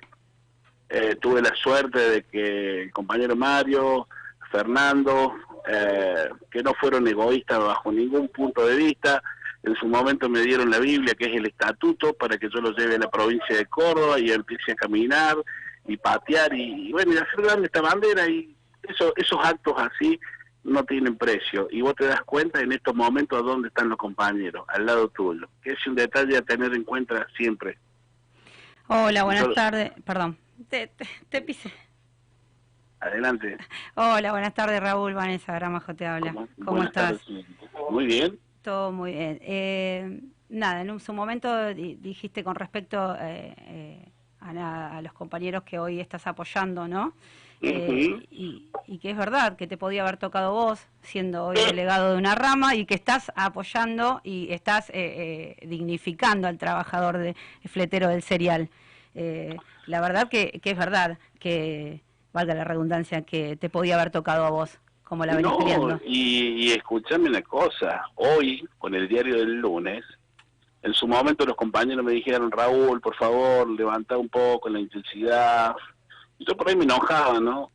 Eh, 0.89 1.17
tuve 1.21 1.41
la 1.41 1.55
suerte 1.55 1.99
de 1.99 2.23
que 2.25 2.83
el 2.83 2.93
compañero 2.93 3.37
Mario, 3.37 4.09
Fernando, 4.51 5.35
eh, 5.67 6.29
que 6.51 6.63
no 6.63 6.75
fueron 6.75 7.07
egoístas 7.07 7.59
bajo 7.59 7.91
ningún 7.91 8.29
punto 8.29 8.67
de 8.67 8.77
vista, 8.77 9.23
en 9.63 9.75
su 9.77 9.87
momento 9.87 10.29
me 10.29 10.41
dieron 10.41 10.71
la 10.71 10.79
Biblia, 10.79 11.15
que 11.15 11.25
es 11.25 11.37
el 11.37 11.47
estatuto, 11.47 12.13
para 12.13 12.37
que 12.37 12.51
yo 12.51 12.61
lo 12.61 12.73
lleve 12.73 12.97
a 12.97 12.99
la 12.99 13.11
provincia 13.11 13.57
de 13.57 13.65
Córdoba 13.67 14.21
y 14.21 14.31
empiece 14.31 14.73
a 14.73 14.75
caminar 14.75 15.37
y 15.87 15.97
patear 15.97 16.53
y, 16.55 16.89
y 16.89 16.93
bueno, 16.93 17.13
y 17.13 17.17
hacer 17.17 17.43
grande 17.43 17.67
esta 17.67 17.81
bandera 17.81 18.29
y 18.29 18.55
eso, 18.83 19.13
esos 19.17 19.39
actos 19.43 19.75
así 19.79 20.21
no 20.65 20.85
tienen 20.85 21.17
precio. 21.17 21.69
Y 21.71 21.83
vos 21.83 21.95
te 21.95 22.07
das 22.07 22.23
cuenta 22.23 22.61
en 22.61 22.73
estos 22.73 22.95
momentos 22.95 23.39
a 23.39 23.43
dónde 23.43 23.69
están 23.69 23.89
los 23.89 23.99
compañeros, 23.99 24.65
al 24.69 24.87
lado 24.87 25.09
tuyo. 25.09 25.49
Que 25.63 25.73
es 25.73 25.87
un 25.87 25.95
detalle 25.95 26.37
a 26.37 26.43
tener 26.43 26.75
en 26.75 26.85
cuenta 26.85 27.27
siempre. 27.37 27.79
Hola, 28.89 29.25
buenas 29.25 29.55
tardes. 29.55 29.93
Perdón, 30.05 30.37
te, 30.69 30.89
te, 30.89 31.07
te 31.29 31.43
pisé. 31.43 31.73
Adelante. 33.01 33.59
Hola, 33.95 34.33
buenas 34.33 34.55
tardes, 34.55 34.81
Raúl. 34.81 35.13
Vanessa 35.15 35.55
Gramajo 35.55 35.95
te 35.95 36.07
habla. 36.07 36.35
¿Cómo, 36.65 36.83
estás? 36.83 37.23
tardes. 37.25 37.47
Muy 37.91 38.07
bien. 38.07 38.39
Todo 38.63 38.93
muy 38.93 39.13
bien. 39.13 39.39
Eh, 39.43 40.21
nada, 40.49 40.81
en 40.81 40.91
un, 40.91 41.01
su 41.01 41.13
momento 41.13 41.75
di- 41.75 41.97
dijiste 41.97 42.43
con 42.43 42.55
respecto 42.55 43.15
eh, 43.21 43.55
eh, 43.59 44.09
a, 44.41 44.97
a 44.97 45.03
los 45.03 45.13
compañeros 45.13 45.65
que 45.65 45.79
hoy 45.79 46.01
estás 46.01 46.27
apoyando, 46.27 46.89
¿no? 46.89 47.13
Eh, 47.67 48.11
Ujú. 48.11 48.23
y, 48.31 48.69
y 48.87 48.99
que 48.99 49.11
es 49.11 49.17
verdad 49.17 49.57
que 49.57 49.67
te 49.67 49.77
podía 49.77 50.03
haber 50.03 50.17
tocado 50.17 50.53
vos 50.53 50.87
siendo 51.03 51.47
hoy 51.47 51.57
delegado 51.57 52.13
de 52.13 52.19
una 52.19 52.35
rama 52.35 52.75
y 52.75 52.85
que 52.85 52.95
estás 52.95 53.33
apoyando 53.37 54.21
y 54.23 54.53
estás 54.53 54.91
eh, 54.91 55.57
eh, 55.61 55.67
dignificando 55.67 56.49
al 56.49 56.59
trabajador 56.59 57.19
de 57.19 57.35
fletero 57.67 58.09
del 58.09 58.23
cereal. 58.23 58.69
Eh, 59.15 59.57
la 59.87 60.01
verdad 60.01 60.29
que, 60.29 60.61
que 60.63 60.71
es 60.71 60.77
verdad 60.77 61.19
que, 61.39 62.03
valga 62.35 62.53
la 62.53 62.65
redundancia, 62.65 63.23
que 63.23 63.57
te 63.57 63.71
podía 63.71 63.95
haber 63.95 64.11
tocado 64.11 64.45
a 64.45 64.51
vos, 64.51 64.79
como 65.05 65.25
la 65.25 65.37
venís 65.37 65.53
No, 65.53 66.01
y, 66.05 66.67
y 66.67 66.73
escúchame 66.73 67.29
una 67.29 67.43
cosa, 67.43 68.03
hoy 68.17 68.67
con 68.77 68.95
el 68.95 69.09
diario 69.09 69.37
del 69.37 69.61
lunes, 69.61 70.05
en 70.83 70.93
su 70.93 71.07
momento 71.07 71.47
los 71.47 71.57
compañeros 71.57 72.05
me 72.05 72.13
dijeron, 72.13 72.51
Raúl, 72.51 73.01
por 73.01 73.15
favor, 73.15 73.71
levanta 73.71 74.19
un 74.19 74.29
poco 74.29 74.69
la 74.69 74.81
intensidad. 74.81 75.75
Yo 76.47 76.57
por 76.57 76.69
ahí 76.69 76.77
me 76.77 76.85
enojaba, 76.85 77.41
¿no? 77.41 77.71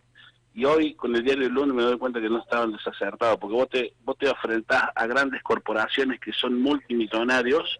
Y 0.53 0.65
hoy 0.65 0.93
con 0.95 1.15
el 1.15 1.23
diario 1.23 1.43
del 1.43 1.53
lunes 1.53 1.75
me 1.75 1.83
doy 1.83 1.97
cuenta 1.97 2.19
que 2.19 2.29
no 2.29 2.39
estaban 2.39 2.71
desacertados, 2.71 3.37
porque 3.37 3.55
vos 3.55 3.69
te, 3.69 3.93
vos 4.03 4.17
te 4.17 4.27
enfrentás 4.27 4.83
a 4.95 5.07
grandes 5.07 5.41
corporaciones 5.43 6.19
que 6.19 6.33
son 6.33 6.61
multimillonarios 6.61 7.79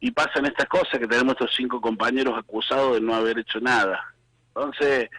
y 0.00 0.10
pasan 0.12 0.46
estas 0.46 0.66
cosas 0.66 0.98
que 0.98 1.08
tenemos 1.08 1.32
estos 1.32 1.54
cinco 1.56 1.80
compañeros 1.80 2.34
acusados 2.38 2.94
de 2.94 3.00
no 3.00 3.14
haber 3.14 3.38
hecho 3.38 3.60
nada. 3.60 4.14
Entonces, 4.48 5.10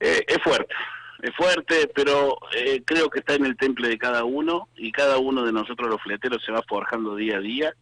eh, 0.00 0.24
es 0.26 0.38
fuerte, 0.42 0.74
es 1.22 1.34
fuerte, 1.34 1.90
pero 1.94 2.38
eh, 2.54 2.82
creo 2.84 3.10
que 3.10 3.20
está 3.20 3.34
en 3.34 3.44
el 3.44 3.56
temple 3.56 3.88
de 3.88 3.98
cada 3.98 4.24
uno 4.24 4.68
y 4.76 4.92
cada 4.92 5.18
uno 5.18 5.44
de 5.44 5.52
nosotros 5.52 5.90
los 5.90 6.02
fleteros 6.02 6.42
se 6.44 6.52
va 6.52 6.62
forjando 6.68 7.16
día 7.16 7.36
a 7.36 7.40
día. 7.40 7.74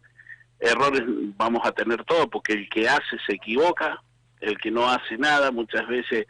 Errores 0.59 1.03
vamos 1.37 1.61
a 1.65 1.71
tener 1.71 2.03
todos 2.03 2.27
porque 2.27 2.53
el 2.53 2.69
que 2.69 2.89
hace 2.89 3.17
se 3.25 3.35
equivoca, 3.35 4.01
el 4.41 4.57
que 4.57 4.71
no 4.71 4.89
hace 4.89 5.17
nada 5.17 5.51
muchas 5.51 5.87
veces 5.87 6.25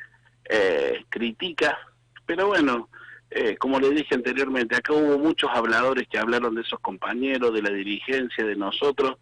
eh, 0.50 1.06
critica, 1.10 1.78
pero 2.26 2.48
bueno, 2.48 2.90
eh, 3.30 3.58
como 3.58 3.80
le 3.80 3.90
dije 3.92 4.16
anteriormente, 4.16 4.76
acá 4.76 4.94
hubo 4.94 5.18
muchos 5.18 5.50
habladores 5.54 6.08
que 6.08 6.18
hablaron 6.18 6.56
de 6.56 6.62
esos 6.62 6.80
compañeros, 6.80 7.54
de 7.54 7.62
la 7.62 7.70
dirigencia, 7.70 8.46
de 8.46 8.56
nosotros, 8.56 9.18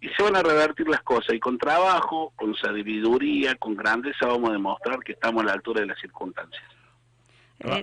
y 0.00 0.08
se 0.10 0.22
van 0.22 0.36
a 0.36 0.42
revertir 0.42 0.88
las 0.88 1.02
cosas, 1.02 1.34
y 1.34 1.40
con 1.40 1.58
trabajo, 1.58 2.32
con 2.36 2.54
sabiduría, 2.54 3.54
con 3.56 3.74
grandeza 3.74 4.26
vamos 4.26 4.50
a 4.50 4.52
demostrar 4.52 5.00
que 5.00 5.12
estamos 5.12 5.42
a 5.42 5.46
la 5.46 5.52
altura 5.52 5.80
de 5.80 5.86
las 5.86 6.00
circunstancias. 6.00 6.62
Eh, 7.60 7.82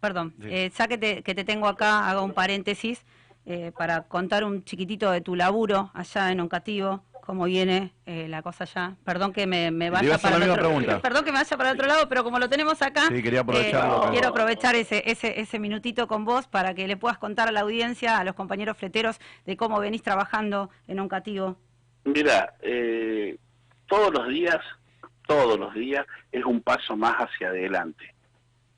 Perdón, 0.00 0.34
eh, 0.42 0.70
ya 0.76 0.86
que 0.86 0.96
te, 0.96 1.22
que 1.22 1.34
te 1.34 1.44
tengo 1.44 1.66
acá, 1.66 2.08
hago 2.08 2.22
un 2.22 2.32
paréntesis 2.32 3.04
eh, 3.46 3.72
para 3.76 4.02
contar 4.02 4.44
un 4.44 4.62
chiquitito 4.64 5.10
de 5.10 5.20
tu 5.20 5.34
laburo 5.34 5.90
allá 5.92 6.30
en 6.30 6.40
Oncativo, 6.40 7.02
cómo 7.28 7.44
viene 7.44 7.92
eh, 8.06 8.26
la 8.26 8.40
cosa 8.40 8.64
allá. 8.64 8.96
Perdón 9.04 9.34
que 9.34 9.46
me, 9.46 9.70
vaya 9.90 10.16
para 10.16 10.36
el 10.36 10.48
otro, 10.48 10.64
pregunta. 10.64 11.02
perdón 11.02 11.26
que 11.26 11.30
me 11.30 11.36
vaya 11.36 11.56
para 11.58 11.68
el 11.72 11.76
otro 11.76 11.86
lado, 11.86 12.08
pero 12.08 12.24
como 12.24 12.38
lo 12.38 12.48
tenemos 12.48 12.80
acá, 12.80 13.02
Sí, 13.08 13.22
quería 13.22 13.40
eh, 13.40 13.42
aprovecharlo. 13.42 14.10
quiero 14.10 14.28
aprovechar 14.28 14.74
ese, 14.76 15.02
ese, 15.04 15.38
ese 15.38 15.58
minutito 15.58 16.08
con 16.08 16.24
vos 16.24 16.46
para 16.48 16.72
que 16.72 16.88
le 16.88 16.96
puedas 16.96 17.18
contar 17.18 17.46
a 17.46 17.52
la 17.52 17.60
audiencia, 17.60 18.16
a 18.16 18.24
los 18.24 18.34
compañeros 18.34 18.78
fleteros, 18.78 19.18
de 19.44 19.58
cómo 19.58 19.78
venís 19.78 20.02
trabajando 20.02 20.70
en 20.86 21.00
Oncativo. 21.00 21.58
Mira, 22.04 22.54
eh, 22.62 23.36
todos 23.88 24.10
los 24.10 24.26
días, 24.28 24.60
todos 25.26 25.58
los 25.58 25.74
días 25.74 26.06
es 26.32 26.46
un 26.46 26.62
paso 26.62 26.96
más 26.96 27.14
hacia 27.16 27.48
adelante. 27.48 28.14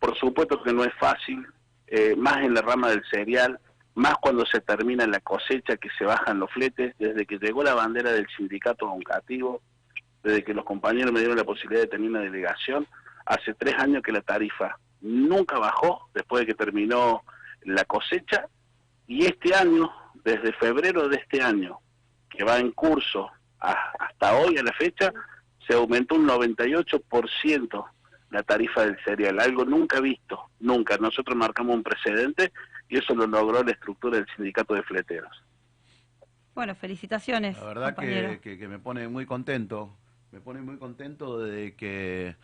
Por 0.00 0.18
supuesto 0.18 0.60
que 0.60 0.72
no 0.72 0.82
es 0.82 0.92
fácil, 0.98 1.46
eh, 1.86 2.16
más 2.16 2.38
en 2.38 2.54
la 2.54 2.62
rama 2.62 2.88
del 2.90 3.04
cereal, 3.12 3.60
más 3.94 4.14
cuando 4.20 4.46
se 4.46 4.60
termina 4.60 5.06
la 5.06 5.20
cosecha 5.20 5.76
que 5.76 5.88
se 5.98 6.04
bajan 6.04 6.38
los 6.38 6.50
fletes, 6.50 6.94
desde 6.98 7.26
que 7.26 7.38
llegó 7.38 7.62
la 7.62 7.74
bandera 7.74 8.12
del 8.12 8.26
sindicato 8.36 8.86
educativo, 8.94 9.60
desde 10.22 10.44
que 10.44 10.54
los 10.54 10.64
compañeros 10.64 11.12
me 11.12 11.20
dieron 11.20 11.36
la 11.36 11.44
posibilidad 11.44 11.82
de 11.82 11.88
tener 11.88 12.08
una 12.08 12.20
delegación, 12.20 12.86
hace 13.26 13.54
tres 13.54 13.74
años 13.78 14.02
que 14.02 14.12
la 14.12 14.20
tarifa 14.20 14.78
nunca 15.00 15.58
bajó 15.58 16.08
después 16.14 16.40
de 16.40 16.46
que 16.46 16.54
terminó 16.54 17.22
la 17.62 17.84
cosecha 17.84 18.46
y 19.06 19.26
este 19.26 19.54
año, 19.54 19.90
desde 20.22 20.52
febrero 20.52 21.08
de 21.08 21.16
este 21.16 21.42
año, 21.42 21.78
que 22.28 22.44
va 22.44 22.58
en 22.58 22.70
curso 22.70 23.30
hasta 23.58 24.36
hoy 24.36 24.56
a 24.56 24.62
la 24.62 24.72
fecha, 24.72 25.12
se 25.66 25.74
aumentó 25.74 26.14
un 26.14 26.28
98% 26.28 27.84
la 28.30 28.42
tarifa 28.44 28.86
del 28.86 28.96
cereal, 29.04 29.40
algo 29.40 29.64
nunca 29.64 30.00
visto, 30.00 30.50
nunca. 30.60 30.96
Nosotros 30.98 31.36
marcamos 31.36 31.74
un 31.74 31.82
precedente 31.82 32.52
y 32.90 32.98
eso 32.98 33.14
lo 33.14 33.26
logró 33.26 33.62
la 33.62 33.70
estructura 33.70 34.18
del 34.18 34.26
sindicato 34.36 34.74
de 34.74 34.82
fleteros. 34.82 35.30
Bueno, 36.54 36.74
felicitaciones, 36.74 37.56
La 37.58 37.64
verdad 37.64 37.96
que, 37.96 38.40
que- 38.42 38.58
que 38.58 38.68
me 38.68 38.78
pone 38.78 39.08
muy 39.08 39.24
contento, 39.24 39.96
me 40.32 40.40
pone 40.40 40.60
muy 40.60 40.76
contento 40.78 41.38
de 41.38 41.74
que 41.74 42.36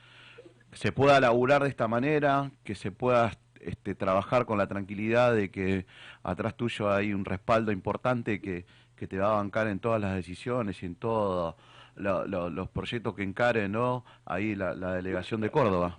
se 0.73 0.93
pueda 0.93 1.21
laburar 1.21 1.63
de 1.65 1.69
esta 1.69 1.89
manera, 1.89 2.51
que 2.65 2.75
se 2.75 2.93
pueda 2.93 3.33
este, 3.61 3.95
trabajar 3.95 4.47
con 4.47 4.59
la 4.59 4.69
tranquilidad 4.69 5.35
de 5.35 5.51
que 5.51 5.87
atrás 6.23 6.57
tuyo 6.57 6.91
hay 6.93 7.13
un 7.13 7.25
respaldo 7.25 7.73
importante 7.73 8.41
que, 8.41 8.65
que 8.95 9.07
te 9.09 9.19
va 9.19 9.33
a 9.33 9.37
bancar 9.37 9.67
en 9.67 9.81
todas 9.81 10.01
las 10.01 10.15
decisiones 10.15 10.83
y 10.83 10.87
en 10.87 10.95
todos 10.95 11.57
los 11.97 12.69
proyectos 12.71 13.15
que 13.15 13.23
encare, 13.23 13.69
¿no? 13.69 14.05
Ahí 14.25 14.55
la, 14.55 14.75
la 14.75 14.93
delegación 14.95 15.41
de 15.41 15.51
Córdoba. 15.51 15.99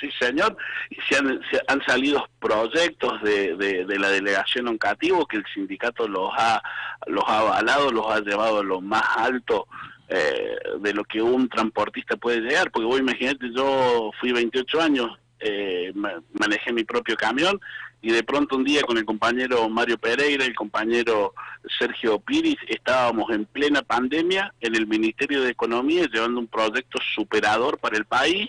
Sí, 0.00 0.10
señor. 0.18 0.56
Y 0.90 0.96
se 1.08 1.16
han, 1.18 1.40
se 1.50 1.60
han 1.68 1.80
salido 1.86 2.26
proyectos 2.40 3.22
de, 3.22 3.56
de, 3.56 3.84
de 3.84 3.98
la 3.98 4.08
delegación 4.10 4.68
Oncativo 4.68 5.26
que 5.26 5.36
el 5.36 5.44
sindicato 5.54 6.08
los 6.08 6.30
ha, 6.36 6.60
los 7.06 7.24
ha 7.26 7.38
avalado, 7.38 7.90
los 7.90 8.06
ha 8.10 8.20
llevado 8.20 8.58
a 8.60 8.64
lo 8.64 8.80
más 8.80 9.04
alto 9.16 9.66
eh, 10.08 10.56
de 10.80 10.92
lo 10.92 11.04
que 11.04 11.22
un 11.22 11.48
transportista 11.48 12.16
puede 12.16 12.40
llegar. 12.40 12.70
Porque 12.70 12.86
vos 12.86 12.98
imagínate, 12.98 13.50
yo 13.54 14.10
fui 14.20 14.32
28 14.32 14.80
años, 14.80 15.10
eh, 15.40 15.92
ma- 15.94 16.20
manejé 16.32 16.72
mi 16.72 16.84
propio 16.84 17.16
camión 17.16 17.60
y 18.02 18.10
de 18.12 18.22
pronto 18.22 18.56
un 18.56 18.64
día 18.64 18.82
con 18.82 18.98
el 18.98 19.04
compañero 19.06 19.66
Mario 19.70 19.96
Pereira, 19.96 20.44
el 20.44 20.54
compañero 20.54 21.32
Sergio 21.78 22.18
Piris, 22.20 22.56
estábamos 22.68 23.30
en 23.30 23.46
plena 23.46 23.80
pandemia 23.82 24.52
en 24.60 24.74
el 24.74 24.86
Ministerio 24.86 25.40
de 25.42 25.50
Economía 25.50 26.06
llevando 26.12 26.40
un 26.40 26.46
proyecto 26.48 26.98
superador 27.14 27.78
para 27.78 27.96
el 27.96 28.04
país 28.04 28.48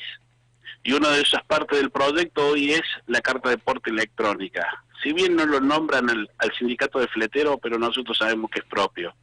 y 0.85 0.93
una 0.93 1.09
de 1.09 1.21
esas 1.21 1.43
partes 1.45 1.79
del 1.79 1.89
proyecto 1.89 2.47
hoy 2.47 2.71
es 2.71 2.83
la 3.07 3.19
carta 3.19 3.49
de 3.49 3.57
porte 3.57 3.89
electrónica. 3.89 4.83
Si 5.01 5.11
bien 5.13 5.35
no 5.35 5.43
lo 5.43 5.59
nombran 5.59 6.07
al, 6.11 6.29
al 6.37 6.53
sindicato 6.53 6.99
de 6.99 7.07
fletero, 7.07 7.57
pero 7.57 7.79
nosotros 7.79 8.15
sabemos 8.15 8.51
que 8.51 8.59
es 8.59 8.65
propio. 8.65 9.13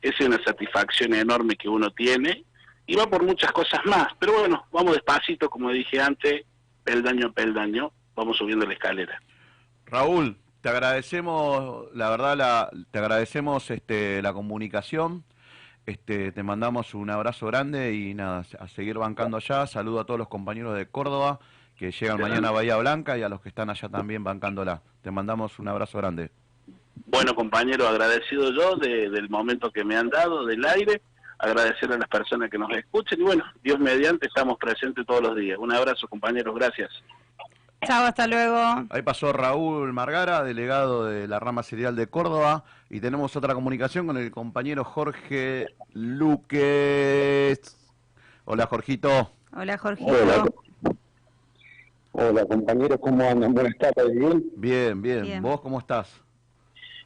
Esa 0.00 0.16
es 0.18 0.26
una 0.26 0.42
satisfacción 0.42 1.12
enorme 1.12 1.56
que 1.56 1.68
uno 1.68 1.90
tiene 1.90 2.44
y 2.86 2.96
va 2.96 3.06
por 3.06 3.22
muchas 3.22 3.52
cosas 3.52 3.84
más. 3.84 4.08
Pero 4.18 4.32
bueno, 4.40 4.64
vamos 4.72 4.94
despacito, 4.94 5.50
como 5.50 5.70
dije 5.70 6.00
antes, 6.00 6.46
peldaño 6.84 7.26
a 7.26 7.32
peldaño, 7.32 7.92
vamos 8.14 8.38
subiendo 8.38 8.64
la 8.64 8.72
escalera. 8.72 9.20
Raúl, 9.84 10.38
te 10.62 10.70
agradecemos, 10.70 11.86
la 11.94 12.08
verdad, 12.08 12.34
la, 12.34 12.70
te 12.90 12.98
agradecemos 12.98 13.70
este, 13.70 14.22
la 14.22 14.32
comunicación. 14.32 15.22
Este, 15.86 16.32
te 16.32 16.42
mandamos 16.42 16.94
un 16.94 17.10
abrazo 17.10 17.46
grande 17.46 17.94
y 17.94 18.14
nada, 18.14 18.42
a 18.58 18.68
seguir 18.68 18.96
bancando 18.98 19.36
allá. 19.36 19.66
Saludo 19.66 20.00
a 20.00 20.04
todos 20.06 20.18
los 20.18 20.28
compañeros 20.28 20.76
de 20.76 20.86
Córdoba 20.86 21.40
que 21.76 21.90
llegan 21.90 22.20
mañana 22.20 22.48
a 22.48 22.52
Bahía 22.52 22.76
Blanca 22.76 23.18
y 23.18 23.22
a 23.22 23.28
los 23.28 23.40
que 23.42 23.48
están 23.50 23.68
allá 23.68 23.88
también 23.88 24.24
bancándola. 24.24 24.80
Te 25.02 25.10
mandamos 25.10 25.58
un 25.58 25.68
abrazo 25.68 25.98
grande. 25.98 26.30
Bueno, 27.06 27.34
compañero, 27.34 27.86
agradecido 27.86 28.50
yo 28.52 28.76
de- 28.76 29.10
del 29.10 29.28
momento 29.28 29.70
que 29.70 29.84
me 29.84 29.96
han 29.96 30.08
dado, 30.08 30.46
del 30.46 30.64
aire, 30.64 31.02
agradecer 31.38 31.92
a 31.92 31.98
las 31.98 32.08
personas 32.08 32.48
que 32.48 32.56
nos 32.58 32.70
escuchen 32.70 33.20
y 33.20 33.24
bueno, 33.24 33.44
Dios 33.62 33.78
mediante, 33.78 34.26
estamos 34.28 34.56
presentes 34.58 35.04
todos 35.04 35.20
los 35.20 35.36
días. 35.36 35.58
Un 35.58 35.72
abrazo, 35.72 36.06
compañeros, 36.08 36.54
gracias. 36.54 36.90
Chao, 37.86 38.04
hasta 38.04 38.26
luego. 38.26 38.56
Ahí 38.90 39.02
pasó 39.02 39.32
Raúl 39.32 39.92
Margara, 39.92 40.42
delegado 40.42 41.04
de 41.06 41.28
la 41.28 41.38
rama 41.40 41.62
serial 41.62 41.96
de 41.96 42.06
Córdoba, 42.06 42.64
y 42.90 43.00
tenemos 43.00 43.36
otra 43.36 43.54
comunicación 43.54 44.06
con 44.06 44.16
el 44.16 44.30
compañero 44.30 44.84
Jorge 44.84 45.68
Luques. 45.92 47.76
Hola, 48.44 48.66
Jorgito. 48.66 49.30
Hola, 49.56 49.78
Jorgito. 49.78 50.12
Hola. 50.12 50.44
Hola 52.12 52.44
compañeros, 52.46 52.98
¿cómo 53.00 53.28
andan? 53.28 53.52
Buenas 53.52 53.76
tardes, 53.76 54.14
¿bien? 54.14 54.44
Bien, 54.56 55.02
bien. 55.02 55.22
Bien. 55.22 55.42
¿Vos 55.42 55.60
cómo 55.60 55.80
estás? 55.80 56.08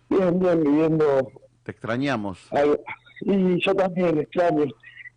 Bien, 0.09 0.39
bien, 0.39 0.63
viviendo... 0.63 1.33
Te 1.63 1.73
extrañamos. 1.73 2.49
Y 3.23 3.65
yo 3.65 3.75
también 3.75 4.19
extraño, 4.19 4.65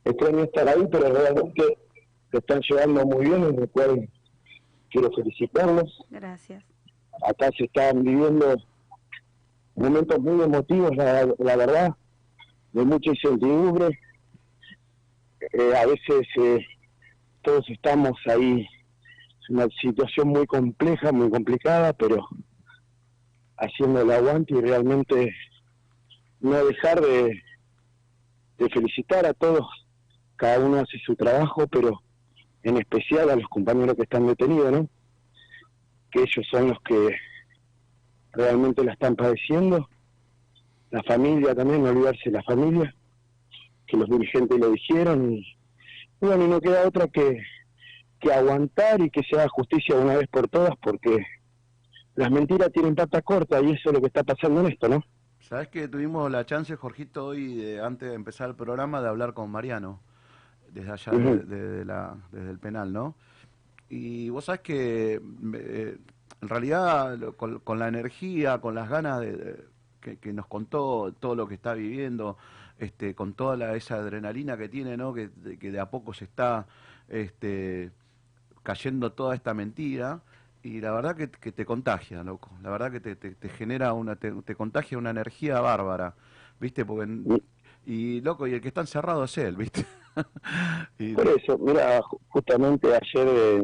extraño 0.03 0.43
estar 0.43 0.67
ahí, 0.67 0.87
pero 0.91 1.13
realmente 1.13 1.77
lo 2.31 2.39
están 2.39 2.61
llevando 2.61 3.05
muy 3.05 3.25
bien, 3.25 3.43
en 3.43 3.59
lo 3.59 3.67
cual 3.67 4.09
quiero 4.91 5.11
felicitarlos. 5.11 6.03
Gracias. 6.09 6.63
Acá 7.27 7.49
se 7.57 7.65
están 7.65 8.03
viviendo 8.03 8.55
momentos 9.75 10.19
muy 10.19 10.43
emotivos, 10.43 10.95
la, 10.95 11.27
la 11.39 11.55
verdad, 11.55 11.95
de 12.73 12.85
mucha 12.85 13.09
incertidumbre. 13.09 13.99
Eh, 15.53 15.73
a 15.75 15.85
veces 15.87 16.27
eh, 16.39 16.65
todos 17.41 17.67
estamos 17.69 18.11
ahí, 18.27 18.61
es 19.41 19.49
una 19.49 19.67
situación 19.81 20.29
muy 20.29 20.45
compleja, 20.45 21.11
muy 21.11 21.29
complicada, 21.29 21.93
pero 21.93 22.27
haciendo 23.57 24.01
el 24.01 24.11
aguante 24.11 24.53
y 24.55 24.61
realmente 24.61 25.33
no 26.39 26.65
dejar 26.65 27.01
de, 27.01 27.41
de 28.57 28.69
felicitar 28.69 29.25
a 29.25 29.33
todos. 29.33 29.65
Cada 30.35 30.59
uno 30.59 30.77
hace 30.77 30.97
su 31.05 31.15
trabajo, 31.15 31.67
pero 31.67 32.01
en 32.63 32.77
especial 32.77 33.29
a 33.29 33.35
los 33.35 33.47
compañeros 33.47 33.95
que 33.95 34.03
están 34.03 34.27
detenidos, 34.27 34.71
¿no? 34.71 34.89
Que 36.11 36.21
ellos 36.21 36.45
son 36.49 36.69
los 36.69 36.81
que 36.81 37.15
realmente 38.33 38.83
la 38.83 38.93
están 38.93 39.15
padeciendo. 39.15 39.89
La 40.89 41.01
familia 41.03 41.55
también, 41.55 41.83
no 41.83 41.89
olvidarse 41.89 42.29
de 42.29 42.31
la 42.31 42.43
familia, 42.43 42.93
que 43.87 43.97
los 43.97 44.09
dirigentes 44.09 44.59
lo 44.59 44.71
dijeron. 44.71 45.33
Y, 45.33 45.57
bueno, 46.19 46.45
y 46.45 46.47
no 46.47 46.59
queda 46.59 46.87
otra 46.87 47.07
que, 47.07 47.41
que 48.19 48.33
aguantar 48.33 49.01
y 49.01 49.09
que 49.09 49.23
se 49.23 49.35
haga 49.39 49.49
justicia 49.49 49.95
una 49.95 50.17
vez 50.17 50.27
por 50.27 50.47
todas, 50.47 50.73
porque 50.81 51.25
las 52.15 52.29
mentiras 52.29 52.71
tienen 52.71 52.95
pata 52.95 53.21
corta 53.21 53.61
y 53.61 53.71
eso 53.71 53.89
es 53.89 53.93
lo 53.93 54.01
que 54.01 54.07
está 54.07 54.23
pasando 54.23 54.61
en 54.61 54.67
esto, 54.67 54.89
¿no? 54.89 55.03
Sabes 55.39 55.69
que 55.69 55.87
tuvimos 55.87 56.29
la 56.31 56.45
chance, 56.45 56.75
Jorgito, 56.75 57.25
hoy, 57.25 57.55
de, 57.55 57.81
antes 57.81 58.09
de 58.09 58.15
empezar 58.15 58.49
el 58.49 58.55
programa, 58.55 59.01
de 59.01 59.09
hablar 59.09 59.33
con 59.33 59.49
Mariano, 59.49 60.01
desde 60.73 60.91
allá, 60.91 61.13
Ujú. 61.13 61.29
de- 61.29 61.43
de- 61.43 61.67
de 61.69 61.85
la- 61.85 62.15
desde 62.31 62.49
el 62.51 62.59
penal, 62.59 62.91
¿no? 62.93 63.15
Y 63.89 64.29
vos 64.29 64.45
sabés 64.45 64.61
que, 64.61 65.21
eh, 65.53 65.97
en 66.41 66.49
realidad, 66.49 67.19
con, 67.35 67.59
con 67.59 67.77
la 67.79 67.87
energía, 67.87 68.59
con 68.61 68.73
las 68.75 68.89
ganas 68.89 69.19
de, 69.19 69.31
de- 69.35 69.65
que, 69.99 70.17
que 70.17 70.33
nos 70.33 70.47
contó 70.47 71.13
todo 71.19 71.35
lo 71.35 71.47
que 71.47 71.55
está 71.55 71.73
viviendo, 71.73 72.37
este, 72.79 73.13
con 73.13 73.33
toda 73.33 73.55
la- 73.57 73.75
esa 73.75 73.95
adrenalina 73.95 74.57
que 74.57 74.69
tiene, 74.69 74.97
¿no? 74.97 75.13
Que, 75.13 75.27
de, 75.29 75.57
que 75.57 75.71
de 75.71 75.79
a 75.79 75.89
poco 75.89 76.13
se 76.13 76.25
está 76.25 76.65
este, 77.09 77.91
cayendo 78.63 79.11
toda 79.11 79.35
esta 79.35 79.53
mentira. 79.53 80.21
Y 80.63 80.79
la 80.79 80.91
verdad 80.91 81.15
que, 81.15 81.29
que 81.29 81.51
te 81.51 81.65
contagia, 81.65 82.23
loco. 82.23 82.51
La 82.61 82.69
verdad 82.69 82.91
que 82.91 82.99
te, 82.99 83.15
te- 83.15 83.35
te 83.35 83.49
genera 83.49 83.93
una, 83.93 84.15
te, 84.15 84.31
te 84.31 84.55
contagia 84.55 84.97
una 84.97 85.09
energía 85.09 85.59
bárbara, 85.59 86.13
¿viste? 86.59 86.85
Porque, 86.85 87.07
y 87.85 88.21
loco, 88.21 88.47
y 88.47 88.53
el 88.53 88.61
que 88.61 88.67
está 88.69 88.81
encerrado 88.81 89.23
es 89.23 89.37
él, 89.37 89.55
¿viste? 89.55 89.85
Y- 90.99 91.13
Por 91.13 91.27
eso, 91.27 91.57
mira, 91.57 92.01
ju- 92.01 92.19
justamente 92.29 92.87
ayer 92.87 93.27
eh, 93.29 93.63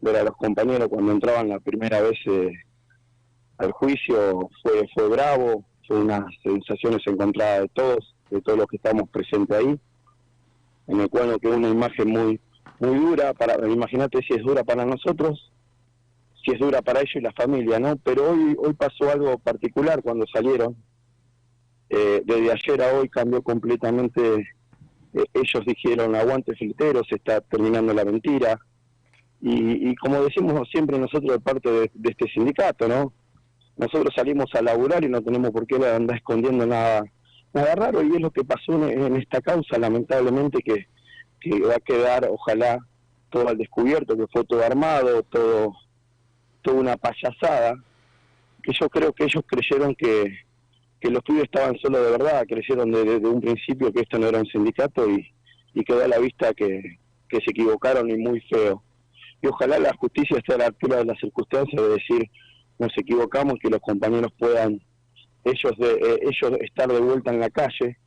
ver 0.00 0.16
a 0.16 0.22
los 0.24 0.36
compañeros 0.36 0.88
cuando 0.88 1.12
entraban 1.12 1.48
la 1.48 1.58
primera 1.60 2.00
vez 2.00 2.18
eh, 2.26 2.52
al 3.58 3.72
juicio 3.72 4.48
fue 4.62 4.88
fue 4.94 5.08
bravo, 5.08 5.64
fue 5.86 5.98
unas 6.00 6.24
sensaciones 6.42 7.02
encontradas 7.06 7.62
de 7.62 7.68
todos, 7.68 8.14
de 8.30 8.40
todos 8.40 8.58
los 8.58 8.66
que 8.68 8.76
estamos 8.76 9.08
presentes 9.10 9.56
ahí, 9.58 9.78
en 10.86 11.00
el 11.00 11.08
cual 11.10 11.38
quedó 11.40 11.56
una 11.56 11.68
imagen 11.68 12.08
muy 12.10 12.40
muy 12.78 12.96
dura, 12.98 13.34
para 13.34 13.68
imagínate 13.68 14.20
si 14.22 14.34
es 14.34 14.42
dura 14.42 14.64
para 14.64 14.86
nosotros, 14.86 15.52
si 16.42 16.52
es 16.52 16.58
dura 16.60 16.80
para 16.80 17.00
ellos 17.00 17.16
y 17.16 17.20
la 17.20 17.32
familia, 17.32 17.78
¿no? 17.78 17.96
Pero 17.96 18.30
hoy 18.30 18.56
hoy 18.58 18.72
pasó 18.74 19.10
algo 19.10 19.36
particular 19.38 20.02
cuando 20.02 20.24
salieron. 20.32 20.76
Eh, 21.90 22.22
desde 22.24 22.52
ayer 22.52 22.82
a 22.82 22.92
hoy 22.94 23.08
cambió 23.08 23.42
completamente 23.42 24.48
eh, 25.12 25.24
ellos 25.34 25.66
dijeron 25.66 26.14
aguante 26.14 26.54
filtero, 26.54 27.02
se 27.08 27.16
está 27.16 27.40
terminando 27.40 27.92
la 27.92 28.04
mentira. 28.04 28.58
Y, 29.42 29.90
y 29.90 29.96
como 29.96 30.22
decimos 30.22 30.68
siempre 30.70 30.98
nosotros 30.98 31.32
de 31.32 31.40
parte 31.40 31.70
de, 31.70 31.90
este 32.04 32.26
sindicato, 32.32 32.86
¿no? 32.86 33.12
Nosotros 33.76 34.14
salimos 34.14 34.54
a 34.54 34.62
laburar 34.62 35.02
y 35.02 35.08
no 35.08 35.22
tenemos 35.22 35.50
por 35.50 35.66
qué 35.66 35.76
andar 35.76 36.16
escondiendo 36.16 36.66
nada 36.66 37.02
nada 37.52 37.74
raro 37.74 38.02
y 38.02 38.14
es 38.14 38.20
lo 38.20 38.30
que 38.30 38.44
pasó 38.44 38.72
en, 38.88 39.02
en 39.02 39.16
esta 39.16 39.40
causa, 39.40 39.76
lamentablemente, 39.78 40.60
que, 40.62 40.86
que 41.40 41.60
va 41.60 41.74
a 41.74 41.80
quedar, 41.80 42.28
ojalá, 42.30 42.78
todo 43.30 43.48
al 43.48 43.58
descubierto, 43.58 44.16
que 44.16 44.26
fue 44.28 44.44
todo 44.44 44.64
armado, 44.64 45.22
todo, 45.24 45.74
toda 46.62 46.80
una 46.80 46.96
payasada, 46.96 47.74
que 48.62 48.72
yo 48.78 48.88
creo 48.88 49.12
que 49.12 49.24
ellos 49.24 49.42
creyeron 49.46 49.94
que, 49.94 50.32
que 51.00 51.10
los 51.10 51.22
pibes 51.22 51.44
estaban 51.44 51.76
solo 51.78 52.02
de 52.02 52.10
verdad, 52.10 52.44
creyeron 52.46 52.90
desde 52.90 53.20
de 53.20 53.28
un 53.28 53.40
principio 53.40 53.92
que 53.92 54.00
esto 54.00 54.18
no 54.18 54.28
era 54.28 54.40
un 54.40 54.46
sindicato 54.46 55.08
y, 55.08 55.26
y 55.74 55.82
quedó 55.84 56.04
a 56.04 56.08
la 56.08 56.18
vista 56.18 56.52
que, 56.52 56.98
que 57.28 57.38
se 57.38 57.50
equivocaron 57.50 58.10
y 58.10 58.16
muy 58.16 58.40
feo. 58.42 58.82
Y 59.42 59.46
ojalá 59.46 59.78
la 59.78 59.94
justicia 59.94 60.36
esté 60.36 60.54
a 60.54 60.58
la 60.58 60.66
altura 60.66 60.96
de 60.96 61.06
las 61.06 61.18
circunstancias 61.18 61.80
de 61.80 61.88
decir 61.88 62.30
nos 62.78 62.96
equivocamos, 62.96 63.58
que 63.60 63.68
los 63.68 63.80
compañeros 63.80 64.32
puedan 64.38 64.80
ellos 65.44 65.72
de, 65.78 65.92
eh, 65.92 66.20
ellos 66.22 66.58
estar 66.60 66.88
de 66.90 67.00
vuelta 67.00 67.30
en 67.30 67.40
la 67.40 67.50
calle, 67.50 67.98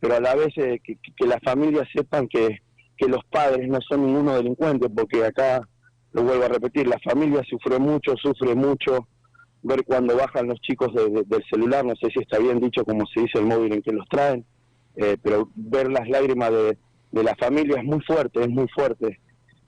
pero 0.00 0.16
a 0.16 0.20
la 0.20 0.34
vez 0.34 0.48
eh, 0.56 0.80
que, 0.82 0.98
que 1.16 1.26
las 1.26 1.40
familias 1.42 1.86
sepan 1.94 2.26
que, 2.28 2.60
que 2.96 3.08
los 3.08 3.24
padres 3.30 3.68
no 3.68 3.78
son 3.86 4.06
ninguno 4.06 4.34
delincuente, 4.34 4.88
porque 4.88 5.24
acá, 5.24 5.66
lo 6.12 6.22
vuelvo 6.22 6.44
a 6.44 6.48
repetir, 6.48 6.86
la 6.86 6.98
familia 6.98 7.42
sufre 7.48 7.78
mucho, 7.78 8.14
sufre 8.16 8.54
mucho, 8.54 9.06
ver 9.62 9.84
cuando 9.84 10.16
bajan 10.16 10.46
los 10.48 10.60
chicos 10.60 10.92
de- 10.94 11.10
de- 11.10 11.24
del 11.24 11.44
celular, 11.50 11.84
no 11.84 11.94
sé 11.96 12.08
si 12.10 12.20
está 12.20 12.38
bien 12.38 12.60
dicho 12.60 12.84
como 12.84 13.04
se 13.06 13.22
dice 13.22 13.38
el 13.38 13.46
móvil 13.46 13.72
en 13.74 13.82
que 13.82 13.92
los 13.92 14.08
traen, 14.08 14.44
eh, 14.96 15.16
pero 15.22 15.50
ver 15.54 15.90
las 15.90 16.08
lágrimas 16.08 16.50
de, 16.50 16.78
de 17.12 17.22
la 17.22 17.34
familia 17.36 17.76
es 17.78 17.84
muy 17.84 18.00
fuerte, 18.00 18.40
es 18.42 18.48
muy 18.48 18.66
fuerte. 18.68 19.18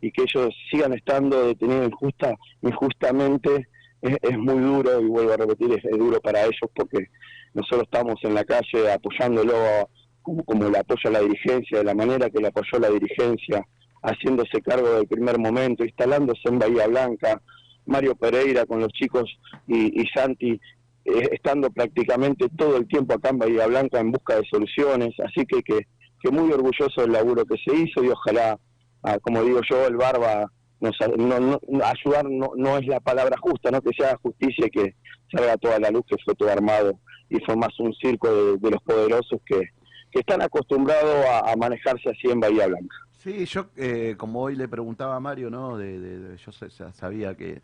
y 0.00 0.12
que 0.12 0.22
ellos 0.22 0.54
sigan 0.70 0.92
estando 0.92 1.48
detenidos 1.48 1.88
injusta, 1.88 2.32
injustamente 2.62 3.66
es, 4.00 4.38
muy 4.38 4.60
duro 4.60 5.00
y 5.00 5.06
vuelvo 5.06 5.32
a 5.32 5.36
repetir, 5.38 5.72
es, 5.72 5.84
es 5.84 5.98
duro 5.98 6.20
para 6.20 6.42
ellos 6.44 6.70
porque 6.72 7.06
nosotros 7.52 7.82
estamos 7.82 8.14
en 8.22 8.34
la 8.34 8.44
calle 8.44 8.92
apoyándolo 8.92 9.54
como, 10.22 10.44
como 10.44 10.68
le 10.70 10.78
apoya 10.78 11.10
la 11.10 11.20
dirigencia, 11.20 11.78
de 11.78 11.84
la 11.84 11.94
manera 11.96 12.30
que 12.30 12.38
le 12.40 12.46
apoyó 12.46 12.78
la 12.78 12.90
dirigencia, 12.90 13.66
haciéndose 14.02 14.60
cargo 14.62 14.88
del 14.94 15.08
primer 15.08 15.36
momento, 15.40 15.84
instalándose 15.84 16.42
en 16.44 16.58
Bahía 16.60 16.86
Blanca, 16.86 17.42
Mario 17.88 18.14
Pereira 18.14 18.64
con 18.66 18.80
los 18.80 18.92
chicos 18.92 19.24
y, 19.66 20.00
y 20.00 20.06
Santi 20.14 20.52
eh, 21.04 21.28
estando 21.32 21.70
prácticamente 21.70 22.48
todo 22.56 22.76
el 22.76 22.86
tiempo 22.86 23.14
acá 23.14 23.30
en 23.30 23.38
Bahía 23.38 23.66
Blanca 23.66 23.98
en 23.98 24.12
busca 24.12 24.36
de 24.36 24.46
soluciones, 24.50 25.14
así 25.20 25.44
que, 25.46 25.62
que, 25.62 25.86
muy 26.30 26.52
orgulloso 26.52 27.00
del 27.00 27.12
laburo 27.12 27.44
que 27.46 27.56
se 27.64 27.74
hizo 27.74 28.04
y 28.04 28.08
ojalá, 28.08 28.58
ah, 29.02 29.18
como 29.22 29.42
digo 29.42 29.60
yo, 29.70 29.86
el 29.86 29.96
Barba 29.96 30.52
nos, 30.80 30.94
no, 31.16 31.40
no- 31.40 31.60
ayudar 31.84 32.26
no, 32.28 32.50
no 32.56 32.76
es 32.76 32.86
la 32.86 33.00
palabra 33.00 33.36
justa, 33.40 33.70
no 33.70 33.80
que 33.80 33.90
se 33.96 34.04
haga 34.04 34.18
justicia 34.22 34.66
y 34.66 34.70
que 34.70 34.94
salga 35.34 35.56
toda 35.56 35.78
la 35.78 35.90
luz 35.90 36.02
que 36.06 36.16
fue 36.24 36.34
todo 36.34 36.50
armado 36.50 36.98
y 37.30 37.38
fue 37.46 37.56
más 37.56 37.70
un 37.80 37.94
circo 37.94 38.28
de, 38.56 38.70
los 38.70 38.82
poderosos 38.82 39.40
que, 39.46 39.60
están 40.12 40.42
acostumbrados 40.42 41.24
a, 41.26 41.54
manejarse 41.56 42.10
así 42.10 42.28
en 42.30 42.40
Bahía 42.40 42.66
Blanca. 42.66 42.96
Sí, 43.18 43.44
yo 43.46 43.66
eh, 43.76 44.14
como 44.18 44.42
hoy 44.42 44.56
le 44.56 44.66
preguntaba 44.68 45.14
a 45.16 45.20
Mario, 45.20 45.48
¿no? 45.50 45.76
De, 45.76 45.98
de- 46.00 46.18
de- 46.18 46.36
yo 46.36 46.50
sa- 46.52 46.70
sa- 46.70 46.92
sabía 46.92 47.34
que, 47.36 47.60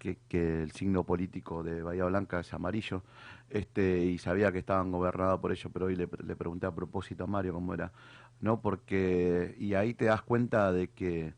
que, 0.00 0.18
que 0.28 0.64
el 0.64 0.72
signo 0.72 1.04
político 1.04 1.62
de 1.62 1.82
Bahía 1.82 2.06
Blanca 2.06 2.40
es 2.40 2.52
amarillo, 2.52 3.04
este, 3.50 4.04
y 4.04 4.18
sabía 4.18 4.50
que 4.50 4.58
estaban 4.58 4.90
gobernados 4.90 5.38
por 5.38 5.52
ello, 5.52 5.70
pero 5.72 5.86
hoy 5.86 5.94
le 5.94 6.08
pregunté 6.08 6.66
a 6.66 6.74
propósito 6.74 7.24
a 7.24 7.26
Mario 7.28 7.52
cómo 7.52 7.74
era, 7.74 7.92
¿no? 8.40 8.60
Porque, 8.60 9.54
y 9.58 9.74
ahí 9.74 9.94
te 9.94 10.06
das 10.06 10.22
cuenta 10.22 10.72
de 10.72 10.88
que 10.88 11.34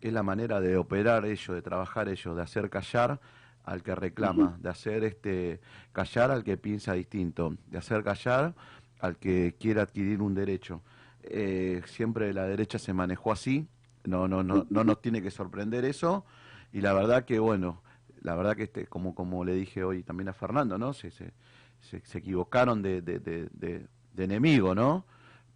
es 0.00 0.12
la 0.12 0.22
manera 0.22 0.60
de 0.60 0.76
operar 0.76 1.24
ellos, 1.26 1.54
de 1.54 1.62
trabajar 1.62 2.08
ellos, 2.08 2.36
de 2.36 2.42
hacer 2.42 2.70
callar 2.70 3.20
al 3.64 3.82
que 3.82 3.94
reclama, 3.94 4.56
de 4.60 4.68
hacer 4.68 5.02
este 5.04 5.60
callar 5.92 6.30
al 6.30 6.44
que 6.44 6.56
piensa 6.56 6.92
distinto, 6.92 7.56
de 7.70 7.78
hacer 7.78 8.04
callar 8.04 8.54
al 9.00 9.16
que 9.16 9.56
quiere 9.58 9.80
adquirir 9.80 10.20
un 10.20 10.34
derecho. 10.34 10.82
Eh, 11.22 11.80
siempre 11.86 12.32
la 12.34 12.44
derecha 12.46 12.78
se 12.78 12.92
manejó 12.92 13.32
así, 13.32 13.66
no, 14.04 14.28
no, 14.28 14.42
no, 14.42 14.66
no 14.68 14.84
nos 14.84 15.00
tiene 15.00 15.22
que 15.22 15.30
sorprender 15.30 15.86
eso, 15.86 16.26
y 16.72 16.82
la 16.82 16.92
verdad 16.92 17.24
que 17.24 17.38
bueno, 17.38 17.80
la 18.24 18.34
verdad 18.34 18.56
que 18.56 18.64
este, 18.64 18.86
como, 18.86 19.14
como 19.14 19.44
le 19.44 19.54
dije 19.54 19.84
hoy 19.84 20.02
también 20.02 20.28
a 20.28 20.32
Fernando, 20.32 20.78
¿no? 20.78 20.94
Se, 20.94 21.10
se, 21.10 21.32
se, 21.80 22.00
se 22.04 22.18
equivocaron 22.18 22.82
de, 22.82 23.02
de, 23.02 23.20
de, 23.20 23.86
enemigo, 24.16 24.74
¿no? 24.74 25.04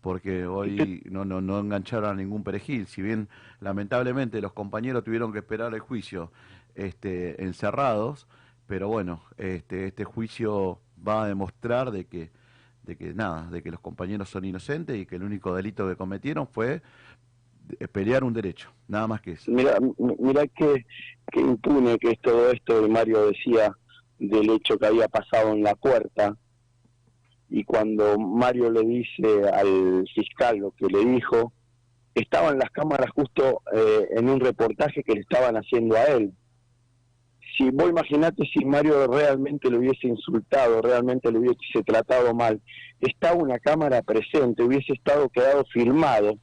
Porque 0.03 0.47
hoy 0.47 1.03
no, 1.11 1.24
no, 1.24 1.40
no 1.40 1.59
engancharon 1.59 2.11
a 2.11 2.15
ningún 2.15 2.45
perejil, 2.45 2.86
si 2.86 3.01
bien 3.03 3.28
lamentablemente 3.61 4.40
los 4.40 4.53
compañeros 4.53 5.03
tuvieron 5.03 5.32
que 5.32 5.39
esperar 5.39 5.74
el 5.74 5.81
juicio 5.81 6.31
este, 6.74 7.43
encerrados, 7.43 8.28
pero 8.66 8.89
bueno, 8.89 9.23
este, 9.39 9.86
este 9.86 10.05
juicio 10.05 10.78
va 11.07 11.24
a 11.24 11.27
demostrar 11.27 11.90
de 11.90 12.05
que, 12.05 12.31
de 12.82 12.97
que 12.97 13.15
nada, 13.15 13.49
de 13.51 13.62
que 13.62 13.70
los 13.70 13.81
compañeros 13.81 14.28
son 14.28 14.45
inocentes 14.45 14.99
y 14.99 15.07
que 15.07 15.16
el 15.16 15.23
único 15.23 15.55
delito 15.55 15.89
que 15.89 15.97
cometieron 15.97 16.47
fue 16.47 16.82
pelear 17.93 18.24
un 18.24 18.32
derecho, 18.32 18.70
nada 18.86 19.07
más 19.07 19.20
que 19.20 19.32
eso. 19.32 19.51
Mira, 19.51 19.77
m- 19.77 19.95
mira 20.19 20.47
qué, 20.49 20.85
qué 21.32 21.40
impune 21.40 21.99
que 21.99 22.11
es 22.12 22.20
todo 22.20 22.51
esto 22.51 22.82
que 22.82 22.89
Mario 22.89 23.27
decía 23.27 23.73
del 24.19 24.51
hecho 24.51 24.78
que 24.78 24.86
había 24.86 25.09
pasado 25.09 25.53
en 25.53 25.62
la 25.62 25.74
puerta. 25.74 26.36
Y 27.51 27.65
cuando 27.65 28.19
Mario 28.19 28.70
le 28.70 28.82
dice 28.82 29.49
al 29.53 30.05
fiscal 30.15 30.59
lo 30.59 30.73
que 30.73 30.86
le 30.86 31.05
dijo, 31.05 31.53
estaban 32.15 32.59
las 32.59 32.70
cámaras 32.70 33.11
justo 33.15 33.62
eh, 33.73 34.09
en 34.16 34.28
un 34.28 34.40
reportaje 34.40 35.03
que 35.03 35.15
le 35.15 35.20
estaban 35.20 35.57
haciendo 35.57 35.97
a 35.97 36.05
él. 36.05 36.32
Si 37.57 37.70
vos 37.70 37.89
imaginate 37.89 38.45
si 38.53 38.65
Mario 38.65 39.07
realmente 39.09 39.70
lo 39.70 39.78
hubiese 39.78 40.07
insultado, 40.09 40.81
realmente 40.82 41.31
lo 41.32 41.40
hubiese 41.40 41.82
tratado 41.85 42.35
mal, 42.35 42.61
estaba 43.01 43.35
una 43.35 43.59
cámara 43.59 44.03
presente, 44.03 44.62
hubiese 44.62 44.93
estado 44.93 45.28
quedado 45.28 45.65
filmado. 45.73 46.39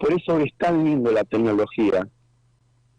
Por 0.00 0.12
eso 0.14 0.38
es 0.40 0.50
tan 0.56 0.82
lindo 0.82 1.12
la 1.12 1.24
tecnología 1.24 2.08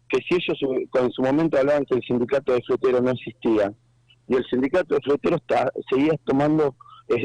que 0.08 0.18
si 0.28 0.34
ellos 0.36 0.58
en 0.94 1.10
su 1.10 1.22
momento 1.22 1.58
hablaban 1.58 1.84
que 1.84 1.96
el 1.96 2.02
sindicato 2.02 2.52
de 2.52 2.62
fleteros 2.62 3.02
no 3.02 3.10
existía 3.10 3.72
y 4.28 4.34
el 4.36 4.44
sindicato 4.48 4.94
de 4.94 5.00
fleteros 5.00 5.42
ta- 5.46 5.72
seguía 5.90 6.12
tomando 6.24 6.76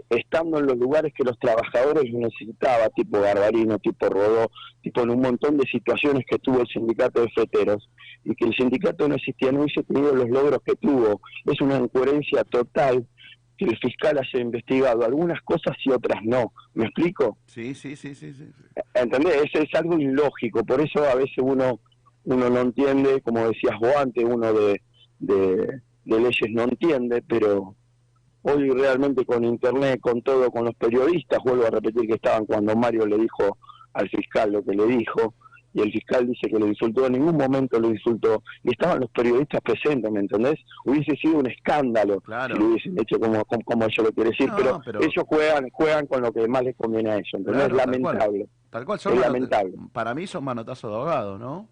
estando 0.09 0.57
en 0.59 0.65
los 0.65 0.77
lugares 0.77 1.13
que 1.15 1.23
los 1.23 1.37
trabajadores 1.39 2.11
necesitaban, 2.11 2.89
tipo 2.95 3.21
Garbarino, 3.21 3.77
tipo 3.79 4.09
Rodó, 4.09 4.49
tipo 4.81 5.01
en 5.03 5.11
un 5.11 5.21
montón 5.21 5.55
de 5.57 5.65
situaciones 5.71 6.25
que 6.27 6.39
tuvo 6.39 6.61
el 6.61 6.67
sindicato 6.67 7.21
de 7.21 7.29
fleteros 7.29 7.87
y 8.25 8.35
que 8.35 8.45
el 8.45 8.55
sindicato 8.55 9.07
no 9.07 9.15
existía, 9.15 9.51
no 9.51 9.61
hubiese 9.61 9.83
tenido 9.83 10.13
los 10.13 10.29
logros 10.29 10.59
que 10.65 10.75
tuvo. 10.75 11.21
Es 11.45 11.61
una 11.61 11.77
incoherencia 11.77 12.43
total 12.45 13.07
que 13.57 13.65
el 13.65 13.77
fiscal 13.77 14.17
haya 14.17 14.39
investigado 14.39 15.03
algunas 15.03 15.41
cosas 15.41 15.75
y 15.83 15.91
otras 15.91 16.21
no. 16.23 16.53
¿Me 16.73 16.85
explico? 16.85 17.37
Sí, 17.45 17.73
sí, 17.73 17.95
sí, 17.95 18.13
sí, 18.15 18.33
sí. 18.33 18.51
¿Entendés? 18.93 19.43
Es, 19.45 19.61
es 19.61 19.73
algo 19.73 19.97
ilógico, 19.97 20.63
por 20.63 20.81
eso 20.81 21.03
a 21.03 21.15
veces 21.15 21.37
uno 21.41 21.79
uno 22.27 22.49
no 22.49 22.59
entiende, 22.59 23.21
como 23.21 23.47
decías 23.47 23.79
vos 23.79 23.95
antes, 23.95 24.23
uno 24.23 24.51
de, 24.51 24.81
de, 25.19 25.81
de 26.03 26.19
leyes 26.19 26.51
no 26.51 26.63
entiende, 26.63 27.21
pero 27.21 27.75
hoy 28.41 28.69
realmente 28.69 29.25
con 29.25 29.45
internet, 29.45 30.01
con 30.01 30.21
todo, 30.21 30.51
con 30.51 30.65
los 30.65 30.75
periodistas, 30.75 31.39
vuelvo 31.43 31.65
a 31.65 31.69
repetir 31.69 32.05
que 32.05 32.15
estaban 32.15 32.45
cuando 32.45 32.75
Mario 32.75 33.05
le 33.05 33.17
dijo 33.17 33.57
al 33.93 34.09
fiscal 34.09 34.51
lo 34.51 34.61
que 34.61 34.73
le 34.75 34.85
dijo, 34.87 35.35
y 35.77 35.81
el 35.81 35.91
fiscal 35.91 36.25
dice 36.25 36.49
que 36.49 36.57
lo 36.57 36.65
insultó, 36.67 37.05
en 37.05 37.13
ningún 37.13 37.37
momento 37.37 37.79
lo 37.79 37.89
insultó, 37.89 38.41
y 38.63 38.71
estaban 38.71 38.99
los 38.99 39.09
periodistas 39.11 39.61
presentes, 39.61 40.11
¿me 40.11 40.21
entendés? 40.21 40.55
Hubiese 40.85 41.15
sido 41.17 41.37
un 41.37 41.47
escándalo 41.47 42.23
si 42.25 42.59
lo 42.59 42.65
hubiesen 42.65 42.99
hecho 42.99 43.19
como, 43.19 43.45
como, 43.45 43.63
como 43.63 43.87
yo 43.87 44.03
lo 44.03 44.11
quiero 44.11 44.29
decir, 44.31 44.49
No, 44.49 44.55
pero, 44.57 44.81
pero- 44.83 44.99
ellos 45.01 45.23
juegan 45.27 45.69
juegan 45.69 46.07
con 46.07 46.21
lo 46.23 46.31
que 46.33 46.47
más 46.47 46.63
les 46.63 46.75
conviene 46.75 47.11
a 47.11 47.15
ellos, 47.15 47.29
¿entendés? 47.33 47.67
Claro, 47.67 47.75
es 47.75 47.83
tal 47.91 48.01
cual. 48.01 48.15
lamentable. 48.17 48.49
Tal 48.71 48.85
cual 48.85 48.99
son 48.99 49.13
Es 49.13 49.19
lamentable. 49.19 49.73
Para 49.93 50.15
mí 50.15 50.25
son 50.27 50.43
manotazos 50.43 50.89
de 50.91 50.97
ahogado, 50.97 51.37
¿no? 51.37 51.67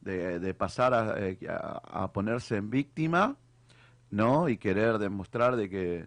De, 0.00 0.40
de 0.40 0.54
pasar 0.54 0.92
a, 0.94 1.14
eh, 1.18 1.38
a- 1.48 2.04
a 2.04 2.12
ponerse 2.12 2.56
en 2.56 2.70
víctima, 2.70 3.36
¿no? 4.10 4.48
Y 4.48 4.56
querer 4.56 4.98
demostrar 4.98 5.56
de 5.56 5.68
que 5.70 6.06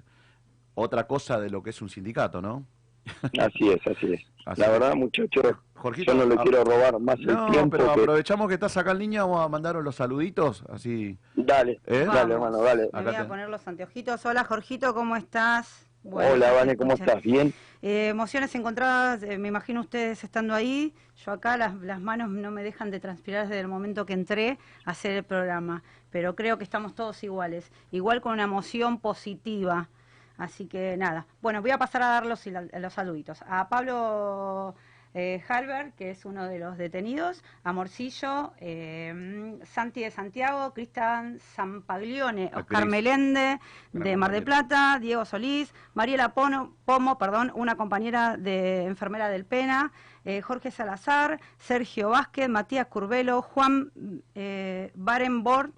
otra 0.73 1.07
cosa 1.07 1.39
de 1.39 1.49
lo 1.49 1.63
que 1.63 1.69
es 1.69 1.81
un 1.81 1.89
sindicato, 1.89 2.41
¿no? 2.41 2.65
Así 3.40 3.69
es, 3.69 3.80
así 3.88 4.14
es. 4.14 4.22
Así 4.45 4.61
la 4.61 4.68
es. 4.68 4.72
verdad, 4.73 4.95
muchachos, 4.95 5.44
Jorgito, 5.76 6.14
yo 6.14 6.18
no 6.19 6.26
le 6.26 6.40
a- 6.40 6.44
quiero 6.44 6.64
robar 6.64 6.99
más 6.99 7.19
No, 7.19 7.45
el 7.48 7.52
tiempo. 7.52 7.77
pero 7.77 7.94
que- 7.94 8.02
aprovechamos 8.02 8.48
que 8.48 8.53
estás 8.56 8.77
acá 8.77 8.91
en 8.91 8.99
línea, 8.99 9.23
vamos 9.23 9.44
a 9.45 9.49
mandar 9.49 9.76
los 9.76 9.95
saluditos, 9.95 10.64
así. 10.69 11.18
Dale, 11.36 11.80
¿Eh? 11.86 12.06
dale, 12.11 12.34
hermano, 12.36 12.61
dale. 12.61 12.90
Me 12.94 13.02
voy 13.03 13.15
a 13.15 13.27
poner 13.27 13.49
los 13.49 13.68
anteojitos. 13.68 14.26
Hola, 14.26 14.44
Jorgito, 14.44 14.94
¿cómo 14.94 15.15
estás? 15.15 15.88
Bueno, 16.03 16.34
Hola, 16.34 16.52
Vane, 16.52 16.77
¿cómo 16.77 16.94
estás? 16.94 17.22
¿Bien? 17.23 17.52
Eh, 17.82 18.10
emociones 18.10 18.53
encontradas, 18.53 19.23
eh, 19.23 19.40
me 19.40 19.48
imagino 19.48 19.82
ustedes 19.82 20.23
estando 20.23 20.53
ahí. 20.53 20.94
Yo 21.26 21.32
acá 21.32 21.57
las, 21.57 21.73
las 21.82 21.99
manos 21.99 22.30
no 22.30 22.52
me 22.52 22.61
dejan 22.61 22.91
de 22.91 22.99
transpirar 22.99 23.48
desde 23.48 23.60
el 23.61 23.68
momento 23.68 24.06
que 24.06 24.14
entré 24.14 24.60
a 24.86 24.91
hacer 24.91 25.11
el 25.14 25.23
programa, 25.23 25.82
pero 26.11 26.36
creo 26.36 26.60
que 26.60 26.64
estamos 26.64 26.94
todos 26.94 27.23
iguales, 27.23 27.72
igual 27.91 28.22
con 28.22 28.34
una 28.34 28.44
emoción 28.44 28.99
positiva. 28.99 29.90
Así 30.38 30.66
que 30.68 30.98
nada, 30.98 31.26
bueno, 31.41 31.62
voy 31.62 31.72
a 31.72 31.78
pasar 31.78 32.02
a 32.03 32.07
dar 32.07 32.26
los, 32.26 32.45
los 32.48 32.94
saluditos. 32.94 33.41
A 33.48 33.70
Pablo 33.70 34.76
eh, 35.14 35.41
Halber, 35.48 35.94
que 35.94 36.12
es 36.12 36.26
uno 36.26 36.45
de 36.45 36.60
los 36.60 36.78
detenidos, 36.78 37.41
a 37.64 37.72
Morcillo, 37.72 38.52
eh, 38.60 39.57
Santi 39.64 40.02
de 40.03 40.12
Santiago, 40.12 40.74
Cristian 40.74 41.40
Zampaglione, 41.40 42.52
Oscar. 42.53 42.86
Melende 42.86 43.60
de 43.94 44.18
Mar 44.18 44.32
del 44.32 44.44
Plata, 44.44 44.98
Diego 44.99 45.24
Solís, 45.24 45.74
Mariela 45.94 46.34
Pono- 46.34 46.74
Pomo, 46.84 47.18
perdón, 47.18 47.52
una 47.56 47.76
compañera 47.76 48.36
de 48.36 48.84
enfermera 48.84 49.30
del 49.30 49.45
Pena, 49.45 49.94
eh, 50.26 50.41
Jorge 50.41 50.70
Salazar, 50.70 51.40
Sergio 51.60 52.10
Vázquez, 52.10 52.49
Matías 52.49 52.88
Curvelo, 52.88 53.41
Juan 53.41 53.91
eh, 54.34 54.91
Barenbord, 54.95 55.72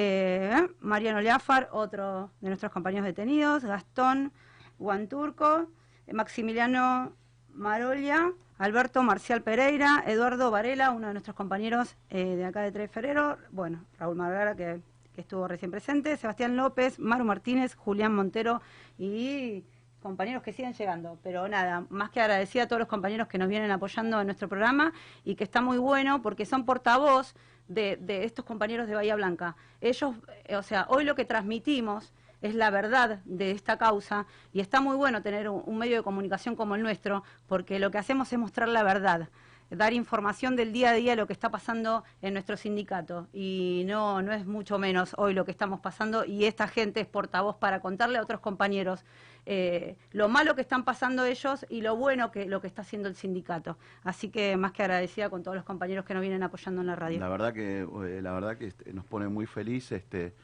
eh, 0.00 0.68
Mariano 0.78 1.20
Leafar, 1.20 1.68
otro 1.72 2.30
de 2.40 2.46
nuestros 2.46 2.70
compañeros 2.70 3.04
detenidos, 3.04 3.64
Gastón 3.64 4.32
Guanturco, 4.78 5.66
eh, 6.06 6.12
Maximiliano 6.12 7.16
Marolia, 7.52 8.32
Alberto 8.58 9.02
Marcial 9.02 9.42
Pereira, 9.42 10.04
Eduardo 10.06 10.52
Varela, 10.52 10.92
uno 10.92 11.08
de 11.08 11.14
nuestros 11.14 11.34
compañeros 11.34 11.96
eh, 12.10 12.36
de 12.36 12.44
acá 12.44 12.60
de 12.60 12.70
3 12.70 12.84
de 12.84 12.94
febrero, 12.94 13.38
bueno, 13.50 13.86
Raúl 13.98 14.14
Margara 14.14 14.54
que, 14.54 14.80
que 15.16 15.20
estuvo 15.20 15.48
recién 15.48 15.72
presente, 15.72 16.16
Sebastián 16.16 16.56
López, 16.56 17.00
Maru 17.00 17.24
Martínez, 17.24 17.74
Julián 17.74 18.14
Montero 18.14 18.62
y 18.98 19.64
compañeros 20.00 20.44
que 20.44 20.52
siguen 20.52 20.74
llegando. 20.74 21.18
Pero 21.24 21.48
nada, 21.48 21.86
más 21.90 22.10
que 22.10 22.20
agradecida 22.20 22.62
a 22.62 22.68
todos 22.68 22.78
los 22.78 22.88
compañeros 22.88 23.26
que 23.26 23.38
nos 23.38 23.48
vienen 23.48 23.72
apoyando 23.72 24.20
en 24.20 24.28
nuestro 24.28 24.48
programa 24.48 24.92
y 25.24 25.34
que 25.34 25.42
está 25.42 25.60
muy 25.60 25.78
bueno 25.78 26.22
porque 26.22 26.46
son 26.46 26.64
portavoz 26.64 27.34
de, 27.68 28.24
estos 28.24 28.44
compañeros 28.44 28.88
de 28.88 28.94
Bahía 28.94 29.14
Blanca. 29.14 29.56
Ellos, 29.80 30.16
eh, 30.44 30.56
o 30.56 30.62
sea, 30.62 30.86
hoy 30.88 31.04
lo 31.04 31.14
que 31.14 31.24
transmitimos 31.24 32.12
es 32.40 32.54
la 32.54 32.70
verdad 32.70 33.20
de 33.24 33.50
esta 33.50 33.78
causa 33.78 34.26
y 34.52 34.60
está 34.60 34.80
muy 34.80 34.96
bueno 34.96 35.22
tener 35.22 35.48
un, 35.48 35.62
un 35.64 35.78
medio 35.78 35.96
de 35.96 36.02
comunicación 36.02 36.54
como 36.54 36.76
el 36.76 36.82
nuestro 36.82 37.24
porque 37.46 37.78
lo 37.78 37.90
que 37.90 37.98
hacemos 37.98 38.32
es 38.32 38.38
mostrar 38.38 38.68
la 38.68 38.82
verdad. 38.82 39.28
dar 39.70 39.92
información 39.92 40.56
del 40.56 40.72
día 40.72 40.90
a 40.90 40.92
día 40.94 41.12
de 41.12 41.16
lo 41.16 41.26
que 41.26 41.34
está 41.34 41.50
pasando 41.50 42.04
en 42.22 42.32
nuestro 42.32 42.56
sindicato. 42.56 43.28
Y 43.32 43.82
no, 43.86 44.22
no 44.22 44.32
es 44.32 44.46
mucho 44.46 44.78
menos 44.78 45.14
hoy 45.18 45.34
lo 45.34 45.44
que 45.44 45.50
estamos 45.50 45.80
pasando 45.80 46.24
y 46.24 46.46
esta 46.46 46.68
gente 46.68 47.00
es 47.00 47.06
portavoz 47.06 47.56
para 47.56 47.80
contarle 47.80 48.18
a 48.18 48.22
otros 48.22 48.40
compañeros 48.40 49.04
eh, 49.50 49.96
lo 50.12 50.28
malo 50.28 50.54
que 50.54 50.60
están 50.60 50.84
pasando 50.84 51.24
ellos 51.24 51.64
y 51.70 51.80
lo 51.80 51.96
bueno 51.96 52.30
que 52.30 52.44
lo 52.44 52.60
que 52.60 52.66
está 52.66 52.82
haciendo 52.82 53.08
el 53.08 53.14
sindicato. 53.16 53.78
Así 54.04 54.28
que 54.28 54.58
más 54.58 54.72
que 54.72 54.82
agradecida 54.82 55.30
con 55.30 55.42
todos 55.42 55.56
los 55.56 55.64
compañeros 55.64 56.04
que 56.04 56.12
nos 56.12 56.20
vienen 56.20 56.42
apoyando 56.42 56.82
en 56.82 56.86
la 56.86 56.96
radio. 56.96 57.18
La 57.18 57.30
verdad 57.30 57.54
que, 57.54 57.80
eh, 57.80 58.20
la 58.22 58.32
verdad 58.32 58.58
que 58.58 58.66
este, 58.66 58.92
nos 58.92 59.06
pone 59.06 59.26
muy 59.28 59.46
feliz 59.46 59.90
este, 59.90 60.34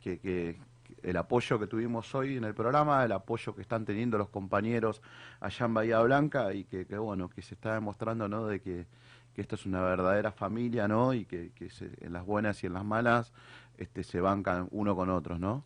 que, 0.00 0.56
el 1.02 1.16
apoyo 1.16 1.58
que 1.58 1.66
tuvimos 1.66 2.14
hoy 2.14 2.36
en 2.36 2.44
el 2.44 2.54
programa, 2.54 3.04
el 3.04 3.10
apoyo 3.10 3.52
que 3.56 3.62
están 3.62 3.84
teniendo 3.84 4.16
los 4.16 4.28
compañeros 4.28 5.02
allá 5.40 5.66
en 5.66 5.74
Bahía 5.74 6.00
Blanca 6.00 6.54
y 6.54 6.62
que, 6.62 6.86
que 6.86 6.96
bueno, 6.98 7.28
que 7.28 7.42
se 7.42 7.54
está 7.54 7.74
demostrando, 7.74 8.28
¿no? 8.28 8.46
De 8.46 8.60
que, 8.60 8.86
que 9.34 9.42
esto 9.42 9.56
es 9.56 9.66
una 9.66 9.80
verdadera 9.82 10.30
familia, 10.30 10.86
¿no? 10.86 11.12
Y 11.14 11.24
que, 11.24 11.50
que 11.56 11.68
se- 11.70 11.90
en 12.00 12.12
las 12.12 12.24
buenas 12.24 12.62
y 12.62 12.68
en 12.68 12.74
las 12.74 12.84
malas 12.84 13.32
este, 13.76 14.04
se 14.04 14.20
bancan 14.20 14.68
uno 14.70 14.94
con 14.94 15.10
otros, 15.10 15.40
¿no? 15.40 15.64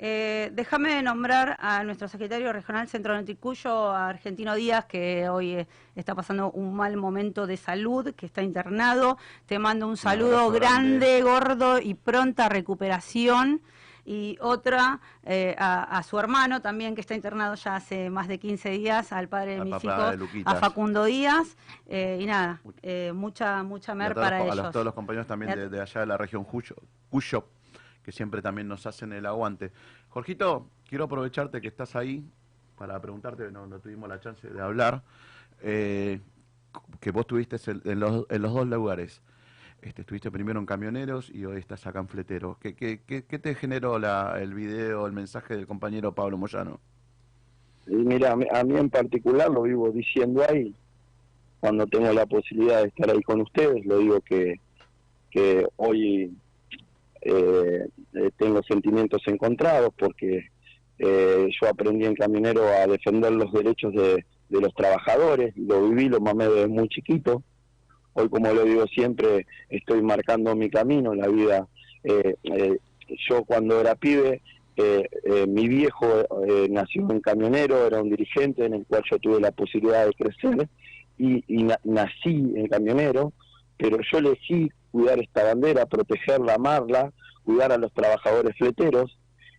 Eh, 0.00 0.50
déjame 0.54 1.02
nombrar 1.02 1.56
a 1.60 1.82
nuestro 1.82 2.06
secretario 2.06 2.52
regional 2.52 2.86
Centro 2.88 3.14
Norte 3.16 3.32
y 3.32 3.36
Cuyo, 3.36 3.90
a 3.90 4.08
Argentino 4.08 4.54
Díaz, 4.54 4.84
que 4.84 5.28
hoy 5.28 5.54
eh, 5.54 5.66
está 5.96 6.14
pasando 6.14 6.52
un 6.52 6.74
mal 6.76 6.96
momento 6.96 7.46
de 7.48 7.56
salud, 7.56 8.14
que 8.14 8.26
está 8.26 8.42
internado. 8.42 9.18
Te 9.46 9.58
mando 9.58 9.88
un 9.88 9.96
saludo 9.96 10.50
grande. 10.50 10.98
grande, 11.08 11.22
gordo 11.22 11.80
y 11.80 11.94
pronta 11.94 12.48
recuperación. 12.48 13.60
Y 14.04 14.38
otra 14.40 15.00
eh, 15.24 15.54
a, 15.58 15.82
a 15.98 16.02
su 16.02 16.18
hermano 16.18 16.62
también, 16.62 16.94
que 16.94 17.02
está 17.02 17.14
internado 17.14 17.56
ya 17.56 17.76
hace 17.76 18.08
más 18.08 18.26
de 18.26 18.38
15 18.38 18.70
días, 18.70 19.12
al 19.12 19.28
padre 19.28 19.56
de 19.56 19.60
Al 19.60 19.64
mis 19.66 19.82
de 19.82 19.88
hijos, 19.88 20.44
a 20.46 20.54
Facundo 20.54 21.04
Díaz. 21.04 21.56
Eh, 21.86 22.18
y 22.20 22.24
nada, 22.24 22.60
eh, 22.80 23.12
mucha, 23.14 23.62
mucha 23.64 23.92
Y 23.92 23.94
a 23.94 23.96
mer 23.96 24.14
todos, 24.14 24.24
para 24.26 24.36
a 24.38 24.44
ellos. 24.44 24.56
los- 24.56 24.70
todos 24.72 24.84
los 24.86 24.94
compañeros 24.94 25.26
también 25.26 25.50
a- 25.52 25.56
de 25.56 25.80
allá 25.82 26.00
de 26.00 26.06
la 26.06 26.16
región 26.16 26.44
Cuyo, 26.44 26.76
Cuyo, 27.10 27.44
que 28.08 28.12
siempre 28.12 28.40
también 28.40 28.66
nos 28.68 28.86
hacen 28.86 29.12
el 29.12 29.26
aguante. 29.26 29.70
Jorgito, 30.08 30.70
quiero 30.88 31.04
aprovecharte 31.04 31.60
que 31.60 31.68
estás 31.68 31.94
ahí 31.94 32.24
para 32.78 32.98
preguntarte, 33.02 33.52
no, 33.52 33.66
no 33.66 33.80
tuvimos 33.80 34.08
la 34.08 34.18
chance 34.18 34.48
de 34.48 34.62
hablar, 34.62 35.02
eh, 35.60 36.18
que 37.00 37.10
vos 37.10 37.20
estuviste 37.20 37.56
en, 37.84 38.00
los, 38.00 38.24
en 38.30 38.40
los 38.40 38.54
dos 38.54 38.66
lugares. 38.66 39.20
Este, 39.82 40.00
estuviste 40.00 40.30
primero 40.30 40.58
en 40.58 40.64
Camioneros 40.64 41.28
y 41.28 41.44
hoy 41.44 41.58
estás 41.58 41.86
acá 41.86 41.98
en 41.98 42.08
Fleteros. 42.08 42.56
¿Qué, 42.56 42.74
qué, 42.74 43.00
qué, 43.04 43.38
te 43.38 43.54
generó 43.54 43.98
la, 43.98 44.40
el 44.40 44.54
video, 44.54 45.06
el 45.06 45.12
mensaje 45.12 45.54
del 45.54 45.66
compañero 45.66 46.14
Pablo 46.14 46.38
Moyano? 46.38 46.80
Y 47.88 47.96
mira, 47.96 48.32
a 48.32 48.64
mí 48.64 48.74
en 48.74 48.88
particular 48.88 49.50
lo 49.50 49.64
vivo 49.64 49.90
diciendo 49.90 50.42
ahí, 50.48 50.74
cuando 51.60 51.86
tengo 51.86 52.10
la 52.14 52.24
posibilidad 52.24 52.80
de 52.80 52.88
estar 52.88 53.10
ahí 53.10 53.20
con 53.20 53.42
ustedes, 53.42 53.84
lo 53.84 53.98
digo 53.98 54.22
que, 54.22 54.58
que 55.30 55.66
hoy 55.76 56.34
eh, 57.22 57.88
tengo 58.36 58.62
sentimientos 58.62 59.22
encontrados 59.26 59.90
porque 59.98 60.48
eh, 60.98 61.48
yo 61.60 61.68
aprendí 61.68 62.04
en 62.06 62.14
Caminero 62.14 62.66
a 62.66 62.86
defender 62.86 63.32
los 63.32 63.52
derechos 63.52 63.92
de, 63.92 64.24
los 64.48 64.74
trabajadores, 64.74 65.56
lo 65.56 65.88
viví, 65.88 66.08
lo 66.08 66.20
mamé 66.20 66.48
desde 66.48 66.68
muy 66.68 66.88
chiquito. 66.88 67.42
Hoy, 68.14 68.28
como 68.28 68.52
lo 68.52 68.64
digo 68.64 68.86
siempre, 68.86 69.46
estoy 69.68 70.02
marcando 70.02 70.56
mi 70.56 70.70
camino 70.70 71.12
en 71.12 71.18
la 71.20 71.28
vida. 71.28 71.68
Eh, 72.04 72.34
yo 73.28 73.44
cuando 73.44 73.80
era 73.80 73.94
pibe, 73.94 74.40
mi 75.48 75.68
viejo 75.68 76.06
eh, 76.46 76.68
nació 76.70 77.10
en 77.10 77.20
camionero, 77.20 77.86
era 77.86 78.00
un 78.02 78.10
dirigente 78.10 78.64
en 78.64 78.74
el 78.74 78.86
cual 78.86 79.02
yo 79.10 79.18
tuve 79.18 79.40
la 79.40 79.50
posibilidad 79.52 80.06
de 80.06 80.12
crecer 80.14 80.68
y, 81.18 81.44
y 81.48 81.64
na- 81.64 81.80
nací 81.84 82.52
en 82.54 82.66
camionero, 82.68 83.32
pero 83.76 83.98
yo 84.10 84.18
elegí 84.18 84.70
cuidar 84.90 85.18
esta 85.20 85.44
bandera, 85.44 85.86
protegerla, 85.86 86.54
amarla, 86.54 87.12
cuidar 87.44 87.72
a 87.72 87.78
los 87.78 87.92
trabajadores 87.92 88.56
fleteros 88.56 89.18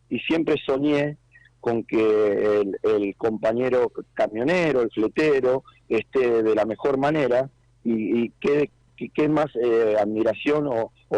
y 0.10 0.20
siempre 0.20 0.56
soñé 0.66 1.18
con 1.60 1.84
que 1.84 2.62
el, 2.84 3.16
compañero 3.18 3.92
camionero, 4.14 4.82
el 4.82 4.92
fletero, 4.92 5.64
esté 5.90 6.42
de 6.44 6.56
la 6.56 6.66
mejor 6.66 6.98
manera 6.98 7.50
y, 7.84 8.24
y 8.26 8.32
qué, 8.40 8.72
qué- 9.14 9.28
más 9.30 9.48
eh, 9.62 9.96
admiración 10.00 10.68
o, 10.68 10.92
o- 11.10 11.18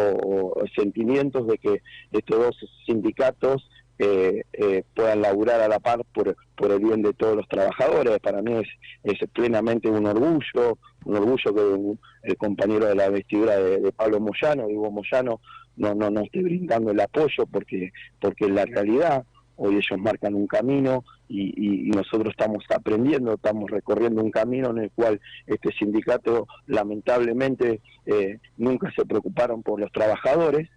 o 0.60 0.64
sentimientos 0.76 1.46
de 1.46 1.58
que 1.58 1.82
estos 2.10 2.38
dos 2.38 2.56
sindicatos 2.86 3.68
eh, 3.98 4.42
eh, 4.52 4.82
puedan 4.94 5.20
laburar 5.22 5.60
a 5.60 5.68
la 5.68 5.78
par 5.78 6.04
por, 6.12 6.36
por 6.56 6.72
el 6.72 6.80
bien 6.80 7.02
de 7.02 7.12
todos 7.12 7.36
los 7.36 7.46
trabajadores. 7.48 8.18
Para 8.20 8.42
mí 8.42 8.52
es, 8.54 8.68
es 9.04 9.28
plenamente 9.30 9.88
un 9.88 10.06
orgullo, 10.06 10.78
un 11.04 11.16
orgullo 11.16 11.54
que 11.54 12.28
el 12.28 12.36
compañero 12.36 12.86
de 12.86 12.94
la 12.94 13.08
vestidura 13.10 13.56
de, 13.56 13.92
Pablo 13.92 14.20
Moyano, 14.20 14.66
Hugo 14.66 14.90
Moyano, 14.90 15.40
no, 15.76 15.94
no, 15.94 16.10
no 16.10 16.20
esté 16.20 16.42
brindando 16.42 16.90
el 16.90 17.00
apoyo 17.00 17.46
porque, 17.50 17.92
porque 18.20 18.48
la 18.48 18.64
realidad. 18.64 19.24
Hoy 19.56 19.74
ellos 19.74 19.98
marcan 19.98 20.34
un 20.34 20.46
camino 20.46 21.04
y, 21.28 21.90
nosotros 21.90 22.30
estamos 22.30 22.64
aprendiendo, 22.74 23.34
estamos 23.34 23.70
recorriendo 23.70 24.22
un 24.22 24.30
camino 24.30 24.70
en 24.70 24.78
el 24.78 24.90
cual 24.90 25.20
este 25.46 25.70
sindicato 25.78 26.48
lamentablemente 26.66 27.80
eh, 28.06 28.38
nunca 28.56 28.90
se 28.96 29.04
preocuparon 29.04 29.62
por 29.62 29.78
los 29.78 29.92
trabajadores. 29.92 30.68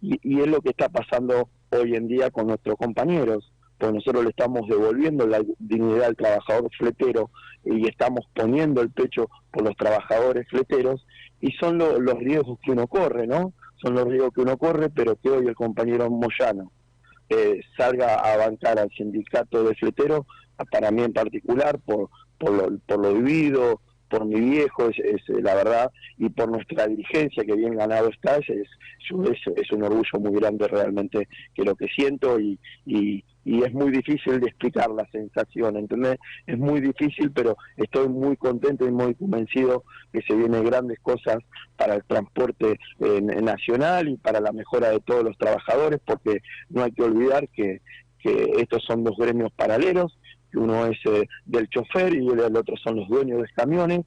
Y 0.00 0.40
es 0.40 0.46
lo 0.46 0.60
que 0.60 0.70
está 0.70 0.88
pasando 0.88 1.48
hoy 1.70 1.96
en 1.96 2.06
día 2.06 2.30
con 2.30 2.46
nuestros 2.46 2.76
compañeros, 2.76 3.52
pues 3.78 3.92
nosotros 3.92 4.24
le 4.24 4.30
estamos 4.30 4.68
devolviendo 4.68 5.26
la 5.26 5.40
dignidad 5.58 6.04
al 6.08 6.16
trabajador 6.16 6.68
fletero 6.76 7.30
y 7.64 7.88
estamos 7.88 8.26
poniendo 8.34 8.80
el 8.82 8.90
pecho 8.90 9.28
por 9.52 9.62
los 9.62 9.76
trabajadores 9.76 10.46
fleteros 10.48 11.06
y 11.40 11.52
son 11.52 11.78
lo- 11.78 11.98
los 12.00 12.14
riesgos 12.18 12.58
que 12.62 12.72
uno 12.72 12.86
corre, 12.86 13.26
¿no? 13.26 13.52
Son 13.82 13.94
los 13.94 14.04
riesgos 14.04 14.32
que 14.34 14.40
uno 14.40 14.56
corre, 14.56 14.90
pero 14.90 15.16
que 15.16 15.30
hoy 15.30 15.46
el 15.46 15.54
compañero 15.54 16.10
Moyano 16.10 16.72
eh, 17.30 17.60
salga 17.76 18.14
a 18.16 18.36
bancar 18.38 18.78
al 18.78 18.90
sindicato 18.90 19.62
de 19.62 19.74
fleteros, 19.74 20.22
para 20.72 20.90
mí 20.90 21.02
en 21.02 21.12
particular, 21.12 21.78
por, 21.78 22.08
por, 22.38 22.50
lo, 22.52 22.78
por 22.86 22.98
lo 23.00 23.12
vivido, 23.14 23.80
por 24.08 24.24
mi 24.24 24.40
viejo, 24.40 24.88
es, 24.88 24.98
eh, 25.28 25.42
la 25.42 25.54
verdad, 25.54 25.90
y 26.16 26.30
por 26.30 26.48
nuestra 26.50 26.86
dirigencia 26.86 27.44
que 27.44 27.54
bien 27.54 27.76
ganado 27.76 28.08
está, 28.08 28.38
es, 28.38 28.48
es, 28.48 28.66
es 29.56 29.70
un 29.72 29.82
orgullo 29.82 30.18
muy 30.20 30.32
grande 30.40 30.66
realmente 30.66 31.28
que 31.54 31.62
lo 31.62 31.74
que 31.76 31.86
siento 31.88 32.40
y, 32.40 32.58
y, 32.86 33.22
y 33.48 33.64
es 33.64 33.72
muy 33.72 33.90
difícil 33.90 34.40
de 34.40 34.48
explicar 34.48 34.90
la 34.90 35.08
sensación, 35.10 35.78
¿entendés? 35.78 36.18
Es 36.46 36.58
muy 36.58 36.82
difícil, 36.82 37.32
pero 37.32 37.56
estoy 37.78 38.06
muy 38.06 38.36
contento 38.36 38.86
y 38.86 38.92
muy 38.92 39.14
convencido 39.14 39.84
que 40.12 40.20
se 40.20 40.34
vienen 40.34 40.66
grandes 40.66 41.00
cosas 41.00 41.38
para 41.74 41.94
el 41.94 42.04
transporte 42.04 42.78
eh, 43.00 43.22
nacional 43.22 44.10
y 44.10 44.18
para 44.18 44.42
la 44.42 44.52
mejora 44.52 44.90
de 44.90 45.00
todos 45.00 45.24
los 45.24 45.38
trabajadores, 45.38 45.98
porque 46.04 46.42
no 46.68 46.84
hay 46.84 46.92
que 46.92 47.04
olvidar 47.04 47.48
que, 47.48 47.80
que 48.18 48.52
estos 48.58 48.84
son 48.84 49.02
dos 49.02 49.16
gremios 49.16 49.50
paralelos, 49.52 50.18
que 50.52 50.58
uno 50.58 50.84
es 50.84 50.98
eh, 51.06 51.26
del 51.46 51.70
chofer 51.70 52.14
y 52.16 52.28
el, 52.28 52.54
otro 52.54 52.76
son 52.76 52.96
los 52.96 53.08
dueños 53.08 53.40
de 53.40 53.48
camiones, 53.56 54.00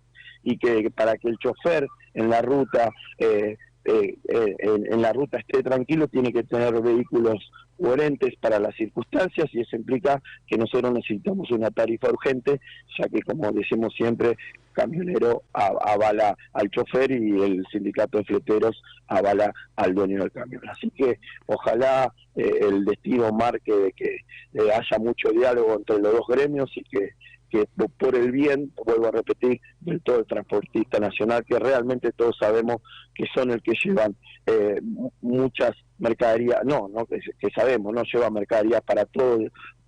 y 0.44 0.60
que 0.60 0.92
para 0.92 1.18
que 1.18 1.30
el 1.30 1.38
chofer 1.40 1.88
en 2.14 2.30
la 2.30 2.44
ruta 2.44 2.92
eh, 3.18 3.58
eh, 3.86 4.16
eh, 4.28 4.56
en, 4.60 5.02
la 5.02 5.12
ruta 5.12 5.40
esté 5.40 5.64
tranquilo 5.64 6.08
tiene 6.08 6.32
que 6.32 6.44
tener 6.44 6.80
vehículos 6.82 7.52
coherentes 7.80 8.36
para 8.40 8.60
las 8.60 8.76
circunstancias 8.76 9.50
y 9.54 9.62
eso 9.62 9.76
implica 9.76 10.22
que 10.46 10.58
nosotros 10.58 10.94
necesitamos 10.94 11.50
una 11.52 11.72
tarifa 11.72 12.10
urgente, 12.10 12.62
ya 12.98 13.08
que 13.10 13.22
como 13.24 13.52
decimos 13.52 13.94
siempre, 13.96 14.38
camionero 14.74 15.44
avala 15.54 16.38
al 16.54 16.70
chofer 16.70 17.12
y 17.12 17.42
el 17.42 17.66
sindicato 17.72 18.20
de 18.20 18.26
fleteros 18.26 18.82
avala 19.08 19.52
al 19.76 19.94
dueño 19.94 20.20
del 20.20 20.32
camión. 20.32 20.62
Así 20.70 20.90
que 20.92 21.20
ojalá 21.48 22.14
eh, 22.36 22.60
el 22.62 22.86
destino 22.86 23.32
marque 23.32 23.74
de 23.74 23.92
que 23.94 24.16
eh, 24.54 24.72
haya 24.72 25.00
mucho 25.00 25.30
diálogo 25.30 25.74
entre 25.74 26.00
los 26.00 26.14
dos 26.14 26.28
gremios 26.28 26.72
y 26.76 26.84
que 26.84 27.12
que 27.52 27.66
po- 27.76 27.90
por 27.90 28.16
el 28.16 28.32
bien, 28.32 28.72
vuelvo 28.86 29.08
a 29.08 29.12
repetir, 29.12 29.60
del 29.82 30.02
todo 30.02 30.20
el 30.20 30.26
transportista 30.26 31.00
nacional, 31.00 31.44
que 31.46 31.60
realmente 31.60 32.12
todos 32.14 32.36
sabemos 32.40 32.78
que 33.14 33.26
son 33.36 33.52
el 33.52 33.62
que 33.62 33.74
llevan 33.84 34.16
eh, 34.48 34.80
mu- 34.82 35.12
muchas 35.22 35.74
mercaderías, 36.02 36.62
no, 36.66 36.90
no 36.90 37.06
que, 37.06 37.20
que 37.40 37.50
sabemos, 37.56 37.94
no 37.94 38.04
lleva 38.04 38.30
mercaderías 38.30 38.82
para 38.82 39.06
todo, 39.06 39.40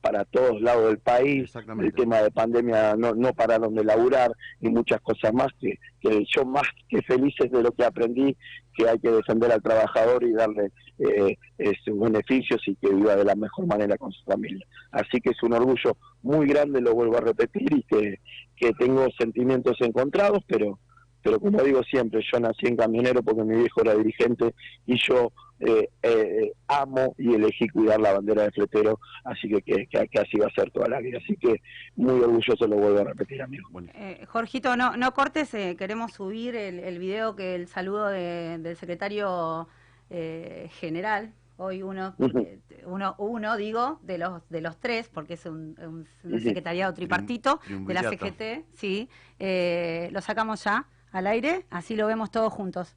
para 0.04 0.26
todos 0.26 0.62
lados 0.62 0.88
del 0.88 1.00
país, 1.00 1.52
el 1.56 1.94
tema 1.94 2.22
de 2.22 2.30
pandemia 2.30 2.96
no, 2.98 3.16
no 3.16 3.34
pararon 3.34 3.74
de 3.74 3.86
laburar 3.86 4.34
y 4.60 4.68
muchas 4.68 5.00
cosas 5.00 5.34
más 5.34 5.48
que, 5.62 5.80
que 6.02 6.26
yo 6.36 6.44
más 6.44 6.68
que 6.90 7.02
felices 7.04 7.50
de 7.50 7.64
lo 7.64 7.72
que 7.72 7.86
aprendí, 7.86 8.36
que 8.76 8.90
hay 8.90 9.00
que 9.00 9.10
defender 9.10 9.52
al 9.54 9.62
trabajador 9.62 10.24
y 10.24 10.34
darle 10.34 10.72
eh, 11.00 11.38
eh, 11.58 11.72
sus 11.86 11.98
beneficios 11.98 12.62
y 12.68 12.76
que 12.76 12.94
viva 12.94 13.16
de 13.16 13.24
la 13.24 13.36
mejor 13.36 13.66
manera 13.66 13.98
con 13.98 14.12
su 14.12 14.24
familia. 14.26 14.66
Así 14.92 15.22
que 15.22 15.30
es 15.30 15.42
un 15.42 15.54
orgullo 15.54 15.96
muy 16.22 16.48
grande, 16.48 16.82
lo 16.82 16.94
vuelvo 16.94 17.18
a 17.18 17.22
repetir, 17.22 17.72
y 17.74 17.84
que, 17.84 18.20
que 18.58 18.74
tengo 18.74 19.08
sentimientos 19.18 19.78
encontrados, 19.80 20.44
pero 20.48 20.80
pero 21.24 21.40
como 21.40 21.64
digo 21.64 21.82
siempre, 21.84 22.22
yo 22.32 22.40
nací 22.40 22.68
en 22.68 22.76
camionero 22.76 23.24
porque 23.24 23.44
mi 23.44 23.56
viejo 23.56 23.82
era 23.82 23.96
dirigente 23.96 24.54
y 24.86 24.98
yo 25.08 25.32
eh, 25.60 25.90
eh, 26.02 26.52
amo 26.68 27.16
y 27.18 27.34
elegí 27.36 27.70
cuidar 27.70 28.00
la 28.02 28.14
bandera 28.14 28.44
de 28.44 28.52
fletero, 28.52 29.00
así 29.24 29.48
que, 29.48 29.62
que, 29.62 29.88
que- 29.88 30.08
que 30.08 30.20
así 30.20 30.38
va 30.38 30.48
a 30.48 30.52
ser 30.54 30.72
toda 30.72 30.88
la 30.90 31.00
vida. 31.00 31.20
Así 31.24 31.36
que 31.38 31.62
muy 31.96 32.20
orgulloso, 32.22 32.68
lo 32.68 32.76
vuelvo 32.78 33.00
a 33.00 33.04
repetir, 33.06 33.42
amigo. 33.42 33.70
Eh, 33.94 34.26
Jorgito, 34.28 34.76
no, 34.76 34.98
no 34.98 35.14
cortes, 35.14 35.54
eh, 35.54 35.76
queremos 35.78 36.12
subir 36.14 36.56
el, 36.56 36.80
el 36.80 37.00
video 37.00 37.36
que 37.36 37.56
el 37.56 37.68
saludo 37.68 38.08
de- 38.08 38.58
del 38.60 38.76
secretario 38.76 39.68
eh, 40.10 40.70
general, 40.80 41.34
hoy 41.58 41.82
uno, 41.82 42.16
eh, 42.20 42.60
uno, 42.86 43.16
uno 43.18 43.56
digo, 43.58 44.00
de 44.04 44.18
los 44.18 44.42
de 44.50 44.60
los 44.62 44.78
tres, 44.80 45.08
porque 45.08 45.36
es 45.36 45.46
un, 45.46 45.76
un- 45.80 46.08
un 46.24 46.34
Ujú. 46.34 46.40
secretariado 46.44 46.94
tripartito 46.94 47.60
de 47.68 47.94
la. 47.94 48.04
CGT, 48.10 48.66
sí, 48.74 49.08
eh, 49.40 50.10
lo 50.12 50.20
sacamos 50.22 50.64
ya 50.64 50.88
al 51.12 51.28
aire, 51.28 51.66
así 51.70 51.96
lo 51.96 52.08
vemos 52.08 52.32
todos 52.32 52.52
juntos. 52.52 52.96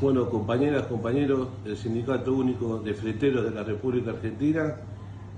Bueno, 0.00 0.30
compañeras, 0.30 0.86
compañeros 0.86 1.48
del 1.62 1.76
Sindicato 1.76 2.32
Único 2.32 2.78
de 2.78 2.94
Fleteros 2.94 3.44
de 3.44 3.50
la 3.50 3.62
República 3.62 4.12
Argentina, 4.12 4.76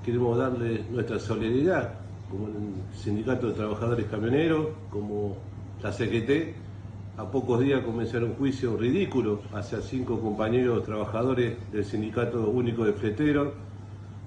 queremos 0.04 0.38
darle 0.38 0.84
nuestra 0.88 1.18
solidaridad 1.18 1.94
como 2.30 2.46
el 2.46 2.96
Sindicato 2.96 3.48
de 3.48 3.54
Trabajadores 3.54 4.06
Camioneros, 4.06 4.68
como 4.88 5.36
la 5.82 5.90
CGT. 5.90 6.54
A 7.16 7.28
pocos 7.28 7.58
días 7.58 7.82
comenzará 7.82 8.24
un 8.24 8.34
juicio 8.34 8.76
ridículo 8.76 9.40
hacia 9.52 9.80
cinco 9.80 10.20
compañeros 10.20 10.84
trabajadores 10.84 11.56
del 11.72 11.84
Sindicato 11.84 12.48
Único 12.48 12.84
de 12.84 12.92
Fleteros, 12.92 13.54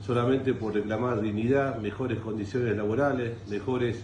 solamente 0.02 0.54
por 0.54 0.74
reclamar 0.74 1.22
dignidad, 1.22 1.80
mejores 1.80 2.20
condiciones 2.20 2.76
laborales, 2.76 3.38
mejores 3.48 4.04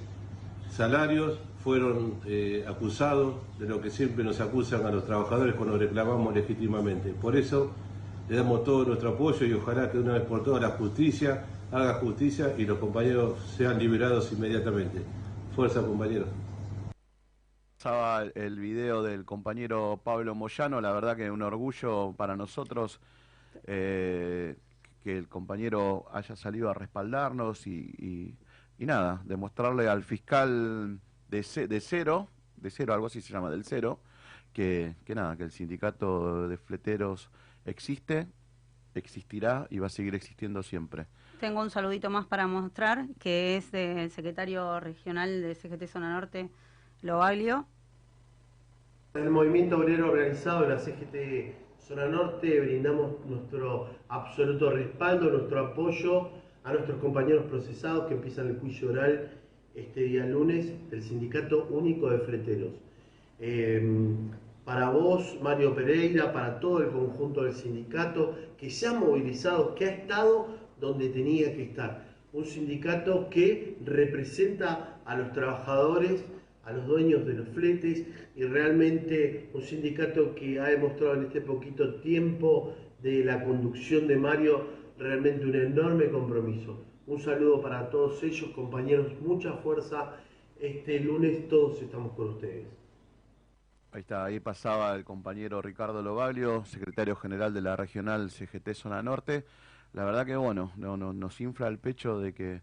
salarios, 0.70 1.40
fueron 1.64 2.16
eh, 2.26 2.66
acusados 2.68 3.36
de 3.60 3.68
lo 3.68 3.80
que 3.82 3.90
siempre 3.92 4.24
nos 4.24 4.40
acusan 4.40 4.86
a 4.86 4.92
los 4.92 5.06
trabajadores 5.06 5.56
cuando 5.56 5.78
reclamamos 5.78 6.34
legítimamente. 6.34 7.14
Por 7.14 7.36
eso 7.36 7.72
le 8.28 8.36
damos 8.36 8.64
todo 8.64 8.86
nuestro 8.86 9.10
apoyo 9.12 9.46
y 9.46 9.54
ojalá 9.54 9.92
que 9.92 10.00
una 10.00 10.14
vez 10.14 10.24
por 10.24 10.44
todas 10.44 10.62
la 10.62 10.70
justicia 10.70 11.46
haga 11.72 11.94
justicia 11.96 12.54
y 12.58 12.66
los 12.66 12.80
compañeros 12.80 13.40
sean 13.58 13.78
liberados 13.80 14.32
inmediatamente. 14.32 15.02
Fuerza 15.56 15.82
compañeros. 15.82 16.28
Pasaba 17.78 18.24
el- 18.36 18.60
video 18.60 19.02
del 19.02 19.26
compañero 19.26 20.00
Pablo 20.04 20.36
Moyano, 20.36 20.82
la 20.82 20.92
verdad 20.92 21.18
que 21.18 21.32
un 21.32 21.42
orgullo 21.42 22.14
para 22.16 22.36
nosotros 22.36 23.00
eh, 23.66 24.56
que 25.04 25.18
el 25.18 25.28
compañero 25.28 26.06
haya 26.14 26.36
salido 26.36 26.70
a 26.70 26.74
respaldarnos 26.74 27.66
y, 27.68 27.94
y- 27.98 28.36
y 28.78 28.86
nada, 28.86 29.22
demostrarle 29.26 29.88
al 29.90 30.04
fiscal 30.04 31.00
de, 31.32 31.44
ce- 31.44 31.68
de 31.68 31.80
cero, 31.80 32.28
de 32.58 32.70
cero, 32.70 32.94
algo 32.94 33.08
así 33.08 33.22
se 33.22 33.34
llama, 33.34 33.50
del 33.50 33.64
cero, 33.64 34.00
que, 34.54 34.96
que 35.06 35.16
nada, 35.16 35.36
que 35.38 35.44
el 35.44 35.52
sindicato 35.52 36.48
de 36.48 36.58
fleteros 36.58 37.32
existe, 37.66 38.28
existirá 38.94 39.66
y 39.70 39.80
va 39.80 39.88
a 39.88 39.90
seguir 39.90 40.14
existiendo 40.14 40.62
siempre. 40.62 41.08
Tengo 41.40 41.62
un 41.62 41.70
saludito 41.70 42.10
más 42.10 42.26
para 42.28 42.46
mostrar, 42.46 43.08
que 43.20 43.56
es 43.58 43.72
del 43.72 44.12
secretario 44.12 44.80
regional 44.80 45.42
de 45.42 45.56
CGT 45.56 45.88
Zona 45.88 46.14
Norte, 46.14 46.50
Lobaglio. 47.02 47.66
El 49.14 49.30
movimiento 49.30 49.78
obrero 49.78 50.10
organizado 50.12 50.62
de 50.64 50.70
la 50.70 50.78
CGT 50.80 51.56
Zona 51.80 52.06
Norte 52.08 52.60
brindamos 52.60 53.26
nuestro 53.26 53.90
absoluto 54.10 54.70
respaldo, 54.72 55.30
nuestro 55.32 55.68
apoyo 55.68 56.30
a 56.64 56.74
nuestros 56.74 57.00
compañeros 57.00 57.46
procesados 57.50 58.08
que 58.08 58.14
empiezan 58.14 58.48
el 58.50 58.60
juicio 58.60 58.90
oral 58.92 59.32
este 59.76 60.02
día 60.02 60.26
lunes 60.26 60.72
del 60.90 61.02
Sindicato 61.02 61.68
Único 61.70 62.10
de 62.10 62.20
Fleteros. 62.20 62.74
Eh, 63.40 63.82
para 64.66 64.90
vos, 64.90 65.38
Mario 65.42 65.74
Pereira, 65.74 66.32
para 66.32 66.60
todo 66.60 66.84
el 66.84 66.90
conjunto 66.90 67.44
del 67.44 67.54
sindicato 67.54 68.36
que 68.58 68.70
se 68.70 68.88
ha 68.88 68.94
movilizado, 68.94 69.74
que 69.74 69.86
ha 69.86 69.90
estado 69.90 70.48
donde 70.80 71.10
tenía 71.10 71.56
que 71.56 71.64
estar. 71.64 72.06
Un 72.32 72.46
sindicato 72.46 73.30
que 73.30 73.78
representa 73.84 75.02
a 75.06 75.16
los 75.16 75.32
trabajadores, 75.34 76.24
a 76.64 76.74
los 76.74 76.86
dueños 76.86 77.26
de 77.26 77.34
los 77.34 77.48
fletes 77.50 78.06
y 78.36 78.44
realmente 78.44 79.50
un 79.54 79.62
sindicato 79.62 80.36
que 80.36 80.60
ha 80.60 80.70
demostrado 80.70 81.16
en 81.16 81.24
este 81.24 81.42
poquito 81.42 81.96
tiempo 81.96 82.76
de 83.02 83.26
la 83.26 83.44
conducción 83.44 84.08
de 84.08 84.16
Mario 84.16 84.68
realmente 85.00 85.46
un 85.46 85.56
enorme 85.56 86.10
compromiso. 86.10 86.91
Un 87.08 87.20
saludo 87.20 87.62
para 87.62 87.90
todos 87.90 88.22
ellos, 88.24 88.52
compañeros, 88.52 89.12
mucha 89.22 89.54
fuerza. 89.54 90.14
Este 90.60 91.00
lunes 91.00 91.48
todos 91.48 91.82
estamos 91.82 92.14
con 92.14 92.30
ustedes. 92.30 92.68
Ahí 93.92 94.02
está, 94.02 94.24
ahí 94.26 94.40
pasaba 94.40 94.96
el 94.96 95.04
compañero 95.04 95.62
Ricardo 95.62 96.02
Lobaglio, 96.02 96.64
secretario 96.66 97.16
general 97.16 97.54
de 97.54 97.62
la 97.62 97.76
regional 97.76 98.30
CGT 98.32 98.74
Zona 98.74 99.04
Norte. 99.04 99.46
La 99.94 100.06
verdad 100.06 100.26
que 100.26 100.38
bueno, 100.38 100.72
no, 100.78 100.96
no- 100.96 101.12
nos 101.12 101.42
infla 101.42 101.68
el 101.68 101.78
pecho 101.78 102.20
de 102.20 102.34
que 102.34 102.62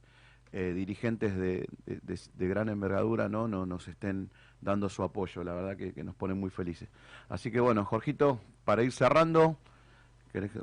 eh, 0.52 0.72
dirigentes 0.74 1.36
de, 1.36 1.68
de- 1.84 2.48
gran 2.48 2.70
envergadura 2.70 3.28
no, 3.28 3.46
no 3.48 3.66
nos 3.66 3.86
estén 3.88 4.30
dando 4.62 4.88
su 4.88 5.02
apoyo. 5.02 5.44
La 5.44 5.52
verdad 5.52 5.76
que, 5.76 5.92
que 5.92 6.02
nos 6.04 6.14
pone 6.14 6.32
muy 6.32 6.48
felices. 6.48 6.88
Así 7.28 7.50
que 7.50 7.60
bueno, 7.60 7.84
Jorgito, 7.84 8.40
para 8.64 8.82
ir 8.82 8.92
cerrando, 8.92 9.58
¿querés 10.32 10.52
que- 10.52 10.60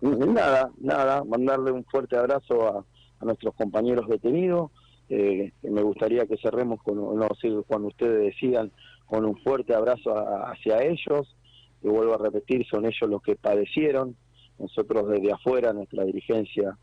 Nada, 0.00 0.70
nada, 0.78 1.24
mandarle 1.24 1.72
un 1.72 1.84
fuerte 1.84 2.16
abrazo 2.16 2.68
a, 2.68 3.24
nuestros 3.24 3.54
compañeros 3.54 4.06
detenidos. 4.08 4.70
eh, 5.08 5.52
me 5.62 5.82
gustaría 5.82 6.26
que 6.26 6.36
cerremos 6.36 6.82
con, 6.82 6.96
no 6.96 7.28
sé, 7.40 7.48
cuando 7.66 7.88
ustedes 7.88 8.18
decidan, 8.24 8.72
con 9.06 9.24
un 9.24 9.36
fuerte 9.38 9.72
abrazo 9.74 10.16
a- 10.16 10.50
hacia 10.50 10.82
ellos. 10.82 11.34
Que 11.80 11.88
vuelvo 11.88 12.14
a 12.14 12.18
repetir, 12.18 12.66
son 12.66 12.84
ellos 12.86 13.08
los 13.08 13.22
que 13.22 13.36
padecieron. 13.36 14.16
Nosotros 14.58 15.08
desde 15.08 15.32
afuera, 15.32 15.72
nuestra 15.72 16.04
dirigencia 16.04 16.76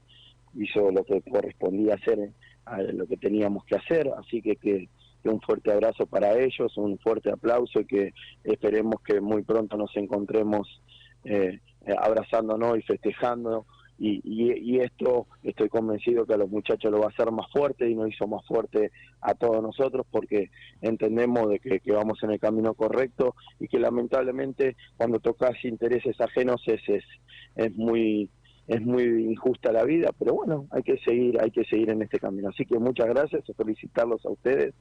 hizo 0.56 0.90
lo 0.91 1.03
que 1.03 1.22
correspondía 1.22 1.95
hacer, 1.95 2.31
a 2.65 2.81
lo 2.81 3.06
que 3.07 3.18
teníamos 3.18 3.65
que 3.65 3.76
hacer. 3.76 4.10
Así 4.18 4.41
que, 4.41 4.56
que, 4.56 4.88
que 5.22 5.30
un 5.30 5.41
fuerte 5.41 5.72
abrazo 5.72 6.06
para 6.06 6.38
ellos, 6.40 6.77
un 6.77 6.98
fuerte 6.99 7.30
aplauso 7.31 7.81
y 7.81 7.85
que 7.85 8.14
esperemos 8.44 9.02
que 9.02 9.19
muy 9.19 9.44
pronto 9.44 9.76
nos 9.77 9.95
encontremos 9.98 10.81
eh, 11.26 11.60
eh, 11.86 11.96
abrazándonos 11.98 12.78
y 12.78 12.82
festejando. 12.82 13.66
Y, 14.00 14.22
y, 14.24 14.76
y 14.76 14.80
esto 14.80 15.28
estoy 15.44 15.70
convencido 15.70 16.26
que 16.26 16.34
a 16.34 16.38
los 16.38 16.50
muchachos 16.50 16.92
lo 16.92 17.00
va 17.00 17.06
a 17.06 17.10
hacer 17.10 17.32
más 17.32 17.50
fuerte 17.52 17.88
y 17.88 17.96
nos 17.96 18.10
hizo 18.10 18.28
más 18.28 18.46
fuerte 18.48 18.92
a 19.22 19.36
todos 19.36 19.62
nosotros 19.62 20.06
porque 20.10 20.50
entendemos 20.82 21.48
de 21.50 21.60
que, 21.60 21.80
que 21.80 21.92
vamos 21.92 22.22
en 22.24 22.32
el 22.32 22.40
camino 22.40 22.74
correcto 22.74 23.36
y 23.60 23.68
que 23.68 23.80
lamentablemente 23.80 24.76
cuando 24.98 25.20
tocas 25.20 25.64
intereses 25.64 26.20
ajenos 26.20 26.62
es, 26.66 26.82
es, 26.88 27.04
es 27.56 27.76
muy 27.76 28.30
es 28.68 28.81
muy 28.81 29.03
injusta 29.03 29.72
la 29.72 29.84
vida, 29.84 30.11
pero 30.18 30.34
bueno, 30.34 30.68
hay 30.72 30.84
que 30.84 30.98
seguir, 30.99 31.40
hay 31.41 31.52
que 31.52 31.65
seguir 31.65 31.90
en 31.90 32.02
este 32.02 32.19
camino. 32.19 32.49
Así 32.49 32.65
que 32.65 32.80
muchas 32.80 33.07
gracias, 33.07 33.44
felicitarlos 33.57 34.26
a 34.26 34.30
ustedes 34.30 34.73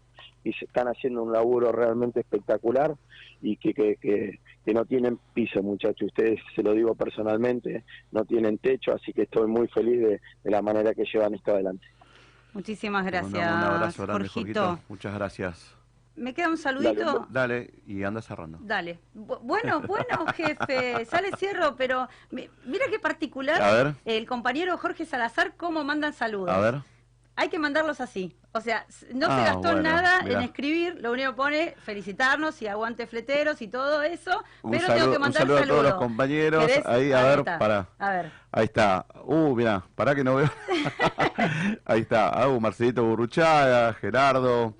y 0.44 0.52
se 0.52 0.66
están 0.66 0.86
haciendo 0.86 1.22
un 1.22 1.32
laburo 1.32 1.72
realmente 1.72 2.20
espectacular 2.20 2.94
y 3.40 3.56
que, 3.56 3.74
que, 3.74 3.96
que, 3.96 4.38
que 4.64 4.74
no 4.74 4.84
tienen 4.84 5.18
piso, 5.34 5.62
muchachos. 5.62 6.08
Ustedes, 6.08 6.40
se 6.54 6.62
lo 6.62 6.74
digo 6.74 6.94
personalmente, 6.94 7.84
no 8.12 8.24
tienen 8.24 8.58
techo, 8.58 8.92
así 8.92 9.12
que 9.12 9.22
estoy 9.22 9.48
muy 9.48 9.66
feliz 9.68 10.00
de, 10.00 10.20
de 10.44 10.50
la 10.50 10.62
manera 10.62 10.94
que 10.94 11.04
llevan 11.04 11.34
esto 11.34 11.52
adelante. 11.52 11.86
Muchísimas 12.54 13.04
gracias, 13.04 13.32
mandamos 13.32 13.68
un 13.68 13.74
abrazo 13.74 14.02
grande, 14.02 14.28
Jorgito. 14.28 14.60
Jorgito. 14.60 14.84
Muchas 14.88 15.14
gracias. 15.14 15.81
Me 16.14 16.34
queda 16.34 16.48
un 16.48 16.58
saludito. 16.58 17.26
Dale, 17.30 17.72
y 17.86 18.02
anda 18.04 18.20
cerrando. 18.20 18.58
Dale. 18.60 19.00
Bu- 19.14 19.38
Bueno, 19.42 19.80
bueno, 19.86 20.26
jefe. 20.34 21.04
Sale 21.06 21.30
cierro, 21.38 21.74
pero 21.76 22.08
mi- 22.30 22.48
mira 22.66 22.84
qué 22.90 22.98
particular 22.98 23.62
A 23.62 23.72
ver. 23.72 23.94
el 24.04 24.26
compañero 24.26 24.76
Jorge 24.76 25.06
Salazar 25.06 25.54
cómo 25.56 25.84
mandan 25.84 26.12
saludos. 26.12 26.50
A 26.50 26.58
ver. 26.60 26.82
Hay 27.34 27.48
que 27.48 27.58
mandarlos 27.58 28.00
así. 28.02 28.36
O 28.54 28.60
sea, 28.60 28.84
no 29.14 29.26
se 29.28 29.32
Ah, 29.32 29.44
gastó 29.44 29.60
bueno, 29.72 29.80
nada 29.80 30.20
mirá. 30.22 30.36
en 30.36 30.42
escribir, 30.44 30.98
lo 31.00 31.12
único 31.12 31.30
que 31.30 31.36
pone 31.36 31.74
felicitarnos 31.82 32.60
y 32.60 32.66
aguante 32.66 33.06
fleteros 33.06 33.62
y 33.62 33.68
todo 33.68 34.02
eso, 34.02 34.44
Un 34.60 34.72
pero 34.72 34.82
saludo, 34.86 34.98
tengo 34.98 35.10
que 35.12 35.16
un 35.16 35.22
mandar 35.22 35.40
saludo 35.42 35.58
a 35.58 35.66
todos 35.66 35.82
los 35.84 35.94
compañeros. 35.94 36.66
¿Querés? 36.66 36.84
Ahí, 36.84 37.10
a 37.12 37.22
ver, 37.22 37.38
está. 37.38 37.58
para. 37.58 37.88
A 37.98 38.10
ver. 38.10 38.30
Ahí 38.52 38.64
está. 38.66 39.06
Uh, 39.24 39.56
mira, 39.56 39.82
pará 39.94 40.14
que 40.14 40.22
no 40.22 40.34
veo. 40.34 40.50
Ahí 41.86 42.00
está. 42.02 42.46
Uh, 42.48 42.60
Marcelito 42.60 43.02
Burruchaga, 43.02 43.94
Gerardo, 43.94 44.74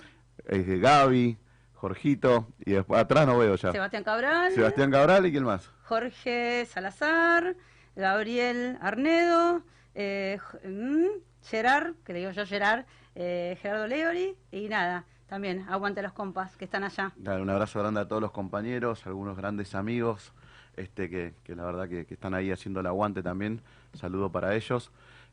eh, 0.47 0.78
Gaby, 0.81 1.39
Jorgito. 1.74 2.48
Y 2.64 2.73
después 2.73 3.01
atrás 3.01 3.27
no 3.27 3.39
veo 3.39 3.56
ya. 3.56 3.73
Sebastián 3.73 4.05
Cabral, 4.05 4.52
Sebastián 4.52 4.90
Cabral 4.90 5.27
y 5.27 5.32
quién 5.32 5.44
más. 5.44 5.70
Jorge 5.85 6.64
Salazar, 6.66 7.56
Gabriel 7.97 8.78
Arnedo, 8.81 9.62
eh, 9.94 10.39
mm, 10.64 11.06
Gerard, 11.43 11.94
que 12.05 12.12
le 12.12 12.20
digo 12.20 12.31
yo 12.31 12.47
Gerard, 12.47 12.85
eh, 13.14 13.59
Gerardo 13.60 13.86
Leori, 13.86 14.36
y 14.51 14.69
nada, 14.69 15.05
también 15.27 15.66
aguante 15.69 16.02
los 16.02 16.12
compas 16.12 16.56
que 16.56 16.64
están 16.64 16.85
allá. 16.85 17.12
Dale, 17.16 17.43
un 17.43 17.51
abrazo 17.51 17.81
grande 17.81 18.01
a 18.01 18.09
todos 18.09 18.23
los 18.23 18.31
compañeros, 18.31 19.06
algunos 19.06 19.36
grandes 19.36 19.74
amigos, 19.74 20.32
este 20.77 21.10
que, 21.10 21.35
que 21.44 21.55
la 21.55 21.64
verdad 21.64 21.89
que, 21.89 22.06
que 22.06 22.14
están 22.14 22.32
ahí 22.32 22.51
haciendo 22.51 22.81
el 22.81 22.86
aguante 22.86 23.23
también. 23.23 23.60
Saludo 23.93 24.31
para 24.31 24.55
ellos. 24.55 24.90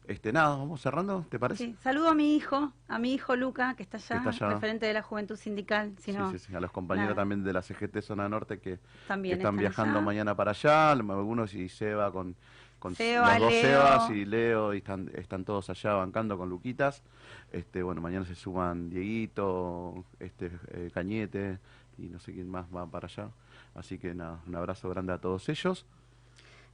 Este, 0.09 0.33
nada, 0.33 0.57
vamos 0.57 0.81
cerrando, 0.81 1.23
¿te 1.29 1.37
parece? 1.37 1.65
Sí, 1.65 1.75
saludo 1.83 2.09
a 2.09 2.15
mi 2.15 2.35
hijo, 2.35 2.73
a 2.87 2.97
mi 2.97 3.13
hijo 3.13 3.35
Luca, 3.35 3.75
que 3.75 3.83
está 3.83 3.97
allá, 3.97 4.17
está 4.17 4.29
allá. 4.47 4.49
referente 4.55 4.87
de 4.87 4.93
la 4.93 5.03
Juventud 5.03 5.35
Sindical. 5.35 5.93
Si 5.99 6.11
Sí, 6.11 6.17
no, 6.17 6.31
sí, 6.31 6.39
sí, 6.39 6.55
a 6.55 6.59
los 6.59 6.71
compañeros 6.71 7.11
nada. 7.11 7.21
también 7.21 7.43
de 7.43 7.53
la 7.53 7.61
CGT 7.61 8.01
Zona 8.01 8.27
Norte 8.27 8.59
que, 8.59 8.79
También 9.07 9.35
que 9.37 9.41
están, 9.43 9.53
están 9.53 9.57
viajando 9.57 9.99
allá. 9.99 10.05
mañana 10.05 10.35
para 10.35 10.49
allá, 10.49 10.89
algunos 10.91 11.53
y 11.53 11.69
Seba 11.69 12.11
con, 12.11 12.35
con 12.79 12.95
Seba, 12.95 13.33
los 13.37 13.41
dos 13.41 13.51
Leo. 13.51 13.61
Sebas 13.61 14.09
y 14.09 14.25
Leo 14.25 14.73
y 14.73 14.77
están, 14.77 15.11
están 15.13 15.45
todos 15.45 15.69
allá 15.69 15.93
bancando 15.93 16.39
con 16.39 16.49
Luquitas. 16.49 17.03
Este, 17.51 17.83
bueno, 17.83 18.01
mañana 18.01 18.25
se 18.25 18.33
suman 18.33 18.89
Dieguito, 18.89 20.05
este, 20.19 20.49
eh, 20.71 20.89
Cañete 20.91 21.59
y 21.99 22.07
no 22.07 22.17
sé 22.19 22.33
quién 22.33 22.49
más 22.49 22.65
va 22.75 22.87
para 22.87 23.05
allá. 23.05 23.29
Así 23.75 23.99
que 23.99 24.15
nada, 24.15 24.39
un 24.47 24.55
abrazo 24.55 24.89
grande 24.89 25.13
a 25.13 25.19
todos 25.19 25.47
ellos. 25.49 25.85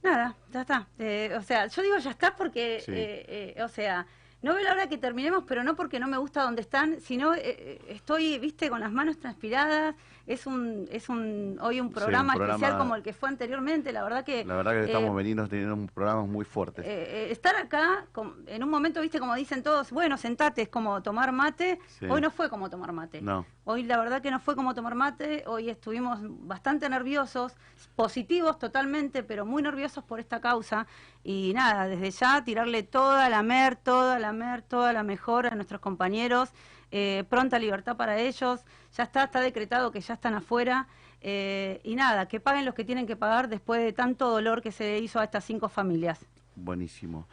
Nada, 0.06 0.36
ya 0.52 0.60
está. 0.60 0.86
Eh, 1.00 1.34
o 1.36 1.42
sea, 1.42 1.66
yo 1.66 1.82
digo 1.82 1.98
ya 1.98 2.10
está 2.10 2.36
porque, 2.36 2.80
Sí. 2.84 2.92
eh, 2.94 3.54
eh, 3.56 3.62
o 3.62 3.68
sea, 3.68 4.06
no 4.42 4.54
veo 4.54 4.62
la 4.62 4.72
hora 4.72 4.88
que 4.88 4.98
terminemos, 4.98 5.42
pero 5.48 5.64
no 5.64 5.74
porque 5.74 5.98
no 5.98 6.06
me 6.06 6.16
gusta 6.16 6.42
donde 6.42 6.62
están, 6.62 7.00
sino 7.00 7.34
eh, 7.34 7.40
eh, 7.44 7.80
estoy, 7.88 8.38
viste, 8.38 8.70
con 8.70 8.78
las 8.80 8.92
manos 8.92 9.18
transpiradas. 9.18 9.96
Es 10.26 10.44
un, 10.46 10.88
es 10.90 11.08
un, 11.08 11.56
hoy 11.62 11.80
un 11.80 11.88
Sí, 11.88 11.94
programa, 11.94 12.34
especial 12.34 12.76
como 12.78 12.96
el 12.96 13.02
que 13.04 13.12
fue 13.12 13.28
anteriormente. 13.28 13.92
La 13.92 14.02
verdad 14.02 14.24
que 14.24 14.44
La 14.44 14.56
verdad 14.56 14.72
que 14.72 14.80
eh, 14.80 14.84
estamos 14.86 15.14
veniendo 15.14 15.46
teniendo 15.46 15.74
un 15.74 15.86
programas 15.86 16.26
muy 16.26 16.44
fuertes. 16.44 16.84
eh, 16.84 16.88
eh, 16.88 17.28
estar 17.30 17.54
acá, 17.54 18.06
en 18.48 18.64
un 18.64 18.68
momento, 18.68 19.00
viste, 19.00 19.20
como 19.20 19.34
dicen 19.36 19.62
todos, 19.62 19.92
bueno, 19.92 20.16
sentate, 20.16 20.62
es 20.62 20.68
como 20.68 21.00
tomar 21.02 21.30
mate. 21.30 21.78
Sí. 21.86 22.06
Hoy 22.06 22.20
no 22.20 22.30
fue 22.32 22.50
como 22.50 22.68
tomar 22.68 22.90
mate. 22.92 23.22
No. 23.22 23.46
Hoy 23.64 23.84
la 23.84 23.98
verdad 23.98 24.20
que 24.20 24.30
no 24.32 24.40
fue 24.40 24.56
como 24.56 24.74
tomar 24.74 24.94
mate, 24.96 25.44
hoy 25.46 25.70
estuvimos 25.70 26.18
bastante 26.22 26.88
nerviosos, 26.88 27.54
positivos 27.94 28.58
totalmente, 28.58 29.22
pero 29.22 29.46
muy 29.46 29.62
nerviosos 29.62 30.02
por 30.04 30.18
esta 30.20 30.40
causa. 30.40 30.86
Y 31.22 31.52
nada, 31.54 31.86
desde 31.86 32.10
ya 32.10 32.42
tirarle 32.44 32.82
toda 32.82 33.28
la 33.28 33.42
mer, 33.42 33.76
toda 33.76 34.18
la 34.18 34.32
mer, 34.32 34.62
toda 34.62 34.92
la 34.92 35.02
mejor 35.02 35.46
a 35.46 35.54
nuestros 35.54 35.80
compañeros. 35.80 36.52
Eh, 36.90 37.24
pronta 37.28 37.58
libertad 37.58 37.96
para 37.96 38.18
ellos, 38.18 38.64
ya 38.96 39.04
está, 39.04 39.24
está 39.24 39.40
decretado 39.40 39.90
que 39.90 40.00
ya 40.00 40.14
están 40.14 40.34
afuera. 40.34 40.86
eh, 41.22 41.80
y 41.82 41.96
nada, 41.96 42.26
que 42.28 42.38
paguen 42.40 42.64
los 42.64 42.74
que 42.74 42.84
tienen 42.84 43.06
que 43.06 43.16
pagar 43.16 43.48
después 43.48 43.82
de 43.82 43.92
tanto 43.92 44.28
dolor 44.30 44.60
que 44.62 44.70
se 44.70 44.98
hizo 44.98 45.18
a 45.18 45.24
estas 45.24 45.44
cinco 45.44 45.68
familias. 45.68 46.24
Buenísimo. 46.54 47.26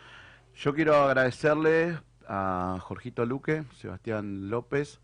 Yo 0.55 0.73
quiero 0.73 0.95
agradecerle 0.95 1.99
a 2.27 2.77
Jorgito 2.81 3.25
Luque, 3.25 3.63
Sebastián 3.75 4.49
López 4.49 4.99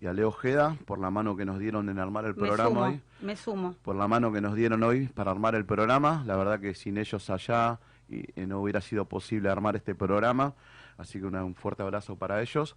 y 0.00 0.06
a 0.06 0.12
Leo 0.12 0.28
Ojeda 0.28 0.76
por 0.86 0.98
la 0.98 1.10
mano 1.10 1.36
que 1.36 1.44
nos 1.44 1.58
dieron 1.58 1.88
en 1.88 1.98
armar 1.98 2.24
el 2.24 2.34
Me 2.34 2.46
programa 2.46 2.68
sumo, 2.70 2.80
hoy. 2.82 3.00
me 3.20 3.36
sumo. 3.36 3.74
Por 3.82 3.96
la 3.96 4.08
mano 4.08 4.32
que 4.32 4.40
nos 4.40 4.54
dieron 4.54 4.82
hoy 4.82 5.08
para 5.08 5.30
armar 5.32 5.54
el 5.54 5.64
programa. 5.66 6.22
La 6.26 6.36
verdad 6.36 6.60
que 6.60 6.74
sin 6.74 6.96
ellos 6.98 7.28
allá 7.30 7.78
y, 8.08 8.40
y 8.40 8.46
no 8.46 8.60
hubiera 8.60 8.80
sido 8.80 9.04
posible 9.06 9.50
armar 9.50 9.76
este 9.76 9.94
programa. 9.94 10.54
Así 10.98 11.18
que 11.20 11.26
una- 11.26 11.44
un 11.44 11.54
fuerte 11.54 11.82
abrazo 11.82 12.16
para 12.16 12.40
ellos. 12.40 12.76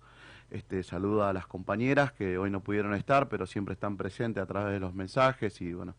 Este, 0.51 0.83
saludo 0.83 1.25
a 1.25 1.33
las 1.33 1.47
compañeras 1.47 2.11
que 2.11 2.37
hoy 2.37 2.51
no 2.51 2.59
pudieron 2.59 2.93
estar, 2.93 3.27
pero 3.27 3.45
siempre 3.47 3.73
están 3.73 3.97
presentes 3.97 4.43
a 4.43 4.45
través 4.45 4.73
de 4.73 4.79
los 4.79 4.93
mensajes 4.93 5.59
y 5.61 5.73
bueno, 5.73 5.95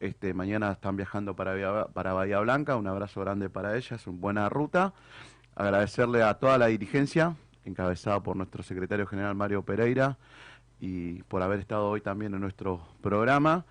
este, 0.00 0.32
mañana 0.32 0.72
están 0.72 0.96
viajando 0.96 1.36
para, 1.36 1.86
para 1.88 2.12
Bahía 2.14 2.40
Blanca. 2.40 2.76
Un 2.76 2.86
abrazo 2.86 3.20
grande 3.20 3.50
para 3.50 3.76
ellas, 3.76 4.06
una 4.06 4.18
buena 4.18 4.48
ruta. 4.48 4.94
Agradecerle 5.54 6.22
a 6.22 6.34
toda 6.34 6.56
la 6.56 6.66
dirigencia, 6.66 7.36
encabezada 7.64 8.20
por 8.20 8.36
nuestro 8.36 8.62
secretario 8.62 9.06
general 9.06 9.34
Mario 9.34 9.62
Pereira, 9.62 10.16
y 10.80 11.22
por 11.24 11.42
haber 11.42 11.60
estado 11.60 11.88
hoy 11.90 12.00
también 12.00 12.32
en 12.32 12.40
nuestro 12.40 12.80
programa. 13.02 13.66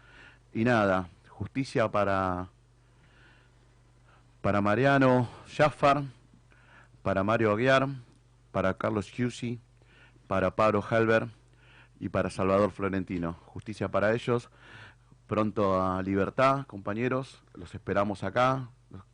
Y 0.53 0.63
nada, 0.63 1.09
justicia 1.29 1.89
para, 1.89 2.49
para 4.41 4.61
Mariano 4.61 5.27
Jaffar, 5.47 6.03
para 7.01 7.23
Mario 7.23 7.51
Aguiar, 7.51 7.87
para 8.51 8.75
Carlos 8.75 9.11
Chiusi, 9.11 9.59
para 10.29 10.55
Pablo 10.55 10.83
Halber 10.87 11.27
y 11.99 12.09
para 12.09 12.29
Salvador 12.29 12.69
Florentino. 12.69 13.33
Justicia 13.47 13.87
para 13.89 14.13
ellos. 14.13 14.51
Pronto 15.25 15.81
a 15.81 16.03
libertad, 16.03 16.67
compañeros. 16.67 17.41
Los 17.55 17.73
esperamos 17.73 18.23
acá, 18.23 18.69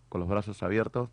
con 0.10 0.20
los 0.20 0.28
brazos 0.30 0.62
abiertos. 0.62 1.10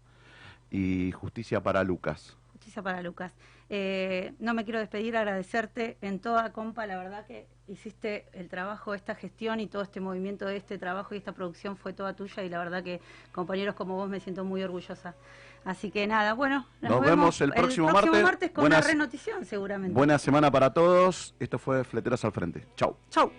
Y 0.72 1.12
justicia 1.12 1.62
para 1.62 1.84
Lucas. 1.84 2.36
Justicia 2.50 2.82
para 2.82 3.00
Lucas. 3.00 3.32
Eh, 3.70 4.34
no 4.40 4.54
me 4.54 4.64
quiero 4.64 4.80
despedir, 4.80 5.16
agradecerte 5.16 5.98
en 6.02 6.18
toda 6.18 6.52
compa, 6.52 6.84
la 6.86 6.98
verdad 6.98 7.24
que 7.24 7.46
hiciste 7.68 8.26
el 8.32 8.48
trabajo, 8.48 8.94
esta 8.94 9.14
gestión 9.14 9.60
y 9.60 9.68
todo 9.68 9.82
este 9.82 10.00
movimiento 10.00 10.46
de 10.46 10.56
este 10.56 10.78
trabajo 10.78 11.14
y 11.14 11.18
esta 11.18 11.32
producción 11.32 11.76
fue 11.76 11.92
toda 11.92 12.14
tuya 12.14 12.42
y 12.42 12.48
la 12.48 12.58
verdad 12.58 12.82
que 12.82 13.00
compañeros 13.30 13.76
como 13.76 13.94
vos 13.94 14.10
me 14.10 14.18
siento 14.18 14.44
muy 14.44 14.64
orgullosa. 14.64 15.14
Así 15.64 15.90
que 15.92 16.06
nada, 16.08 16.34
bueno, 16.34 16.66
Nos 16.80 17.00
vemos 17.00 17.40
el 17.40 17.52
próximo 17.52 17.88
martes. 17.90 18.50
con 18.50 18.62
Buenas- 18.62 18.80
una 18.84 18.88
renotición 18.92 19.44
seguramente. 19.44 19.94
Buena 19.94 20.18
semana 20.18 20.50
para 20.50 20.72
todos. 20.74 21.34
Esto 21.38 21.58
fue 21.58 21.84
Fleteros 21.84 22.24
al 22.24 22.32
Frente. 22.32 22.66
Chau. 22.76 22.96
Chau. 23.10 23.30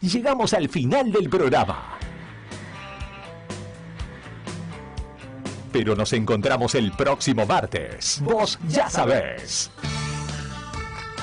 Llegamos 0.00 0.52
al 0.52 0.68
final 0.68 1.10
del 1.10 1.28
programa. 1.30 1.98
Pero 5.72 5.96
nos 5.96 6.12
encontramos 6.12 6.74
el 6.74 6.92
próximo 6.92 7.46
martes. 7.46 8.20
Vos 8.22 8.58
ya 8.68 8.88
sabés. 8.88 9.70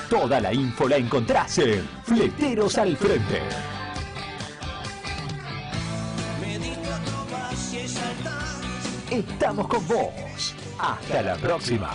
Toda 0.09 0.41
la 0.41 0.53
info 0.53 0.89
la 0.89 0.97
encontrás 0.97 1.57
en 1.59 1.87
Fleteros 2.03 2.77
al 2.77 2.97
Frente. 2.97 3.39
Estamos 9.11 9.67
con 9.67 9.85
vos. 9.89 10.55
Hasta 10.79 11.21
la 11.21 11.35
próxima. 11.35 11.91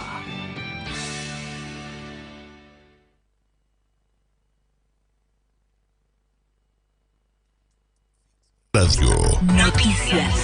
Radio. 8.75 9.17
Noticias. 9.55 10.35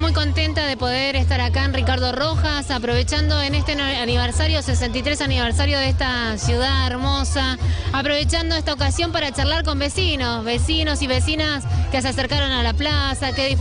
Muy 0.00 0.12
contenta 0.12 0.64
de 0.64 0.76
poder 0.76 1.16
Ricardo 1.88 2.12
Rojas, 2.12 2.70
aprovechando 2.70 3.40
en 3.40 3.54
este 3.54 3.72
aniversario, 3.72 4.60
63 4.60 5.22
aniversario 5.22 5.78
de 5.78 5.88
esta 5.88 6.36
ciudad 6.36 6.86
hermosa, 6.86 7.56
aprovechando 7.94 8.56
esta 8.56 8.74
ocasión 8.74 9.10
para 9.10 9.32
charlar 9.32 9.64
con 9.64 9.78
vecinos, 9.78 10.44
vecinos 10.44 11.00
y 11.00 11.06
vecinas 11.06 11.64
que 11.90 12.02
se 12.02 12.08
acercaron 12.08 12.52
a 12.52 12.62
la 12.62 12.74
plaza, 12.74 13.32
que 13.32 13.48
disfrutaron. 13.48 13.58